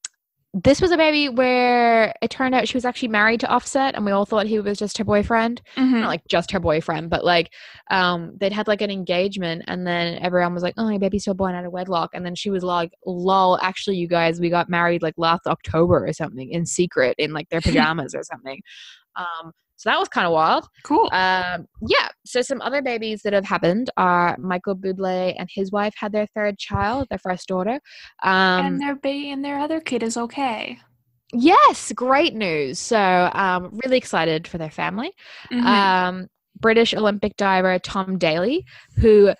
this 0.53 0.81
was 0.81 0.89
a 0.91 0.97
baby 0.97 1.29
where 1.29 2.13
it 2.23 2.31
turned 2.31 2.55
out 2.55 2.67
she 2.67 2.75
was 2.75 2.85
actually 2.85 3.09
married 3.09 3.39
to 3.41 3.47
Offset, 3.47 3.95
and 3.95 4.03
we 4.03 4.11
all 4.11 4.25
thought 4.25 4.47
he 4.47 4.59
was 4.59 4.79
just 4.79 4.97
her 4.97 5.03
boyfriend. 5.03 5.61
Mhm. 5.77 6.01
Not 6.01 6.07
like 6.07 6.21
just 6.27 6.51
her 6.51 6.59
boyfriend, 6.59 7.09
but 7.11 7.23
like 7.23 7.53
um, 7.91 8.35
they'd 8.39 8.51
had 8.51 8.67
like 8.67 8.81
an 8.81 8.89
engagement, 8.89 9.63
and 9.67 9.85
then 9.85 10.17
everyone 10.19 10.53
was 10.55 10.63
like, 10.63 10.73
"Oh, 10.77 10.89
your 10.89 10.99
baby's 10.99 11.21
still 11.21 11.35
born 11.35 11.53
out 11.53 11.65
of 11.65 11.71
wedlock," 11.71 12.11
and 12.13 12.25
then 12.25 12.33
she 12.35 12.49
was 12.49 12.63
like, 12.63 12.91
"Lol, 13.05 13.59
actually, 13.61 13.97
you 13.97 14.07
guys, 14.07 14.39
we 14.39 14.49
got 14.49 14.69
married 14.69 15.03
like 15.03 15.13
last 15.17 15.45
October 15.45 16.05
or 16.05 16.13
something 16.13 16.49
in 16.51 16.65
secret 16.65 17.15
in 17.19 17.31
like 17.31 17.49
their 17.49 17.61
pajamas 17.95 18.15
or 18.15 18.23
something." 18.23 18.61
Um, 19.15 19.51
so 19.79 19.89
that 19.89 19.97
was 19.97 20.09
kind 20.09 20.27
of 20.27 20.33
wild. 20.33 20.67
cool. 20.83 21.09
Um, 21.13 21.65
yeah. 21.87 22.09
So 22.25 22.41
some 22.41 22.59
other 22.61 22.81
babies 22.81 23.21
that 23.23 23.31
have 23.31 23.45
happened 23.45 23.89
are 23.95 24.35
Michael 24.37 24.75
Bublé 24.75 25.33
and 25.39 25.47
his 25.49 25.71
wife 25.71 25.93
had 25.97 26.11
their 26.11 26.27
third 26.35 26.57
child, 26.59 27.07
their 27.09 27.17
first 27.17 27.47
daughter. 27.47 27.79
Um, 28.21 28.65
and 28.65 28.81
their 28.81 28.95
baby 28.97 29.31
and 29.31 29.43
their 29.43 29.57
other 29.57 29.79
kid 29.79 30.03
is 30.03 30.17
okay. 30.17 30.77
yes, 31.31 31.93
great 31.95 32.35
news. 32.35 32.77
So 32.77 33.29
um, 33.33 33.79
really 33.85 33.97
excited 33.97 34.49
for 34.49 34.57
their 34.57 34.69
family. 34.71 35.13
Mhm. 35.49 35.63
Um, 35.63 36.27
British 36.59 36.93
Olympic 36.93 37.37
diver 37.37 37.79
Tom 37.79 38.17
Daley, 38.17 38.65
who 38.97 39.31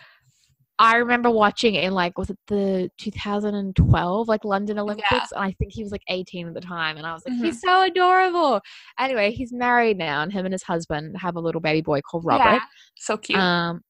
I 0.80 0.96
remember 0.96 1.30
watching 1.30 1.76
in 1.76 1.94
like 1.94 2.18
was 2.18 2.30
it 2.30 2.38
the 2.48 2.90
2012 3.00 4.28
like 4.30 4.46
London 4.46 4.80
Olympics, 4.80 5.32
and 5.34 5.44
I 5.44 5.52
think 5.52 5.74
he 5.74 5.84
was 5.84 5.92
like 5.92 6.04
18 6.08 6.48
at 6.48 6.54
the 6.54 6.62
time, 6.62 6.96
and 6.96 7.06
I 7.06 7.14
was 7.14 7.22
like, 7.28 7.38
he's 7.38 7.60
so 7.60 7.84
adorable. 7.84 8.62
Anyway, 8.98 9.32
he's 9.32 9.52
married 9.52 9.98
now, 9.98 10.24
and 10.24 10.32
him 10.32 10.46
and 10.46 10.54
his 10.54 10.64
husband 10.64 11.18
have 11.18 11.36
a 11.36 11.40
little 11.42 11.60
baby 11.60 11.82
boy 11.82 12.00
called 12.02 12.24
Robert. 12.26 12.44
Yeah, 12.44 12.60
so 12.96 13.18
cute. 13.18 13.38
Um, 13.38 13.82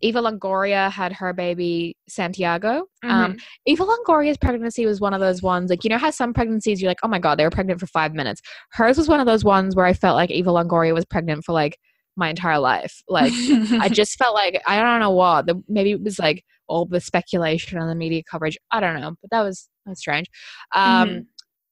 Eva 0.00 0.20
Longoria 0.20 0.90
had 0.90 1.12
her 1.12 1.34
baby 1.34 1.96
Santiago. 2.08 2.86
Mm-hmm. 3.04 3.10
Um, 3.10 3.36
Eva 3.66 3.84
Longoria's 3.84 4.38
pregnancy 4.38 4.86
was 4.86 5.00
one 5.00 5.12
of 5.12 5.20
those 5.20 5.42
ones, 5.42 5.68
like 5.68 5.84
you 5.84 5.90
know 5.90 5.98
how 5.98 6.10
some 6.10 6.32
pregnancies 6.32 6.80
you're 6.80 6.90
like, 6.90 7.00
oh 7.02 7.08
my 7.08 7.18
god, 7.18 7.38
they 7.38 7.44
were 7.44 7.50
pregnant 7.50 7.78
for 7.78 7.86
five 7.86 8.14
minutes. 8.14 8.40
Hers 8.70 8.96
was 8.96 9.08
one 9.08 9.20
of 9.20 9.26
those 9.26 9.44
ones 9.44 9.76
where 9.76 9.86
I 9.86 9.92
felt 9.92 10.16
like 10.16 10.30
Eva 10.30 10.50
Longoria 10.50 10.94
was 10.94 11.04
pregnant 11.04 11.44
for 11.44 11.52
like 11.52 11.78
my 12.18 12.28
entire 12.28 12.58
life. 12.58 13.02
Like 13.08 13.32
I 13.80 13.88
just 13.92 14.18
felt 14.18 14.34
like 14.34 14.60
I 14.66 14.80
don't 14.82 15.00
know 15.00 15.10
what. 15.12 15.46
The, 15.46 15.62
maybe 15.68 15.92
it 15.92 16.02
was 16.02 16.18
like 16.18 16.44
all 16.66 16.84
the 16.84 17.00
speculation 17.00 17.78
and 17.78 17.88
the 17.88 17.94
media 17.94 18.22
coverage. 18.30 18.58
I 18.70 18.80
don't 18.80 19.00
know, 19.00 19.14
but 19.22 19.30
that 19.30 19.42
was 19.42 19.68
that 19.86 19.90
was 19.92 19.98
strange. 20.00 20.26
Um, 20.74 21.08
Mhm. 21.08 21.26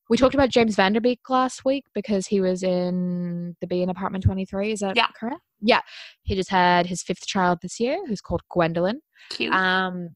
We 0.09 0.17
talked 0.17 0.37
about 0.37 0.51
James 0.51 0.77
Van 0.77 0.93
Der 0.93 1.01
Beek 1.01 1.19
last 1.29 1.65
week 1.65 1.85
because 1.93 2.29
he 2.29 2.41
was 2.41 2.63
in 2.63 3.57
the 3.61 3.67
B 3.67 3.83
in 3.83 3.91
Apartment 3.91 4.23
Twenty 4.23 4.45
Three. 4.47 4.71
Is 4.71 4.79
that 4.81 4.95
Yeah. 4.97 5.09
correct? 5.19 5.41
Yeah, 5.61 5.81
he 6.23 6.37
just 6.37 6.49
had 6.51 6.87
his 6.87 7.03
fifth 7.03 7.27
child 7.27 7.59
this 7.61 7.81
year, 7.81 7.99
who's 8.07 8.21
called 8.21 8.43
Gwendolyn. 8.49 9.01
cute. 9.31 9.53
Um, 9.53 10.11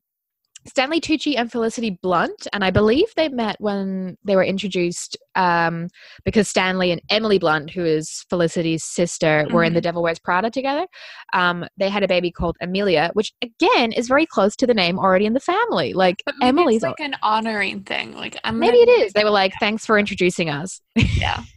Stanley 0.66 1.00
Tucci 1.00 1.36
and 1.38 1.50
Felicity 1.50 1.98
Blunt, 2.02 2.46
and 2.52 2.62
I 2.62 2.70
believe 2.70 3.06
they 3.16 3.28
met 3.28 3.56
when 3.60 4.18
they 4.24 4.36
were 4.36 4.44
introduced 4.44 5.16
um, 5.34 5.88
because 6.24 6.48
Stanley 6.48 6.90
and 6.90 7.00
Emily 7.08 7.38
Blunt, 7.38 7.70
who 7.70 7.84
is 7.84 8.26
Felicity's 8.28 8.84
sister, 8.84 9.46
were 9.50 9.64
in 9.64 9.72
The 9.72 9.80
Devil 9.80 10.02
Wears 10.02 10.18
Prada 10.18 10.50
together. 10.50 10.86
Um, 11.32 11.64
they 11.78 11.88
had 11.88 12.02
a 12.02 12.08
baby 12.08 12.30
called 12.30 12.56
Amelia, 12.60 13.10
which 13.14 13.32
again 13.40 13.92
is 13.92 14.06
very 14.06 14.26
close 14.26 14.54
to 14.56 14.66
the 14.66 14.74
name 14.74 14.98
already 14.98 15.24
in 15.24 15.32
the 15.32 15.40
family. 15.40 15.94
Like 15.94 16.22
but 16.26 16.34
Emily's, 16.42 16.76
it's 16.76 16.84
like 16.84 17.00
an 17.00 17.16
honoring 17.22 17.82
thing. 17.82 18.14
Like 18.14 18.36
I'm 18.44 18.58
maybe 18.58 18.78
it 18.78 18.88
is. 18.88 19.12
They 19.14 19.24
were 19.24 19.30
like, 19.30 19.54
"Thanks 19.60 19.86
for 19.86 19.98
introducing 19.98 20.50
us." 20.50 20.80
Yeah. 20.94 21.42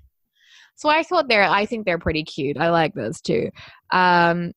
So 0.75 0.89
I 0.89 1.03
thought 1.03 1.29
they're. 1.29 1.43
I 1.43 1.67
think 1.67 1.85
they're 1.85 1.99
pretty 1.99 2.23
cute. 2.23 2.57
I 2.57 2.71
like 2.71 2.95
those 2.95 3.21
too. 3.21 3.51
Um, 3.91 4.53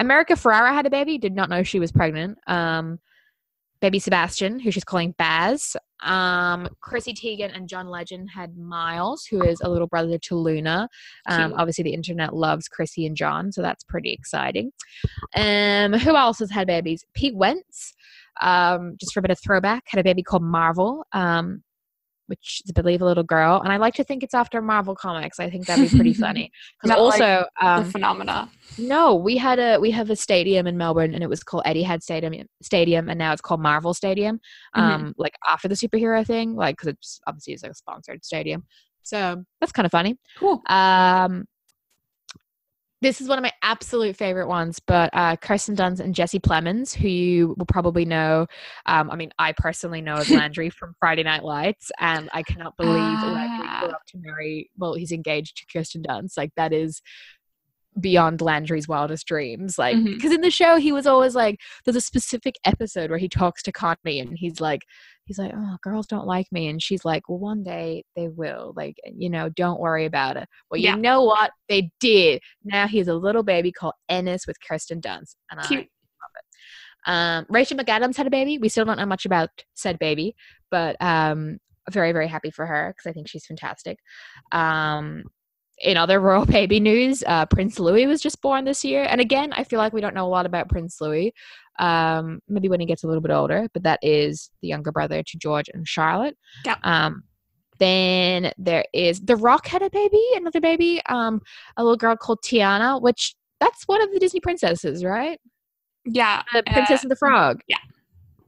America 0.00 0.32
Ferrera 0.32 0.72
had 0.72 0.86
a 0.86 0.90
baby. 0.90 1.18
Did 1.18 1.34
not 1.34 1.50
know 1.50 1.62
she 1.62 1.78
was 1.78 1.92
pregnant. 1.92 2.38
Um, 2.46 2.98
baby 3.82 3.98
Sebastian, 3.98 4.60
who 4.60 4.70
she's 4.70 4.84
calling 4.84 5.14
Baz. 5.18 5.76
Um, 6.02 6.68
Chrissy 6.80 7.12
Teigen 7.12 7.54
and 7.54 7.68
John 7.68 7.88
Legend 7.88 8.30
had 8.30 8.56
Miles, 8.56 9.26
who 9.26 9.42
is 9.42 9.60
a 9.60 9.68
little 9.68 9.88
brother 9.88 10.18
to 10.18 10.36
Luna. 10.36 10.88
Um, 11.28 11.52
obviously, 11.56 11.84
the 11.84 11.92
internet 11.92 12.34
loves 12.34 12.68
Chrissy 12.68 13.06
and 13.06 13.16
John, 13.16 13.52
so 13.52 13.60
that's 13.60 13.84
pretty 13.84 14.12
exciting. 14.12 14.72
Um, 15.36 15.92
who 15.92 16.16
else 16.16 16.38
has 16.38 16.50
had 16.50 16.68
babies? 16.68 17.04
Pete 17.12 17.36
Wentz, 17.36 17.92
um, 18.40 18.96
just 18.98 19.12
for 19.12 19.18
a 19.18 19.22
bit 19.22 19.32
of 19.32 19.40
throwback, 19.40 19.82
had 19.86 20.00
a 20.00 20.04
baby 20.04 20.22
called 20.22 20.44
Marvel. 20.44 21.04
Um, 21.12 21.62
which 22.26 22.62
is, 22.64 22.72
I 22.76 22.80
believe, 22.80 23.02
a 23.02 23.04
little 23.04 23.24
girl, 23.24 23.60
and 23.62 23.72
I 23.72 23.76
like 23.76 23.94
to 23.94 24.04
think 24.04 24.22
it's 24.22 24.34
after 24.34 24.62
Marvel 24.62 24.94
comics. 24.94 25.38
I 25.40 25.50
think 25.50 25.66
that'd 25.66 25.90
be 25.90 25.94
pretty 25.96 26.14
funny. 26.26 26.50
Because 26.80 26.96
Not 26.96 27.02
like 27.02 27.20
also, 27.20 27.44
the 27.60 27.66
um, 27.66 27.84
phenomena. 27.90 28.50
no, 28.78 29.14
we 29.14 29.36
had 29.36 29.58
a 29.58 29.78
we 29.78 29.90
have 29.90 30.10
a 30.10 30.16
stadium 30.16 30.66
in 30.66 30.76
Melbourne, 30.76 31.14
and 31.14 31.22
it 31.22 31.28
was 31.28 31.42
called 31.42 31.64
Etihad 31.64 32.02
Stadium. 32.02 32.46
Stadium, 32.62 33.08
and 33.08 33.18
now 33.18 33.32
it's 33.32 33.42
called 33.42 33.60
Marvel 33.60 33.94
Stadium. 33.94 34.40
Mhm. 34.76 34.80
Um, 34.80 35.14
like 35.18 35.34
after 35.46 35.68
the 35.68 35.74
superhero 35.74 36.26
thing, 36.26 36.54
like 36.54 36.76
because 36.76 36.88
it's 36.88 37.20
obviously 37.26 37.54
it's 37.54 37.62
like 37.62 37.72
a 37.72 37.74
sponsored 37.74 38.24
stadium. 38.24 38.64
So 39.02 39.42
that's 39.60 39.72
kind 39.72 39.84
of 39.86 39.90
funny. 39.92 40.16
Cool. 40.38 40.62
Um, 40.68 41.44
this 43.02 43.20
is 43.20 43.28
one 43.28 43.36
of 43.36 43.42
my 43.42 43.52
absolute 43.62 44.16
favorite 44.16 44.46
ones, 44.46 44.78
but 44.78 45.10
uh, 45.12 45.36
Kirsten 45.36 45.74
Dunst 45.76 46.00
and 46.00 46.14
Jesse 46.14 46.38
Plemons, 46.38 46.94
who 46.94 47.08
you 47.08 47.54
will 47.58 47.66
probably 47.66 48.04
know. 48.04 48.46
Um, 48.86 49.10
I 49.10 49.16
mean, 49.16 49.32
I 49.38 49.52
personally 49.52 50.00
know 50.00 50.14
as 50.14 50.30
Landry 50.30 50.70
from 50.70 50.94
Friday 51.00 51.24
Night 51.24 51.42
Lights, 51.44 51.90
and 51.98 52.30
I 52.32 52.42
cannot 52.44 52.76
believe 52.76 52.94
Landry 52.94 53.66
Ah. 53.68 53.80
grew 53.80 53.90
up 53.90 54.06
to 54.06 54.18
marry. 54.18 54.70
Well, 54.78 54.94
he's 54.94 55.12
engaged 55.12 55.56
to 55.58 55.66
Kirsten 55.66 56.02
Dunst. 56.04 56.36
Like 56.36 56.52
that 56.56 56.72
is 56.72 57.02
beyond 58.00 58.40
Landry's 58.40 58.88
wildest 58.88 59.26
dreams. 59.26 59.78
Like, 59.78 60.02
because 60.02 60.32
in 60.32 60.40
the 60.40 60.50
show, 60.50 60.76
he 60.76 60.92
was 60.92 61.06
always 61.06 61.34
like, 61.34 61.60
there's 61.84 61.96
a 61.96 62.00
specific 62.00 62.56
episode 62.64 63.10
where 63.10 63.18
he 63.18 63.28
talks 63.28 63.62
to 63.64 63.72
Connie 63.72 64.18
and 64.20 64.36
he's 64.36 64.60
like, 64.60 64.80
he's 65.24 65.38
like, 65.38 65.52
oh, 65.54 65.76
girls 65.82 66.06
don't 66.06 66.26
like 66.26 66.46
me. 66.50 66.68
And 66.68 66.82
she's 66.82 67.04
like, 67.04 67.28
well, 67.28 67.38
one 67.38 67.62
day 67.62 68.04
they 68.16 68.28
will. 68.28 68.72
Like, 68.76 68.96
you 69.04 69.28
know, 69.30 69.48
don't 69.50 69.78
worry 69.80 70.04
about 70.06 70.36
it. 70.36 70.48
Well, 70.70 70.80
Yeah. 70.80 70.96
you 70.96 71.02
know 71.02 71.22
what? 71.24 71.50
They 71.68 71.90
did. 72.00 72.40
Now 72.64 72.86
he 72.88 72.98
has 72.98 73.08
a 73.08 73.14
little 73.14 73.42
baby 73.42 73.72
called 73.72 73.94
Ennis 74.08 74.46
with 74.46 74.56
Kirsten 74.66 75.00
Dunst. 75.00 75.36
And 75.50 75.60
I 75.60 75.66
Cute. 75.66 75.80
love 75.80 76.30
it. 76.36 77.10
Um, 77.10 77.46
Rachel 77.50 77.76
McAdams 77.76 78.16
had 78.16 78.26
a 78.26 78.30
baby. 78.30 78.58
We 78.58 78.68
still 78.68 78.84
don't 78.84 78.98
know 78.98 79.06
much 79.06 79.26
about 79.26 79.50
said 79.74 79.98
baby, 79.98 80.34
but 80.70 80.96
um, 81.00 81.58
very, 81.90 82.12
very 82.12 82.28
happy 82.28 82.50
for 82.50 82.64
her 82.64 82.94
because 82.96 83.10
I 83.10 83.12
think 83.12 83.28
she's 83.28 83.44
fantastic. 83.46 83.98
Um, 84.50 85.24
in 85.82 85.96
other 85.96 86.20
royal 86.20 86.46
baby 86.46 86.80
news, 86.80 87.22
uh, 87.26 87.46
Prince 87.46 87.78
Louis 87.78 88.06
was 88.06 88.20
just 88.20 88.40
born 88.40 88.64
this 88.64 88.84
year. 88.84 89.06
And 89.08 89.20
again, 89.20 89.52
I 89.52 89.64
feel 89.64 89.78
like 89.78 89.92
we 89.92 90.00
don't 90.00 90.14
know 90.14 90.26
a 90.26 90.28
lot 90.28 90.46
about 90.46 90.68
Prince 90.68 91.00
Louis. 91.00 91.32
Um, 91.78 92.40
maybe 92.48 92.68
when 92.68 92.80
he 92.80 92.86
gets 92.86 93.02
a 93.02 93.06
little 93.06 93.22
bit 93.22 93.30
older, 93.30 93.66
but 93.72 93.82
that 93.82 93.98
is 94.02 94.50
the 94.60 94.68
younger 94.68 94.92
brother 94.92 95.22
to 95.22 95.38
George 95.38 95.68
and 95.72 95.86
Charlotte. 95.86 96.36
Yeah. 96.64 96.76
Um, 96.84 97.24
then 97.78 98.52
there 98.58 98.84
is 98.92 99.20
The 99.20 99.36
Rock 99.36 99.66
had 99.66 99.82
a 99.82 99.90
baby, 99.90 100.22
another 100.34 100.60
baby, 100.60 101.02
um, 101.08 101.40
a 101.76 101.82
little 101.82 101.96
girl 101.96 102.14
called 102.16 102.40
Tiana, 102.44 103.00
which 103.00 103.34
that's 103.58 103.84
one 103.88 104.02
of 104.02 104.12
the 104.12 104.20
Disney 104.20 104.40
princesses, 104.40 105.04
right? 105.04 105.40
Yeah. 106.04 106.42
The 106.52 106.62
Princess 106.64 107.02
and 107.02 107.10
the 107.10 107.16
Frog. 107.16 107.60
yeah. 107.68 107.78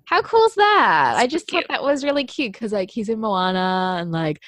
How 0.06 0.20
cool 0.20 0.44
is 0.44 0.55
that? 0.56 1.15
I 1.16 1.27
just 1.27 1.47
cute. 1.47 1.66
thought 1.66 1.73
that 1.73 1.82
was 1.82 2.05
really 2.05 2.24
cute 2.24 2.52
because 2.52 2.73
like 2.73 2.90
he's 2.90 3.09
in 3.09 3.20
Moana 3.20 3.97
and 3.98 4.12
like 4.12 4.39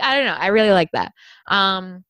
I 0.00 0.14
don't 0.14 0.26
know. 0.26 0.34
I 0.34 0.48
really 0.48 0.70
like 0.70 0.90
that. 0.92 1.12
Um, 1.48 2.04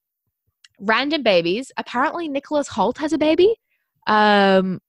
random 0.81 1.23
babies. 1.23 1.73
Apparently, 1.77 2.28
Nicholas 2.28 2.69
Hoult 2.69 2.98
has 2.98 3.12
a 3.12 3.19
baby. 3.19 3.55
Um, 4.07 4.81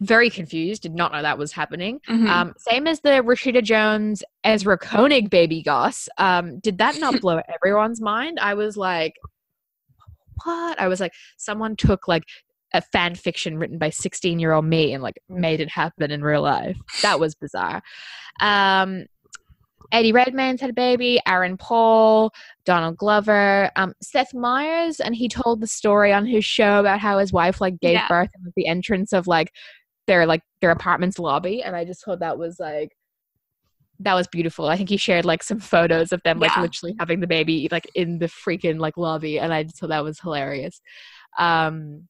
very 0.00 0.30
confused. 0.30 0.82
Did 0.82 0.94
not 0.94 1.12
know 1.12 1.20
that 1.20 1.36
was 1.36 1.52
happening. 1.52 2.00
Mhm. 2.08 2.28
Um, 2.28 2.54
same 2.56 2.86
as 2.86 3.00
the 3.00 3.22
Rashida 3.22 3.62
Jones 3.62 4.24
Ezra 4.44 4.78
Koenig 4.78 5.28
baby 5.28 5.62
Goss. 5.62 6.08
Um, 6.16 6.58
did 6.60 6.78
that 6.78 6.98
not 6.98 7.20
blow 7.20 7.40
everyone's 7.54 8.00
mind? 8.00 8.38
I 8.40 8.54
was 8.54 8.76
like, 8.76 9.14
what? 10.44 10.80
I 10.80 10.88
was 10.88 11.00
like, 11.00 11.12
someone 11.36 11.76
took 11.76 12.08
like 12.08 12.24
a 12.72 12.80
fan 12.80 13.14
fiction 13.14 13.58
written 13.58 13.78
by 13.78 13.90
16 13.90 14.38
year 14.38 14.52
old 14.52 14.64
me 14.64 14.92
and 14.94 15.02
like 15.02 15.18
made 15.28 15.60
it 15.60 15.68
happen 15.68 16.10
in 16.10 16.22
real 16.22 16.42
life. 16.42 16.78
That 17.02 17.20
was 17.20 17.34
bizarre. 17.34 17.82
Um, 18.40 19.04
Eddie 19.92 20.12
Redmayne's 20.12 20.60
had 20.60 20.70
a 20.70 20.74
baby, 20.74 21.20
Aaron 21.26 21.56
Paul, 21.56 22.32
Donald 22.64 22.96
Glover, 22.96 23.70
um, 23.76 23.94
Seth 24.02 24.32
Meyers, 24.34 25.00
and 25.00 25.14
he 25.14 25.28
told 25.28 25.60
the 25.60 25.66
story 25.66 26.12
on 26.12 26.26
his 26.26 26.44
show 26.44 26.80
about 26.80 27.00
how 27.00 27.18
his 27.18 27.32
wife 27.32 27.60
like 27.60 27.80
gave 27.80 27.92
Yeah. 27.94 28.08
birth 28.08 28.30
at 28.34 28.54
the 28.56 28.66
entrance 28.66 29.12
of 29.12 29.26
like 29.26 29.52
their 30.06 30.26
like 30.26 30.42
their 30.60 30.70
apartment's 30.70 31.18
lobby, 31.18 31.62
and 31.62 31.74
I 31.76 31.84
just 31.84 32.04
thought 32.04 32.20
that 32.20 32.38
was 32.38 32.58
like 32.60 32.90
that 34.02 34.14
was 34.14 34.26
beautiful. 34.28 34.66
I 34.66 34.76
think 34.76 34.88
he 34.88 34.96
shared 34.96 35.24
like 35.26 35.42
some 35.42 35.60
photos 35.60 36.12
of 36.12 36.22
them 36.22 36.38
like 36.38 36.56
Yeah. 36.56 36.62
literally 36.62 36.94
having 36.98 37.20
the 37.20 37.26
baby 37.26 37.68
like 37.70 37.86
in 37.94 38.18
the 38.18 38.26
freaking 38.26 38.78
like 38.78 38.96
lobby, 38.96 39.38
and 39.38 39.52
I 39.52 39.62
just 39.64 39.78
thought 39.78 39.90
that 39.90 40.04
was 40.04 40.18
hilarious. 40.20 40.80
Um, 41.38 42.08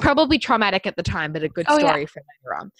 probably 0.00 0.38
traumatic 0.38 0.86
at 0.86 0.96
the 0.96 1.02
time, 1.02 1.32
but 1.32 1.42
a 1.42 1.48
good 1.48 1.66
Oh, 1.68 1.78
yeah. 1.78 1.86
story 1.86 2.06
for 2.06 2.22
later 2.44 2.60
on. 2.60 2.70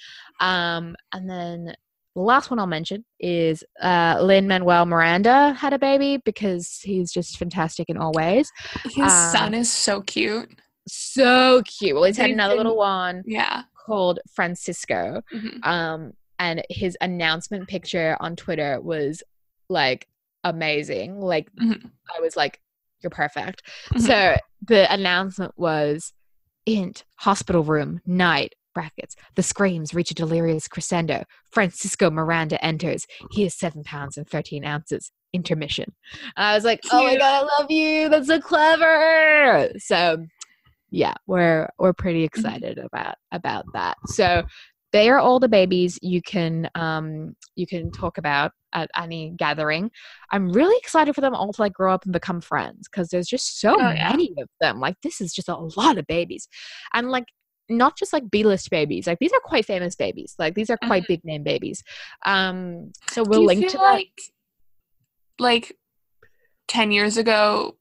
Um, 0.41 0.97
and 1.12 1.29
then 1.29 1.75
the 2.14 2.22
last 2.22 2.51
one 2.51 2.59
I'll 2.59 2.66
mention 2.66 3.05
is 3.20 3.62
uh, 3.80 4.18
Lin 4.20 4.48
Manuel 4.48 4.86
Miranda 4.86 5.52
had 5.52 5.72
a 5.72 5.78
baby 5.78 6.20
because 6.24 6.80
he's 6.82 7.12
just 7.12 7.39
fantastic 7.39 7.89
in 7.89 7.97
all 7.97 8.12
ways. 8.12 8.51
His 8.85 9.12
Uh, 9.12 9.32
son 9.32 9.55
is 9.55 9.70
so 9.70 10.01
cute. 10.02 10.51
So 10.89 11.62
cute. 11.64 11.94
Well, 11.94 12.05
he's 12.05 12.16
had 12.16 12.30
another 12.30 12.56
little 12.56 12.76
one 12.76 13.22
Yeah. 13.26 13.62
called 13.86 14.18
Francisco. 14.35 15.22
Mhm. 15.32 15.64
Um, 15.64 16.12
and 16.39 16.62
his 16.70 16.97
announcement 17.01 17.68
picture 17.68 18.16
on 18.20 18.36
Twitter 18.36 18.80
was 18.80 19.22
like 19.68 20.09
amazing. 20.44 21.20
Like 21.20 21.51
Mhm. 21.60 21.90
I 22.16 22.20
was 22.20 22.36
like, 22.36 22.60
"You're 23.02 23.10
perfect." 23.10 23.62
Mhm. 23.93 24.01
So 24.01 24.36
the 24.66 24.90
announcement 24.93 25.52
was, 25.56 26.12
"Int 26.64 27.05
hospital 27.16 27.62
room 27.64 28.01
night." 28.06 28.55
Brackets. 28.79 29.17
The 29.35 29.43
screams 29.43 29.93
reach 29.93 30.13
a 30.13 30.15
delirious 30.15 30.69
crescendo. 30.69 31.25
Francisco 31.51 32.11
Miranda 32.13 32.65
enters. 32.65 33.07
He 33.33 33.45
is 33.45 33.55
seven 33.55 33.83
pounds 33.83 34.17
and 34.17 34.29
thirteen 34.29 34.65
ounces. 34.65 35.11
Intermission. 35.33 35.93
I 36.37 36.55
was 36.55 36.65
like, 36.65 36.81
"Oh 36.93 37.03
my 37.05 37.17
god, 37.19 37.43
I 37.43 37.61
love 37.61 37.71
you! 37.71 38.09
That's 38.09 38.29
so 38.29 38.41
clever." 38.41 39.69
So, 39.79 40.25
yeah, 40.91 41.15
we're 41.27 41.69
we're 41.79 41.93
pretty 41.93 42.21
Mm-hmm. 42.27 42.47
excited 42.47 42.79
about 42.79 43.17
about 43.33 43.65
that. 43.75 43.97
So 44.07 44.45
they 44.93 45.11
are 45.11 45.19
all 45.19 45.39
the 45.39 45.49
babies 45.51 45.99
you 46.01 46.23
can 46.23 46.71
um 46.75 47.35
you 47.57 47.67
can 47.67 47.91
talk 47.91 48.17
about 48.17 48.53
at 48.73 48.91
any 48.97 49.35
gathering 49.37 49.91
i'm 50.33 50.51
really 50.51 50.77
excited 50.79 51.15
for 51.15 51.21
them 51.21 51.35
all 51.35 51.53
to 51.53 51.61
like 51.61 51.75
grow 51.75 51.93
up 51.93 52.05
and 52.05 52.13
become 52.15 52.41
friends 52.41 52.89
because 52.89 53.09
there's 53.09 53.27
just 53.29 53.61
so 53.61 53.75
Oh, 53.79 53.91
yeah. 53.91 54.09
many 54.11 54.33
of 54.41 54.49
them 54.63 54.81
like 54.81 54.97
this 55.03 55.21
is 55.21 55.35
just 55.35 55.49
a 55.51 55.57
lot 55.77 55.99
of 55.99 56.07
babies 56.07 56.49
and 56.95 57.11
like 57.11 57.27
not 57.69 57.97
just 57.97 58.12
like 58.12 58.31
b-list 58.31 58.70
babies 58.70 59.07
like 59.07 59.19
these 59.19 59.32
are 59.32 59.40
quite 59.40 59.65
famous 59.66 59.95
babies 59.95 60.35
like 60.39 60.55
these 60.55 60.70
are 60.70 60.78
quite 60.86 61.07
big 61.07 61.24
name 61.24 61.43
babies. 61.43 61.82
Um 62.24 62.93
so 63.11 63.23
we'll 63.24 63.45
link 63.45 63.69
to 63.69 63.77
that. 63.77 63.82
like 63.82 64.20
like 65.39 65.77
10 66.69 66.90
years 66.93 67.16
ago 67.16 67.77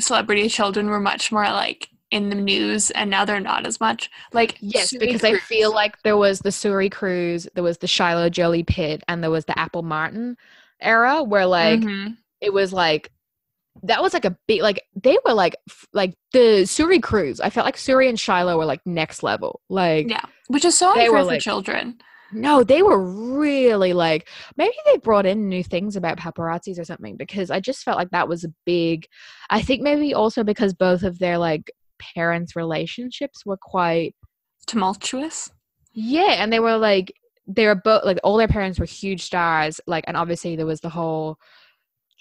celebrity 0.00 0.48
children 0.48 0.88
were 0.88 1.00
much 1.00 1.30
more 1.32 1.44
like 1.44 1.88
in 2.10 2.28
the 2.28 2.34
news 2.34 2.90
and 2.90 3.08
now 3.10 3.24
they're 3.24 3.40
not 3.40 3.66
as 3.66 3.80
much? 3.80 4.10
Like 4.32 4.58
Yes, 4.60 4.92
Suri 4.92 5.00
because 5.00 5.24
I 5.24 5.38
feel 5.38 5.72
like 5.72 6.00
there 6.02 6.16
was 6.16 6.40
the 6.40 6.50
Suri 6.50 6.90
Cruise, 6.92 7.48
there 7.54 7.64
was 7.64 7.78
the 7.78 7.86
Shiloh 7.86 8.28
Jolie 8.28 8.64
Pitt, 8.64 9.02
and 9.08 9.22
there 9.22 9.30
was 9.30 9.46
the 9.46 9.58
Apple 9.58 9.82
Martin 9.82 10.36
era 10.80 11.22
where 11.22 11.46
like 11.46 11.80
Mhm. 11.80 12.16
it 12.40 12.52
was 12.52 12.72
like 12.72 13.10
that 13.84 14.02
was 14.02 14.12
like 14.12 14.24
a 14.24 14.36
big 14.46 14.60
like 14.62 14.82
they 15.02 15.16
were 15.24 15.32
like 15.34 15.56
f- 15.68 15.86
like 15.92 16.14
the 16.32 16.62
Suri 16.64 17.02
Cruise. 17.02 17.40
I 17.40 17.50
felt 17.50 17.64
like 17.64 17.76
Suri 17.76 18.08
and 18.08 18.18
Shiloh 18.20 18.58
were 18.58 18.66
like 18.66 18.80
next 18.86 19.22
level. 19.22 19.60
Like 19.68 20.08
yeah 20.10 20.24
which 20.48 20.64
is 20.64 20.76
so 20.76 20.92
They 20.94 21.06
unfair 21.06 21.18
for 21.20 21.24
like- 21.24 21.40
children 21.40 21.98
no, 22.34 22.64
they 22.64 22.82
were 22.82 22.98
really 22.98 23.92
like 23.92 24.26
maybe 24.56 24.72
they 24.86 24.96
brought 24.96 25.26
in 25.26 25.50
new 25.50 25.62
things 25.62 25.96
about 25.96 26.16
paparazzis 26.18 26.78
or 26.78 26.84
something 26.84 27.16
because 27.18 27.50
I 27.50 27.60
just 27.60 27.82
felt 27.82 27.98
like 27.98 28.08
that 28.10 28.26
was 28.26 28.42
a 28.42 28.52
big 28.64 29.06
I 29.50 29.60
think 29.60 29.82
maybe 29.82 30.14
also 30.14 30.42
because 30.42 30.72
both 30.72 31.02
of 31.02 31.18
their 31.18 31.36
like 31.36 31.70
parents' 32.14 32.56
relationships 32.56 33.44
were 33.44 33.58
quite 33.58 34.14
tumultuous 34.66 35.50
Yeah, 35.92 36.36
and 36.42 36.52
they 36.52 36.60
were 36.60 36.78
like 36.78 37.12
they 37.46 37.66
were 37.66 37.74
both 37.74 38.04
like 38.04 38.18
all 38.24 38.36
their 38.38 38.48
parents 38.48 38.78
were 38.78 38.86
huge 38.86 39.22
stars, 39.22 39.80
like 39.86 40.04
and 40.06 40.16
obviously 40.16 40.56
there 40.56 40.64
was 40.66 40.80
the 40.80 40.88
whole 40.88 41.36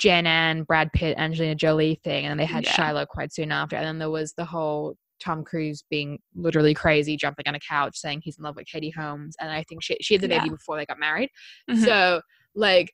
Jen 0.02 0.26
and 0.26 0.65
Brad 0.65 0.91
Pitt, 0.94 1.15
Angelina 1.19 1.53
Jolie 1.53 2.02
thing, 2.03 2.26
and 2.26 2.40
they 2.40 2.45
had 2.45 2.65
Yeah. 2.65 2.72
Shiloh 2.72 3.06
quite 3.06 3.32
soon 3.32 3.52
after, 3.52 3.76
and 3.76 3.86
then 3.86 3.99
there 3.99 4.10
was 4.10 4.34
the 4.34 4.45
whole 4.45 4.95
Tom 5.19 5.44
Cruise 5.44 5.84
being 5.91 6.18
literally 6.34 6.73
crazy, 6.73 7.15
jumping 7.15 7.48
on 7.48 7.53
a 7.53 7.60
couch, 7.60 7.95
saying 7.99 8.22
he's 8.23 8.40
in 8.40 8.44
love 8.44 8.56
with 8.56 8.65
Katie 8.65 8.90
Holmes, 8.90 9.36
and 9.40 9.52
I 9.52 9.61
think 9.69 9.84
she 9.84 9.95
she 10.02 10.15
had 10.15 10.22
the 10.22 10.28
baby 10.28 10.45
Yeah. 10.48 10.53
before 10.53 10.76
they 10.78 10.88
got 10.88 10.98
married. 10.98 11.30
Mhm. 11.69 11.86
So 11.86 12.22
like 12.56 12.91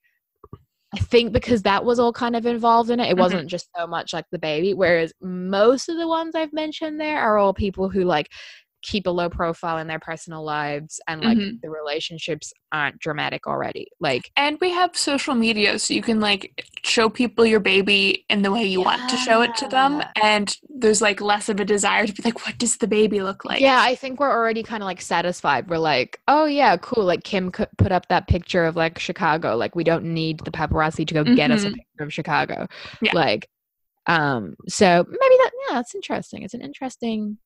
I 0.93 0.99
think 0.99 1.31
because 1.33 1.63
that 1.63 1.83
was 1.85 1.99
all 1.99 2.13
kind 2.13 2.35
of 2.35 2.45
involved 2.45 2.89
in 2.89 2.99
it, 2.99 3.09
it 3.09 3.15
Mhm. 3.15 3.19
wasn't 3.19 3.49
just 3.49 3.69
so 3.77 3.87
much 3.87 4.13
like 4.13 4.25
the 4.31 4.39
baby. 4.39 4.73
Whereas 4.73 5.13
most 5.21 5.87
of 5.89 5.97
the 5.97 6.07
ones 6.07 6.35
I've 6.35 6.53
mentioned 6.53 6.99
there 6.99 7.19
are 7.21 7.37
all 7.37 7.53
people 7.53 7.89
who 7.89 8.03
like 8.03 8.27
keep 8.83 9.07
a 9.07 9.09
low 9.09 9.29
profile 9.29 9.79
in 9.79 9.87
their 9.87 9.99
personal 9.99 10.43
lives 10.43 11.01
and 11.07 11.21
like 11.23 11.37
Mhm. 11.37 11.59
the 11.61 11.69
relationships 11.69 12.53
aren't 12.71 12.99
dramatic 12.99 13.47
already. 13.47 13.87
Like 13.99 14.31
and 14.37 14.57
we 14.61 14.71
have 14.71 14.95
social 14.95 15.33
media 15.35 15.79
so 15.79 15.93
you 15.93 16.01
can 16.01 16.19
like 16.19 16.63
show 16.83 17.09
people 17.09 17.45
your 17.45 17.59
baby 17.59 18.25
in 18.29 18.43
the 18.43 18.51
way 18.51 18.63
you 18.65 18.81
want 18.81 19.09
to 19.09 19.17
show 19.17 19.41
it 19.41 19.55
to 19.57 19.67
them 19.67 20.03
and 20.21 20.55
there's 20.69 21.01
like 21.01 21.19
less 21.21 21.49
of 21.49 21.59
a 21.59 21.65
desire 21.65 22.05
to 22.05 22.13
be 22.13 22.21
like 22.23 22.45
what 22.45 22.57
does 22.59 22.77
the 22.77 22.87
baby 22.87 23.21
look 23.21 23.43
like 23.45 23.61
yeah, 23.61 23.79
I 23.81 23.95
think 23.95 24.19
we're 24.19 24.31
already 24.31 24.61
kind 24.63 24.83
of 24.83 24.85
like 24.87 25.01
satisfied. 25.01 25.69
We're 25.69 25.77
like, 25.79 26.19
oh 26.27 26.45
yeah, 26.45 26.77
cool. 26.77 27.03
Like 27.03 27.23
Kim 27.23 27.51
could 27.51 27.69
put 27.77 27.91
up 27.91 28.07
that 28.09 28.27
picture 28.27 28.65
of 28.65 28.75
like 28.75 28.99
Chicago. 28.99 29.55
Like 29.57 29.75
we 29.75 29.83
don't 29.83 30.05
need 30.13 30.39
the 30.45 30.51
paparazzi 30.51 31.05
to 31.07 31.13
go 31.13 31.23
get 31.23 31.49
us 31.51 31.63
a 31.65 31.69
Mhm. 31.69 31.73
picture 31.73 32.03
of 32.03 32.13
Chicago. 32.13 32.67
Yeah. 33.01 33.11
Like, 33.15 33.49
um, 34.05 34.55
so 34.67 35.03
maybe 35.07 35.35
that 35.39 35.51
yeah, 35.67 35.73
that's 35.75 35.95
interesting. 35.95 36.43
It's 36.43 36.53
an 36.53 36.61
interesting, 36.61 37.39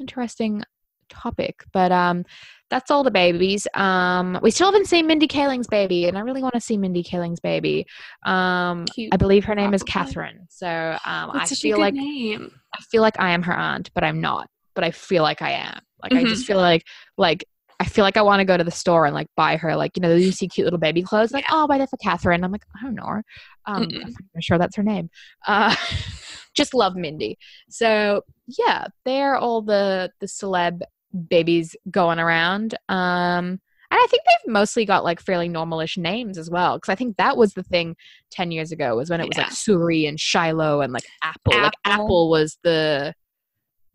interesting 0.00 0.62
topic. 1.08 1.64
But 1.72 1.92
um, 1.92 2.24
that's 2.70 2.90
all 2.90 3.02
the 3.02 3.10
babies. 3.10 3.66
Um, 3.74 4.38
we 4.42 4.50
still 4.50 4.66
haven't 4.66 4.86
seen 4.86 5.06
Mindy 5.06 5.26
Kaling's 5.26 5.66
baby, 5.68 6.06
and 6.06 6.16
I 6.18 6.20
really 6.20 6.42
want 6.42 6.54
to 6.54 6.60
see 6.60 6.76
Mindy 6.76 7.02
Kaling's 7.02 7.40
baby. 7.40 7.86
Um, 8.24 8.86
Cute. 8.94 9.12
I 9.12 9.16
believe 9.16 9.44
her 9.44 9.54
name 9.54 9.74
is 9.74 9.82
Catherine. 9.82 10.46
So 10.50 10.66
um, 10.66 11.30
I 11.30 11.32
That's 11.34 11.50
such 11.50 11.60
a 11.60 11.62
feel 11.62 11.78
like 11.78 11.94
name 11.94 12.60
I 12.74 12.82
feel 12.82 13.02
like 13.02 13.18
I 13.18 13.30
am 13.30 13.42
her 13.42 13.54
aunt, 13.56 13.90
but 13.94 14.04
I'm 14.04 14.20
not. 14.20 14.48
But 14.74 14.84
I 14.84 14.90
feel 14.90 15.22
like 15.22 15.42
I 15.42 15.52
am. 15.52 15.80
Like 16.02 16.12
I 16.14 16.18
Mm-hmm. 16.18 16.28
just 16.28 16.46
feel 16.46 16.58
like 16.58 16.84
like 17.16 17.44
I 17.80 17.84
feel 17.84 18.04
like 18.04 18.16
I 18.16 18.22
want 18.22 18.40
to 18.40 18.44
go 18.44 18.56
to 18.56 18.64
the 18.64 18.70
store 18.70 19.06
and 19.06 19.14
like 19.14 19.28
buy 19.36 19.56
her 19.56 19.74
like 19.76 19.96
you 19.96 20.00
know 20.00 20.14
you 20.14 20.32
see 20.32 20.48
cute 20.48 20.64
little 20.64 20.78
baby 20.78 21.02
clothes 21.02 21.32
like 21.32 21.44
oh 21.50 21.60
I'll 21.60 21.68
buy 21.68 21.78
that 21.78 21.90
for 21.90 21.96
Catherine. 21.96 22.44
I'm 22.44 22.52
like 22.52 22.62
I 22.78 22.84
don't 22.84 22.94
know. 22.94 23.22
Um, 23.66 23.82
Mm-mm. 23.84 24.02
I'm 24.04 24.14
not 24.34 24.42
sure 24.44 24.58
that's 24.58 24.76
her 24.76 24.82
name. 24.82 25.10
Uh, 25.46 25.74
just 26.54 26.74
love 26.74 26.94
Mindy. 26.96 27.36
So 27.68 28.22
yeah, 28.46 28.86
they're 29.04 29.36
all 29.36 29.62
the 29.62 30.10
the 30.20 30.26
celeb 30.26 30.80
babies 31.28 31.74
going 31.90 32.18
around. 32.18 32.74
Um, 32.88 33.60
and 33.90 33.98
I 33.98 34.06
think 34.10 34.22
they've 34.26 34.52
mostly 34.52 34.84
got 34.84 35.02
like 35.04 35.20
fairly 35.20 35.48
normalish 35.48 35.96
names 35.96 36.36
as 36.36 36.50
well. 36.50 36.76
Because 36.76 36.90
I 36.92 36.94
think 36.94 37.16
that 37.16 37.36
was 37.36 37.54
the 37.54 37.62
thing 37.62 37.96
ten 38.30 38.50
years 38.50 38.70
ago 38.72 38.96
was 38.96 39.08
when 39.08 39.20
it 39.20 39.28
was 39.28 39.38
like 39.38 39.46
Yeah. 39.46 39.52
Suri 39.52 40.06
and 40.08 40.20
Shiloh 40.20 40.82
and 40.82 40.92
like 40.92 41.06
Apple. 41.22 41.54
Like 41.60 41.72
Apple. 41.84 42.04
Apple 42.04 42.30
was 42.30 42.58
the 42.62 43.14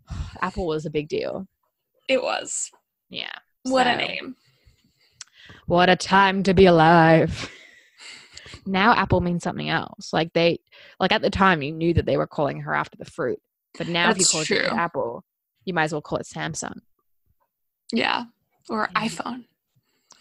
Apple 0.42 0.66
was 0.66 0.86
a 0.86 0.90
big 0.90 1.08
deal. 1.08 1.48
it 2.10 2.22
was 2.24 2.72
Yeah. 3.10 3.32
what 3.64 3.86
a 3.88 3.96
name 3.96 4.36
What 5.68 5.90
a 5.90 5.96
time 5.96 6.42
to 6.44 6.54
be 6.54 6.66
alive. 6.66 7.50
Now 8.66 8.94
Apple 8.96 9.22
means 9.22 9.44
something 9.44 9.70
else. 9.70 10.12
Like 10.12 10.34
they 10.34 10.60
like 11.00 11.12
at 11.12 11.22
the 11.22 11.30
time 11.30 11.62
you 11.62 11.72
knew 11.72 11.94
that 11.94 12.06
they 12.06 12.18
were 12.18 12.28
calling 12.28 12.62
her 12.62 12.74
after 12.74 12.98
the 12.98 13.06
fruit. 13.06 13.40
But 13.78 13.88
now 13.90 14.10
if 14.10 14.18
you 14.18 14.24
That's 14.24 14.32
call 14.50 14.58
it. 14.58 14.72
Apple, 14.74 15.24
you 15.66 15.74
might 15.74 15.84
as 15.86 15.92
well 15.94 16.02
call 16.02 16.18
it 16.20 16.26
Samsung. 16.26 16.80
Yeah 17.94 18.26
or 18.70 18.88
iphone 18.96 19.46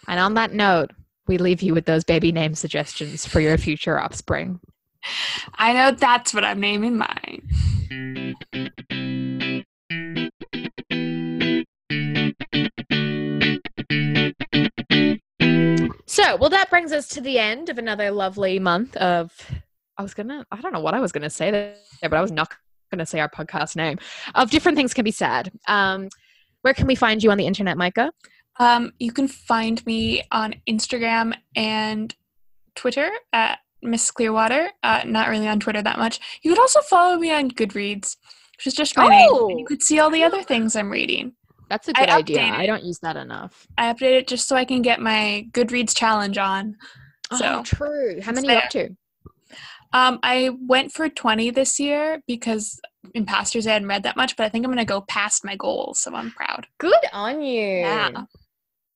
And 0.09 0.21
on 0.21 0.35
that 0.35 0.53
note, 0.53 0.91
we 1.27 1.39
leave 1.39 1.63
you 1.63 1.75
with 1.75 1.87
those 1.87 2.05
baby 2.05 2.31
name 2.33 2.55
suggestions 2.55 3.27
for 3.27 3.41
your 3.41 3.57
future 3.59 3.99
offspring. 3.99 4.61
i 5.55 5.73
know 5.73 5.91
that's 5.91 6.33
what 6.35 6.45
i'm 6.45 6.61
naming 6.61 6.97
mine 6.99 7.43
So, 16.07 16.37
well, 16.37 16.51
that 16.51 16.69
brings 16.69 16.93
us 16.93 17.09
to 17.09 17.21
the 17.23 17.39
end 17.39 17.71
of 17.71 17.79
another 17.79 18.11
lovely 18.11 18.59
month 18.59 18.97
of. 18.99 19.33
I 19.97 20.03
was 20.03 20.13
gonna. 20.15 20.45
I 20.53 20.61
don't 20.61 20.73
know 20.73 20.81
what 20.81 20.95
I 20.95 21.01
was 21.01 21.11
gonna 21.11 21.31
say 21.31 21.51
there, 21.51 21.75
but 22.03 22.13
I 22.13 22.21
was 22.21 22.31
not 22.31 22.53
gonna 22.91 23.07
say 23.07 23.19
our 23.21 23.31
podcast 23.31 23.77
name. 23.77 23.99
Of 24.35 24.51
different 24.51 24.77
things 24.77 24.93
can 24.93 25.05
be 25.05 25.11
sad. 25.11 25.51
Um, 25.69 26.11
where 26.63 26.75
can 26.75 26.87
we 26.87 26.95
find 26.95 27.23
you 27.23 27.31
on 27.31 27.39
the 27.39 27.47
internet, 27.47 27.77
Micah? 27.77 28.13
um 28.61 28.93
you 28.99 29.11
can 29.11 29.27
find 29.27 29.85
me 29.87 30.23
on 30.31 30.55
instagram 30.69 31.35
and 31.57 32.15
twitter 32.75 33.11
at 33.33 33.61
miss 33.81 34.11
clearwater 34.11 34.69
uh 34.83 35.01
not 35.07 35.31
really 35.31 35.49
on 35.49 35.59
twitter 35.59 35.81
that 35.81 35.99
much 35.99 36.21
you 36.43 36.51
could 36.51 36.61
also 36.61 36.83
follow 36.83 37.17
me 37.17 37.33
on 37.33 37.51
goodreads 37.51 38.17
which 38.63 38.69
is 38.69 38.75
just 38.75 38.97
my. 38.97 39.27
Oh. 39.29 39.49
And 39.49 39.59
you 39.59 39.67
could 39.67 39.83
see 39.83 39.99
all 39.99 40.09
the 40.09 40.23
other 40.23 40.43
things 40.43 40.77
I'm 40.77 40.89
reading. 40.91 41.33
That's 41.69 41.89
a 41.89 41.93
good 41.93 42.09
idea. 42.09 42.39
updated. 42.39 42.53
I 42.53 42.67
don't 42.67 42.85
use 42.85 43.01
that 43.01 43.17
enough. 43.17 43.67
I 43.77 43.93
update 43.93 44.19
it 44.19 44.29
just 44.29 44.47
so 44.47 44.55
I 44.55 44.65
can 44.65 44.83
get 44.83 45.01
my 45.01 45.49
Goodreads 45.51 45.97
challenge 45.97 46.39
on. 46.39 46.77
So 47.37 47.61
oh, 47.61 47.63
true. 47.65 48.21
How 48.23 48.31
many 48.31 48.49
are 48.49 48.53
you 48.53 48.59
up 48.59 48.71
to? 48.71 48.97
Um, 49.93 50.19
I 50.23 50.51
went 50.61 50.93
for 50.93 51.09
20 51.09 51.51
this 51.51 51.79
year 51.79 52.23
because 52.27 52.81
in 53.15 53.27
past 53.27 53.55
years 53.55 53.67
I 53.67 53.73
hadn't 53.73 53.89
read 53.89 54.05
that 54.05 54.17
much, 54.17 54.37
but 54.37 54.45
I 54.45 54.49
think 54.49 54.65
I'm 54.65 54.71
going 54.71 54.79
to 54.79 54.85
go 54.85 55.03
past 55.03 55.45
my 55.45 55.57
goals, 55.57 55.99
so 55.99 56.15
I'm 56.15 56.31
proud. 56.31 56.67
Good 56.79 56.95
on 57.13 57.43
you. 57.43 57.79
Yeah. 57.79 58.25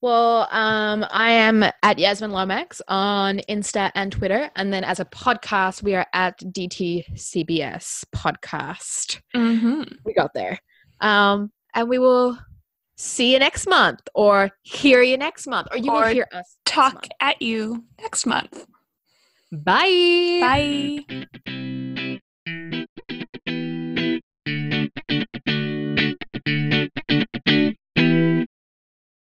Well, 0.02 0.46
um, 0.50 1.06
I 1.10 1.30
am 1.30 1.64
at 1.82 1.98
Yasmin 1.98 2.30
Lomax 2.30 2.82
on 2.86 3.40
Insta 3.48 3.90
and 3.94 4.12
Twitter, 4.12 4.50
and 4.54 4.72
then 4.72 4.84
as 4.84 5.00
a 5.00 5.04
podcast, 5.06 5.82
we 5.82 5.94
are 5.94 6.06
at 6.12 6.38
DTCBS 6.38 8.04
Podcast. 8.14 9.20
Mm-hmm. 9.34 9.82
We 10.04 10.12
got 10.12 10.34
there, 10.34 10.58
um, 11.00 11.50
and 11.74 11.88
we 11.88 11.98
will 11.98 12.38
see 12.96 13.32
you 13.32 13.38
next 13.38 13.66
month, 13.66 14.00
or 14.14 14.50
hear 14.62 15.02
you 15.02 15.16
next 15.16 15.46
month, 15.46 15.68
or 15.70 15.78
you 15.78 15.90
will 15.90 16.06
hear 16.06 16.28
us. 16.32 16.56
Talk 16.66 17.08
at 17.20 17.40
you 17.40 17.84
next 17.98 18.26
month. 18.26 18.66
Bye. 19.50 20.40
Bye. 20.40 22.16